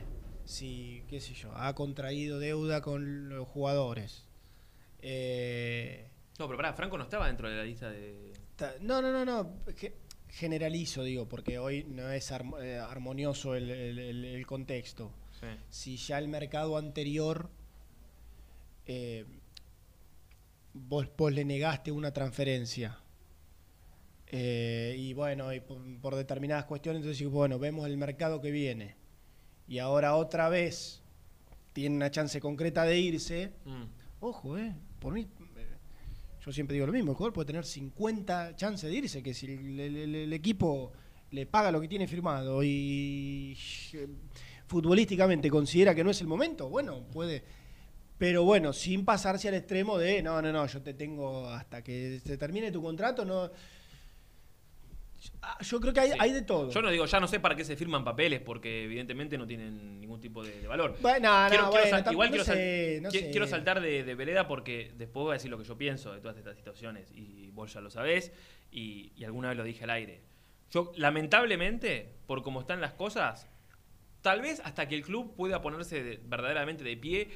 si, 0.47 1.03
qué 1.11 1.21
sé 1.21 1.35
yo, 1.35 1.55
ha 1.55 1.75
contraído 1.75 2.39
deuda 2.39 2.81
con 2.81 3.29
los 3.29 3.47
jugadores. 3.47 4.25
Eh, 5.03 6.09
No, 6.39 6.47
pero 6.47 6.57
pará, 6.57 6.73
Franco 6.73 6.97
no 6.97 7.05
estaba 7.05 7.27
dentro 7.27 7.51
de 7.51 7.57
la 7.57 7.65
lista 7.65 7.91
de. 7.91 8.33
no, 8.81 9.03
no, 9.03 9.13
no, 9.13 9.25
no. 9.27 9.57
ge- 9.77 9.93
Generalizo, 10.29 11.03
digo, 11.03 11.29
porque 11.29 11.59
hoy 11.59 11.85
no 11.85 12.09
es 12.11 12.31
armo- 12.33 12.57
armonioso 12.89 13.55
el, 13.57 13.69
el- 13.71 13.99
el- 13.99 14.25
el 14.25 14.47
contexto. 14.47 15.13
Si 15.69 15.97
ya 15.99 16.17
el 16.19 16.29
mercado 16.29 16.79
anterior 16.79 17.51
eh, 18.87 19.27
vos, 20.75 21.09
vos 21.17 21.33
le 21.33 21.45
negaste 21.45 21.91
una 21.93 22.13
transferencia 22.13 22.99
eh, 24.33 24.95
y 24.99 25.13
bueno, 25.13 25.53
y 25.53 25.61
por, 25.61 25.79
por 26.01 26.15
determinadas 26.15 26.65
cuestiones, 26.67 27.03
entonces 27.03 27.27
bueno, 27.29 27.59
vemos 27.59 27.87
el 27.87 27.97
mercado 27.97 28.41
que 28.41 28.51
viene 28.51 28.95
y 29.67 29.79
ahora 29.79 30.15
otra 30.17 30.49
vez 30.49 31.03
tiene 31.73 31.97
una 31.97 32.11
chance 32.11 32.41
concreta 32.41 32.85
de 32.85 32.99
irse. 32.99 33.53
Mm. 33.65 33.83
Ojo, 34.21 34.59
eh, 34.59 34.75
por 34.99 35.13
mí, 35.15 35.23
eh, 35.57 35.67
yo 36.45 36.53
siempre 36.53 36.75
digo 36.75 36.87
lo 36.87 36.93
mismo, 36.93 37.11
el 37.13 37.17
jugador 37.17 37.33
puede 37.33 37.47
tener 37.47 37.65
50 37.65 38.55
chances 38.57 38.89
de 38.91 38.97
irse, 38.97 39.23
que 39.23 39.35
si 39.35 39.47
el, 39.47 39.81
el- 39.81 39.97
el- 39.97 40.15
el 40.15 40.33
equipo 40.33 40.93
le 41.31 41.47
paga 41.47 41.71
lo 41.71 41.81
que 41.81 41.89
tiene 41.89 42.07
firmado 42.07 42.63
y 42.63 43.57
eh, 43.95 44.09
futbolísticamente 44.67 45.49
considera 45.51 45.95
que 45.95 46.05
no 46.05 46.11
es 46.11 46.21
el 46.21 46.27
momento, 46.29 46.69
bueno, 46.69 47.03
puede. 47.13 47.43
Pero 48.21 48.45
bueno, 48.45 48.75
sin 48.75 49.07
pasarse 49.07 49.49
al 49.49 49.55
extremo 49.55 49.97
de, 49.97 50.23
no, 50.23 50.43
no, 50.43 50.53
no, 50.53 50.67
yo 50.67 50.83
te 50.83 50.93
tengo 50.93 51.49
hasta 51.49 51.83
que 51.83 52.21
se 52.23 52.37
termine 52.37 52.71
tu 52.71 52.83
contrato, 52.83 53.25
no... 53.25 53.51
Ah, 55.41 55.57
Yo 55.63 55.81
creo 55.81 55.95
que 55.95 56.01
hay, 56.01 56.11
Sí. 56.11 56.17
hay 56.19 56.33
de 56.33 56.43
todo. 56.43 56.71
Yo 56.71 56.83
no 56.83 56.91
digo, 56.91 57.07
ya 57.07 57.19
no 57.19 57.27
sé 57.27 57.41
para 57.41 57.57
qué 57.57 57.65
se 57.65 57.77
firman 57.77 58.05
papeles, 58.05 58.41
porque 58.43 58.85
evidentemente 58.85 59.39
no 59.39 59.47
tienen 59.47 59.99
ningún 60.03 60.21
tipo 60.21 60.45
de, 60.45 60.61
de 60.61 60.67
valor. 60.69 60.99
Bueno, 61.01 61.31
no, 61.45 61.49
Quiero- 61.49 61.65
no, 61.65 61.71
quiero 61.71 61.71
bueno, 61.71 61.83
sal- 61.91 61.91
tampoco- 62.05 62.13
igual 62.13 62.29
no 62.29 62.33
quiero, 62.33 62.45
sal- 62.45 62.57
sé, 62.57 62.99
no 63.03 63.09
qui- 63.09 63.21
sé. 63.21 63.31
quiero 63.31 63.47
saltar 63.47 63.81
de, 63.81 64.05
de 64.05 64.15
vereda 64.15 64.47
porque 64.47 64.93
después 64.99 65.23
voy 65.25 65.31
a 65.31 65.35
decir 65.35 65.51
lo 65.51 65.57
que 65.57 65.65
yo 65.65 65.79
pienso 65.79 66.13
de 66.13 66.21
todas 66.21 66.37
estas 66.37 66.57
situaciones. 66.59 67.11
Y 67.15 67.49
vos 67.53 67.73
ya 67.73 67.81
lo 67.81 67.89
sabés, 67.91 68.33
y, 68.71 69.13
y 69.17 69.25
alguna 69.25 69.49
vez 69.49 69.57
lo 69.57 69.65
dije 69.65 69.85
al 69.85 69.91
aire. 69.91 70.21
Yo, 70.71 70.93
lamentablemente, 70.97 72.13
por 72.27 72.43
cómo 72.43 72.61
están 72.61 72.83
las 72.83 72.93
cosas, 72.93 73.47
tal 74.21 74.43
vez 74.43 74.61
hasta 74.65 74.89
que 74.89 74.95
el 74.95 75.03
club 75.03 75.35
pueda 75.37 75.63
ponerse 75.63 76.03
de- 76.03 76.21
verdaderamente 76.23 76.85
de 76.85 76.97
pie. 76.99 77.29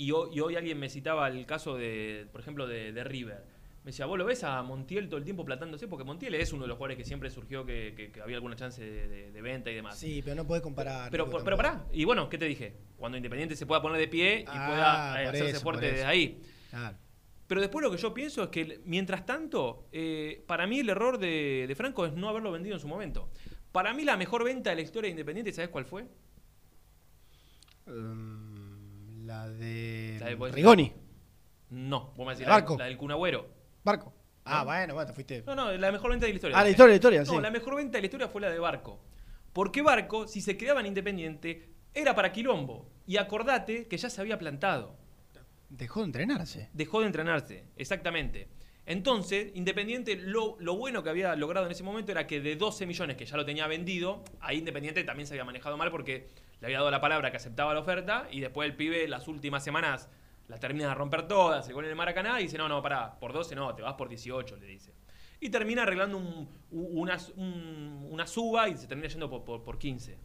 Y 0.00 0.12
hoy, 0.12 0.30
y 0.32 0.40
hoy 0.40 0.56
alguien 0.56 0.78
me 0.78 0.88
citaba 0.88 1.28
el 1.28 1.44
caso 1.44 1.76
de, 1.76 2.26
por 2.32 2.40
ejemplo, 2.40 2.66
de, 2.66 2.90
de 2.90 3.04
River. 3.04 3.44
Me 3.84 3.90
decía, 3.90 4.06
¿vos 4.06 4.16
lo 4.16 4.24
ves 4.24 4.44
a 4.44 4.62
Montiel 4.62 5.08
todo 5.10 5.18
el 5.18 5.24
tiempo 5.24 5.44
platándose? 5.44 5.88
Porque 5.88 6.04
Montiel 6.04 6.34
es 6.36 6.54
uno 6.54 6.62
de 6.62 6.68
los 6.68 6.78
jugadores 6.78 6.96
que 6.96 7.04
siempre 7.04 7.28
surgió 7.30 7.66
que, 7.66 7.92
que- 7.94 8.10
que 8.10 8.20
había 8.22 8.36
alguna 8.36 8.56
chance 8.56 8.82
de, 8.82 9.08
de- 9.08 9.30
de 9.30 9.42
venta 9.42 9.70
y 9.70 9.74
demás. 9.74 9.98
Sí, 9.98 10.22
pero 10.24 10.36
no 10.36 10.46
puedes 10.46 10.62
comparar. 10.62 11.10
Pero, 11.10 11.26
pero 11.26 11.36
tampoco. 11.44 11.56
pará, 11.56 11.84
y 11.92 12.04
bueno, 12.06 12.30
¿qué 12.30 12.38
te 12.38 12.46
dije? 12.46 12.76
Cuando 12.96 13.18
Independiente 13.18 13.54
se 13.56 13.66
pueda 13.66 13.82
poner 13.82 13.98
de 13.98 14.08
pie 14.08 14.40
y 14.40 14.44
Ah, 14.46 14.66
pueda 14.66 15.22
eh, 15.22 15.26
hacerse 15.26 15.50
eso, 15.50 15.60
fuerte 15.60 15.84
desde 15.90 16.04
ahí. 16.06 16.40
Claro. 16.70 16.96
Pero 17.46 17.60
después 17.60 17.82
lo 17.84 17.90
que 17.90 17.98
yo 17.98 18.14
pienso 18.14 18.44
es 18.44 18.48
que, 18.48 18.80
mientras 18.86 19.26
tanto, 19.26 19.86
eh, 19.92 20.42
para 20.46 20.66
mí 20.66 20.78
el 20.80 20.88
error 20.88 21.18
de, 21.18 21.66
de 21.68 21.74
Franco 21.74 22.06
es 22.06 22.14
no 22.14 22.30
haberlo 22.30 22.52
vendido 22.52 22.74
en 22.76 22.80
su 22.80 22.88
momento. 22.88 23.28
Para 23.70 23.92
mí 23.92 24.04
la 24.04 24.16
mejor 24.16 24.44
venta 24.44 24.70
de 24.70 24.76
la 24.76 24.82
historia 24.82 25.08
de 25.08 25.12
Independiente, 25.12 25.52
¿sabes 25.52 25.68
cuál 25.68 25.84
fue? 25.84 26.06
Um, 27.86 28.49
la 29.30 29.48
de 29.48 30.16
La 30.18 30.26
de- 30.26 30.52
Rigoni. 30.52 30.92
No, 31.70 32.12
vos 32.16 32.26
me 32.26 32.32
decís 32.32 32.46
¿La 32.48 32.54
Barco? 32.54 32.76
la 32.76 32.86
del 32.86 32.96
Cunagüero. 32.96 33.46
Barco. 33.84 34.12
Ah, 34.44 34.60
¿No? 34.60 34.64
bueno, 34.64 34.94
bueno, 34.94 35.06
te 35.06 35.12
fuiste. 35.12 35.42
No, 35.46 35.54
no, 35.54 35.70
la 35.72 35.92
mejor 35.92 36.10
venta 36.10 36.26
de 36.26 36.32
la 36.32 36.36
historia. 36.36 36.58
Ah, 36.58 36.64
la 36.64 36.70
historia, 36.70 36.88
la 36.90 36.94
historia, 36.96 37.20
No, 37.20 37.26
sí. 37.26 37.40
la 37.40 37.50
mejor 37.52 37.76
venta 37.76 37.98
de 37.98 38.02
la 38.02 38.06
historia 38.06 38.28
fue 38.28 38.40
la 38.40 38.50
de 38.50 38.58
Barco. 38.58 39.00
Porque 39.52 39.82
Barco, 39.82 40.26
si 40.26 40.40
se 40.40 40.56
quedaba 40.56 40.80
en 40.80 40.86
Independiente, 40.86 41.68
era 41.94 42.14
para 42.16 42.32
Quilombo. 42.32 42.90
Y 43.06 43.18
acordate 43.18 43.86
que 43.86 43.96
ya 43.98 44.10
se 44.10 44.20
había 44.20 44.36
plantado. 44.38 44.96
Dejó 45.68 46.00
de 46.00 46.06
entrenarse. 46.06 46.68
Dejó 46.72 47.00
de 47.00 47.06
entrenarse, 47.06 47.66
exactamente. 47.76 48.48
Entonces, 48.86 49.52
Independiente, 49.54 50.16
lo, 50.16 50.56
lo 50.58 50.76
bueno 50.76 51.04
que 51.04 51.10
había 51.10 51.36
logrado 51.36 51.66
en 51.66 51.72
ese 51.72 51.84
momento 51.84 52.10
era 52.10 52.26
que 52.26 52.40
de 52.40 52.56
12 52.56 52.86
millones 52.86 53.16
que 53.16 53.26
ya 53.26 53.36
lo 53.36 53.44
tenía 53.44 53.68
vendido, 53.68 54.24
ahí 54.40 54.58
Independiente 54.58 55.04
también 55.04 55.28
se 55.28 55.34
había 55.34 55.44
manejado 55.44 55.76
mal 55.76 55.92
porque 55.92 56.26
le 56.60 56.66
había 56.66 56.78
dado 56.78 56.90
la 56.90 57.00
palabra 57.00 57.30
que 57.30 57.36
aceptaba 57.38 57.74
la 57.74 57.80
oferta 57.80 58.28
y 58.30 58.40
después 58.40 58.68
el 58.68 58.76
pibe 58.76 59.06
las 59.08 59.28
últimas 59.28 59.64
semanas 59.64 60.08
las 60.48 60.60
termina 60.60 60.88
de 60.88 60.94
romper 60.94 61.28
todas, 61.28 61.64
se 61.64 61.72
pone 61.72 61.86
en 61.86 61.90
el 61.92 61.96
Maracaná 61.96 62.40
y 62.40 62.44
dice, 62.44 62.58
no, 62.58 62.68
no, 62.68 62.82
pará, 62.82 63.18
por 63.20 63.32
12 63.32 63.54
no, 63.54 63.74
te 63.74 63.82
vas 63.82 63.94
por 63.94 64.08
18, 64.08 64.56
le 64.56 64.66
dice. 64.66 64.92
Y 65.40 65.48
termina 65.48 65.82
arreglando 65.84 66.18
una, 66.70 67.18
un- 67.36 68.08
una 68.10 68.26
suba 68.26 68.68
y 68.68 68.76
se 68.76 68.86
termina 68.86 69.08
yendo 69.08 69.30
por, 69.30 69.44
por- 69.44 69.62
por 69.62 69.78
15. 69.78 70.18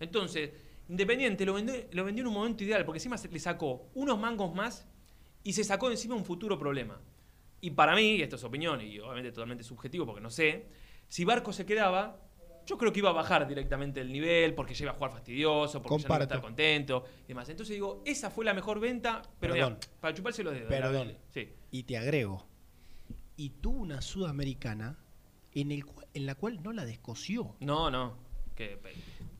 Entonces, 0.00 0.50
Independiente 0.88 1.46
lo 1.46 1.54
vendió, 1.54 1.74
lo 1.92 2.06
en 2.08 2.26
un 2.26 2.34
momento 2.34 2.62
ideal, 2.62 2.84
porque 2.84 2.98
encima 2.98 3.16
le 3.30 3.38
sacó 3.38 3.88
unos 3.94 4.18
mangos 4.18 4.54
más 4.54 4.86
y 5.42 5.54
se 5.54 5.64
sacó 5.64 5.90
encima 5.90 6.14
un 6.14 6.26
futuro 6.26 6.58
problema. 6.58 7.00
Y 7.62 7.70
para 7.70 7.94
mí, 7.94 8.16
y 8.16 8.22
esto 8.22 8.36
es 8.36 8.44
opinión 8.44 8.82
y 8.82 8.98
obviamente 9.00 9.32
totalmente 9.32 9.64
subjetivo 9.64 10.04
porque 10.04 10.20
no 10.20 10.28
sé, 10.28 10.66
si 11.08 11.24
Barco 11.24 11.54
se 11.54 11.64
quedaba, 11.64 12.20
yo 12.66 12.78
creo 12.78 12.92
que 12.92 12.98
iba 13.00 13.10
a 13.10 13.12
bajar 13.12 13.46
directamente 13.46 14.00
el 14.00 14.10
nivel 14.12 14.54
porque 14.54 14.74
ya 14.74 14.84
iba 14.84 14.92
a 14.92 14.94
jugar 14.94 15.10
fastidioso, 15.12 15.82
porque 15.82 16.02
ya 16.02 16.08
no 16.08 16.14
iba 16.14 16.20
a 16.20 16.22
estar 16.24 16.40
contento 16.40 17.04
y 17.24 17.28
demás. 17.28 17.48
Entonces 17.48 17.74
digo, 17.74 18.02
esa 18.04 18.30
fue 18.30 18.44
la 18.44 18.54
mejor 18.54 18.80
venta, 18.80 19.22
pero 19.40 19.54
Perdón. 19.54 19.78
para 20.00 20.14
chuparse 20.14 20.42
los 20.42 20.54
dedos. 20.54 20.68
Perdón. 20.68 21.08
la- 21.08 21.14
Sí. 21.28 21.48
Y 21.70 21.82
te 21.84 21.96
agrego. 21.96 22.46
Y 23.36 23.50
tuvo 23.50 23.78
una 23.80 24.00
sudamericana 24.00 24.98
en, 25.52 25.72
el, 25.72 25.84
en 26.14 26.26
la 26.26 26.34
cual 26.34 26.62
no 26.62 26.72
la 26.72 26.84
descosió. 26.84 27.56
No, 27.60 27.90
no. 27.90 28.16
Que, 28.54 28.78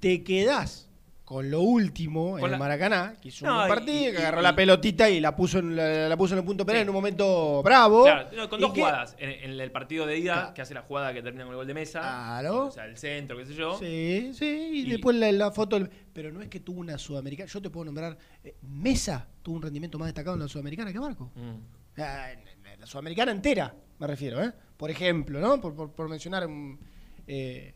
Te 0.01 0.25
quedás 0.25 0.91
con 1.25 1.51
lo 1.51 1.63
último 1.63 2.33
Con 2.33 2.45
en 2.45 2.51
la- 2.51 2.57
el 2.57 2.59
Maracaná, 2.59 3.15
que 3.21 3.29
hizo 3.29 3.47
No, 3.47 3.63
un 3.63 3.69
partido, 3.69 4.13
que 4.13 4.19
agarró 4.19 4.41
y- 4.41 4.43
la 4.43 4.55
pelotita 4.55 5.09
y 5.09 5.21
la 5.21 5.35
puso 5.35 5.59
en, 5.59 5.75
la, 5.75 6.07
la 6.09 6.17
puso 6.19 6.35
en 6.35 6.41
el 6.41 6.45
punto 6.45 6.67
penal 6.67 6.83
en 6.83 6.89
un 6.91 6.95
momento 6.95 7.63
bravo. 7.63 8.05
Claro, 8.05 8.29
no, 8.37 8.49
con 8.51 8.61
dos 8.61 8.73
que- 8.75 8.81
jugadas. 8.83 9.17
En, 9.19 9.31
en 9.31 9.59
el 9.61 9.71
partido 9.73 10.05
de 10.05 10.19
ida, 10.19 10.53
que 10.53 10.61
hace 10.61 10.75
la 10.75 10.83
jugada 10.83 11.15
que 11.15 11.23
termina 11.23 11.45
con 11.45 11.53
el 11.53 11.57
gol 11.57 11.67
de 11.67 11.73
mesa. 11.75 12.01
Claro. 12.01 12.67
O 12.67 12.71
sea, 12.71 12.85
el 12.85 12.99
centro, 12.99 13.39
qué 13.39 13.47
sé 13.47 13.55
yo. 13.55 13.79
Sí, 13.79 14.33
sí, 14.35 14.45
y, 14.75 14.81
Y- 14.81 14.91
después 14.91 15.17
la, 15.17 15.33
la 15.33 15.51
foto. 15.51 15.79
del- 15.79 15.89
Pero 16.13 16.31
no 16.31 16.43
es 16.43 16.49
que 16.49 16.61
tuvo 16.61 16.81
una 16.81 16.99
sudamericana. 16.99 17.49
Yo 17.51 17.63
te 17.63 17.71
puedo 17.71 17.87
nombrar. 17.87 18.17
eh, 18.45 18.57
Mesa 18.63 19.27
tuvo 19.43 19.57
un 19.57 19.63
rendimiento 19.63 19.99
más 19.99 20.07
destacado 20.09 20.35
en 20.37 20.43
la 20.43 20.49
sudamericana 20.49 20.93
que 20.93 20.99
Barco. 20.99 21.33
Mm. 21.35 22.01
Ah, 22.03 22.29
La 22.79 22.87
sudamericana 22.87 23.33
entera, 23.33 23.75
me 23.99 24.07
refiero, 24.07 24.43
¿eh? 24.43 24.53
Por 24.77 24.91
ejemplo, 24.91 25.41
¿no? 25.41 25.59
Por, 25.61 25.75
por- 25.75 25.91
por 25.93 26.09
mencionar. 26.09 26.47
eh, 27.27 27.75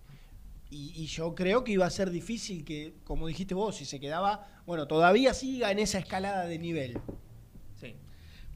y, 0.71 0.93
y 0.97 1.07
yo 1.07 1.35
creo 1.35 1.65
que 1.65 1.73
iba 1.73 1.87
a 1.87 1.91
ser 1.91 2.11
difícil 2.11 2.65
que, 2.65 2.95
como 3.05 3.27
dijiste 3.27 3.55
vos, 3.55 3.77
si 3.77 3.85
se 3.85 3.99
quedaba. 4.01 4.47
Bueno, 4.67 4.87
todavía 4.87 5.33
siga 5.35 5.71
en 5.71 5.79
esa 5.79 5.99
escalada 5.99 6.45
de 6.47 6.59
nivel. 6.59 6.95
Sí. 7.77 7.95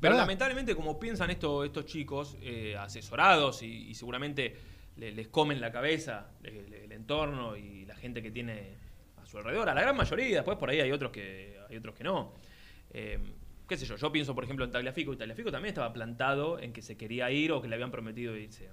Pero 0.01 0.13
¿Verdad? 0.13 0.19
lamentablemente, 0.19 0.75
como 0.75 0.99
piensan 1.01 1.31
esto- 1.31 1.65
estos 1.65 1.87
chicos, 1.87 2.37
eh, 2.43 2.77
asesorados 2.77 3.63
y, 3.63 3.89
y 3.89 3.95
seguramente 3.95 4.57
le- 4.97 5.13
les 5.13 5.29
comen 5.29 5.61
la 5.61 5.71
cabeza 5.73 6.31
el, 6.43 6.73
el 6.75 6.93
entorno 6.93 7.57
y 7.57 7.87
la 7.87 7.97
gente 7.97 8.23
que 8.23 8.31
tiene 8.31 8.75
a 9.23 9.27
su 9.27 9.39
alrededor, 9.39 9.69
a 9.69 9.75
la 9.75 9.81
gran 9.83 9.97
mayoría, 9.97 10.37
después 10.37 10.59
por 10.59 10.69
ahí 10.71 10.81
hay 10.81 10.93
otros 10.93 11.13
que, 11.13 11.57
hay 11.71 11.77
otros 11.77 11.95
que 11.95 12.05
no. 12.05 12.35
Eh, 12.91 13.19
qué 13.69 13.77
sé 13.79 13.87
yo, 13.87 13.97
yo 13.97 14.13
pienso 14.13 14.35
por 14.35 14.45
ejemplo 14.45 14.65
en 14.67 14.71
Tagliafico, 14.73 15.13
y 15.15 15.17
Tagliafico 15.17 15.51
también 15.51 15.71
estaba 15.71 15.93
plantado 15.95 16.59
en 16.59 16.73
que 16.75 16.83
se 16.83 16.97
quería 16.99 17.31
ir 17.31 17.53
o 17.53 17.63
que 17.63 17.69
le 17.69 17.77
habían 17.77 17.91
prometido 17.91 18.37
irse. 18.37 18.69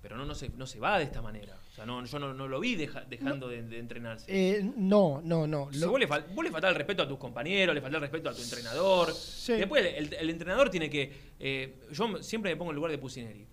Pero 0.00 0.16
no, 0.16 0.24
no, 0.24 0.34
se, 0.34 0.48
no 0.50 0.64
se 0.66 0.78
va 0.78 0.96
de 0.98 1.04
esta 1.04 1.20
manera. 1.20 1.56
O 1.72 1.74
sea, 1.74 1.84
no, 1.84 2.04
yo 2.04 2.18
no, 2.20 2.32
no 2.32 2.46
lo 2.46 2.60
vi 2.60 2.76
deja- 2.76 3.04
dejando 3.04 3.48
de, 3.48 3.62
de 3.62 3.78
entrenarse. 3.78 4.26
Eh, 4.28 4.62
no, 4.76 5.20
no, 5.24 5.46
no. 5.46 5.68
Lo- 5.72 5.90
vos, 5.90 5.98
le 6.00 6.08
fal- 6.08 6.24
vos 6.34 6.44
le 6.44 6.50
faltás 6.52 6.70
el 6.70 6.76
respeto 6.76 7.02
a 7.02 7.08
tus 7.08 7.18
compañeros, 7.18 7.74
le 7.74 7.80
faltás 7.80 7.96
el 7.96 8.02
respeto 8.02 8.30
a 8.30 8.34
tu 8.34 8.42
entrenador. 8.42 9.12
Después, 9.58 9.84
el, 9.96 10.12
el 10.14 10.30
entrenador 10.30 10.70
tiene 10.70 10.88
que. 10.88 11.12
eh, 11.40 11.80
yo 11.92 12.22
siempre 12.22 12.52
me 12.52 12.56
pongo 12.56 12.70
en 12.70 12.74
el 12.74 12.76
lugar 12.76 12.90
de 12.92 12.98
Pusineri. 12.98 13.46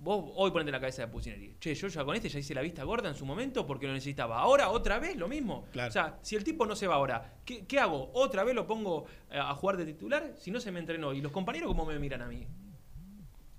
Vos 0.00 0.30
hoy 0.36 0.50
ponete 0.52 0.68
en 0.70 0.72
la 0.74 0.80
cabeza 0.80 1.02
de 1.02 1.08
Pusineri. 1.08 1.56
Che, 1.60 1.74
yo 1.74 1.88
ya 1.88 2.04
con 2.04 2.14
este 2.14 2.28
ya 2.28 2.38
hice 2.38 2.54
la 2.54 2.62
vista 2.62 2.84
gorda 2.84 3.08
en 3.08 3.16
su 3.16 3.24
momento 3.26 3.66
porque 3.66 3.86
lo 3.88 3.92
necesitaba. 3.92 4.38
Ahora, 4.38 4.70
otra 4.70 4.98
vez, 5.00 5.16
lo 5.16 5.26
mismo. 5.28 5.66
Claro. 5.72 5.88
O 5.88 5.92
sea, 5.92 6.18
si 6.22 6.36
el 6.36 6.44
tipo 6.44 6.66
no 6.66 6.76
se 6.76 6.86
va 6.86 6.94
ahora, 6.96 7.34
¿qué, 7.44 7.66
qué 7.66 7.78
hago? 7.80 8.10
¿Otra 8.14 8.44
vez 8.44 8.54
lo 8.54 8.64
pongo 8.66 9.06
eh, 9.30 9.38
a 9.38 9.52
jugar 9.54 9.76
de 9.76 9.84
titular? 9.86 10.34
Si 10.38 10.50
no 10.52 10.60
se 10.60 10.70
me 10.70 10.78
entrenó. 10.80 11.12
¿Y 11.14 11.20
los 11.20 11.32
compañeros 11.32 11.68
cómo 11.68 11.84
me 11.84 11.98
miran 11.98 12.22
a 12.22 12.28
mí? 12.28 12.46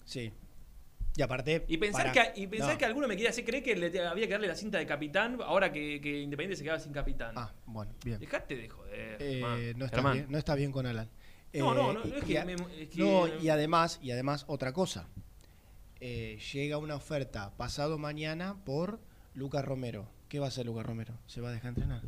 Sí. 0.05 0.31
Y 1.19 1.21
aparte. 1.21 1.65
Y 1.67 1.75
pensar, 1.75 2.13
que, 2.13 2.31
y 2.41 2.47
pensar 2.47 2.71
No. 2.71 2.77
que 2.77 2.85
alguno 2.85 3.05
me 3.05 3.15
quería 3.15 3.31
hacer 3.31 3.43
creer 3.43 3.61
que 3.61 3.75
le 3.75 3.87
había 4.07 4.25
que 4.25 4.31
darle 4.31 4.47
la 4.47 4.55
cinta 4.55 4.77
de 4.77 4.85
capitán 4.85 5.37
ahora 5.43 5.69
que, 5.69 5.99
que 5.99 6.21
Independiente 6.21 6.55
se 6.55 6.63
quedaba 6.63 6.79
sin 6.79 6.93
capitán. 6.93 7.33
Ah, 7.35 7.51
bueno, 7.65 7.91
bien. 8.05 8.19
Dejate 8.21 8.55
de 8.55 8.69
joder. 8.69 9.17
Eh, 9.19 9.73
no, 9.75 9.89
Germán. 9.89 10.13
bien, 10.13 10.27
no 10.29 10.37
estás 10.37 10.55
bien 10.55 10.71
con 10.71 10.85
Alan. 10.85 11.07
No, 11.07 11.11
Eh, 11.51 11.59
no, 11.59 11.73
no, 11.73 11.93
no 11.93 12.05
y- 12.07 12.11
es 12.19 12.23
y 12.23 12.25
que 12.25 12.39
a- 12.39 12.45
me- 12.45 12.53
es 12.53 12.87
que- 12.87 12.99
no, 13.01 13.27
y 13.27 13.49
además, 13.49 13.99
y 14.01 14.11
además, 14.11 14.45
otra 14.47 14.71
cosa. 14.71 15.09
Eh, 15.99 16.39
llega 16.53 16.77
una 16.77 16.95
oferta 16.95 17.51
pasado 17.57 17.97
mañana 17.97 18.55
por 18.63 19.01
Lucas 19.33 19.65
Romero. 19.65 20.07
¿Qué 20.29 20.39
va 20.39 20.45
a 20.45 20.47
hacer 20.47 20.67
Lucas 20.67 20.85
Romero? 20.85 21.15
¿Se 21.27 21.41
va 21.41 21.49
a 21.49 21.51
dejar 21.51 21.69
entrenar? 21.69 22.01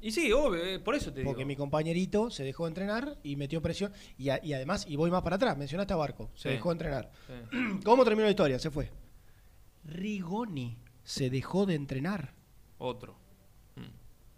Y 0.00 0.12
sí, 0.12 0.30
obvio, 0.32 0.62
eh, 0.64 0.78
por 0.78 0.94
eso 0.94 1.12
te 1.12 1.22
Porque 1.24 1.38
digo. 1.38 1.48
mi 1.48 1.56
compañerito 1.56 2.30
se 2.30 2.44
dejó 2.44 2.68
entrenar 2.68 3.16
y 3.22 3.36
metió 3.36 3.62
presión. 3.62 3.92
Y, 4.18 4.28
a- 4.28 4.40
y 4.44 4.52
además, 4.52 4.84
y 4.88 4.96
voy 4.96 5.10
más 5.10 5.22
para 5.22 5.36
atrás, 5.36 5.56
mencionaste 5.56 5.94
a 5.94 5.96
Barco, 5.96 6.30
se 6.34 6.50
Sí. 6.50 6.54
dejó 6.54 6.70
entrenar. 6.72 7.10
Sí. 7.26 7.32
¿Cómo 7.84 8.04
terminó 8.04 8.24
la 8.24 8.30
historia? 8.30 8.58
Se 8.58 8.70
fue. 8.70 8.90
Rigoni 9.84 10.76
se 11.02 11.30
dejó 11.30 11.64
de 11.66 11.74
entrenar. 11.76 12.34
Otro. 12.78 13.16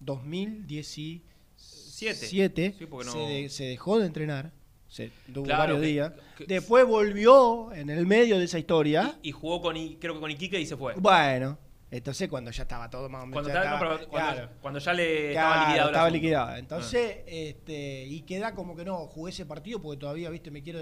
2017 0.00 2.74
Sí, 2.78 2.86
porque 2.86 3.06
no- 3.06 3.12
se, 3.12 3.18
de- 3.18 3.48
se 3.48 3.64
dejó 3.64 3.98
de 3.98 4.06
entrenar. 4.06 4.52
Se, 4.88 5.10
tuvo 5.34 5.44
Claro, 5.44 5.74
varios 5.74 5.80
que- 5.80 5.86
días. 5.86 6.12
que- 6.36 6.46
Después 6.46 6.86
volvió 6.86 7.72
en 7.74 7.90
el 7.90 8.06
medio 8.06 8.38
de 8.38 8.44
esa 8.44 8.58
historia. 8.58 9.18
Y 9.22 9.32
jugó 9.32 9.60
con, 9.60 9.76
I- 9.76 9.96
creo 10.00 10.14
que 10.14 10.20
con 10.20 10.30
Iquique 10.30 10.58
y 10.60 10.66
se 10.66 10.76
fue. 10.76 10.94
Bueno, 10.94 11.58
entonces 11.90 12.28
cuando 12.28 12.50
ya 12.50 12.62
estaba 12.62 12.90
todo 12.90 13.08
más 13.08 13.22
o 13.22 13.26
menos. 13.26 13.42
Cuando, 13.42 13.48
ya 13.50 13.60
estaba- 13.62 13.70
no, 13.70 13.76
estaba- 13.84 13.98
pero 13.98 14.10
cuando, 14.10 14.32
claro. 14.34 14.50
cuando 14.60 14.78
ya 14.80 14.92
le 14.92 15.32
Claro, 15.32 15.48
estaba 15.48 15.66
liquidado. 15.68 15.88
estaba 15.88 16.04
asunto. 16.06 16.14
liquidada. 16.22 16.58
Entonces, 16.58 17.16
este, 17.26 18.04
y 18.06 18.20
queda 18.22 18.54
como 18.54 18.76
que 18.76 18.84
no, 18.84 19.06
jugué 19.06 19.30
ese 19.30 19.46
partido 19.46 19.80
porque 19.80 19.98
todavía, 20.00 20.30
viste, 20.30 20.50
me 20.50 20.62
quiero... 20.62 20.80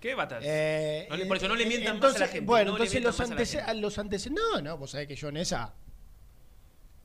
¿Qué 0.00 0.14
batas? 0.14 0.42
Eh, 0.46 1.06
No 1.10 1.26
por 1.26 1.36
eso 1.38 1.48
no 1.48 1.54
le 1.54 1.62
eh, 1.64 1.66
mientan 1.66 1.94
entonces, 1.94 2.20
más 2.20 2.22
a 2.22 2.26
la 2.26 2.32
gente. 2.32 2.46
Bueno, 2.46 2.72
no 2.72 2.76
entonces 2.76 3.02
los 3.02 3.98
antecedentes... 3.98 4.30
No, 4.30 4.60
no, 4.60 4.76
vos 4.76 4.90
sabés 4.90 5.06
que 5.08 5.16
yo 5.16 5.28
en 5.28 5.38
esa... 5.38 5.72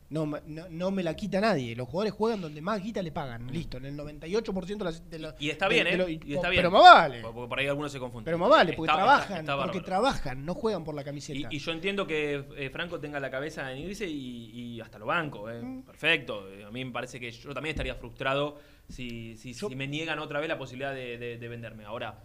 No, 0.10 0.26
me- 0.26 0.42
no, 0.48 0.68
no 0.70 0.90
me 0.90 1.04
la 1.04 1.16
quita 1.16 1.40
nadie. 1.40 1.76
Los 1.76 1.88
jugadores 1.88 2.14
juegan 2.14 2.42
donde 2.42 2.62
más 2.62 2.82
guita 2.82 3.00
le 3.04 3.12
pagan. 3.12 3.46
Listo, 3.52 3.78
en 3.78 3.86
el 3.86 3.96
98% 3.96 4.78
de 4.78 4.84
las... 4.84 5.08
de 5.10 5.20
Mm. 5.20 5.34
Y 5.40 5.50
está 5.52 5.68
bien, 5.68 5.84
de 5.84 5.94
¿eh? 5.94 5.98
lo- 5.98 6.10
y 6.10 6.34
está 6.34 6.50
bien. 6.50 6.62
Pero 6.64 6.72
más 6.72 6.82
vale. 6.82 7.22
Porque 7.22 7.48
por 7.48 7.60
ahí 7.60 7.68
algunos 7.68 7.92
se 7.92 8.00
confunden. 8.00 8.26
Pero 8.26 8.40
más 8.40 8.50
vale, 8.50 8.74
porque 8.74 8.90
Está- 8.92 9.04
trabajan, 9.04 9.40
está- 9.42 9.54
está 9.54 9.64
porque 9.64 9.82
trabajan, 9.82 10.46
no 10.46 10.56
juegan 10.56 10.84
por 10.84 10.96
la 10.96 11.04
camiseta. 11.04 11.38
Y, 11.52 11.56
y 11.56 11.60
yo 11.60 11.72
entiendo 11.72 12.08
que 12.08 12.44
eh, 12.58 12.70
Franco 12.72 13.00
tenga 13.00 13.20
la 13.20 13.30
cabeza 13.30 13.72
en 13.72 13.78
irse 13.80 14.08
y, 14.08 14.50
y 14.78 14.82
hasta 14.82 14.98
lo 14.98 15.06
banco. 15.06 15.48
eh. 15.50 15.62
Mm. 15.62 15.84
Perfecto. 15.84 16.50
Eh, 16.52 16.64
A 16.66 16.72
mí 16.72 16.84
me 16.84 16.92
parece 16.92 17.20
que 17.20 17.30
yo 17.30 17.54
también 17.54 17.74
estaría 17.74 17.94
frustrado 17.94 18.58
si, 18.88 19.38
si, 19.38 19.54
si 19.54 19.76
me 19.76 19.88
niegan 19.88 20.18
otra 20.18 20.40
vez 20.40 20.50
la 20.50 20.58
posibilidad 20.58 20.92
de, 20.94 21.20
de- 21.20 21.38
de 21.38 21.48
venderme. 21.48 21.86
Ahora, 21.86 22.24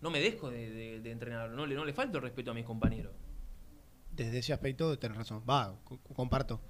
no 0.00 0.10
me 0.10 0.18
dejo 0.20 0.50
de, 0.50 0.96
entrenar. 1.08 1.50
No 1.50 1.64
le, 1.64 1.76
no 1.76 1.84
le 1.84 1.92
falto 1.92 2.18
el 2.18 2.22
respeto 2.24 2.50
a 2.50 2.54
mis 2.54 2.64
compañeros. 2.64 3.12
Desde 4.10 4.38
ese 4.38 4.52
aspecto 4.52 4.98
tenés 4.98 5.16
razón. 5.16 5.44
Va, 5.48 5.76
co- 5.84 6.00
comparto. 6.14 6.60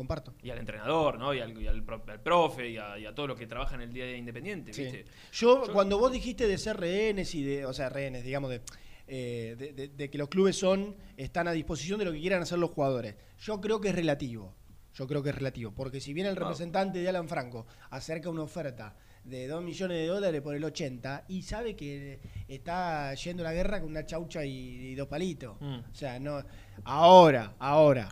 Comparto. 0.00 0.32
Y 0.42 0.48
al 0.48 0.56
entrenador, 0.56 1.18
¿no? 1.18 1.34
Y 1.34 1.40
al, 1.40 1.60
y 1.60 1.66
al 1.66 1.82
pro- 1.84 2.02
al 2.08 2.20
profe 2.22 2.70
y 2.70 2.78
a, 2.78 2.98
y 2.98 3.04
a 3.04 3.14
todos 3.14 3.28
los 3.28 3.38
que 3.38 3.46
trabajan 3.46 3.82
en 3.82 3.88
el 3.90 3.94
día 3.94 4.06
de 4.06 4.16
Independiente, 4.16 4.72
Sí. 4.72 4.84
¿viste? 4.84 5.04
Yo, 5.32 5.64
cuando 5.74 5.98
vos 5.98 6.10
dijiste 6.10 6.46
de 6.46 6.56
ser 6.56 6.78
rehenes 6.78 7.34
y 7.34 7.42
de, 7.44 7.66
o 7.66 7.74
sea, 7.74 7.90
rehenes, 7.90 8.24
digamos, 8.24 8.48
de, 8.50 8.62
eh, 9.08 9.56
de, 9.58 9.72
de- 9.74 9.88
de 9.88 10.08
que 10.10 10.16
los 10.16 10.28
clubes 10.30 10.56
son, 10.56 10.96
están 11.18 11.48
a 11.48 11.52
disposición 11.52 11.98
de 11.98 12.06
lo 12.06 12.12
que 12.12 12.18
quieran 12.20 12.40
hacer 12.40 12.58
los 12.58 12.70
jugadores, 12.70 13.14
yo 13.40 13.60
creo 13.60 13.78
que 13.80 13.90
es 13.90 13.94
relativo. 13.94 14.54
Yo 14.94 15.06
creo 15.06 15.22
que 15.22 15.28
es 15.28 15.34
relativo. 15.36 15.72
Porque 15.72 16.00
si 16.00 16.12
viene 16.14 16.30
el 16.30 16.36
representante 16.36 16.98
de 16.98 17.08
Alan 17.08 17.28
Franco 17.28 17.66
acerca 17.90 18.28
una 18.30 18.42
oferta 18.42 18.96
de 19.24 19.46
2 19.48 19.62
millones 19.62 19.98
de 19.98 20.06
dólares 20.06 20.40
por 20.40 20.54
el 20.56 20.64
80 20.64 21.26
y 21.28 21.42
sabe 21.42 21.76
que 21.76 22.18
está 22.48 23.12
yendo 23.14 23.42
a 23.42 23.44
la 23.44 23.52
guerra 23.52 23.80
con 23.80 23.90
una 23.90 24.06
chaucha 24.06 24.44
y, 24.46 24.50
y 24.50 24.94
dos 24.94 25.08
palitos. 25.08 25.60
Mm. 25.60 25.78
O 25.92 25.94
sea, 25.94 26.18
no. 26.18 26.42
Ahora, 26.84 27.54
ahora, 27.58 28.08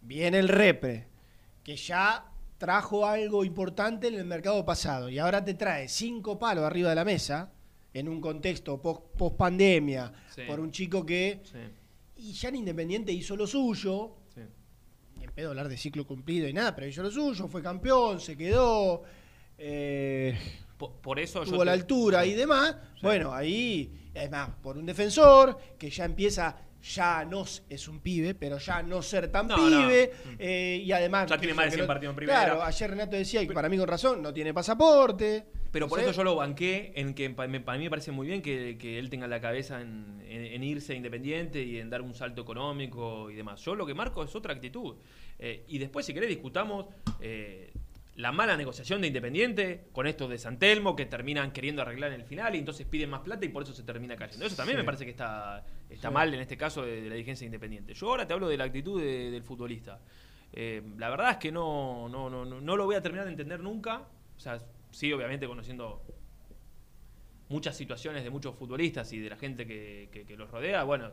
viene 0.00 0.38
el 0.38 0.48
repre, 0.48 1.06
que 1.68 1.76
ya 1.76 2.24
trajo 2.56 3.04
algo 3.04 3.44
importante 3.44 4.08
en 4.08 4.14
el 4.14 4.24
mercado 4.24 4.64
pasado 4.64 5.10
y 5.10 5.18
ahora 5.18 5.44
te 5.44 5.52
trae 5.52 5.86
cinco 5.86 6.38
palos 6.38 6.64
arriba 6.64 6.88
de 6.88 6.94
la 6.94 7.04
mesa 7.04 7.52
en 7.92 8.08
un 8.08 8.22
contexto 8.22 8.80
post 8.80 9.36
pandemia 9.36 10.10
Sí. 10.34 10.44
por 10.46 10.60
un 10.60 10.70
chico 10.70 11.04
que 11.04 11.42
Sí. 11.44 11.58
y 12.16 12.32
ya 12.32 12.48
en 12.48 12.56
Independiente 12.56 13.12
hizo 13.12 13.36
lo 13.36 13.46
suyo 13.46 14.16
Sí. 14.34 14.40
ni 15.18 15.24
en 15.24 15.30
pedo 15.32 15.50
hablar 15.50 15.68
de 15.68 15.76
ciclo 15.76 16.06
cumplido 16.06 16.48
y 16.48 16.54
nada 16.54 16.74
pero 16.74 16.86
hizo 16.86 17.02
lo 17.02 17.10
suyo 17.10 17.48
fue 17.48 17.62
campeón 17.62 18.18
se 18.18 18.34
quedó 18.34 19.02
eh, 19.58 20.38
Por, 20.78 20.92
por 21.02 21.18
eso 21.18 21.44
yo 21.44 21.50
tuvo 21.52 21.64
la 21.66 21.72
te- 21.74 21.80
altura 21.80 22.24
y 22.24 22.32
demás 22.32 22.76
bueno 23.02 23.30
ahí 23.34 24.08
además 24.16 24.52
por 24.62 24.78
un 24.78 24.86
defensor 24.86 25.58
que 25.78 25.90
ya 25.90 26.06
empieza 26.06 26.56
ya 26.82 27.24
no 27.24 27.44
es 27.68 27.88
un 27.88 28.00
pibe, 28.00 28.34
pero 28.34 28.58
ya 28.58 28.82
no 28.82 29.02
ser 29.02 29.30
tan 29.32 29.48
No, 29.48 29.56
no. 29.56 29.88
pibe. 29.88 30.12
eh, 30.38 30.82
y 30.84 30.92
además. 30.92 31.28
Ya 31.28 31.38
tiene 31.38 31.54
más 31.54 31.66
de 31.66 31.70
que 31.70 31.74
100 31.76 31.82
no- 31.84 31.86
partidos 31.88 32.12
en 32.12 32.16
primera. 32.16 32.44
Claro, 32.44 32.62
ayer 32.62 32.90
Renato 32.90 33.16
decía, 33.16 33.42
y 33.42 33.46
para 33.46 33.68
mí 33.68 33.76
con 33.76 33.88
razón, 33.88 34.22
no 34.22 34.32
tiene 34.32 34.54
pasaporte. 34.54 35.44
Pero 35.70 35.86
por 35.86 36.00
eso 36.00 36.12
yo 36.12 36.24
lo 36.24 36.34
banqué 36.36 36.92
en 36.96 37.12
que 37.12 37.28
para 37.28 37.46
mí 37.46 37.58
me 37.60 37.90
parece 37.90 38.10
muy 38.10 38.26
bien 38.26 38.40
que, 38.40 38.78
que 38.78 38.98
él 38.98 39.10
tenga 39.10 39.26
la 39.26 39.38
cabeza 39.38 39.82
en, 39.82 40.22
en- 40.26 40.44
en 40.46 40.62
irse 40.64 40.94
independiente 40.94 41.62
y 41.62 41.76
en 41.78 41.90
dar 41.90 42.00
un 42.00 42.14
salto 42.14 42.40
económico 42.40 43.30
y 43.30 43.34
demás. 43.34 43.60
Yo 43.64 43.74
lo 43.74 43.84
que 43.84 43.92
marco 43.92 44.24
es 44.24 44.34
otra 44.34 44.54
actitud. 44.54 44.96
Eh, 45.38 45.64
y 45.68 45.76
después, 45.78 46.06
si 46.06 46.14
querés, 46.14 46.30
discutamos 46.30 46.86
eh, 47.20 47.70
la 48.18 48.32
mala 48.32 48.56
negociación 48.56 49.00
de 49.00 49.06
Independiente 49.06 49.86
con 49.92 50.06
estos 50.08 50.28
de 50.28 50.38
San 50.38 50.58
Telmo 50.58 50.96
que 50.96 51.06
terminan 51.06 51.52
queriendo 51.52 51.82
arreglar 51.82 52.12
en 52.12 52.20
el 52.20 52.26
final 52.26 52.54
y 52.56 52.58
entonces 52.58 52.84
piden 52.84 53.10
más 53.10 53.20
plata 53.20 53.44
y 53.46 53.48
por 53.48 53.62
eso 53.62 53.72
se 53.72 53.84
termina 53.84 54.16
cayendo. 54.16 54.44
Eso 54.44 54.56
también 54.56 54.76
Sí. 54.76 54.82
me 54.82 54.84
parece 54.84 55.04
que 55.04 55.12
está, 55.12 55.64
está 55.88 56.08
Sí. 56.08 56.14
mal 56.14 56.34
en 56.34 56.40
este 56.40 56.56
caso 56.56 56.82
de, 56.84 57.00
de 57.02 57.08
la 57.08 57.14
dirigencia 57.14 57.44
de 57.44 57.46
Independiente. 57.46 57.94
Yo 57.94 58.08
ahora 58.10 58.26
te 58.26 58.34
hablo 58.34 58.48
de 58.48 58.56
la 58.56 58.64
actitud 58.64 59.00
de- 59.00 59.30
del 59.30 59.44
futbolista. 59.44 60.00
Eh, 60.52 60.82
la 60.96 61.10
verdad 61.10 61.30
es 61.30 61.36
que 61.36 61.52
no, 61.52 62.08
no, 62.08 62.28
no, 62.28 62.44
no, 62.44 62.60
no 62.60 62.76
lo 62.76 62.86
voy 62.86 62.96
a 62.96 63.02
terminar 63.02 63.24
de 63.26 63.30
entender 63.30 63.60
nunca. 63.60 64.08
O 64.36 64.40
sea, 64.40 64.58
sí, 64.90 65.12
obviamente 65.12 65.46
conociendo 65.46 66.02
muchas 67.48 67.76
situaciones 67.76 68.24
de 68.24 68.30
muchos 68.30 68.56
futbolistas 68.56 69.12
y 69.12 69.20
de 69.20 69.30
la 69.30 69.36
gente 69.36 69.64
que, 69.64 70.08
que- 70.12 70.24
que 70.26 70.36
los 70.36 70.50
rodea, 70.50 70.82
bueno, 70.82 71.12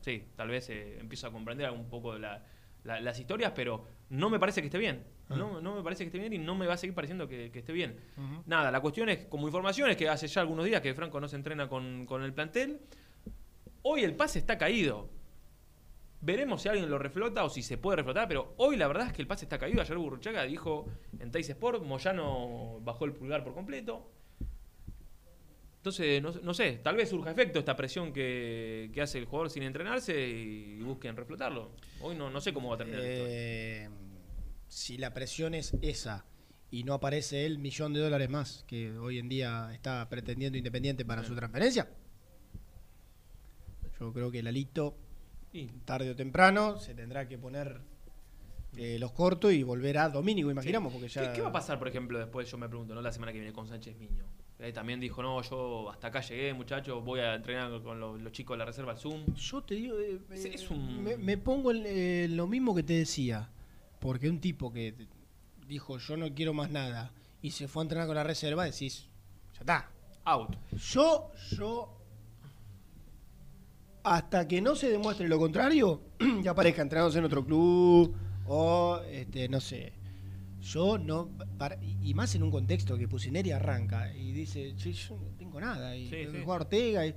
sí, 0.00 0.24
tal 0.36 0.48
vez 0.48 0.68
eh, 0.70 0.98
empiezo 0.98 1.28
a 1.28 1.32
comprender 1.32 1.70
un 1.70 1.88
poco 1.88 2.18
la- 2.18 2.44
la- 2.86 3.00
las 3.00 3.18
historias, 3.18 3.52
pero 3.54 3.84
no 4.10 4.30
me 4.30 4.38
parece 4.38 4.60
que 4.62 4.68
esté 4.68 4.78
bien. 4.78 5.04
No, 5.28 5.60
no 5.60 5.74
me 5.74 5.82
parece 5.82 6.04
que 6.04 6.08
esté 6.08 6.18
bien 6.18 6.32
y 6.32 6.38
no 6.38 6.54
me 6.54 6.66
va 6.66 6.74
a 6.74 6.76
seguir 6.76 6.94
pareciendo 6.94 7.26
que, 7.28 7.50
que 7.50 7.58
esté 7.58 7.72
bien. 7.72 7.98
Nada, 8.46 8.70
la 8.70 8.80
cuestión 8.80 9.08
es, 9.08 9.24
como 9.26 9.46
información, 9.48 9.90
es 9.90 9.96
que 9.96 10.08
hace 10.08 10.28
ya 10.28 10.40
algunos 10.40 10.64
días 10.64 10.80
que 10.80 10.94
Franco 10.94 11.20
no 11.20 11.26
se 11.28 11.36
entrena 11.36 11.68
con, 11.68 12.06
con 12.06 12.22
el 12.22 12.32
plantel. 12.32 12.80
Hoy 13.82 14.02
el 14.04 14.14
pase 14.14 14.38
está 14.38 14.56
caído. 14.56 15.08
Veremos 16.20 16.62
si 16.62 16.68
alguien 16.68 16.88
lo 16.90 16.98
reflota 16.98 17.44
o 17.44 17.50
si 17.50 17.62
se 17.62 17.76
puede 17.76 17.96
reflotar, 17.96 18.26
pero 18.26 18.54
hoy 18.56 18.76
la 18.76 18.88
verdad 18.88 19.08
es 19.08 19.12
que 19.12 19.22
el 19.22 19.28
pase 19.28 19.44
está 19.44 19.58
caído. 19.58 19.80
Ayer 19.80 19.96
Burruchaga 19.98 20.42
dijo 20.44 20.86
en 21.20 21.30
Teis 21.30 21.48
Sport, 21.50 21.82
Moyano 21.84 22.80
bajó 22.82 23.04
el 23.04 23.12
pulgar 23.12 23.44
por 23.44 23.52
completo. 23.54 24.10
Entonces, 25.86 26.20
no, 26.20 26.32
no 26.42 26.52
sé, 26.52 26.80
tal 26.82 26.96
vez 26.96 27.10
surja 27.10 27.30
efecto 27.30 27.60
esta 27.60 27.76
presión 27.76 28.12
que, 28.12 28.90
que 28.92 29.02
hace 29.02 29.18
el 29.18 29.24
jugador 29.24 29.50
sin 29.50 29.62
entrenarse 29.62 30.20
y 30.28 30.80
busquen 30.82 31.14
reflotarlo. 31.16 31.70
Hoy 32.00 32.16
no, 32.16 32.28
no 32.28 32.40
sé 32.40 32.52
cómo 32.52 32.70
va 32.70 32.74
a 32.74 32.78
terminar 32.78 33.02
esto. 33.02 33.24
Eh, 33.28 33.88
si 34.66 34.98
la 34.98 35.14
presión 35.14 35.54
es 35.54 35.74
esa 35.82 36.26
y 36.72 36.82
no 36.82 36.92
aparece 36.92 37.46
el 37.46 37.60
millón 37.60 37.92
de 37.92 38.00
dólares 38.00 38.28
más 38.28 38.64
que 38.66 38.98
hoy 38.98 39.20
en 39.20 39.28
día 39.28 39.70
está 39.72 40.08
pretendiendo 40.08 40.58
Independiente 40.58 41.04
para 41.04 41.22
su 41.22 41.36
transferencia, 41.36 41.88
yo 44.00 44.12
creo 44.12 44.32
que 44.32 44.42
Lalito, 44.42 44.96
Y- 45.52 45.66
tarde 45.84 46.10
o 46.10 46.16
temprano, 46.16 46.80
se 46.80 46.94
tendrá 46.94 47.28
que 47.28 47.38
poner 47.38 47.80
eh, 48.76 48.98
los 48.98 49.12
cortos 49.12 49.52
y 49.52 49.62
volver 49.62 49.98
a 49.98 50.08
Domínico, 50.08 50.50
imaginamos, 50.50 50.92
porque 50.92 51.06
ya... 51.06 51.28
¿Qué, 51.28 51.36
qué 51.36 51.42
va 51.42 51.50
a 51.50 51.52
pasar, 51.52 51.78
por 51.78 51.86
ejemplo, 51.86 52.18
después, 52.18 52.50
yo 52.50 52.58
me 52.58 52.68
pregunto, 52.68 52.92
¿no? 52.92 53.00
La 53.02 53.12
semana 53.12 53.30
que 53.32 53.38
viene 53.38 53.54
con 53.54 53.68
Sánchez 53.68 53.96
Miño. 53.98 54.24
Eh, 54.58 54.72
también 54.72 54.98
dijo, 55.00 55.22
no, 55.22 55.42
yo 55.42 55.90
hasta 55.90 56.06
acá 56.08 56.22
llegué, 56.22 56.54
muchachos, 56.54 57.04
voy 57.04 57.20
a 57.20 57.34
entrenar 57.34 57.82
con 57.82 58.00
los, 58.00 58.20
los 58.20 58.32
chicos 58.32 58.54
de 58.54 58.58
la 58.60 58.64
reserva 58.64 58.92
al 58.92 58.98
Zoom. 58.98 59.34
Yo 59.34 59.62
te 59.62 59.74
digo, 59.74 59.98
eh, 59.98 60.18
Es- 60.30 60.44
eh, 60.46 60.52
es 60.54 60.70
un- 60.70 61.02
me, 61.04 61.16
me 61.18 61.36
pongo 61.36 61.70
en 61.72 61.82
eh, 61.84 62.26
lo 62.30 62.46
mismo 62.46 62.74
que 62.74 62.82
te 62.82 62.94
decía, 62.94 63.50
porque 64.00 64.30
un 64.30 64.40
tipo 64.40 64.72
que 64.72 64.94
dijo 65.68 65.98
yo 65.98 66.16
no 66.16 66.32
quiero 66.34 66.54
más 66.54 66.70
nada 66.70 67.12
y 67.42 67.50
se 67.50 67.68
fue 67.68 67.82
a 67.82 67.84
entrenar 67.84 68.06
con 68.06 68.16
la 68.16 68.24
reserva, 68.24 68.64
decís, 68.64 69.08
ya 69.54 69.60
está. 69.60 69.90
Out. 70.24 70.56
Yo, 70.72 71.30
yo, 71.50 71.92
hasta 74.02 74.46
que 74.46 74.60
no 74.60 74.74
se 74.74 74.88
demuestre 74.88 75.28
lo 75.28 75.38
contrario, 75.38 76.00
ya 76.42 76.52
aparezca 76.52 76.82
entrenándose 76.82 77.18
en 77.18 77.24
otro 77.24 77.44
club 77.44 78.14
o, 78.46 79.00
este, 79.10 79.48
no 79.48 79.60
sé. 79.60 79.92
Yo 80.72 80.98
no, 80.98 81.30
para- 81.58 81.78
y 81.82 82.12
más 82.14 82.34
en 82.34 82.42
un 82.42 82.50
contexto 82.50 82.98
que 82.98 83.06
Pusineri 83.06 83.52
arranca 83.52 84.12
y 84.14 84.32
dice, 84.32 84.74
"Che, 84.76 84.92
yo 84.92 85.16
no 85.16 85.28
tengo 85.38 85.60
nada, 85.60 85.94
y 85.96 86.08
Sí, 86.08 86.26
sí. 86.30 86.42
jugar 86.42 86.62
Ortega, 86.62 87.06
y, 87.06 87.14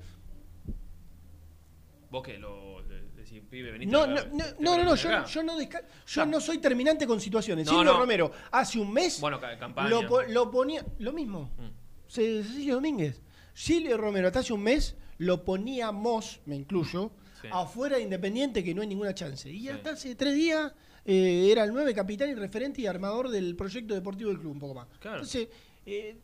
Vos 2.12 2.24
que 2.24 2.40
lo 2.40 2.82
de- 2.88 3.04
decís, 3.16 3.42
pibe, 3.50 3.72
venite 3.72 3.92
No, 3.92 4.02
acá, 4.02 4.14
no, 4.14 4.38
no, 4.38 4.44
no, 4.60 4.78
no, 4.78 4.84
no, 4.84 4.96
yo, 4.96 5.44
no 5.44 5.58
desca- 5.60 5.84
yo 6.08 6.26
no 6.26 6.42
soy 6.42 6.58
terminante 6.58 7.06
con 7.06 7.22
situaciones. 7.22 7.68
No, 7.68 7.74
Silvio. 7.78 7.98
Romero, 7.98 8.32
hace 8.52 8.80
un 8.80 8.92
mes 8.92 9.20
Bueno, 9.22 9.40
ca- 9.40 9.58
campaña. 9.60 9.90
lo, 9.90 10.08
po- 10.08 10.24
lo 10.24 10.50
ponía, 10.50 10.84
lo 10.98 11.14
mismo, 11.14 11.52
Mm. 11.58 11.70
Ce- 12.08 12.42
Cecilio 12.44 12.76
Domínguez. 12.76 13.22
Silvio 13.54 13.96
Romero, 13.98 14.28
hasta 14.28 14.40
hace 14.40 14.54
un 14.54 14.64
mes 14.64 14.96
lo 15.20 15.44
poníamos, 15.46 16.40
me 16.48 16.56
incluyo, 16.56 17.12
Sí. 17.42 17.48
afuera 17.52 17.98
de 17.98 18.04
Independiente 18.04 18.64
que 18.64 18.74
no 18.74 18.82
hay 18.82 18.88
ninguna 18.88 19.14
chance. 19.14 19.52
Y 19.52 19.70
hasta 19.70 19.92
hace 19.92 20.16
tres 20.16 20.34
días 20.34 20.74
eh, 21.12 21.52
era 21.52 21.64
el 21.64 21.72
nueve 21.74 21.94
capitán 21.94 22.30
y 22.30 22.36
referente 22.36 22.82
y 22.82 22.86
armador 22.88 23.30
del 23.30 23.56
proyecto 23.56 23.94
deportivo 23.96 24.30
del 24.30 24.40
club, 24.40 24.52
un 24.54 24.60
poco 24.60 24.74
más. 24.76 24.88
Claro. 25.00 25.18
Entonces, 25.18 25.48
eh, 25.86 26.16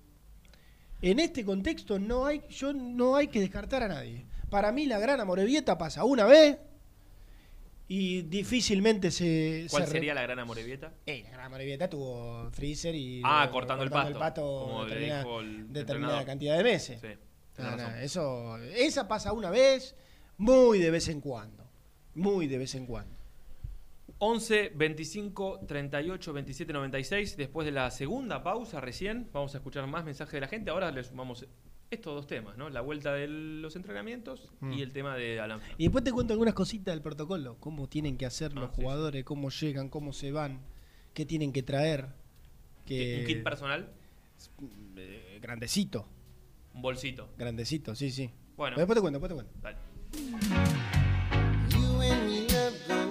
en 1.02 1.20
este 1.20 1.44
contexto 1.44 1.98
no 2.00 2.26
hay, 2.26 2.42
yo 2.50 2.72
no 2.74 3.16
hay 3.16 3.28
que 3.28 3.40
descartar 3.40 3.82
a 3.84 3.88
nadie. 3.88 4.26
Para 4.50 4.72
mí 4.72 4.86
la 4.86 5.00
gran 5.00 5.20
Amorebieta 5.20 5.78
pasa 5.78 6.04
una 6.04 6.26
vez 6.26 6.58
y 7.88 8.22
difícilmente 8.24 9.12
se... 9.12 9.68
¿Cuál 9.70 9.84
se 9.84 9.88
re- 9.88 9.92
sería 9.98 10.14
la 10.14 10.22
gran 10.24 10.40
Amorebieta? 10.40 10.94
Eh, 11.06 11.22
la 11.24 11.30
gran 11.32 11.46
Amorebieta 11.48 11.90
tuvo 11.90 12.50
freezer 12.52 12.96
y... 12.96 13.22
Ah, 13.24 13.50
cortando 13.52 13.84
el 13.84 13.90
pasto, 13.90 14.42
como 14.42 14.84
le 14.86 14.90
determinada, 14.96 15.20
dijo 15.24 15.40
el 15.42 15.48
determinada 15.74 15.82
entrenador. 16.22 16.26
cantidad 16.26 16.58
de 16.58 16.64
meses. 16.64 17.02
Sí, 17.02 17.08
No, 17.62 17.76
no, 17.76 17.96
eso, 17.98 18.58
esa 18.76 19.08
pasa 19.08 19.34
una 19.34 19.50
vez, 19.50 19.96
muy 20.38 20.80
de 20.80 20.92
vez 20.92 21.08
en 21.10 21.22
cuando. 21.22 21.64
Muy 22.16 22.48
de 22.48 22.58
vez 22.58 22.74
en 22.76 22.86
cuando. 22.86 23.15
11 24.20 24.72
25 24.76 25.62
38 25.68 26.34
27 26.34 26.74
96. 26.74 27.38
Después 27.38 27.66
de 27.66 27.72
la 27.72 27.92
segunda 27.92 28.44
pausa, 28.44 28.80
recién 28.82 29.30
vamos 29.34 29.54
a 29.56 29.58
escuchar 29.58 29.86
más 29.88 30.06
mensajes 30.06 30.34
de 30.34 30.42
la 30.42 30.48
gente. 30.48 30.72
Ahora 30.72 30.92
le 30.92 31.04
sumamos 31.04 31.46
estos 31.92 32.16
dos 32.16 32.26
temas, 32.28 32.58
¿no? 32.58 32.70
La 32.70 32.82
vuelta 32.82 33.14
de 33.14 33.28
los 33.28 33.76
entrenamientos 33.76 34.50
Mm. 34.60 34.74
y 34.74 34.82
el 34.82 34.92
tema 34.92 35.16
de 35.16 35.40
Alan. 35.40 35.60
Y 35.78 35.84
después 35.84 36.04
te 36.04 36.12
cuento 36.12 36.34
algunas 36.34 36.54
cositas 36.54 36.94
del 36.94 37.02
protocolo, 37.02 37.58
cómo 37.60 37.88
tienen 37.88 38.18
que 38.18 38.26
hacer 38.26 38.52
Ah, 38.56 38.62
los 38.62 38.72
jugadores, 38.72 39.24
cómo 39.24 39.50
llegan, 39.50 39.90
cómo 39.90 40.12
se 40.14 40.32
van, 40.32 40.62
qué 41.14 41.26
tienen 41.26 41.52
que 41.54 41.62
traer. 41.64 42.08
Que, 42.86 43.20
¿Un 43.22 43.26
kit 43.28 43.44
personal? 43.44 43.92
eh, 44.98 45.40
grandecito, 45.42 46.08
Un 46.74 46.82
bolsito. 46.82 47.30
grandecito, 47.38 47.94
sí, 47.96 48.10
sí. 48.12 48.30
Bueno. 48.58 48.78
Después 48.78 48.96
te 48.96 49.02
cuento, 49.02 49.20
después 49.20 49.30
te 49.30 49.36
cuento. 49.36 49.54
Dale. 49.62 51.05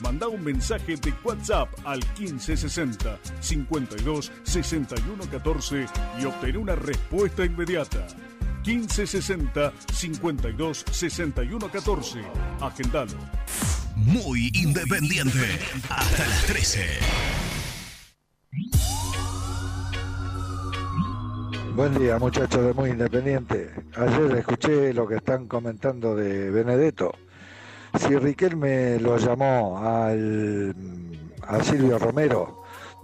Manda 0.00 0.28
un 0.28 0.42
mensaje 0.44 0.96
de 0.96 1.12
WhatsApp 1.24 1.68
al 1.84 2.00
1560 2.18 3.18
52 3.40 4.32
61 4.44 5.24
14 5.30 5.86
y 6.20 6.24
obtén 6.24 6.56
una 6.56 6.76
respuesta 6.76 7.44
inmediata. 7.44 8.06
1560 8.64 9.72
52 9.92 10.84
61 10.90 11.68
14. 11.68 12.20
Agendalo. 12.60 13.18
Muy 13.96 14.50
independiente. 14.54 15.58
Hasta 15.88 16.26
las 16.26 16.46
13. 16.46 16.86
Buen 21.74 21.96
día, 21.96 22.18
muchachos 22.18 22.64
de 22.66 22.72
Muy 22.72 22.90
Independiente. 22.90 23.70
Ayer 23.96 24.38
escuché 24.38 24.92
lo 24.92 25.06
que 25.06 25.16
están 25.16 25.46
comentando 25.46 26.16
de 26.16 26.50
Benedetto. 26.50 27.12
Si 27.96 28.16
Riquelme 28.16 28.98
lo 28.98 29.16
llamó 29.16 29.78
al, 29.78 30.74
a 31.46 31.62
Silvio 31.62 31.98
Romero 31.98 32.58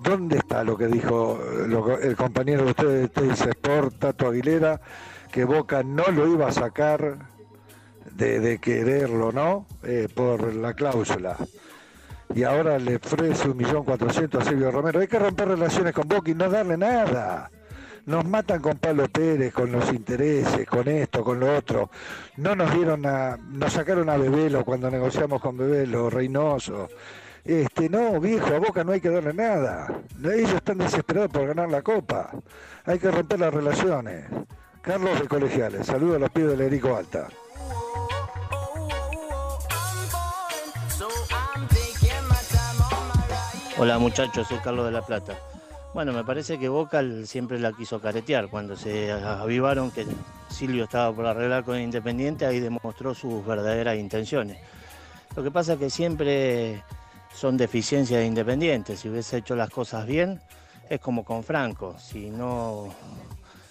¿Dónde 0.05 0.37
está 0.37 0.63
lo 0.63 0.77
que 0.77 0.87
dijo 0.87 1.41
lo 1.67 1.99
el 1.99 2.15
compañero 2.15 2.65
de 2.65 2.71
ustedes, 2.71 3.11
Teis 3.11 3.41
Sport, 3.41 3.99
Tato 3.99 4.29
Aguilera, 4.29 4.79
que 5.33 5.45
Boca 5.45 5.83
no 5.83 6.11
lo 6.11 6.27
iba 6.31 6.49
a 6.49 6.53
sacar 6.53 7.17
de, 8.13 8.39
de 8.39 8.59
quererlo, 8.59 9.33
¿no? 9.33 9.67
Eh, 9.83 10.09
por 10.15 10.55
la 10.55 10.75
cláusula. 10.75 11.39
Y 12.35 12.43
ahora 12.43 12.79
le 12.79 12.97
ofrece 12.97 13.49
un 13.49 13.57
millón 13.57 13.85
cuatrocientos 13.85 14.47
a 14.47 14.51
Silvio 14.51 14.71
Romero. 14.71 15.01
Hay 15.01 15.09
que 15.09 15.19
romper 15.19 15.49
relaciones 15.49 15.95
con 15.95 16.07
Boca 16.07 16.31
y 16.31 16.35
no 16.35 16.51
darle 16.51 16.77
nada. 16.77 17.51
Nos 18.07 18.25
matan 18.27 18.61
con 18.61 18.77
Pablo 18.77 19.09
Pérez, 19.09 19.53
con 19.53 19.73
los 19.73 19.91
intereses, 19.91 20.67
con 20.67 20.87
esto, 20.89 21.25
con 21.25 21.41
lo 21.41 21.57
otro. 21.57 21.91
No 22.37 22.55
nos 22.55 22.73
dieron 22.75 23.07
a, 23.07 23.37
nos 23.37 23.73
sacaron 23.73 24.11
a 24.11 24.19
Bebelo 24.19 24.63
cuando 24.65 24.91
negociamos 24.91 25.41
con 25.41 25.57
Bebelo, 25.57 26.11
Reynoso. 26.11 26.89
Este, 27.45 27.89
no, 27.89 28.21
viejo, 28.21 28.55
a 28.55 28.59
Boca 28.59 28.85
no 28.85 28.93
hay 28.93 29.01
que 29.01 29.09
darle 29.09 29.33
nada. 29.33 29.87
Ellos 30.23 30.53
están 30.53 30.79
desesperados 30.79 31.31
por 31.31 31.47
ganar 31.47 31.71
la 31.71 31.81
Copa. 31.81 32.31
Hay 32.85 32.99
que 32.99 33.11
romper 33.11 33.41
las 33.41 33.55
relaciones. 33.55 34.27
Carlos 34.83 35.19
de 35.19 35.27
Colegiales, 35.27 35.87
saludos 35.87 36.17
a 36.17 36.19
los 36.19 36.31
pibes 36.31 36.51
del 36.51 36.61
Erico 36.61 36.95
Alta. 36.95 37.29
Hola 43.79 43.99
muchachos, 43.99 44.47
soy 44.47 44.59
Carlos 44.59 44.85
de 44.87 44.93
la 44.93 45.03
Plata. 45.03 45.35
Bueno, 45.95 46.13
me 46.13 46.25
parece 46.25 46.59
que 46.59 46.69
Boca 46.69 47.05
siempre 47.25 47.61
la 47.61 47.73
quiso 47.73 48.01
caretear. 48.01 48.49
Cuando 48.49 48.75
se 48.75 49.13
avivaron 49.13 49.93
que 49.93 50.05
Silvio 50.49 50.85
estaba 50.85 51.15
por 51.15 51.25
arreglar 51.25 51.63
con 51.63 51.79
Independiente, 51.79 52.45
ahí 52.45 52.59
demostró 52.59 53.15
sus 53.15 53.47
verdaderas 53.47 53.97
intenciones. 53.97 54.59
Lo 55.37 55.45
que 55.45 55.53
pasa 55.53 55.75
es 55.75 55.79
que 55.79 55.91
siempre 55.91 56.83
son 57.33 57.57
deficiencias 57.57 58.19
de 58.19 58.27
Independiente. 58.27 58.97
Si 58.97 59.09
hubiese 59.09 59.37
hecho 59.37 59.55
las 59.55 59.71
cosas 59.71 60.05
bien, 60.05 60.41
es 60.91 60.99
como 60.99 61.25
con 61.25 61.45
Franco. 61.45 61.95
Si 61.97 62.29
no 62.29 62.93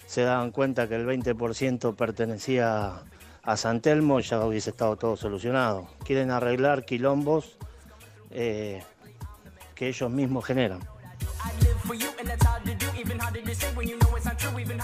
se 0.06 0.22
daban 0.22 0.50
cuenta 0.50 0.88
que 0.88 0.94
el 0.94 1.06
20% 1.06 1.94
pertenecía 1.94 3.02
a 3.42 3.56
San 3.58 3.82
Telmo, 3.82 4.20
ya 4.20 4.42
hubiese 4.46 4.70
estado 4.70 4.96
todo 4.96 5.16
solucionado. 5.18 5.88
Quieren 6.02 6.30
arreglar 6.30 6.86
quilombos 6.86 7.58
eh, 8.30 8.82
que 9.74 9.88
ellos 9.88 10.10
mismos 10.10 10.46
generan. 10.46 10.80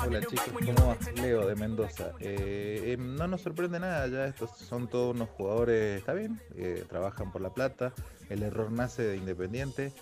Hola 0.07 0.21
chicos, 0.21 0.53
¿cómo? 0.77 0.97
Leo 1.15 1.47
de 1.47 1.55
Mendoza. 1.55 2.13
Eh, 2.21 2.93
eh, 2.93 2.97
no 2.99 3.27
nos 3.27 3.41
sorprende 3.41 3.81
nada, 3.81 4.07
ya 4.09 4.27
estos 4.27 4.51
son 4.57 4.89
todos 4.89 5.15
unos 5.15 5.29
jugadores, 5.31 5.99
está 5.99 6.13
bien, 6.13 6.41
eh, 6.57 6.85
trabajan 6.89 7.33
por 7.33 7.41
la 7.41 7.55
plata, 7.55 7.93
el 8.29 8.43
error 8.43 8.71
nace 8.71 9.03
de 9.03 9.17
Independiente, 9.17 9.95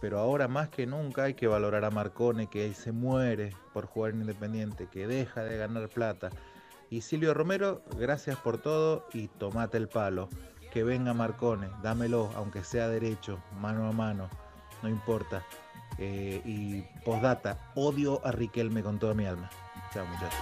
pero 0.00 0.18
ahora 0.18 0.46
más 0.46 0.68
que 0.68 0.86
nunca 0.86 1.24
hay 1.24 1.34
que 1.34 1.46
valorar 1.46 1.84
a 1.84 1.90
Marcone, 1.90 2.48
que 2.48 2.72
se 2.74 2.92
muere 2.92 3.52
por 3.72 3.86
jugar 3.86 4.12
en 4.12 4.20
Independiente, 4.20 4.88
que 4.90 5.06
deja 5.06 5.42
de 5.42 5.56
ganar 5.56 5.88
plata. 5.88 6.30
Y 6.90 7.00
Silvio 7.00 7.34
Romero, 7.34 7.82
gracias 7.98 8.36
por 8.36 8.58
todo 8.58 9.08
y 9.12 9.28
tomate 9.28 9.76
el 9.76 9.88
palo. 9.88 10.28
Que 10.72 10.84
venga 10.84 11.14
Marcone, 11.14 11.68
dámelo, 11.82 12.30
aunque 12.36 12.62
sea 12.62 12.88
derecho, 12.88 13.42
mano 13.60 13.88
a 13.88 13.92
mano, 13.92 14.28
no 14.82 14.88
importa. 14.88 15.44
Eh, 15.98 16.42
y 16.44 16.82
postdata, 17.04 17.58
odio 17.76 18.20
a 18.26 18.32
Riquelme 18.32 18.82
con 18.82 18.98
toda 18.98 19.14
mi 19.14 19.26
alma. 19.26 19.48
Chao 19.92 20.04
muchachos. 20.06 20.40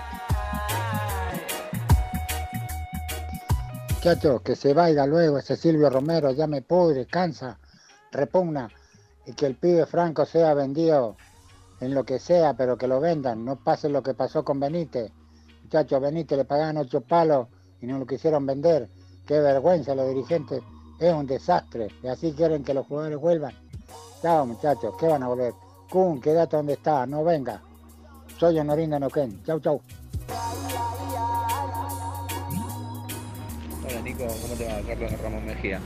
Muchachos, 3.90 4.42
que 4.42 4.56
se 4.56 4.74
vaya 4.74 5.06
luego 5.06 5.38
ese 5.38 5.56
Silvio 5.56 5.88
Romero, 5.88 6.32
ya 6.32 6.46
me 6.46 6.62
pudre, 6.62 7.06
cansa, 7.06 7.58
repugna. 8.10 8.68
Y 9.26 9.34
que 9.34 9.46
el 9.46 9.54
pibe 9.54 9.86
Franco 9.86 10.26
sea 10.26 10.54
vendido 10.54 11.16
en 11.80 11.94
lo 11.94 12.04
que 12.04 12.18
sea, 12.18 12.54
pero 12.54 12.76
que 12.76 12.88
lo 12.88 13.00
vendan. 13.00 13.44
No 13.44 13.56
pase 13.56 13.88
lo 13.88 14.02
que 14.02 14.14
pasó 14.14 14.44
con 14.44 14.58
Benítez. 14.58 15.12
Muchachos, 15.62 16.00
Benítez 16.00 16.38
le 16.38 16.44
pagaban 16.44 16.78
ocho 16.78 17.02
palos 17.02 17.48
y 17.80 17.86
no 17.86 17.98
lo 17.98 18.06
quisieron 18.06 18.44
vender. 18.46 18.88
Qué 19.26 19.38
vergüenza 19.38 19.94
los 19.94 20.08
dirigentes. 20.08 20.62
Es 20.98 21.12
un 21.12 21.26
desastre. 21.26 21.88
Y 22.02 22.08
así 22.08 22.32
quieren 22.32 22.64
que 22.64 22.74
los 22.74 22.86
jugadores 22.86 23.18
vuelvan. 23.18 23.54
Chao 24.22 24.46
muchachos, 24.46 24.94
¿qué 25.00 25.08
van 25.08 25.24
a 25.24 25.26
volver? 25.26 25.52
Kun, 25.90 26.20
quédate 26.20 26.56
donde 26.56 26.74
está, 26.74 27.04
no 27.06 27.24
venga. 27.24 27.60
Soy 28.38 28.56
Honorín 28.56 28.90
de 28.90 29.00
Noquén. 29.00 29.42
Chau, 29.42 29.58
chau. 29.58 29.80
Hola 33.84 34.00
Nico, 34.04 34.24
¿cómo 34.42 34.54
te 34.54 34.64
va? 34.64 34.80
Carlos 34.86 35.20
Ramón 35.20 35.44
Mejía. 35.44 35.80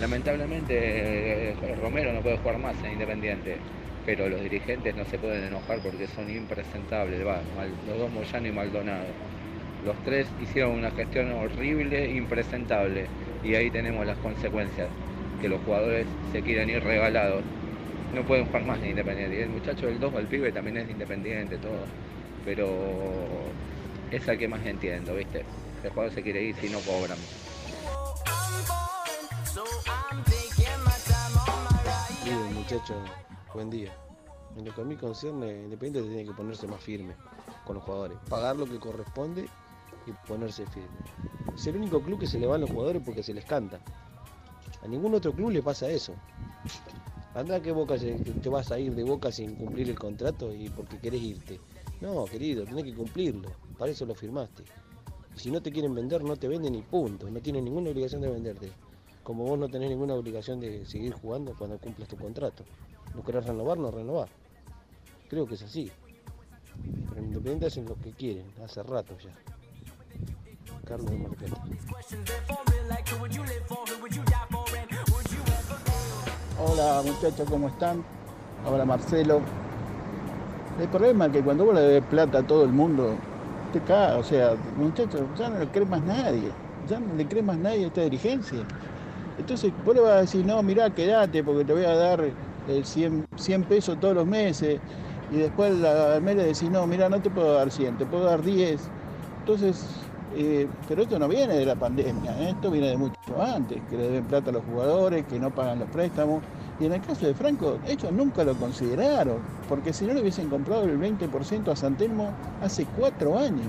Lamentablemente 0.00 1.52
eh, 1.52 1.76
Romero 1.80 2.12
no 2.12 2.22
puede 2.22 2.38
jugar 2.38 2.58
más 2.58 2.74
en 2.82 2.94
Independiente, 2.94 3.58
pero 4.04 4.28
los 4.28 4.40
dirigentes 4.40 4.96
no 4.96 5.04
se 5.04 5.16
pueden 5.16 5.44
enojar 5.44 5.78
porque 5.80 6.08
son 6.08 6.28
impresentables, 6.28 7.24
va, 7.24 7.38
los 7.86 7.98
dos 7.98 8.10
Moyano 8.10 8.48
y 8.48 8.52
Maldonado. 8.52 9.06
Los 9.84 9.94
tres 10.04 10.26
hicieron 10.42 10.72
una 10.72 10.90
gestión 10.90 11.30
horrible, 11.30 12.10
impresentable, 12.10 13.06
y 13.44 13.54
ahí 13.54 13.70
tenemos 13.70 14.04
las 14.04 14.18
consecuencias, 14.18 14.88
que 15.40 15.48
los 15.48 15.62
jugadores 15.62 16.06
se 16.32 16.42
quieren 16.42 16.70
ir 16.70 16.82
regalados. 16.82 17.42
No 18.14 18.22
pueden 18.22 18.46
jugar 18.46 18.64
más 18.64 18.78
en 18.78 18.90
Independiente. 18.90 19.38
Y 19.38 19.42
el 19.42 19.50
muchacho 19.50 19.86
del 19.86 20.00
2, 20.00 20.14
el 20.14 20.26
pibe, 20.26 20.52
también 20.52 20.78
es 20.78 20.90
Independiente, 20.90 21.58
todo. 21.58 21.84
Pero 22.44 22.68
es 24.10 24.26
el 24.26 24.38
que 24.38 24.48
más 24.48 24.64
entiendo, 24.64 25.14
¿viste? 25.14 25.44
El 25.84 25.90
jugador 25.90 26.12
se 26.12 26.22
quiere 26.22 26.42
ir 26.42 26.56
si 26.56 26.68
no 26.68 26.80
cobran. 26.80 27.18
Miren 32.24 32.54
muchachos, 32.54 32.96
buen 33.54 33.70
día. 33.70 33.92
En 34.56 34.64
lo 34.64 34.74
que 34.74 34.80
a 34.80 34.84
mí 34.84 34.96
concierne, 34.96 35.64
Independiente 35.64 36.08
tiene 36.08 36.24
que 36.24 36.32
ponerse 36.32 36.66
más 36.66 36.80
firme 36.80 37.14
con 37.64 37.76
los 37.76 37.84
jugadores, 37.84 38.18
pagar 38.28 38.56
lo 38.56 38.66
que 38.66 38.78
corresponde 38.78 39.46
y 40.06 40.12
ponerse 40.26 40.66
firme. 40.66 40.88
Es 41.54 41.66
el 41.66 41.76
único 41.76 42.00
club 42.00 42.18
que 42.18 42.26
se 42.26 42.38
le 42.38 42.46
van 42.46 42.60
los 42.60 42.70
jugadores 42.70 43.02
porque 43.04 43.22
se 43.22 43.34
les 43.34 43.44
canta. 43.44 43.78
A 44.82 44.88
ningún 44.88 45.14
otro 45.14 45.32
club 45.32 45.50
le 45.50 45.62
pasa 45.62 45.88
eso. 45.88 46.14
Anda 47.34 47.60
que 47.60 47.72
Boca 47.72 47.96
te 47.96 48.48
vas 48.48 48.70
a 48.72 48.78
ir 48.78 48.94
de 48.94 49.04
Boca 49.04 49.30
sin 49.30 49.54
cumplir 49.54 49.88
el 49.90 49.98
contrato 49.98 50.54
y 50.54 50.68
porque 50.70 50.98
querés 50.98 51.22
irte. 51.22 51.60
No, 52.00 52.24
querido, 52.24 52.64
tenés 52.64 52.84
que 52.84 52.94
cumplirlo. 52.94 53.50
Para 53.76 53.90
eso 53.90 54.06
lo 54.06 54.14
firmaste. 54.14 54.64
Si 55.36 55.50
no 55.50 55.60
te 55.60 55.70
quieren 55.70 55.94
vender, 55.94 56.24
no 56.24 56.36
te 56.36 56.48
venden 56.48 56.74
y 56.74 56.82
punto. 56.82 57.30
No 57.30 57.40
tienen 57.40 57.64
ninguna 57.64 57.90
obligación 57.90 58.20
de 58.22 58.30
venderte. 58.30 58.72
Como 59.22 59.44
vos 59.44 59.58
no 59.58 59.68
tenés 59.68 59.90
ninguna 59.90 60.14
obligación 60.14 60.58
de 60.58 60.86
seguir 60.86 61.12
jugando 61.12 61.54
cuando 61.56 61.78
cumplas 61.78 62.08
tu 62.08 62.16
contrato. 62.16 62.64
No 63.14 63.22
querés 63.22 63.46
renovar, 63.46 63.78
no 63.78 63.90
renovar. 63.90 64.28
Creo 65.28 65.46
que 65.46 65.54
es 65.54 65.62
así. 65.62 65.90
Pero 67.08 67.18
en 67.18 67.24
Independiente 67.26 67.66
hacen 67.66 67.84
lo 67.84 67.96
que 67.96 68.12
quieren, 68.12 68.46
hace 68.64 68.82
rato 68.82 69.16
ya. 69.18 69.34
Hola 76.60 77.02
muchachos, 77.04 77.46
¿cómo 77.50 77.68
están? 77.68 78.02
Hola 78.66 78.84
Marcelo. 78.86 79.40
El 80.80 80.88
problema 80.88 81.26
es 81.26 81.32
que 81.32 81.42
cuando 81.42 81.64
vos 81.66 81.74
le 81.74 81.80
debes 81.82 82.04
plata 82.08 82.38
a 82.38 82.42
todo 82.46 82.64
el 82.64 82.70
mundo, 82.70 83.16
te 83.72 83.80
cae, 83.80 84.16
o 84.16 84.22
sea, 84.22 84.54
muchachos, 84.76 85.20
ya 85.38 85.50
no 85.50 85.58
le 85.58 85.66
cree 85.68 85.84
más 85.84 86.02
nadie, 86.02 86.50
ya 86.88 86.98
no 87.00 87.14
le 87.14 87.26
cree 87.26 87.42
más 87.42 87.58
nadie 87.58 87.84
a 87.84 87.86
esta 87.88 88.00
dirigencia. 88.02 88.60
Entonces 89.38 89.72
vos 89.84 89.94
le 89.94 90.00
vas 90.00 90.12
a 90.12 90.20
decir, 90.22 90.46
no, 90.46 90.62
mirá, 90.62 90.88
quédate 90.90 91.44
porque 91.44 91.64
te 91.64 91.72
voy 91.72 91.84
a 91.84 91.94
dar 91.94 92.20
eh, 92.22 92.32
100, 92.82 93.26
100 93.36 93.64
pesos 93.64 93.98
todos 94.00 94.14
los 94.14 94.26
meses. 94.26 94.80
Y 95.30 95.36
después 95.36 95.74
la- 95.78 96.14
al 96.14 96.22
mes 96.22 96.36
le 96.36 96.44
decís, 96.44 96.70
no, 96.70 96.86
mirá, 96.86 97.08
no 97.10 97.20
te 97.20 97.28
puedo 97.28 97.52
dar 97.54 97.70
100, 97.70 97.98
te 97.98 98.06
puedo 98.06 98.24
dar 98.24 98.42
10. 98.42 98.80
Entonces, 99.40 99.84
eh, 100.38 100.68
pero 100.86 101.02
esto 101.02 101.18
no 101.18 101.26
viene 101.28 101.54
de 101.56 101.66
la 101.66 101.74
pandemia, 101.74 102.30
¿eh? 102.40 102.50
esto 102.50 102.70
viene 102.70 102.88
de 102.88 102.96
mucho 102.96 103.16
antes, 103.40 103.80
que 103.90 103.96
le 103.96 104.04
deben 104.04 104.24
plata 104.24 104.50
a 104.50 104.52
los 104.52 104.64
jugadores, 104.64 105.24
que 105.26 105.38
no 105.38 105.50
pagan 105.50 105.80
los 105.80 105.88
préstamos. 105.90 106.42
Y 106.80 106.86
en 106.86 106.92
el 106.92 107.00
caso 107.00 107.26
de 107.26 107.34
Franco, 107.34 107.78
ellos 107.86 108.12
nunca 108.12 108.44
lo 108.44 108.54
consideraron, 108.54 109.38
porque 109.68 109.92
si 109.92 110.06
no 110.06 110.14
le 110.14 110.20
hubiesen 110.20 110.48
comprado 110.48 110.84
el 110.84 110.96
20% 110.98 111.72
a 111.72 111.76
San 111.76 111.96
Telmo 111.96 112.30
hace 112.62 112.86
cuatro 112.96 113.36
años. 113.36 113.66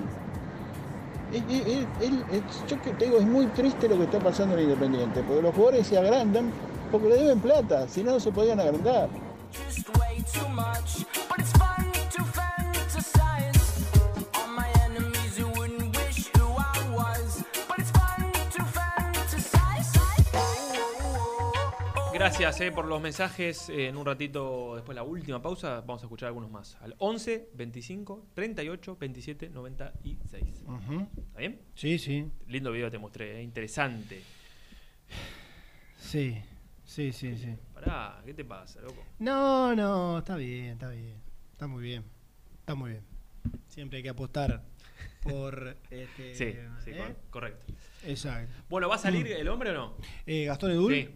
Es- 1.31 2.67
yo 2.67 2.81
que 2.81 2.91
te 2.91 3.05
digo, 3.05 3.17
es 3.17 3.25
muy 3.25 3.45
triste 3.47 3.87
lo 3.89 3.97
que 3.97 4.03
está 4.03 4.19
pasando 4.19 4.55
en 4.57 4.63
Independiente, 4.63 5.21
porque 5.23 5.41
los 5.41 5.53
jugadores 5.55 5.87
se 5.87 5.97
agrandan 5.97 6.51
porque 6.91 7.07
le 7.07 7.15
deben 7.15 7.39
plata, 7.39 7.87
si 7.87 8.03
no, 8.03 8.11
no 8.11 8.19
se 8.19 8.31
podían 8.31 8.59
agrandar. 8.59 9.09
Gracias 22.19 22.59
eh, 22.59 22.71
por 22.71 22.85
los 22.85 23.01
mensajes. 23.01 23.69
Eh, 23.69 23.87
en 23.87 23.95
un 23.95 24.05
ratito, 24.05 24.75
después 24.75 24.93
de 24.93 24.95
la 24.95 25.03
última 25.03 25.41
pausa, 25.41 25.79
vamos 25.81 26.01
a 26.03 26.05
escuchar 26.05 26.27
algunos 26.27 26.51
más. 26.51 26.75
Al 26.81 26.93
11 26.97 27.49
25 27.53 28.27
38 28.33 28.97
27 28.99 29.49
96. 29.49 30.63
Ujú. 30.67 31.07
¿Está 31.27 31.39
bien? 31.39 31.61
Sí, 31.75 31.97
sí. 31.97 32.29
Lindo 32.47 32.71
video 32.73 32.91
te 32.91 32.97
mostré, 32.97 33.39
eh, 33.39 33.43
interesante. 33.43 34.21
Sí, 35.97 36.37
Sí, 36.83 37.13
sí, 37.13 37.37
sí. 37.37 37.55
Pará, 37.75 38.19
¿qué 38.25 38.33
te 38.33 38.43
pasa, 38.43 38.81
loco? 38.81 39.03
No, 39.19 39.75
no, 39.75 40.17
está 40.17 40.35
bien, 40.37 40.69
está 40.73 40.89
bien. 40.89 41.21
Está 41.51 41.67
muy 41.67 41.83
bien. 41.83 42.03
Está 42.61 42.73
muy 42.73 42.91
bien. 42.91 43.03
Siempre 43.67 43.97
hay 43.97 44.03
que 44.03 44.09
apostar 44.09 44.63
por. 45.21 45.77
Este, 45.91 46.33
Sí, 46.35 46.55
sí, 46.83 46.89
¿eh? 46.91 46.97
cor- 46.97 47.15
correcto. 47.29 47.73
Exacto. 48.05 48.51
Bueno, 48.69 48.89
¿va 48.89 48.95
a 48.95 48.97
salir 48.97 49.25
el 49.27 49.47
hombre 49.49 49.69
o 49.69 49.73
no? 49.73 49.97
Eh, 50.25 50.45
Gastón 50.45 50.71
Edul. 50.71 50.93
Sí. 50.95 51.09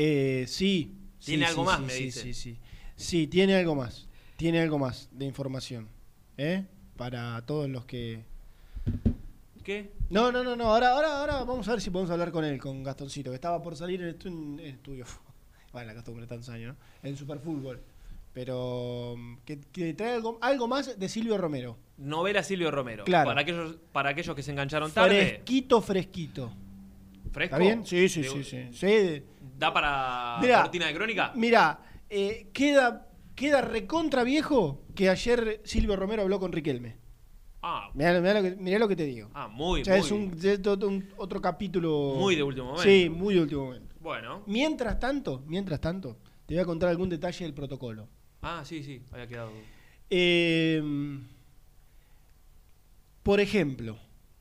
Eh, 0.00 0.44
sí. 0.46 0.94
Tiene 1.24 1.44
sí, 1.46 1.50
algo 1.50 1.62
sí, 1.62 1.66
más, 1.66 1.78
sí, 1.78 1.84
me 1.86 1.94
dice. 1.94 2.20
Sí, 2.22 2.34
sí. 2.34 2.58
Sí, 2.94 3.26
tiene 3.26 3.56
algo 3.56 3.74
más. 3.74 4.06
Tiene 4.36 4.60
algo 4.60 4.78
más 4.78 5.08
de 5.10 5.24
información. 5.24 5.88
¿Eh? 6.36 6.64
Para 6.96 7.42
todos 7.42 7.68
los 7.68 7.84
que. 7.84 8.22
¿Qué? 9.64 9.90
No, 10.08 10.30
no, 10.30 10.44
no, 10.44 10.54
no. 10.54 10.70
Ahora, 10.70 10.90
ahora, 10.92 11.18
ahora 11.20 11.44
vamos 11.44 11.66
a 11.66 11.72
ver 11.72 11.80
si 11.80 11.90
podemos 11.90 12.10
hablar 12.12 12.30
con 12.30 12.44
él, 12.44 12.58
con 12.60 12.82
Gastoncito, 12.84 13.30
que 13.30 13.34
estaba 13.34 13.60
por 13.60 13.76
salir 13.76 14.00
en 14.02 14.16
estu- 14.18 14.28
en 14.28 14.60
estudio. 14.60 15.04
Bueno, 15.70 15.88
la 15.88 15.94
costumbre 15.96 16.26
tantos 16.26 16.48
años, 16.48 16.74
¿no? 16.74 17.08
En 17.08 17.14
Superfútbol. 17.14 17.78
Pero 18.32 19.16
que, 19.44 19.58
que 19.70 19.92
trae 19.92 20.14
algo, 20.14 20.38
algo 20.40 20.66
más 20.66 20.98
de 20.98 21.08
Silvio 21.10 21.36
Romero. 21.36 21.76
Novela 21.98 22.42
Silvio 22.42 22.70
Romero. 22.70 23.04
Claro. 23.04 23.28
Para 23.28 23.42
aquellos, 23.42 23.76
para 23.92 24.08
aquellos 24.10 24.34
que 24.34 24.42
se 24.42 24.50
engancharon 24.52 24.90
tarde. 24.92 25.26
Fresquito, 25.26 25.82
fresquito. 25.82 26.50
¿Fresco? 27.30 27.56
¿Está 27.56 27.58
bien? 27.58 27.86
Sí, 27.86 28.08
sí, 28.08 28.24
sí, 28.24 28.44
sí. 28.44 28.68
sí. 28.72 29.22
¿Da 29.58 29.72
para 29.72 30.38
Mirá, 30.40 30.62
cortina 30.62 30.86
de 30.86 30.94
crónica? 30.94 31.32
Mira, 31.34 31.80
eh, 32.10 32.50
queda, 32.52 33.08
queda 33.34 33.60
recontra 33.60 34.24
viejo 34.24 34.84
que 34.94 35.08
ayer 35.08 35.60
Silvio 35.64 35.96
Romero 35.96 36.22
habló 36.22 36.38
con 36.40 36.52
Riquelme. 36.52 36.96
Ah, 37.62 37.90
Mirá, 37.94 38.20
mirá 38.20 38.34
lo, 38.34 38.42
que, 38.42 38.56
mirá 38.56 38.78
lo 38.78 38.86
que 38.88 38.94
te 38.96 39.04
digo. 39.04 39.30
ah, 39.34 39.48
muy, 39.48 39.82
O 39.82 39.84
sea, 39.84 39.94
muy. 39.96 40.04
es 40.06 40.12
un, 40.12 40.38
es 40.42 40.66
otro, 40.66 40.88
un- 40.88 41.08
otro 41.16 41.40
capítulo. 41.40 42.14
Muy 42.16 42.36
de 42.36 42.42
último 42.42 42.66
momento. 42.66 42.84
Sí, 42.84 43.08
muy 43.10 43.34
de 43.34 43.40
último 43.42 43.64
momento. 43.66 43.94
Bueno. 44.00 44.42
Mientras 44.46 44.98
tanto, 45.00 45.42
mientras 45.46 45.80
tanto, 45.80 46.18
te 46.46 46.54
voy 46.54 46.62
a 46.62 46.64
contar 46.66 46.88
algún 46.88 47.08
detalle 47.08 47.44
del 47.44 47.54
protocolo. 47.54 48.08
Ah, 48.42 48.62
sí, 48.64 48.84
sí, 48.84 49.02
había 49.10 49.26
quedado. 49.26 49.50
Eh, 50.08 50.80
por 53.22 53.40
ejemplo, 53.40 53.98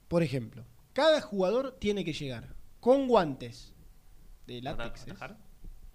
por 0.07 0.23
ejemplo, 0.23 0.63
cada 0.93 1.19
jugador 1.21 1.75
tiene 1.79 2.05
que 2.05 2.13
llegar 2.13 2.55
con 2.87 3.05
guantes 3.09 3.73
de 4.45 4.61
látex. 4.61 5.03
¿Atajar? 5.03 5.37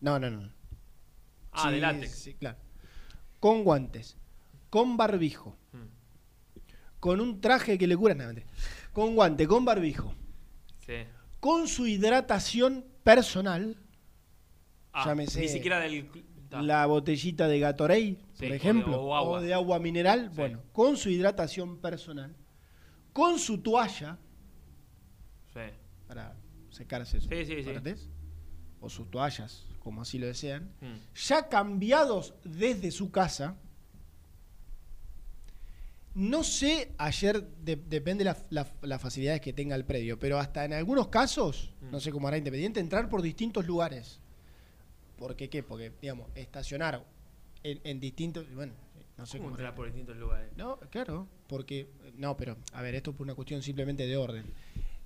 No, 0.00 0.18
no, 0.18 0.28
no. 0.30 0.52
Ah, 1.52 1.70
de 1.70 1.80
látex. 1.80 2.10
Sí, 2.10 2.34
claro. 2.34 2.58
Con 3.40 3.64
guantes, 3.64 4.18
con 4.68 4.98
barbijo, 4.98 5.56
Hmm. 5.72 5.86
con 7.00 7.22
un 7.22 7.40
traje 7.40 7.78
que 7.78 7.86
le 7.86 7.96
cura, 7.96 8.14
mentira. 8.14 8.46
con 8.92 9.14
guante, 9.14 9.46
con 9.48 9.64
barbijo, 9.64 10.14
Sí. 10.84 11.04
con 11.40 11.66
su 11.66 11.86
hidratación 11.86 12.84
personal, 13.02 13.74
Ah, 14.92 15.06
llámese 15.06 15.40
ni 15.40 15.48
siquiera 15.48 15.80
del. 15.80 16.10
la 16.50 16.84
botellita 16.84 17.48
de 17.48 17.58
Gatorade, 17.58 18.18
Sí, 18.34 18.40
por 18.40 18.48
de- 18.50 18.56
ejemplo, 18.56 19.00
o 19.00 19.14
agua. 19.16 19.40
de 19.40 19.54
agua 19.54 19.78
mineral, 19.78 20.28
bueno, 20.28 20.60
con 20.74 20.98
su 20.98 21.08
hidratación 21.08 21.78
personal, 21.78 22.36
con 23.14 23.38
su 23.38 23.62
toalla 23.62 24.18
Sí. 25.54 25.60
para 26.06 26.36
secarse 26.82 27.20
sus 27.20 27.28
Sí, 27.30 27.44
sí, 27.46 27.62
sí. 27.62 28.08
o 28.80 28.88
sus 28.90 29.10
toallas, 29.10 29.64
como 29.80 30.02
así 30.02 30.18
lo 30.18 30.26
desean, 30.26 30.72
Hmm. 30.80 30.96
ya 31.14 31.48
cambiados 31.48 32.34
desde 32.44 32.90
su 32.90 33.10
casa. 33.10 33.56
No 36.14 36.44
sé, 36.44 36.92
ayer 36.98 37.42
de- 37.64 37.76
depende 37.76 38.22
la- 38.24 38.36
la- 38.50 38.70
las 38.82 39.00
facilidades 39.00 39.40
que 39.40 39.52
tenga 39.54 39.74
el 39.76 39.84
predio, 39.86 40.18
pero 40.18 40.38
hasta 40.38 40.64
en 40.64 40.74
algunos 40.74 41.08
casos, 41.08 41.72
Mm. 41.80 41.90
no 41.90 42.00
sé 42.00 42.10
cómo 42.12 42.28
hará 42.28 42.36
Independiente, 42.36 42.80
entrar 42.80 43.08
por 43.08 43.22
distintos 43.22 43.66
lugares. 43.66 44.20
¿Por 45.16 45.36
qué 45.36 45.48
qué? 45.48 45.62
Porque, 45.62 45.92
digamos, 46.02 46.28
estacionar 46.34 47.02
en, 47.62 47.80
en 47.84 47.98
distintos. 48.00 48.44
Bueno, 48.54 48.74
no 49.16 49.24
sé 49.24 49.38
¿Cómo 49.38 49.50
cómo. 49.50 49.56
entrar 49.56 49.74
por 49.74 49.86
distintos 49.86 50.16
lugares? 50.18 50.50
No, 50.56 50.78
claro, 50.90 51.28
porque. 51.46 51.88
No, 52.18 52.36
pero, 52.36 52.56
a 52.74 52.82
ver, 52.82 52.94
esto 52.96 53.12
por 53.14 53.24
una 53.24 53.34
cuestión 53.34 53.62
simplemente 53.62 54.06
de 54.06 54.16
orden. 54.16 54.44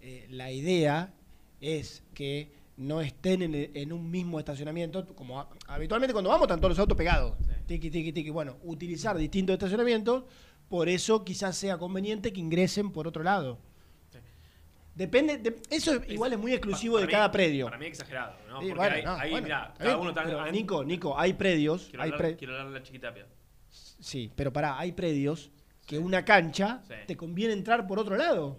Eh, 0.00 0.26
la 0.30 0.50
idea 0.50 1.12
es 1.60 2.02
que 2.14 2.52
no 2.76 3.00
estén 3.00 3.42
en, 3.42 3.70
en 3.74 3.92
un 3.92 4.10
mismo 4.10 4.38
estacionamiento, 4.38 5.06
como 5.14 5.40
ha- 5.40 5.48
habitualmente 5.66 6.12
cuando 6.12 6.30
vamos 6.30 6.44
están 6.46 6.60
todos 6.60 6.70
los 6.72 6.78
autos 6.78 6.96
pegados. 6.96 7.34
Tiki, 7.66 7.90
tiki, 7.90 8.12
tiki. 8.12 8.30
Bueno, 8.30 8.56
utilizar 8.64 9.16
distintos 9.16 9.54
estacionamientos, 9.54 10.24
por 10.68 10.88
eso 10.88 11.24
quizás 11.24 11.56
sea 11.56 11.78
conveniente 11.78 12.32
que 12.32 12.40
ingresen 12.40 12.90
por 12.90 13.06
otro 13.08 13.22
lado. 13.22 13.58
Depende, 14.94 15.36
de- 15.36 15.56
eso 15.68 15.94
es- 15.94 16.10
igual 16.10 16.32
es 16.32 16.38
muy 16.38 16.52
exclusivo 16.52 16.94
Para 16.94 17.00
de 17.02 17.06
mí- 17.06 17.12
cada 17.12 17.30
predio. 17.30 17.66
Para 17.66 17.78
mí 17.78 17.86
exagerado, 17.86 18.34
¿no? 18.48 18.54
Porque 18.60 18.72
bueno, 18.74 18.94
ahí, 18.96 19.02
no, 19.04 19.16
bueno, 19.30 19.42
mirá, 19.46 19.74
cada 19.76 19.90
bien, 19.90 20.00
uno 20.00 20.08
está. 20.10 20.44
hay- 20.44 20.52
Nico, 20.52 20.84
Nico, 20.84 21.18
hay 21.18 21.32
predios. 21.34 21.86
Quiero 21.90 22.02
hay 22.02 22.08
hablar, 22.10 22.20
pre- 22.28 22.36
quiero 22.36 22.52
hablar 22.54 22.68
de 22.72 22.78
la 22.78 22.82
chiquitapia. 22.82 23.26
Sí, 23.68 24.30
pero 24.34 24.52
pará, 24.52 24.78
hay 24.78 24.92
predios 24.92 25.50
que 25.86 25.98
una 25.98 26.24
cancha 26.24 26.82
Sí. 26.88 26.94
te 27.06 27.16
conviene 27.16 27.52
entrar 27.52 27.86
por 27.86 27.98
otro 27.98 28.16
lado. 28.16 28.58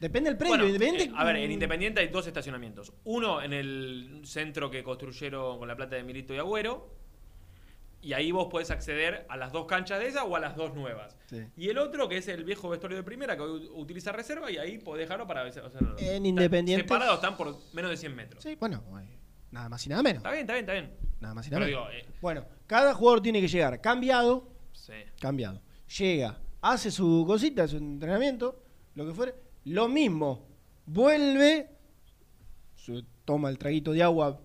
Depende 0.00 0.30
del 0.30 0.38
predio. 0.38 0.56
Bueno, 0.56 0.66
Independiente- 0.68 1.04
eh, 1.12 1.16
a 1.16 1.24
ver, 1.24 1.36
en 1.36 1.50
Independiente 1.50 2.00
hay 2.00 2.08
dos 2.08 2.26
estacionamientos. 2.26 2.92
Uno 3.04 3.42
en 3.42 3.52
el 3.52 4.20
centro 4.24 4.70
que 4.70 4.82
construyeron 4.84 5.58
con 5.58 5.66
la 5.66 5.74
plata 5.76 5.96
de 5.96 6.02
Milito 6.04 6.34
y 6.34 6.38
Agüero. 6.38 6.96
Y 8.00 8.12
ahí 8.12 8.30
vos 8.30 8.46
podés 8.48 8.70
acceder 8.70 9.26
a 9.28 9.36
las 9.36 9.50
dos 9.50 9.66
canchas 9.66 9.98
de 9.98 10.06
esa 10.06 10.22
o 10.22 10.36
a 10.36 10.38
las 10.38 10.54
dos 10.54 10.72
nuevas. 10.72 11.16
Sí. 11.28 11.44
Y 11.56 11.68
el 11.68 11.78
otro, 11.78 12.08
que 12.08 12.18
es 12.18 12.28
el 12.28 12.44
viejo 12.44 12.68
vestuario 12.68 12.96
de 12.96 13.02
primera, 13.02 13.34
que 13.36 13.42
hoy 13.42 13.68
utiliza 13.74 14.12
reserva, 14.12 14.48
y 14.52 14.56
ahí 14.56 14.78
podés 14.78 15.00
dejarlo 15.08 15.26
para 15.26 15.42
hacer- 15.42 15.64
En 15.64 15.68
están 15.98 16.24
Independientes- 16.26 16.84
Separados 16.84 17.16
están 17.16 17.36
por 17.36 17.56
menos 17.72 17.90
de 17.90 17.96
100 17.96 18.14
metros. 18.14 18.40
Sí, 18.40 18.54
bueno, 18.54 18.84
eh, 19.00 19.18
nada 19.50 19.68
más 19.68 19.84
y 19.84 19.88
nada 19.88 20.02
menos. 20.04 20.18
Está 20.18 20.30
bien, 20.30 20.42
está 20.42 20.52
bien, 20.52 20.64
está 20.64 20.72
bien. 20.74 20.92
Nada 21.20 21.34
más 21.34 21.46
y 21.48 21.50
nada 21.50 21.64
menos. 21.66 21.90
digo, 21.90 21.90
eh, 21.90 22.06
Bueno, 22.20 22.46
cada 22.68 22.94
jugador 22.94 23.20
tiene 23.20 23.40
que 23.40 23.48
llegar 23.48 23.80
cambiado, 23.80 24.48
sí. 24.72 24.92
cambiado. 25.20 25.60
Llega, 25.98 26.38
hace 26.62 26.92
su 26.92 27.24
cosita, 27.26 27.66
su 27.66 27.78
entrenamiento, 27.78 28.62
lo 28.94 29.06
que 29.06 29.12
fuere. 29.12 29.34
Lo 29.64 29.88
mismo, 29.88 30.46
vuelve, 30.86 31.70
su- 32.74 33.04
toma 33.24 33.50
el 33.50 33.58
traguito 33.58 33.92
de 33.92 34.02
agua 34.02 34.40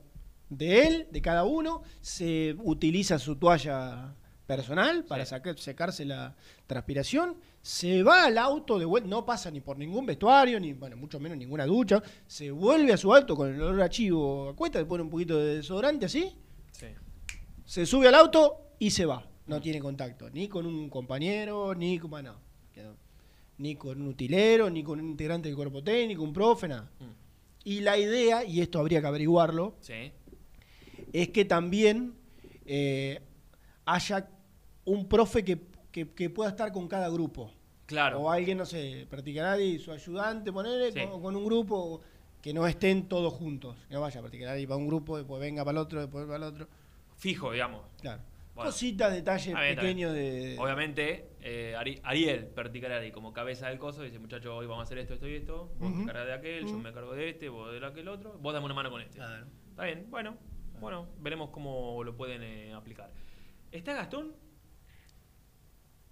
de 0.50 0.88
él, 0.88 1.08
de 1.12 1.22
cada 1.22 1.46
uno, 1.46 1.82
se 2.02 2.56
utiliza 2.64 3.18
su 3.20 3.38
toalla 3.38 4.16
personal 4.46 5.06
para 5.06 5.26
sacar- 5.26 5.58
secarse 5.58 6.04
la 6.06 6.36
transpiración, 6.68 7.38
se 7.62 8.04
va 8.04 8.26
al 8.26 8.38
auto 8.38 8.78
de 8.78 8.84
vuelta, 8.86 9.08
no 9.10 9.26
pasa 9.26 9.50
ni 9.50 9.62
por 9.62 9.78
ningún 9.78 10.06
vestuario, 10.06 10.60
ni 10.60 10.74
bueno, 10.74 10.98
mucho 10.98 11.20
menos 11.20 11.38
ninguna 11.38 11.66
ducha, 11.66 12.04
se 12.28 12.52
vuelve 12.52 12.92
a 12.94 12.98
su 12.98 13.14
auto 13.14 13.36
con 13.38 13.54
el 13.54 13.62
olor 13.62 13.82
a 13.82 13.90
chivo 13.90 14.50
a 14.50 14.56
cuesta, 14.56 14.80
le 14.80 14.86
pone 14.86 15.04
un 15.04 15.10
poquito 15.10 15.38
de 15.38 15.56
desodorante 15.58 16.06
así, 16.08 16.36
Sí. 16.72 16.88
se 17.64 17.86
sube 17.86 18.10
al 18.10 18.16
auto 18.16 18.74
y 18.80 18.92
se 18.92 19.06
va. 19.06 19.26
No 19.48 19.62
tiene 19.62 19.80
contacto 19.80 20.30
ni 20.30 20.48
con 20.50 20.66
un 20.66 20.90
compañero, 20.90 21.74
ni 21.74 21.98
con, 22.00 22.10
bueno, 22.12 22.36
ni 23.58 23.76
con 23.76 24.02
un 24.02 24.08
utilero, 24.08 24.70
ni 24.70 24.84
con 24.84 25.00
un 25.00 25.10
integrante 25.10 25.48
del 25.50 25.56
cuerpo 25.56 25.84
técnico, 25.84 26.24
un 26.24 26.34
profe, 26.34 26.68
nada. 26.68 26.90
Y 27.64 27.80
la 27.82 27.98
idea, 27.98 28.44
y 28.44 28.62
esto 28.62 28.80
habría 28.80 29.00
que 29.02 29.08
averiguarlo, 29.08 29.76
Sí. 29.80 30.12
es 31.14 31.30
que 31.30 31.46
también 31.46 32.16
eh, 32.66 33.22
haya 33.86 34.30
un 34.86 35.08
profe 35.08 35.44
que, 35.44 35.60
que- 35.92 36.10
que 36.12 36.30
pueda 36.30 36.50
estar 36.50 36.72
con 36.72 36.88
cada 36.88 37.10
grupo. 37.10 37.52
Claro. 37.86 38.22
O 38.22 38.32
alguien, 38.32 38.58
no 38.58 38.66
sé, 38.66 39.06
practicará 39.10 39.60
y 39.60 39.80
su 39.80 39.92
ayudante, 39.92 40.52
ponerle 40.52 40.92
Sí. 40.94 41.08
con, 41.10 41.22
con 41.22 41.36
un 41.36 41.44
grupo 41.46 42.00
que 42.42 42.54
no 42.54 42.66
estén 42.66 43.08
todos 43.08 43.34
juntos. 43.34 43.76
Que 43.88 43.94
no 43.96 44.02
vaya 44.02 44.20
a 44.20 44.24
practicar 44.24 44.58
y 44.60 44.66
para 44.66 44.78
un 44.78 44.88
grupo, 44.88 45.18
después 45.18 45.40
venga 45.42 45.64
para 45.66 45.78
el 45.80 45.84
otro, 45.86 46.00
después 46.02 46.26
para 46.26 46.38
el 46.38 46.44
otro. 46.44 46.68
Fijo, 47.18 47.52
digamos. 47.52 47.82
Claro. 48.02 48.22
Bueno. 48.56 48.70
Cositas, 48.70 49.12
detalles 49.12 49.56
pequeños 49.56 50.14
de. 50.14 50.56
Obviamente, 50.60 51.30
eh, 51.42 51.74
Ari- 51.76 52.00
Ariel, 52.04 52.46
Perticarari, 52.48 53.12
como 53.12 53.34
cabeza 53.34 53.68
del 53.70 53.80
coso, 53.80 54.04
dice, 54.04 54.20
muchachos, 54.20 54.52
hoy 54.54 54.68
vamos 54.68 54.82
a 54.82 54.84
hacer 54.84 55.00
esto, 55.00 55.16
esto 55.16 55.28
y 55.28 55.36
esto. 55.36 55.74
Vos 55.80 55.88
te 55.90 55.94
Ujú. 55.94 56.02
encargás 56.04 56.28
de 56.28 56.34
aquel, 56.34 56.66
yo 56.68 56.78
me 56.78 56.94
cargo 56.94 57.14
de 57.16 57.30
este, 57.30 57.50
vos 57.50 57.72
de 57.72 57.84
aquel 57.84 58.08
otro. 58.08 58.38
Vos 58.40 58.54
dame 58.54 58.66
una 58.66 58.76
mano 58.76 58.92
con 58.92 59.02
este. 59.02 59.20
Está 59.70 59.84
bien, 59.86 60.06
bueno. 60.10 60.38
Bueno, 60.80 61.08
veremos 61.20 61.50
cómo 61.50 62.04
lo 62.04 62.16
pueden 62.16 62.44
eh, 62.44 62.74
aplicar. 62.74 63.12
¿Está 63.72 63.94
Gastón? 63.94 64.36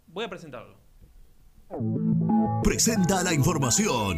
Voy 0.08 0.26
a 0.26 0.30
presentarlo. 0.30 0.80
Presenta 2.64 3.22
la 3.24 3.34
información. 3.34 4.18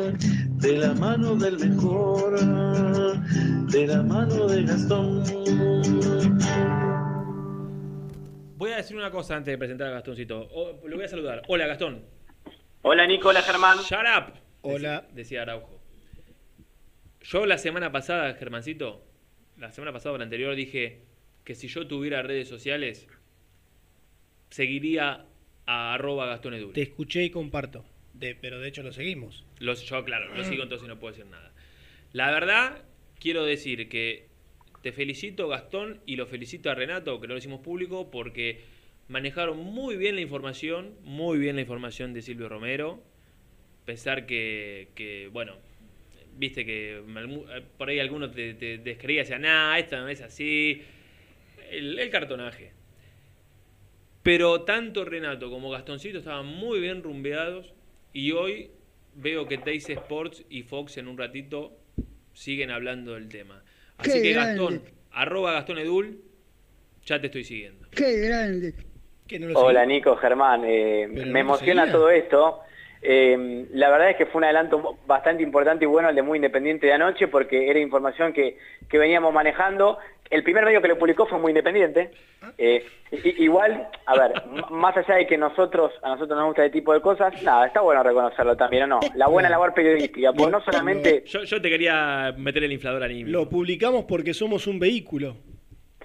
De 0.61 0.77
la 0.77 0.93
mano 0.93 1.35
del 1.35 1.57
mejor, 1.59 2.39
de 3.67 3.87
la 3.87 4.03
mano 4.03 4.47
de 4.47 4.63
Gastón. 4.63 5.23
Voy 8.57 8.71
a 8.71 8.77
decir 8.77 8.95
una 8.95 9.09
cosa 9.11 9.35
antes 9.37 9.51
de 9.51 9.57
presentar 9.57 9.87
a 9.87 9.91
Gastoncito. 9.91 10.47
O- 10.51 10.87
lo 10.87 10.95
voy 10.95 11.05
a 11.05 11.07
saludar. 11.07 11.41
Hola, 11.47 11.67
Gastón. 11.67 12.05
Hola, 12.83 13.07
Nico. 13.07 13.29
Hola, 13.29 13.41
Germán. 13.41 13.77
Shut 13.79 13.99
up. 14.17 14.33
Hola. 14.61 15.01
Decía, 15.01 15.15
decía 15.15 15.41
Araujo. 15.43 15.79
Yo 17.21 17.45
la 17.45 17.57
semana 17.57 17.91
pasada, 17.91 18.33
Germancito, 18.35 19.03
la 19.57 19.71
semana 19.71 19.91
pasada 19.93 20.15
o 20.15 20.17
la 20.17 20.23
anterior 20.23 20.55
dije 20.55 21.01
que 21.43 21.55
si 21.55 21.67
yo 21.67 21.87
tuviera 21.87 22.21
redes 22.21 22.47
sociales, 22.47 23.07
seguiría 24.49 25.25
a 25.65 25.93
arroba 25.93 26.25
Gastón 26.27 26.53
Edul. 26.55 26.73
Te 26.73 26.81
escuché 26.81 27.23
y 27.23 27.29
comparto. 27.29 27.83
De, 28.21 28.35
pero 28.35 28.59
de 28.59 28.67
hecho 28.67 28.83
lo 28.83 28.93
seguimos. 28.93 29.43
Los, 29.57 29.83
yo, 29.83 30.05
claro, 30.05 30.33
lo 30.35 30.43
sigo 30.43 30.61
entonces 30.61 30.87
no 30.87 30.99
puedo 30.99 31.13
decir 31.13 31.29
nada. 31.29 31.51
La 32.13 32.29
verdad, 32.29 32.83
quiero 33.19 33.43
decir 33.43 33.89
que 33.89 34.27
te 34.83 34.91
felicito, 34.91 35.47
Gastón, 35.47 36.01
y 36.05 36.17
lo 36.17 36.27
felicito 36.27 36.69
a 36.69 36.75
Renato, 36.75 37.19
que 37.19 37.27
no 37.27 37.33
lo 37.33 37.39
hicimos 37.39 37.61
público, 37.61 38.11
porque 38.11 38.61
manejaron 39.07 39.57
muy 39.57 39.95
bien 39.95 40.15
la 40.15 40.21
información, 40.21 40.93
muy 41.01 41.39
bien 41.39 41.55
la 41.55 41.63
información 41.63 42.13
de 42.13 42.21
Silvio 42.21 42.47
Romero. 42.47 43.03
Pensar 43.85 44.27
que, 44.27 44.89
que, 44.93 45.27
bueno, 45.33 45.57
viste 46.37 46.63
que 46.63 47.01
por 47.79 47.89
ahí 47.89 47.99
algunos 47.99 48.31
te, 48.33 48.53
te 48.53 48.77
descreía, 48.77 49.21
decían, 49.21 49.41
nah, 49.41 49.79
esto 49.79 49.97
no 49.97 50.07
es 50.07 50.21
así. 50.21 50.83
El, 51.71 51.97
el 51.97 52.09
cartonaje. 52.11 52.71
Pero 54.21 54.61
tanto 54.61 55.05
Renato 55.05 55.49
como 55.49 55.71
Gastoncito 55.71 56.19
estaban 56.19 56.45
muy 56.45 56.79
bien 56.79 57.01
rumbeados 57.01 57.73
y 58.13 58.31
hoy 58.31 58.71
veo 59.15 59.47
que 59.47 59.57
Teis 59.57 59.89
Sports 59.89 60.45
y 60.49 60.63
Fox 60.63 60.97
en 60.97 61.07
un 61.07 61.17
ratito 61.17 61.73
siguen 62.33 62.71
hablando 62.71 63.13
del 63.13 63.29
tema. 63.29 63.63
Así 63.97 64.13
Qué 64.13 64.21
que 64.21 64.33
grande. 64.33 64.53
Gastón, 64.53 64.81
arroba 65.11 65.51
Gastón 65.53 65.77
Edul, 65.79 66.21
ya 67.05 67.19
te 67.19 67.27
estoy 67.27 67.43
siguiendo. 67.43 67.87
Qué 67.91 68.19
grande. 68.19 68.73
Hola 69.55 69.85
Nico, 69.85 70.15
Germán. 70.17 70.63
eh, 70.65 71.07
no 71.09 71.25
me 71.27 71.39
emociona 71.39 71.89
todo 71.91 72.09
esto. 72.09 72.59
Eh, 73.01 73.65
la 73.71 73.89
verdad 73.89 74.11
es 74.11 74.17
que 74.17 74.25
fue 74.27 74.39
un 74.39 74.43
adelanto 74.43 74.99
bastante 75.07 75.41
importante 75.41 75.85
y 75.85 75.87
bueno 75.87 76.09
el 76.09 76.15
de 76.15 76.21
Muy 76.21 76.37
Independiente 76.37 76.85
de 76.87 76.93
anoche 76.93 77.27
porque 77.27 77.69
era 77.69 77.79
información 77.79 78.33
que, 78.33 78.57
que 78.89 78.97
veníamos 78.97 79.33
manejando. 79.33 79.97
El 80.31 80.43
primer 80.43 80.63
medio 80.65 80.81
que 80.81 80.87
lo 80.87 80.97
publicó 80.97 81.27
fue 81.27 81.37
Muy 81.39 81.51
Independiente. 81.51 82.09
Eh, 82.57 82.83
igual, 83.37 83.87
a 84.05 84.17
ver, 84.17 84.31
más 84.71 84.95
allá 84.97 85.15
de 85.15 85.27
que 85.27 85.37
nosotros 85.37 85.91
a 86.01 86.09
nosotros 86.09 86.37
nos 86.37 86.47
gusta 86.47 86.65
este 86.65 86.79
tipo 86.79 86.93
de 86.93 87.01
cosas, 87.01 87.33
nada, 87.43 87.67
está 87.67 87.81
bueno 87.81 88.01
reconocerlo 88.01 88.55
también, 88.57 88.83
¿o 88.83 88.87
no? 88.87 88.99
La 89.15 89.27
buena 89.27 89.49
labor 89.49 89.73
periodística, 89.73 90.31
porque 90.33 90.51
no 90.51 90.61
solamente 90.61 91.23
Yo, 91.27 91.43
yo 91.43 91.61
te 91.61 91.69
quería 91.69 92.33
meter 92.37 92.63
el 92.63 92.71
inflador 92.71 93.03
anímico. 93.03 93.29
Lo 93.29 93.49
publicamos 93.49 94.05
porque 94.05 94.33
somos 94.33 94.65
un 94.67 94.79
vehículo. 94.79 95.35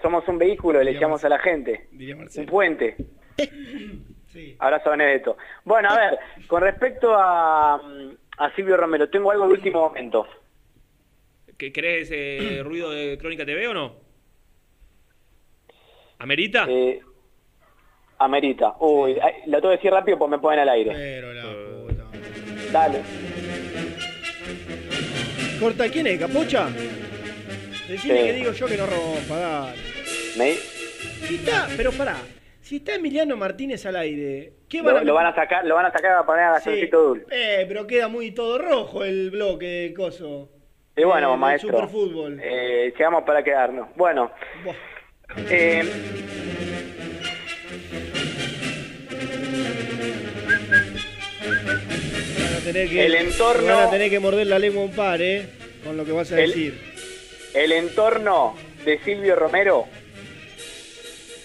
somos 0.03 0.27
un 0.29 0.39
vehículo, 0.39 0.83
le 0.83 0.91
echamos 0.91 1.25
a 1.25 1.29
la 1.29 1.39
gente. 1.39 1.87
Diría 1.93 2.17
Un 2.17 2.47
puente. 2.47 2.97
Abrazo 4.59 4.91
Benedetto. 4.91 5.37
Bueno, 5.65 5.89
a 5.89 5.97
ver, 5.97 6.19
con 6.47 6.63
respecto 6.63 7.15
a, 7.17 7.79
mm, 7.79 8.11
a 8.39 8.51
Silvio 8.55 8.77
Romero, 8.77 9.09
tengo 9.09 9.31
algo 9.31 9.47
de 9.47 9.55
último 9.55 9.81
momento. 9.89 10.27
¿Que- 11.57 11.73
¿Querés 11.73 12.11
ese 12.11 12.63
ruido 12.63 12.91
de 12.91 13.17
Crónica 13.19 13.47
TV 13.47 13.67
o 13.69 13.73
no? 13.75 14.06
¿Amerita? 16.19 16.67
Eh, 16.69 17.01
amerita. 18.19 18.75
Uy, 18.81 19.15
lo 19.47 19.59
tengo 19.61 19.71
que 19.71 19.77
decir 19.77 19.91
rápido 19.93 20.19
porque 20.19 20.37
me 20.37 20.39
ponen 20.39 20.61
al 20.61 20.69
aire. 20.71 20.93
Pero 20.93 21.33
la 21.33 21.45
Dale. 22.73 22.99
¿Corta 25.61 25.89
quién 25.89 26.07
es? 26.07 26.19
¿Capocha? 26.19 26.69
Decime 27.89 28.19
Sí. 28.19 28.25
que 28.27 28.33
digo 28.33 28.53
yo 28.53 28.67
que 28.67 28.77
no 28.77 28.87
rompa, 28.87 29.37
dale. 29.39 29.77
Me- 30.37 30.55
Si 30.55 31.37
está, 31.37 31.67
pero 31.77 31.93
pará. 31.93 32.17
Si 32.61 32.77
está 32.77 32.95
Emiliano 32.97 33.37
Martínez 33.37 33.87
al 33.87 33.97
aire, 33.97 34.53
¿qué 34.69 34.79
lo, 34.79 34.85
van 34.85 34.97
a 34.99 35.05
lo 35.05 35.15
van 35.15 35.27
a 35.27 35.35
sacar, 35.35 35.65
lo 35.65 35.75
van 35.77 35.87
a 35.87 35.93
sacar 35.93 36.13
a 36.19 36.27
poner 36.27 36.45
a 36.45 36.61
Sí. 36.61 36.71
Gastoncito 36.71 37.01
Dul. 37.03 37.27
Eh, 37.31 37.65
pero 37.69 37.87
queda 37.87 38.09
muy 38.09 38.33
todo 38.33 38.59
rojo 38.59 39.05
el 39.05 39.31
bloque 39.31 39.67
de 39.67 39.95
coso. 39.95 40.51
Y 40.97 41.05
bueno, 41.05 41.35
Eh, 41.35 41.37
maestro. 41.37 41.71
Superfútbol. 41.71 42.41
Eh, 42.43 42.93
llegamos 42.97 43.23
para 43.25 43.43
quedarnos. 43.45 43.89
Bueno. 43.97 44.31
Eh, 45.35 45.83
que, 52.73 53.07
El 53.07 53.15
entorno- 53.15 53.75
Van 53.77 53.85
a 53.89 53.91
tener 53.91 54.11
que 54.11 54.21
morder 54.21 54.47
la 54.47 54.59
lengua 54.59 54.83
un 54.85 54.93
par, 54.95 55.21
¿eh? 55.23 55.49
Con 55.85 55.97
lo 55.97 56.05
que 56.05 56.13
vas 56.13 56.31
a 56.33 56.41
El- 56.41 56.49
decir. 56.51 56.81
el 57.55 57.73
entorno 57.73 58.57
de 58.85 58.99
Silvio 59.05 59.37
Romero 59.37 59.87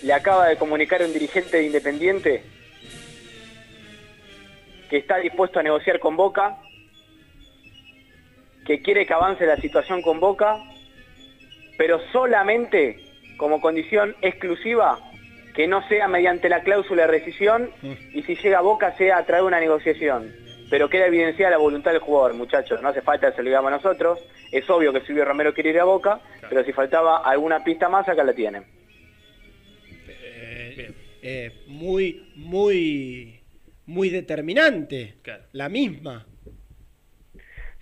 le 0.03 0.13
acaba 0.13 0.47
de 0.47 0.57
comunicar 0.57 1.01
a 1.01 1.05
un 1.05 1.13
dirigente 1.13 1.57
de 1.57 1.63
Independiente 1.65 2.43
que 4.89 4.97
está 4.97 5.17
dispuesto 5.17 5.59
a 5.59 5.63
negociar 5.63 5.99
con 5.99 6.17
Boca, 6.17 6.57
que 8.65 8.81
quiere 8.81 9.05
que 9.05 9.13
avance 9.13 9.45
la 9.45 9.57
situación 9.57 10.01
con 10.01 10.19
Boca, 10.19 10.57
pero 11.77 11.99
solamente 12.11 12.99
como 13.41 13.59
condición 13.59 14.15
exclusiva 14.21 14.99
que 15.55 15.67
no 15.67 15.81
sea 15.87 16.07
mediante 16.07 16.47
la 16.47 16.61
cláusula 16.61 17.01
de 17.01 17.07
rescisión 17.07 17.71
y 18.13 18.21
si 18.21 18.35
llega 18.35 18.59
a 18.59 18.61
Boca 18.61 18.95
sea 18.97 19.17
a 19.17 19.25
través 19.25 19.41
de 19.41 19.47
una 19.47 19.59
negociación. 19.59 20.31
Pero 20.69 20.91
queda 20.91 21.07
evidenciada 21.07 21.49
la 21.49 21.57
voluntad 21.57 21.91
del 21.91 22.01
jugador, 22.01 22.35
muchachos. 22.35 22.79
No 22.83 22.89
hace 22.89 23.01
falta 23.01 23.31
que 23.31 23.37
se 23.37 23.41
lo 23.41 23.49
digamos 23.49 23.71
nosotros. 23.71 24.19
Es 24.51 24.69
obvio 24.69 24.93
que 24.93 25.01
Silvio 25.01 25.25
Romero 25.25 25.55
quiere 25.55 25.71
ir 25.71 25.79
a 25.79 25.85
Boca, 25.85 26.21
pero 26.47 26.63
si 26.63 26.71
faltaba 26.71 27.17
alguna 27.17 27.63
pista 27.63 27.89
más, 27.89 28.07
acá 28.07 28.23
la 28.23 28.33
tienen. 28.33 28.63
Eh, 31.23 31.63
muy, 31.65 32.31
muy, 32.35 33.41
muy 33.87 34.09
determinante. 34.09 35.15
La 35.53 35.67
misma. 35.67 36.27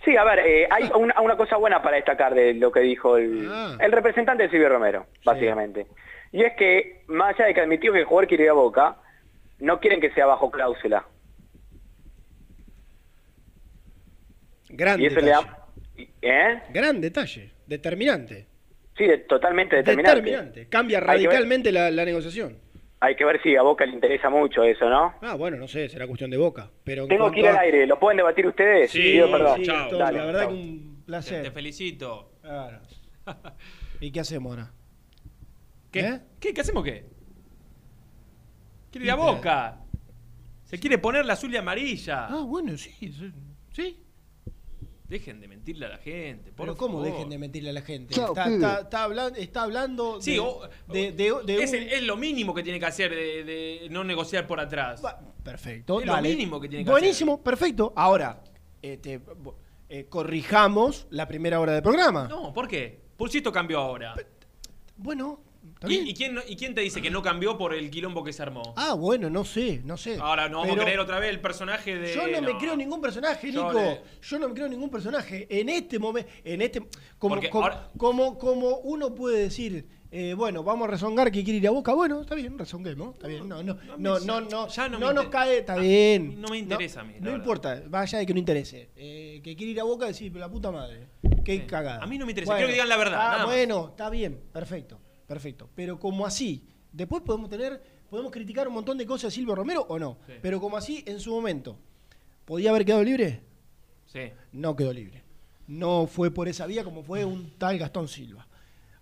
Sí, 0.04 0.16
a 0.16 0.24
ver, 0.24 0.38
eh, 0.40 0.66
hay 0.70 0.90
una, 0.94 1.20
una 1.20 1.36
cosa 1.36 1.56
buena 1.56 1.82
para 1.82 1.96
destacar 1.96 2.34
de 2.34 2.54
lo 2.54 2.72
que 2.72 2.80
dijo 2.80 3.16
el, 3.18 3.46
Ah. 3.50 3.76
el 3.80 3.92
representante 3.92 4.44
de 4.44 4.50
Silvio 4.50 4.68
Romero, 4.70 5.06
básicamente. 5.24 5.86
Y 6.32 6.42
es 6.42 6.54
que, 6.56 7.02
más 7.08 7.34
allá 7.34 7.46
de 7.46 7.54
que 7.54 7.60
admitió 7.60 7.92
que 7.92 7.98
el 8.00 8.04
jugador 8.06 8.28
quiere 8.28 8.44
ir 8.44 8.50
a 8.50 8.54
Boca, 8.54 8.96
no 9.58 9.78
quieren 9.80 10.00
que 10.00 10.10
sea 10.12 10.24
bajo 10.26 10.50
cláusula. 10.50 11.04
Gran 14.70 15.00
Y 15.00 15.06
eso 15.06 15.16
le 15.20 15.26
detalle. 15.26 15.46
da... 15.48 15.66
¿Eh? 16.22 16.62
Gran 16.72 17.00
detalle. 17.00 17.50
Determinante. 17.66 18.46
Sí, 18.96 19.06
de- 19.06 19.18
totalmente 19.18 19.76
determinante. 19.76 20.20
Determinante. 20.20 20.68
Cambia 20.68 21.00
radicalmente 21.00 21.72
la, 21.72 21.90
la 21.90 22.04
negociación. 22.04 22.58
Hay 23.02 23.16
que 23.16 23.24
ver 23.24 23.40
si 23.42 23.56
a 23.56 23.62
Boca 23.62 23.86
le 23.86 23.94
interesa 23.94 24.28
mucho 24.28 24.62
eso, 24.62 24.88
¿no? 24.88 25.14
Ah, 25.22 25.34
bueno, 25.34 25.56
no 25.56 25.66
sé, 25.66 25.88
será 25.88 26.06
cuestión 26.06 26.30
de 26.30 26.36
boca. 26.36 26.70
Pero 26.84 27.04
en 27.04 27.08
Tengo 27.08 27.22
cuanto 27.24 27.34
que 27.34 27.40
ir 27.40 27.46
al 27.48 27.56
a- 27.56 27.60
aire, 27.60 27.86
¿lo 27.86 27.98
pueden 27.98 28.18
debatir 28.18 28.46
ustedes? 28.46 28.90
Sí, 28.90 28.98
Pido 29.00 29.30
perdón. 29.30 29.56
sí, 29.58 29.66
Dale, 29.66 30.18
la 30.18 30.24
verdad 30.26 30.40
chao. 30.42 30.48
que 30.50 30.54
un 30.54 31.02
placer. 31.06 31.42
Te 31.42 31.50
felicito. 31.50 32.32
Claro. 32.42 32.80
¿Y 34.00 34.10
qué 34.12 34.20
hacemos 34.20 34.50
ahora? 34.52 34.70
¿Qué? 35.90 36.00
¿Eh? 36.00 36.20
¿Qué? 36.38 36.52
¿Qué 36.54 36.60
hacemos 36.60 36.84
qué? 36.84 37.06
Quiere 38.90 39.06
ir 39.06 39.12
a 39.12 39.14
Boca. 39.16 39.78
Se 40.64 40.78
quiere 40.78 40.98
poner 40.98 41.24
la 41.24 41.32
azul 41.32 41.52
y 41.52 41.56
amarilla. 41.56 42.26
Ah, 42.26 42.42
bueno, 42.46 42.76
sí. 42.76 42.90
sí, 43.12 43.32
Sí. 43.72 43.98
Dejen 45.10 45.40
de 45.40 45.48
mentirle 45.48 45.86
a 45.86 45.88
la 45.88 45.98
gente, 45.98 46.52
por 46.52 46.66
Pero 46.66 46.76
¿cómo 46.76 46.98
favor. 46.98 47.12
dejen 47.12 47.28
de 47.28 47.36
mentirle 47.38 47.70
a 47.70 47.72
la 47.72 47.82
gente? 47.82 48.14
Está, 48.14 48.44
pibe. 48.44 48.54
está, 48.56 48.80
está 48.80 49.04
hablan- 49.04 49.34
está 49.36 49.62
hablando 49.64 50.20
Sí, 50.22 50.34
de, 50.34 50.40
o- 50.40 50.60
de- 50.86 51.12
de- 51.12 51.34
de 51.44 51.62
es, 51.64 51.70
un- 51.70 51.76
el- 51.76 51.88
es 51.88 52.02
lo 52.04 52.16
mínimo 52.16 52.54
que 52.54 52.62
tiene 52.62 52.78
que 52.78 52.86
hacer 52.86 53.10
de, 53.14 53.42
de 53.44 53.88
no 53.90 54.04
negociar 54.04 54.46
por 54.46 54.60
atrás. 54.60 55.02
Perfecto. 55.42 56.00
Es 56.00 56.06
dale. 56.06 56.28
lo 56.30 56.36
mínimo 56.36 56.60
que 56.60 56.68
tiene 56.68 56.84
que 56.84 56.90
Buenísimo, 56.92 57.42
perfecto. 57.42 57.92
Ahora, 57.96 58.40
este, 58.80 59.20
eh, 59.88 60.06
corrijamos 60.08 61.08
la 61.10 61.26
primera 61.26 61.58
hora 61.58 61.72
del 61.72 61.82
programa. 61.82 62.28
No, 62.28 62.52
¿por 62.52 62.68
qué? 62.68 63.00
Pulsito 63.16 63.50
cambió 63.50 63.80
ahora. 63.80 64.14
Bueno, 64.96 65.40
¿Y, 65.88 66.10
y 66.10 66.14
quién, 66.14 66.34
no- 66.34 66.42
¿Y 66.46 66.56
quién 66.56 66.74
te 66.74 66.82
dice 66.82 67.00
que 67.00 67.10
no 67.10 67.22
cambió 67.22 67.56
por 67.56 67.72
el 67.74 67.90
quilombo 67.90 68.22
que 68.22 68.32
se 68.32 68.42
armó? 68.42 68.74
Ah, 68.76 68.92
bueno, 68.94 69.30
no 69.30 69.44
sé, 69.44 69.80
no 69.84 69.96
sé. 69.96 70.18
Ahora 70.20 70.48
no 70.48 70.58
vamos 70.58 70.70
Pero 70.72 70.82
a 70.82 70.84
creer 70.84 71.00
otra 71.00 71.18
vez 71.18 71.30
el 71.30 71.40
personaje 71.40 71.96
de. 71.96 72.14
Yo 72.14 72.26
no, 72.26 72.42
me 72.42 72.58
creo 72.58 72.76
ningún 72.76 73.00
personaje, 73.00 73.50
Yo 73.50 73.66
Nico. 73.68 73.78
de- 73.78 74.00
Yo 74.22 74.38
no 74.38 74.48
me 74.48 74.54
creo 74.54 74.68
ningún 74.68 74.90
personaje. 74.90 75.46
En 75.48 75.68
este 75.70 75.98
momento, 75.98 76.30
en 76.44 76.60
este, 76.62 76.80
como, 77.18 77.34
Porque 77.36 77.48
como, 77.48 77.64
ahora- 77.64 77.90
como, 77.96 78.38
como 78.38 78.76
uno 78.80 79.14
puede 79.14 79.38
decir, 79.44 79.88
eh, 80.12 80.34
bueno, 80.34 80.62
vamos 80.64 80.86
a 80.88 80.90
rezongar 80.90 81.30
que 81.30 81.42
quiere 81.44 81.58
ir 81.60 81.68
a 81.68 81.70
Boca. 81.70 81.94
Bueno, 81.94 82.20
está 82.20 82.34
bien, 82.34 82.58
rezonguemos, 82.58 83.14
está 83.14 83.28
bien. 83.28 83.48
No, 83.48 83.62
no, 83.62 83.74
no, 83.96 84.18
no, 84.20 84.40
no, 84.40 84.68
ya 84.68 84.88
no 84.88 84.98
no, 84.98 85.06
me 85.08 85.14
nos 85.14 85.24
inter- 85.24 85.30
cae, 85.30 85.58
está 85.60 85.76
bien. 85.76 86.40
no 86.42 86.48
me 86.48 86.58
interesa 86.58 87.00
a 87.00 87.04
mí, 87.04 87.14
la 87.14 87.18
No 87.20 87.24
verdad. 87.26 87.38
importa, 87.38 87.82
vaya 87.86 88.18
de 88.18 88.26
que 88.26 88.32
no 88.34 88.38
interese. 88.38 88.90
Eh, 88.96 89.40
que 89.42 89.56
quiere 89.56 89.72
ir 89.72 89.80
a 89.80 89.84
Boca, 89.84 90.04
decir, 90.06 90.30
pero 90.30 90.44
la 90.44 90.50
puta 90.52 90.70
madre. 90.70 91.06
Qué 91.42 91.64
cagada. 91.64 92.02
A 92.02 92.06
mí 92.06 92.18
no 92.18 92.26
me 92.26 92.32
interesa, 92.32 92.52
quiero 92.54 92.66
que 92.66 92.72
digan 92.74 92.88
la 92.88 92.96
verdad, 92.98 93.18
Ah, 93.18 93.24
nada 93.32 93.38
más. 93.38 93.46
bueno, 93.46 93.88
está 93.90 94.10
bien, 94.10 94.40
perfecto, 94.52 94.99
perfecto. 95.30 95.68
Pero 95.76 95.98
como 95.98 96.26
así, 96.26 96.66
después 96.92 97.22
podemos 97.22 97.48
tener, 97.48 97.80
podemos 98.10 98.32
criticar 98.32 98.66
un 98.66 98.74
montón 98.74 98.98
de 98.98 99.06
cosas 99.06 99.30
de 99.30 99.36
Silvio 99.36 99.54
Romero 99.54 99.86
o 99.88 99.96
no. 99.98 100.18
Pero 100.42 100.60
como 100.60 100.76
así, 100.76 101.04
en 101.06 101.20
su 101.20 101.30
momento, 101.30 101.78
¿podía 102.44 102.70
haber 102.70 102.84
quedado 102.84 103.04
libre? 103.04 103.44
Sí. 104.06 104.32
No 104.52 104.74
quedó 104.74 104.92
libre. 104.92 105.22
No 105.68 106.08
fue 106.08 106.32
por 106.32 106.48
esa 106.48 106.66
vía 106.66 106.82
como 106.82 107.04
fue 107.04 107.24
un 107.24 107.56
tal 107.58 107.78
Gastón 107.78 108.08
Silva. 108.08 108.48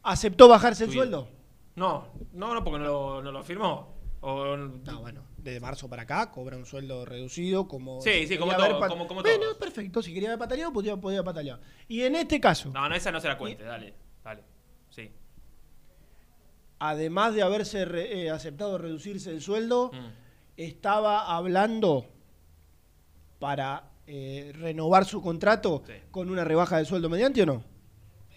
¿Aceptó 0.02 0.48
bajarse 0.48 0.84
el 0.84 0.92
sueldo? 0.92 1.28
No, 1.76 2.08
no, 2.34 2.54
no, 2.54 2.62
porque 2.62 2.78
no 2.80 2.84
lo, 2.84 3.22
no 3.22 3.32
lo 3.32 3.42
firmó. 3.42 3.96
O, 4.20 4.56
No, 4.56 5.00
bueno, 5.00 5.22
de 5.38 5.60
marzo 5.60 5.88
para 5.88 6.02
acá 6.02 6.30
cobra 6.30 6.56
un 6.56 6.66
sueldo 6.66 7.04
reducido 7.06 7.68
como... 7.68 8.00
Sí, 8.02 8.26
sí, 8.26 8.36
como 8.36 8.52
todo, 8.54 8.80
como- 8.88 9.06
como 9.06 9.22
Bueno, 9.22 9.44
todos. 9.44 9.56
perfecto. 9.58 10.02
Si 10.02 10.12
quería 10.12 10.28
haber 10.30 10.40
pataleado, 10.40 10.72
podía, 10.72 10.96
podía 10.96 11.22
patalear. 11.22 11.60
Y 11.86 12.02
en 12.02 12.16
este 12.16 12.38
caso, 12.40 12.70
No, 12.74 12.86
no, 12.88 12.94
esa 12.96 13.10
no 13.12 13.20
se 13.20 13.28
la 13.28 13.38
cuente, 13.38 13.62
dale. 13.64 13.94
Además 16.80 17.34
de 17.34 17.42
haberse 17.42 17.84
re- 17.84 18.22
eh, 18.26 18.30
aceptado 18.30 18.78
reducirse 18.78 19.30
el 19.30 19.40
sueldo, 19.40 19.90
Mm. 19.92 20.06
estaba 20.56 21.34
hablando 21.36 22.06
para 23.38 23.84
eh, 24.06 24.52
renovar 24.54 25.04
su 25.04 25.20
contrato 25.20 25.82
con 26.10 26.30
una 26.30 26.42
rebaja 26.44 26.78
de 26.78 26.84
sueldo 26.86 27.08
mediante 27.10 27.42
o 27.42 27.46
no? 27.46 27.62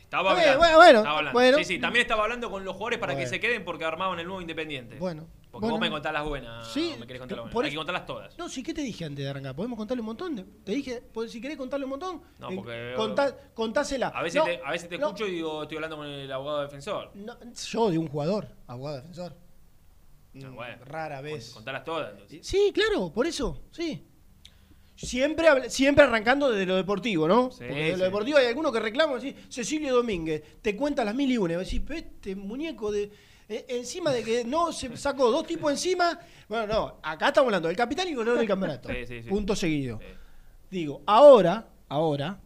Estaba 0.01 0.31
hablando. 0.31 0.57
bueno, 0.59 0.75
bueno, 0.77 0.97
estaba 0.99 1.17
hablando. 1.19 1.39
bueno. 1.39 1.57
Sí, 1.59 1.63
sí, 1.63 1.79
también 1.79 2.01
estaba 2.01 2.23
hablando 2.23 2.51
con 2.51 2.65
los 2.65 2.73
jugadores 2.73 2.99
para 2.99 3.15
que 3.15 3.25
se 3.25 3.39
queden 3.39 3.63
porque 3.63 3.85
armaban 3.85 4.19
el 4.19 4.25
nuevo 4.25 4.41
Independiente. 4.41 4.97
Bueno, 4.97 5.27
Porque 5.51 5.65
bueno. 5.65 5.73
vos 5.75 5.81
me 5.81 5.89
contás 5.91 6.13
las 6.13 6.25
buenas. 6.25 6.67
Sí, 6.71 6.95
me 6.97 7.05
querés 7.05 7.19
contar 7.19 7.37
las 7.37 7.43
buenas. 7.43 7.53
por 7.53 7.65
Hay 7.65 7.71
que 7.71 7.77
contarlas 7.77 8.05
todas. 8.05 8.37
No, 8.37 8.47
sí, 8.47 8.63
¿qué 8.63 8.73
te 8.73 8.81
dije 8.81 9.03
antes 9.03 9.23
de 9.25 9.29
arrancar? 9.29 9.53
¿Podemos 9.53 9.77
contarle 9.77 9.99
un 9.99 10.05
montón? 10.05 10.35
de- 10.35 10.43
Te 10.63 10.71
dije, 10.71 11.01
pues, 11.13 11.29
si 11.31 11.41
querés 11.41 11.57
contarle 11.57 11.83
un 11.85 11.89
montón, 11.89 12.21
No, 12.39 12.49
eh, 12.51 12.55
porque- 12.55 12.93
contá- 12.95 13.35
contásela. 13.53 14.07
A 14.07 14.23
veces 14.23 14.39
No, 14.39 14.45
te, 14.45 14.61
a 14.63 14.71
veces 14.71 14.87
te 14.87 14.97
no, 14.97 15.07
escucho 15.07 15.27
y 15.27 15.31
digo, 15.31 15.63
estoy 15.63 15.75
hablando 15.77 15.97
con 15.97 16.07
el 16.07 16.31
abogado 16.31 16.61
defensor. 16.61 17.11
yo 17.13 17.89
de 17.91 17.97
un 17.97 18.07
jugador, 18.07 18.47
abogado 18.67 18.95
defensor. 18.97 19.35
Ah, 19.37 20.37
Mm, 20.47 20.55
bueno. 20.55 20.85
Rara 20.85 21.19
vez. 21.19 21.49
Contalas 21.53 21.83
todas. 21.83 22.11
entonces. 22.13 22.47
Sí, 22.47 22.71
claro, 22.73 23.11
por 23.11 23.27
eso, 23.27 23.61
sí. 23.71 24.07
Siempre, 24.95 25.69
siempre 25.69 26.03
arrancando 26.05 26.49
desde 26.51 26.65
lo 26.65 26.75
deportivo, 26.75 27.27
¿no? 27.27 27.49
Sí, 27.51 27.63
Porque 27.67 27.83
de 27.85 27.91
sí. 27.93 27.97
lo 27.97 28.05
deportivo 28.05 28.37
hay 28.37 28.45
algunos 28.45 28.71
que 28.71 28.79
reclaman, 28.79 29.17
así, 29.17 29.35
Cecilio 29.49 29.95
Domínguez, 29.95 30.43
te 30.61 30.75
cuenta 30.75 31.03
las 31.03 31.15
mil 31.15 31.31
y 31.31 31.37
una, 31.37 31.53
y 31.53 31.57
decís, 31.57 31.81
este 31.89 32.35
muñeco 32.35 32.91
de... 32.91 33.11
eh, 33.51 33.65
encima 33.69 34.11
de 34.11 34.23
que 34.23 34.43
no 34.45 34.71
se 34.71 34.95
sacó 34.97 35.29
dos 35.29 35.45
tipos 35.45 35.71
encima, 35.71 36.19
bueno, 36.47 36.67
no, 36.73 36.97
acá 37.03 37.27
estamos 37.27 37.47
hablando 37.47 37.67
del 37.67 37.77
capitán 37.77 38.07
y 38.07 38.13
goleador 38.13 38.39
del 38.39 38.47
campeonato. 38.47 38.89
Sí, 38.93 39.05
sí, 39.05 39.23
sí. 39.23 39.29
Punto 39.29 39.55
seguido. 39.55 39.99
Digo, 40.69 41.01
ahora, 41.05 41.67
ahora, 41.89 42.39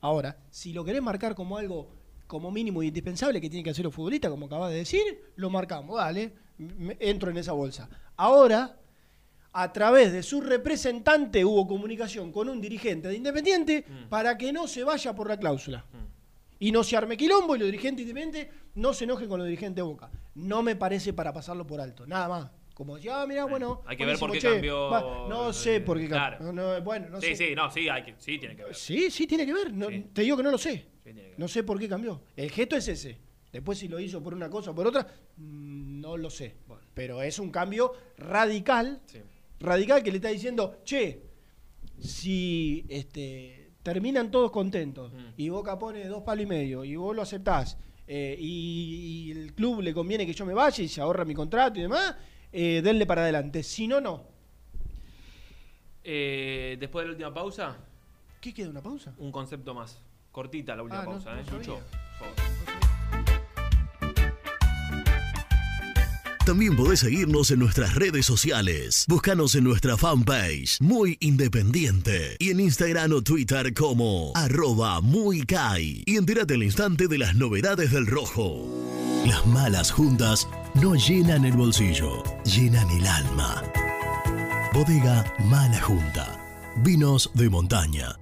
ahora, 0.00 0.36
si 0.50 0.72
lo 0.72 0.84
querés 0.84 1.02
marcar 1.02 1.34
como 1.34 1.56
algo 1.58 1.88
como 2.26 2.50
mínimo 2.50 2.82
indispensable 2.82 3.40
que 3.42 3.50
tiene 3.50 3.62
que 3.62 3.70
hacer 3.70 3.84
los 3.84 3.94
futbolistas, 3.94 4.30
como 4.30 4.46
acabas 4.46 4.70
de 4.70 4.78
decir, 4.78 5.02
lo 5.36 5.50
marcamos, 5.50 5.96
dale, 5.98 6.32
me- 6.56 6.96
entro 6.98 7.30
en 7.30 7.36
esa 7.36 7.52
bolsa. 7.52 7.90
Ahora, 8.16 8.78
a 9.52 9.70
través 9.70 10.12
de 10.14 10.22
su 10.22 10.40
representante 10.40 11.44
hubo 11.44 11.66
comunicación 11.68 12.32
con 12.32 12.48
un 12.48 12.58
dirigente 12.62 13.08
de 13.08 13.16
Independiente 13.16 13.84
para 14.08 14.38
que 14.38 14.50
no 14.50 14.66
se 14.66 14.82
vaya 14.82 15.14
por 15.14 15.28
la 15.28 15.36
cláusula. 15.36 15.84
Y 16.62 16.70
no 16.70 16.84
se 16.84 16.96
arme 16.96 17.16
quilombo 17.16 17.56
y 17.56 17.58
los 17.58 17.66
dirigentes 17.66 18.06
independientes 18.06 18.54
no 18.76 18.94
se 18.94 19.02
enojen 19.02 19.28
con 19.28 19.40
los 19.40 19.48
dirigentes 19.48 19.74
de 19.74 19.82
Boca. 19.82 20.08
No 20.36 20.62
me 20.62 20.76
parece 20.76 21.12
para 21.12 21.32
pasarlo 21.32 21.66
por 21.66 21.80
alto, 21.80 22.06
nada 22.06 22.28
más. 22.28 22.50
Como 22.72 22.94
decía, 22.94 23.20
ah, 23.20 23.26
mira, 23.26 23.46
bueno. 23.46 23.82
Hay 23.84 23.96
que 23.96 24.06
ver 24.06 24.16
por 24.16 24.30
qué 24.30 24.38
che, 24.38 24.48
cambió, 24.48 24.88
va, 24.88 25.26
no 25.28 25.52
sé 25.52 25.80
por 25.80 25.98
qué 25.98 26.06
claro. 26.06 26.38
cambió. 26.38 26.52
No, 26.52 26.74
no, 26.74 26.80
bueno, 26.80 27.08
no 27.08 27.20
sí, 27.20 27.34
sé. 27.34 27.48
sí, 27.48 27.54
no, 27.56 27.68
sí, 27.68 27.88
hay 27.88 28.04
que, 28.04 28.14
sí, 28.16 28.38
tiene 28.38 28.54
que 28.54 28.62
ver. 28.62 28.76
Sí, 28.76 29.10
sí, 29.10 29.26
tiene 29.26 29.44
que 29.44 29.52
ver. 29.52 29.72
No, 29.72 29.88
Te 30.12 30.22
digo 30.22 30.36
que 30.36 30.44
no 30.44 30.52
lo 30.52 30.58
sé. 30.58 30.86
No 31.36 31.48
sé 31.48 31.64
por 31.64 31.80
qué 31.80 31.88
cambió. 31.88 32.22
El 32.36 32.48
gesto 32.48 32.76
es 32.76 32.86
ese. 32.86 33.18
Después 33.50 33.76
si 33.76 33.88
lo 33.88 33.98
hizo 33.98 34.22
por 34.22 34.32
una 34.32 34.48
cosa 34.48 34.70
o 34.70 34.74
por 34.76 34.86
otra, 34.86 35.04
mm, 35.38 36.00
no 36.00 36.16
lo 36.16 36.30
sé. 36.30 36.54
Pero 36.94 37.22
es 37.22 37.40
un 37.40 37.50
cambio 37.50 37.92
radical, 38.16 39.02
radical 39.58 40.00
que 40.04 40.12
le 40.12 40.18
está 40.18 40.28
diciendo, 40.28 40.80
che, 40.84 41.24
si 41.98 42.86
este, 42.88 43.61
terminan 43.82 44.30
todos 44.30 44.50
contentos 44.50 45.12
y 45.36 45.48
Boca 45.48 45.78
pone 45.78 46.06
dos 46.06 46.22
palos 46.22 46.44
y 46.44 46.46
medio 46.46 46.84
y 46.84 46.96
vos 46.96 47.14
lo 47.16 47.22
aceptás 47.22 47.76
eh, 48.06 48.36
y, 48.38 49.28
y 49.28 49.30
el 49.32 49.54
club 49.54 49.80
le 49.80 49.92
conviene 49.94 50.26
que 50.26 50.32
yo 50.34 50.44
me 50.46 50.54
vaya 50.54 50.82
y 50.84 50.88
se 50.88 51.00
ahorra 51.00 51.24
mi 51.24 51.34
contrato 51.34 51.78
y 51.78 51.82
demás, 51.82 52.14
eh, 52.52 52.80
denle 52.82 53.06
para 53.06 53.22
adelante. 53.22 53.62
Si 53.62 53.86
no, 53.86 54.00
no. 54.00 54.24
Eh, 56.04 56.76
después 56.80 57.04
de 57.04 57.08
la 57.08 57.12
última 57.12 57.32
pausa. 57.34 57.76
¿Qué 58.40 58.52
queda? 58.52 58.70
¿Una 58.70 58.82
pausa? 58.82 59.14
Un 59.18 59.30
concepto 59.30 59.72
más. 59.72 60.00
Cortita 60.32 60.74
la 60.74 60.82
última 60.82 61.02
Ah, 61.02 61.04
pausa, 61.04 61.34
no 61.34 61.40
¿eh? 61.40 61.44
Lucho, 61.52 61.80
por 62.18 62.28
favor. 62.34 62.51
También 66.44 66.74
podés 66.76 66.98
seguirnos 66.98 67.52
en 67.52 67.60
nuestras 67.60 67.94
redes 67.94 68.26
sociales. 68.26 69.04
Búscanos 69.06 69.54
en 69.54 69.62
nuestra 69.62 69.96
fanpage, 69.96 70.80
Muy 70.80 71.16
Independiente. 71.20 72.36
Y 72.40 72.50
en 72.50 72.58
Instagram 72.58 73.12
o 73.12 73.22
Twitter 73.22 73.72
como 73.74 74.32
arroba 74.34 75.00
muy 75.00 75.42
Kai. 75.42 76.02
Y 76.04 76.16
entérate 76.16 76.54
al 76.54 76.64
instante 76.64 77.06
de 77.06 77.18
las 77.18 77.36
novedades 77.36 77.92
del 77.92 78.08
rojo. 78.08 78.66
Las 79.24 79.46
malas 79.46 79.92
juntas 79.92 80.48
no 80.74 80.96
llenan 80.96 81.44
el 81.44 81.52
bolsillo, 81.52 82.24
llenan 82.44 82.90
el 82.90 83.06
alma. 83.06 83.62
Bodega 84.72 85.24
Mala 85.44 85.80
Junta. 85.80 86.40
Vinos 86.82 87.30
de 87.34 87.50
montaña. 87.50 88.21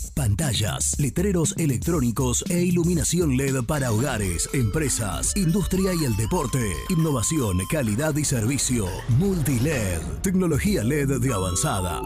Pantallas, 0.21 0.99
letreros 0.99 1.55
electrónicos 1.57 2.45
e 2.47 2.61
iluminación 2.61 3.35
LED 3.37 3.63
para 3.65 3.91
hogares, 3.91 4.47
empresas, 4.53 5.35
industria 5.35 5.95
y 5.95 6.05
el 6.05 6.15
deporte. 6.15 6.59
Innovación, 6.89 7.57
calidad 7.71 8.15
y 8.15 8.23
servicio. 8.23 8.85
Multiled, 9.17 9.99
tecnología 10.21 10.83
LED 10.83 11.19
de 11.19 11.33
avanzada. 11.33 12.03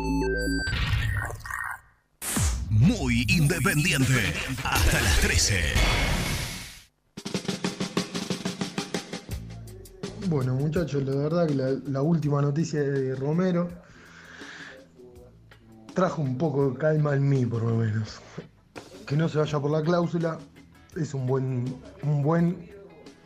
Muy 2.69 3.25
independiente. 3.27 4.33
Hasta 4.63 5.01
las 5.01 5.19
13. 5.19 5.59
Bueno, 10.29 10.55
muchachos, 10.55 11.03
la 11.03 11.15
verdad 11.15 11.47
que 11.47 11.55
la, 11.55 11.71
la 11.85 12.01
última 12.01 12.41
noticia 12.41 12.81
de 12.81 13.13
Romero 13.13 13.84
trajo 15.95 16.21
un 16.21 16.37
poco 16.37 16.69
de 16.69 16.77
calma 16.77 17.15
en 17.15 17.27
mí, 17.27 17.45
por 17.45 17.63
lo 17.63 17.77
menos. 17.77 18.19
Que 19.07 19.15
no 19.15 19.27
se 19.29 19.39
vaya 19.39 19.59
por 19.59 19.71
la 19.71 19.81
cláusula 19.81 20.37
es 20.95 21.13
un 21.13 21.25
buen, 21.25 21.65
un 22.03 22.21
buen, 22.21 22.69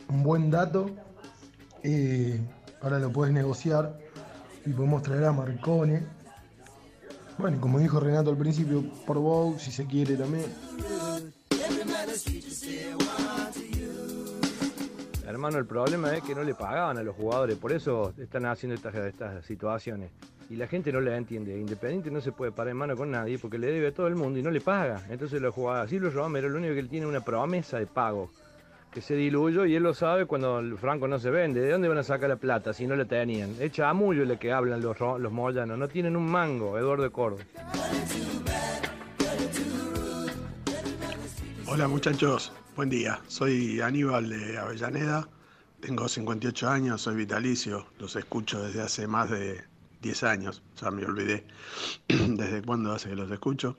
un 0.08 0.22
buen 0.22 0.50
dato. 0.50 0.88
Y 1.82 2.34
ahora 2.80 2.98
lo 2.98 3.10
puedes 3.10 3.34
negociar 3.34 3.98
y 4.64 4.70
podemos 4.70 5.02
traer 5.02 5.24
a 5.24 5.32
Marcone. 5.32 6.02
Bueno, 7.38 7.60
como 7.60 7.78
dijo 7.78 7.98
Renato 8.00 8.30
al 8.30 8.36
principio, 8.36 8.84
por 9.06 9.18
Bow, 9.18 9.58
si 9.58 9.72
se 9.72 9.86
quiere 9.86 10.16
también. 10.16 10.46
Hermano, 15.26 15.58
el 15.58 15.66
problema 15.66 16.14
es 16.14 16.22
que 16.22 16.34
no 16.34 16.42
le 16.42 16.54
pagaban 16.54 16.98
a 16.98 17.02
los 17.02 17.16
jugadores, 17.16 17.56
por 17.56 17.72
eso 17.72 18.12
están 18.18 18.46
haciendo 18.46 18.74
estas, 18.74 18.94
estas 18.94 19.44
situaciones. 19.46 20.10
Y 20.50 20.56
la 20.56 20.66
gente 20.66 20.92
no 20.92 21.00
le 21.00 21.16
entiende. 21.16 21.56
Independiente 21.56 22.10
no 22.10 22.20
se 22.20 22.32
puede 22.32 22.50
parar 22.50 22.72
en 22.72 22.76
mano 22.76 22.96
con 22.96 23.08
nadie 23.08 23.38
porque 23.38 23.56
le 23.56 23.68
debe 23.68 23.86
a 23.86 23.94
todo 23.94 24.08
el 24.08 24.16
mundo 24.16 24.36
y 24.36 24.42
no 24.42 24.50
le 24.50 24.60
paga. 24.60 25.00
Entonces 25.08 25.40
los 25.40 25.54
jugadores, 25.54 25.90
Silvio 25.90 26.10
Romero, 26.10 26.48
lo 26.48 26.58
único 26.58 26.74
que 26.74 26.80
él 26.80 26.88
tiene 26.88 27.06
es 27.06 27.10
una 27.10 27.20
promesa 27.20 27.78
de 27.78 27.86
pago 27.86 28.32
que 28.92 29.00
se 29.00 29.14
diluyó 29.14 29.64
y 29.64 29.76
él 29.76 29.84
lo 29.84 29.94
sabe 29.94 30.26
cuando 30.26 30.58
el 30.58 30.76
franco 30.76 31.06
no 31.06 31.20
se 31.20 31.30
vende. 31.30 31.60
¿De 31.60 31.70
dónde 31.70 31.86
van 31.86 31.98
a 31.98 32.02
sacar 32.02 32.28
la 32.28 32.34
plata 32.34 32.72
si 32.72 32.88
no 32.88 32.96
la 32.96 33.04
tenían? 33.04 33.54
Echa 33.60 33.88
a 33.88 33.94
mullo 33.94 34.24
le 34.24 34.38
que 34.38 34.50
hablan 34.50 34.80
los, 34.80 34.98
los 34.98 35.30
moyanos. 35.30 35.78
No 35.78 35.86
tienen 35.86 36.16
un 36.16 36.28
mango, 36.28 36.76
Eduardo 36.76 37.12
Córdoba. 37.12 37.44
Hola 41.68 41.86
muchachos, 41.86 42.52
buen 42.74 42.90
día. 42.90 43.20
Soy 43.28 43.80
Aníbal 43.80 44.28
de 44.28 44.58
Avellaneda, 44.58 45.28
tengo 45.78 46.08
58 46.08 46.68
años, 46.68 47.02
soy 47.02 47.14
vitalicio, 47.14 47.86
los 48.00 48.16
escucho 48.16 48.60
desde 48.64 48.82
hace 48.82 49.06
más 49.06 49.30
de 49.30 49.69
10 50.00 50.22
años, 50.24 50.62
ya 50.80 50.90
me 50.90 51.04
olvidé 51.04 51.44
desde 52.08 52.62
cuándo 52.62 52.92
hace 52.92 53.10
que 53.10 53.16
los 53.16 53.30
escucho. 53.30 53.76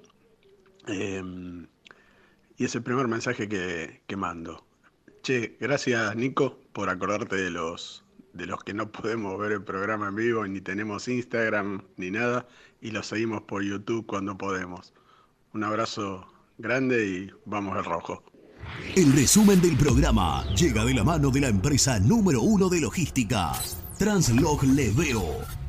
Eh, 0.88 1.24
y 2.58 2.66
es 2.66 2.76
el 2.76 2.84
primer 2.84 3.08
mensaje 3.08 3.50
que, 3.50 4.02
que 4.06 4.16
mando. 4.16 4.64
Che, 5.24 5.58
gracias 5.60 6.16
Nico 6.16 6.60
por 6.74 6.90
acordarte 6.90 7.36
de 7.36 7.52
los, 7.52 8.04
de 8.34 8.46
los 8.46 8.64
que 8.64 8.74
no 8.74 8.92
podemos 8.92 9.38
ver 9.40 9.52
el 9.52 9.64
programa 9.64 10.08
en 10.08 10.16
vivo, 10.16 10.46
ni 10.48 10.62
tenemos 10.62 11.08
Instagram 11.08 11.84
ni 11.98 12.12
nada, 12.12 12.48
y 12.82 12.92
los 12.92 13.08
seguimos 13.08 13.42
por 13.44 13.64
YouTube 13.64 14.06
cuando 14.06 14.38
podemos. 14.38 14.94
Un 15.54 15.64
abrazo 15.64 16.28
grande 16.58 17.08
y 17.08 17.32
vamos 17.46 17.78
al 17.78 17.86
rojo. 17.86 18.24
El 18.96 19.14
resumen 19.14 19.62
del 19.62 19.76
programa 19.76 20.44
llega 20.56 20.86
de 20.86 20.94
la 20.94 21.04
mano 21.04 21.30
de 21.30 21.42
la 21.42 21.48
empresa 21.48 22.00
número 22.00 22.42
uno 22.42 22.70
de 22.70 22.82
logística, 22.82 23.54
Translog 23.98 24.64
Leveo. 24.64 25.61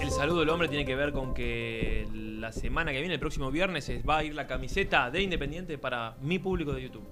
El 0.00 0.10
saludo 0.10 0.40
del 0.40 0.50
hombre 0.50 0.68
tiene 0.68 0.84
que 0.84 0.94
ver 0.94 1.12
con 1.12 1.32
que 1.34 2.06
la 2.12 2.52
semana 2.52 2.92
que 2.92 2.98
viene, 2.98 3.14
el 3.14 3.20
próximo 3.20 3.50
viernes, 3.50 3.88
es- 3.88 4.06
va 4.06 4.18
a 4.18 4.24
ir 4.24 4.34
la 4.34 4.46
camiseta 4.46 5.10
de 5.10 5.22
Independiente 5.22 5.78
para 5.78 6.14
mi 6.20 6.38
público 6.38 6.72
de 6.72 6.82
YouTube. 6.82 7.06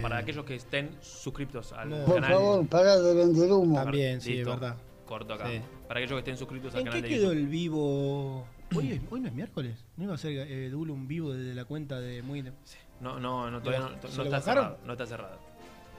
Para 0.00 0.18
aquellos 0.18 0.44
que 0.44 0.54
estén 0.54 0.90
suscriptos 1.00 1.72
al 1.72 1.90
Por 2.04 2.14
canal. 2.16 2.32
favor, 2.32 2.66
pará 2.66 2.98
de 2.98 3.14
vender 3.14 3.52
humo. 3.52 3.74
También, 3.76 4.20
sí, 4.20 4.38
es 4.38 4.46
verdad. 4.46 4.76
Corto 5.06 5.34
acá. 5.34 5.48
Sí. 5.50 5.60
Para 5.86 6.00
aquellos 6.00 6.14
que 6.16 6.18
estén 6.20 6.36
suscritos 6.38 6.72
al 6.74 6.80
¿En 6.80 6.86
canal 6.86 7.02
qué 7.02 7.08
de 7.08 7.14
quedó 7.14 7.24
YouTube. 7.26 7.38
el 7.42 7.46
vivo? 7.48 8.46
Hoy, 8.74 8.92
es- 8.92 9.00
hoy 9.10 9.20
no 9.20 9.28
es 9.28 9.34
miércoles. 9.34 9.84
¿No 9.96 10.04
iba 10.04 10.14
a 10.14 10.18
ser 10.18 10.32
eh, 10.32 10.70
Dulo 10.70 10.94
un 10.94 11.06
vivo 11.06 11.32
desde 11.34 11.54
la 11.54 11.64
cuenta 11.66 12.00
de 12.00 12.22
Muy 12.22 12.40
Inde- 12.40 12.52
No, 13.00 13.20
no, 13.20 13.50
no, 13.50 13.60
todavía 13.60 13.80
no, 14.02 14.08
¿Se 14.08 14.16
no 14.16 14.24
lo 14.24 14.30
está 14.36 14.40
cerrado. 14.40 14.78
No 14.86 14.92
está 14.92 15.06
cerrado. 15.06 15.34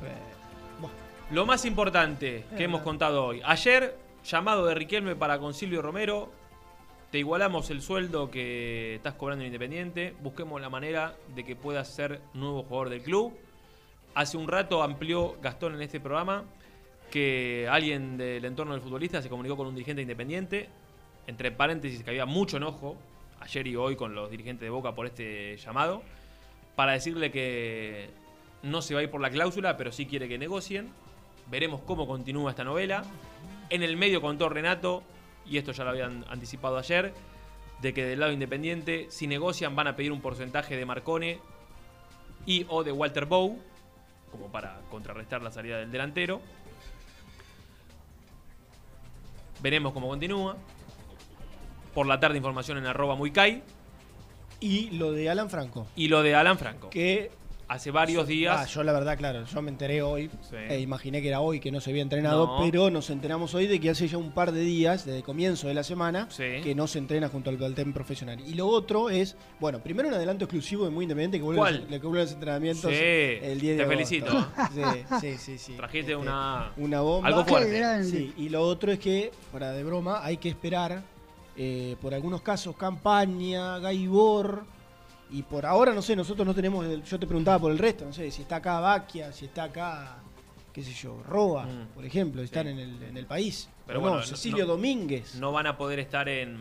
Eh, 0.04 0.12
Lo 1.32 1.46
más 1.46 1.66
importante 1.66 2.46
que 2.56 2.62
Eh, 2.62 2.66
hemos 2.66 2.80
verdad. 2.82 2.84
contado 2.84 3.26
hoy. 3.26 3.42
Ayer, 3.46 3.96
llamado 4.26 4.66
de 4.66 4.74
Riquelme 4.74 5.16
para 5.16 5.38
Concilio 5.38 5.82
Romero. 5.84 6.32
Te 7.12 7.20
igualamos 7.20 7.70
el 7.70 7.82
sueldo 7.82 8.32
que 8.32 8.96
estás 8.96 9.14
cobrando 9.14 9.44
en 9.44 9.48
Independiente. 9.48 10.16
Busquemos 10.22 10.60
la 10.60 10.70
manera 10.70 11.16
de 11.36 11.46
que 11.46 11.56
puedas 11.56 11.94
ser 11.94 12.22
nuevo 12.34 12.64
jugador 12.64 12.90
del 12.90 13.04
club. 13.04 13.38
Hace 14.16 14.38
un 14.38 14.48
rato 14.48 14.82
amplió 14.82 15.36
Gastón 15.42 15.76
en 15.76 15.84
este 15.84 16.00
programa 16.00 16.44
que 17.12 17.68
alguien 17.70 18.18
del 18.18 18.44
entorno 18.46 18.74
del 18.74 18.82
futbolista 18.82 19.22
se 19.22 19.30
comunicó 19.30 19.56
con 19.56 19.68
un 19.68 19.76
dirigente 19.76 20.02
independiente. 20.02 20.70
Entre 21.28 21.52
paréntesis, 21.52 22.04
que 22.04 22.10
había 22.10 22.26
mucho 22.26 22.58
enojo 22.58 22.98
ayer 23.42 23.68
y 23.68 23.76
hoy 23.76 23.96
con 23.96 24.16
los 24.16 24.32
dirigentes 24.32 24.62
de 24.62 24.72
Boca 24.72 24.96
por 24.96 25.06
este 25.06 25.56
llamado. 25.58 26.02
Para 26.76 26.94
decirle 26.94 27.32
que 27.32 28.10
no 28.64 28.82
se 28.82 28.96
va 28.96 29.02
a 29.02 29.04
ir 29.04 29.12
por 29.12 29.22
la 29.22 29.30
cláusula, 29.30 29.78
pero 29.78 29.92
sí 29.92 30.08
quiere 30.08 30.28
que 30.28 30.40
negocien. 30.40 30.90
Veremos 31.52 31.82
cómo 31.82 32.08
continúa 32.08 32.50
esta 32.50 32.64
novela. 32.64 33.04
En 33.70 33.84
el 33.84 33.98
medio 33.98 34.22
contó 34.22 34.50
Renato, 34.50 35.04
y 35.46 35.58
esto 35.58 35.72
ya 35.72 35.84
lo 35.84 35.92
habían 35.92 36.26
anticipado 36.30 36.78
ayer, 36.78 37.14
de 37.82 37.94
que 37.94 38.06
del 38.06 38.20
lado 38.20 38.32
independiente, 38.32 39.08
si 39.10 39.28
negocian, 39.28 39.76
van 39.76 39.88
a 39.88 39.96
pedir 39.96 40.12
un 40.12 40.22
porcentaje 40.22 40.76
de 40.76 40.86
Marcone 40.86 41.40
y 42.46 42.66
o 42.70 42.84
de 42.84 42.92
Walter 42.92 43.26
Bow, 43.26 43.60
como 44.32 44.52
para 44.52 44.80
contrarrestar 44.90 45.42
la 45.42 45.52
salida 45.52 45.78
del 45.78 45.92
delantero. 45.92 46.42
Veremos 49.62 49.94
cómo 49.94 50.08
continúa. 50.08 50.58
Por 51.94 52.08
la 52.08 52.20
tarde, 52.20 52.38
información 52.38 52.78
en 52.78 52.86
arroba 52.86 53.16
muicay. 53.16 53.64
Y 54.60 54.92
lo 54.92 55.12
de 55.12 55.30
Alan 55.30 55.50
Franco. 55.50 55.88
Y 55.96 56.08
lo 56.08 56.24
de 56.24 56.36
Alan 56.36 56.58
Franco. 56.58 56.90
Que 56.90 57.32
hace 57.68 57.90
varios 57.92 58.28
días. 58.28 58.56
Ah, 58.60 58.66
yo 58.66 58.84
la 58.84 58.94
verdad, 58.94 59.18
claro, 59.18 59.44
yo 59.46 59.62
me 59.62 59.72
enteré 59.72 60.02
hoy. 60.02 60.30
Sí. 60.50 60.56
e 60.70 60.80
imaginé 60.80 61.22
que 61.22 61.30
era 61.30 61.42
hoy 61.42 61.60
que 61.60 61.72
no 61.72 61.82
se 61.82 61.90
había 61.90 62.02
entrenado, 62.04 62.46
No. 62.46 62.58
pero 62.64 62.90
nos 62.92 63.10
enteramos 63.10 63.54
hoy 63.56 63.66
de 63.68 63.80
que 63.80 63.90
hace 63.90 64.08
ya 64.08 64.18
un 64.18 64.32
par 64.32 64.52
de 64.52 64.62
días, 64.62 65.06
desde 65.06 65.18
el 65.20 65.24
comienzo 65.24 65.68
de 65.68 65.74
la 65.74 65.84
semana, 65.84 66.28
Sí. 66.30 66.62
que 66.64 66.76
no 66.76 66.86
se 66.88 67.00
entrena 67.00 67.28
junto 67.30 67.50
al 67.50 67.58
plantel 67.58 67.92
profesional. 67.94 68.40
Y 68.40 68.54
lo 68.54 68.68
otro 68.68 69.10
es, 69.10 69.36
bueno, 69.60 69.80
primero 69.80 70.08
un 70.10 70.14
adelanto 70.14 70.46
exclusivo 70.46 70.86
de 70.86 70.92
Muy 70.92 71.06
Independiente 71.06 71.38
que 71.38 71.44
vuelve, 71.44 71.60
¿Cuál? 71.60 71.88
Los, 71.90 72.00
que 72.02 72.08
vuelve 72.08 72.24
los 72.24 72.32
entrenamientos 72.34 72.92
Sí, 72.92 72.98
el 72.98 73.60
10 73.60 73.78
de 73.78 73.84
te 73.84 73.90
felicito. 73.90 74.48
Sí, 74.74 74.82
sí, 75.20 75.38
sí. 75.38 75.58
sí. 75.58 75.74
Trajiste 75.74 76.12
Este, 76.12 76.16
una. 76.16 76.72
una 76.78 77.02
bomba. 77.02 77.28
Algo 77.28 77.46
fuerte. 77.46 78.04
Sí, 78.04 78.34
y 78.38 78.50
lo 78.50 78.62
otro 78.62 78.92
es 78.92 79.00
que, 79.00 79.32
fuera 79.52 79.72
de 79.72 79.84
broma, 79.84 80.24
hay 80.24 80.38
que 80.38 80.50
esperar 80.50 81.02
eh, 81.58 81.96
por 82.02 82.14
algunos 82.14 82.42
casos 82.42 82.76
campaña, 82.76 83.80
Gaibor. 83.80 84.66
Y 85.32 85.42
por 85.44 85.66
ahora, 85.66 85.94
no 85.94 86.02
sé, 86.02 86.16
nosotros 86.16 86.46
no 86.46 86.54
tenemos. 86.54 86.86
yo 87.04 87.20
te 87.20 87.26
preguntaba 87.28 87.60
por 87.60 87.72
el 87.72 87.78
resto, 87.78 88.06
no 88.06 88.14
sé, 88.14 88.30
si 88.32 88.44
está 88.44 88.58
acá 88.58 88.80
Baquia, 88.80 89.32
si 89.32 89.46
está 89.46 89.64
acá, 89.66 90.18
qué 90.72 90.84
sé 90.84 90.94
yo, 90.94 91.22
Roa, 91.28 91.66
Mm. 91.66 91.88
por 91.96 92.06
ejemplo, 92.06 92.42
Sí. 92.42 92.46
están 92.46 92.68
en 92.68 92.80
el, 92.80 93.02
en 93.04 93.18
el 93.18 93.26
país. 93.26 93.70
Pero 93.88 94.00
bueno, 94.02 94.16
no, 94.18 94.22
no- 94.22 94.28
Cecilio 94.28 94.66
no- 94.66 94.74
Domínguez. 94.74 95.36
No 95.36 95.52
van 95.52 95.68
a 95.68 95.78
poder 95.78 96.00
estar 96.00 96.30
en, 96.30 96.58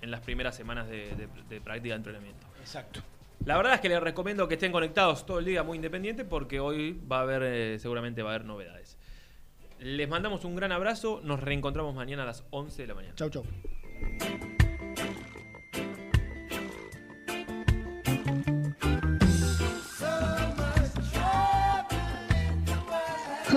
en 0.00 0.10
las 0.10 0.20
primeras 0.20 0.56
semanas 0.56 0.88
de, 0.88 1.14
de- 1.14 1.28
de 1.48 1.60
práctica 1.60 1.94
de 1.94 1.96
entrenamiento. 1.98 2.46
Exacto. 2.60 3.00
La 3.44 3.56
verdad 3.56 3.74
es 3.74 3.80
que 3.80 3.88
les 3.88 4.00
recomiendo 4.02 4.48
que 4.48 4.54
estén 4.54 4.72
conectados 4.72 5.24
todo 5.24 5.38
el 5.38 5.44
día 5.46 5.62
muy 5.62 5.76
independiente 5.76 6.24
porque 6.24 6.60
hoy 6.60 6.98
va 7.10 7.18
a 7.18 7.22
haber, 7.22 7.42
eh, 7.44 7.78
seguramente 7.78 8.22
va 8.22 8.30
a 8.32 8.34
haber 8.34 8.46
novedades. 8.46 8.98
Les 9.78 10.08
mandamos 10.08 10.44
un 10.44 10.56
gran 10.56 10.72
abrazo, 10.72 11.20
nos 11.24 11.40
reencontramos 11.40 11.94
mañana 11.94 12.24
a 12.24 12.26
las 12.26 12.44
11 12.50 12.82
de 12.82 12.88
la 12.88 12.94
mañana. 12.94 13.14
Chau, 13.14 13.30
chau. 13.30 13.44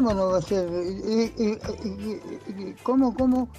¿Cómo 0.00 0.14
no 0.14 0.30
va 0.30 0.38
a 0.38 0.40
ser? 0.40 0.66
¿Y, 0.72 1.34
y- 1.36 1.58
y- 1.84 1.90
y- 1.90 2.70
y- 2.70 2.74
cómo, 2.82 3.12
cómo? 3.14 3.50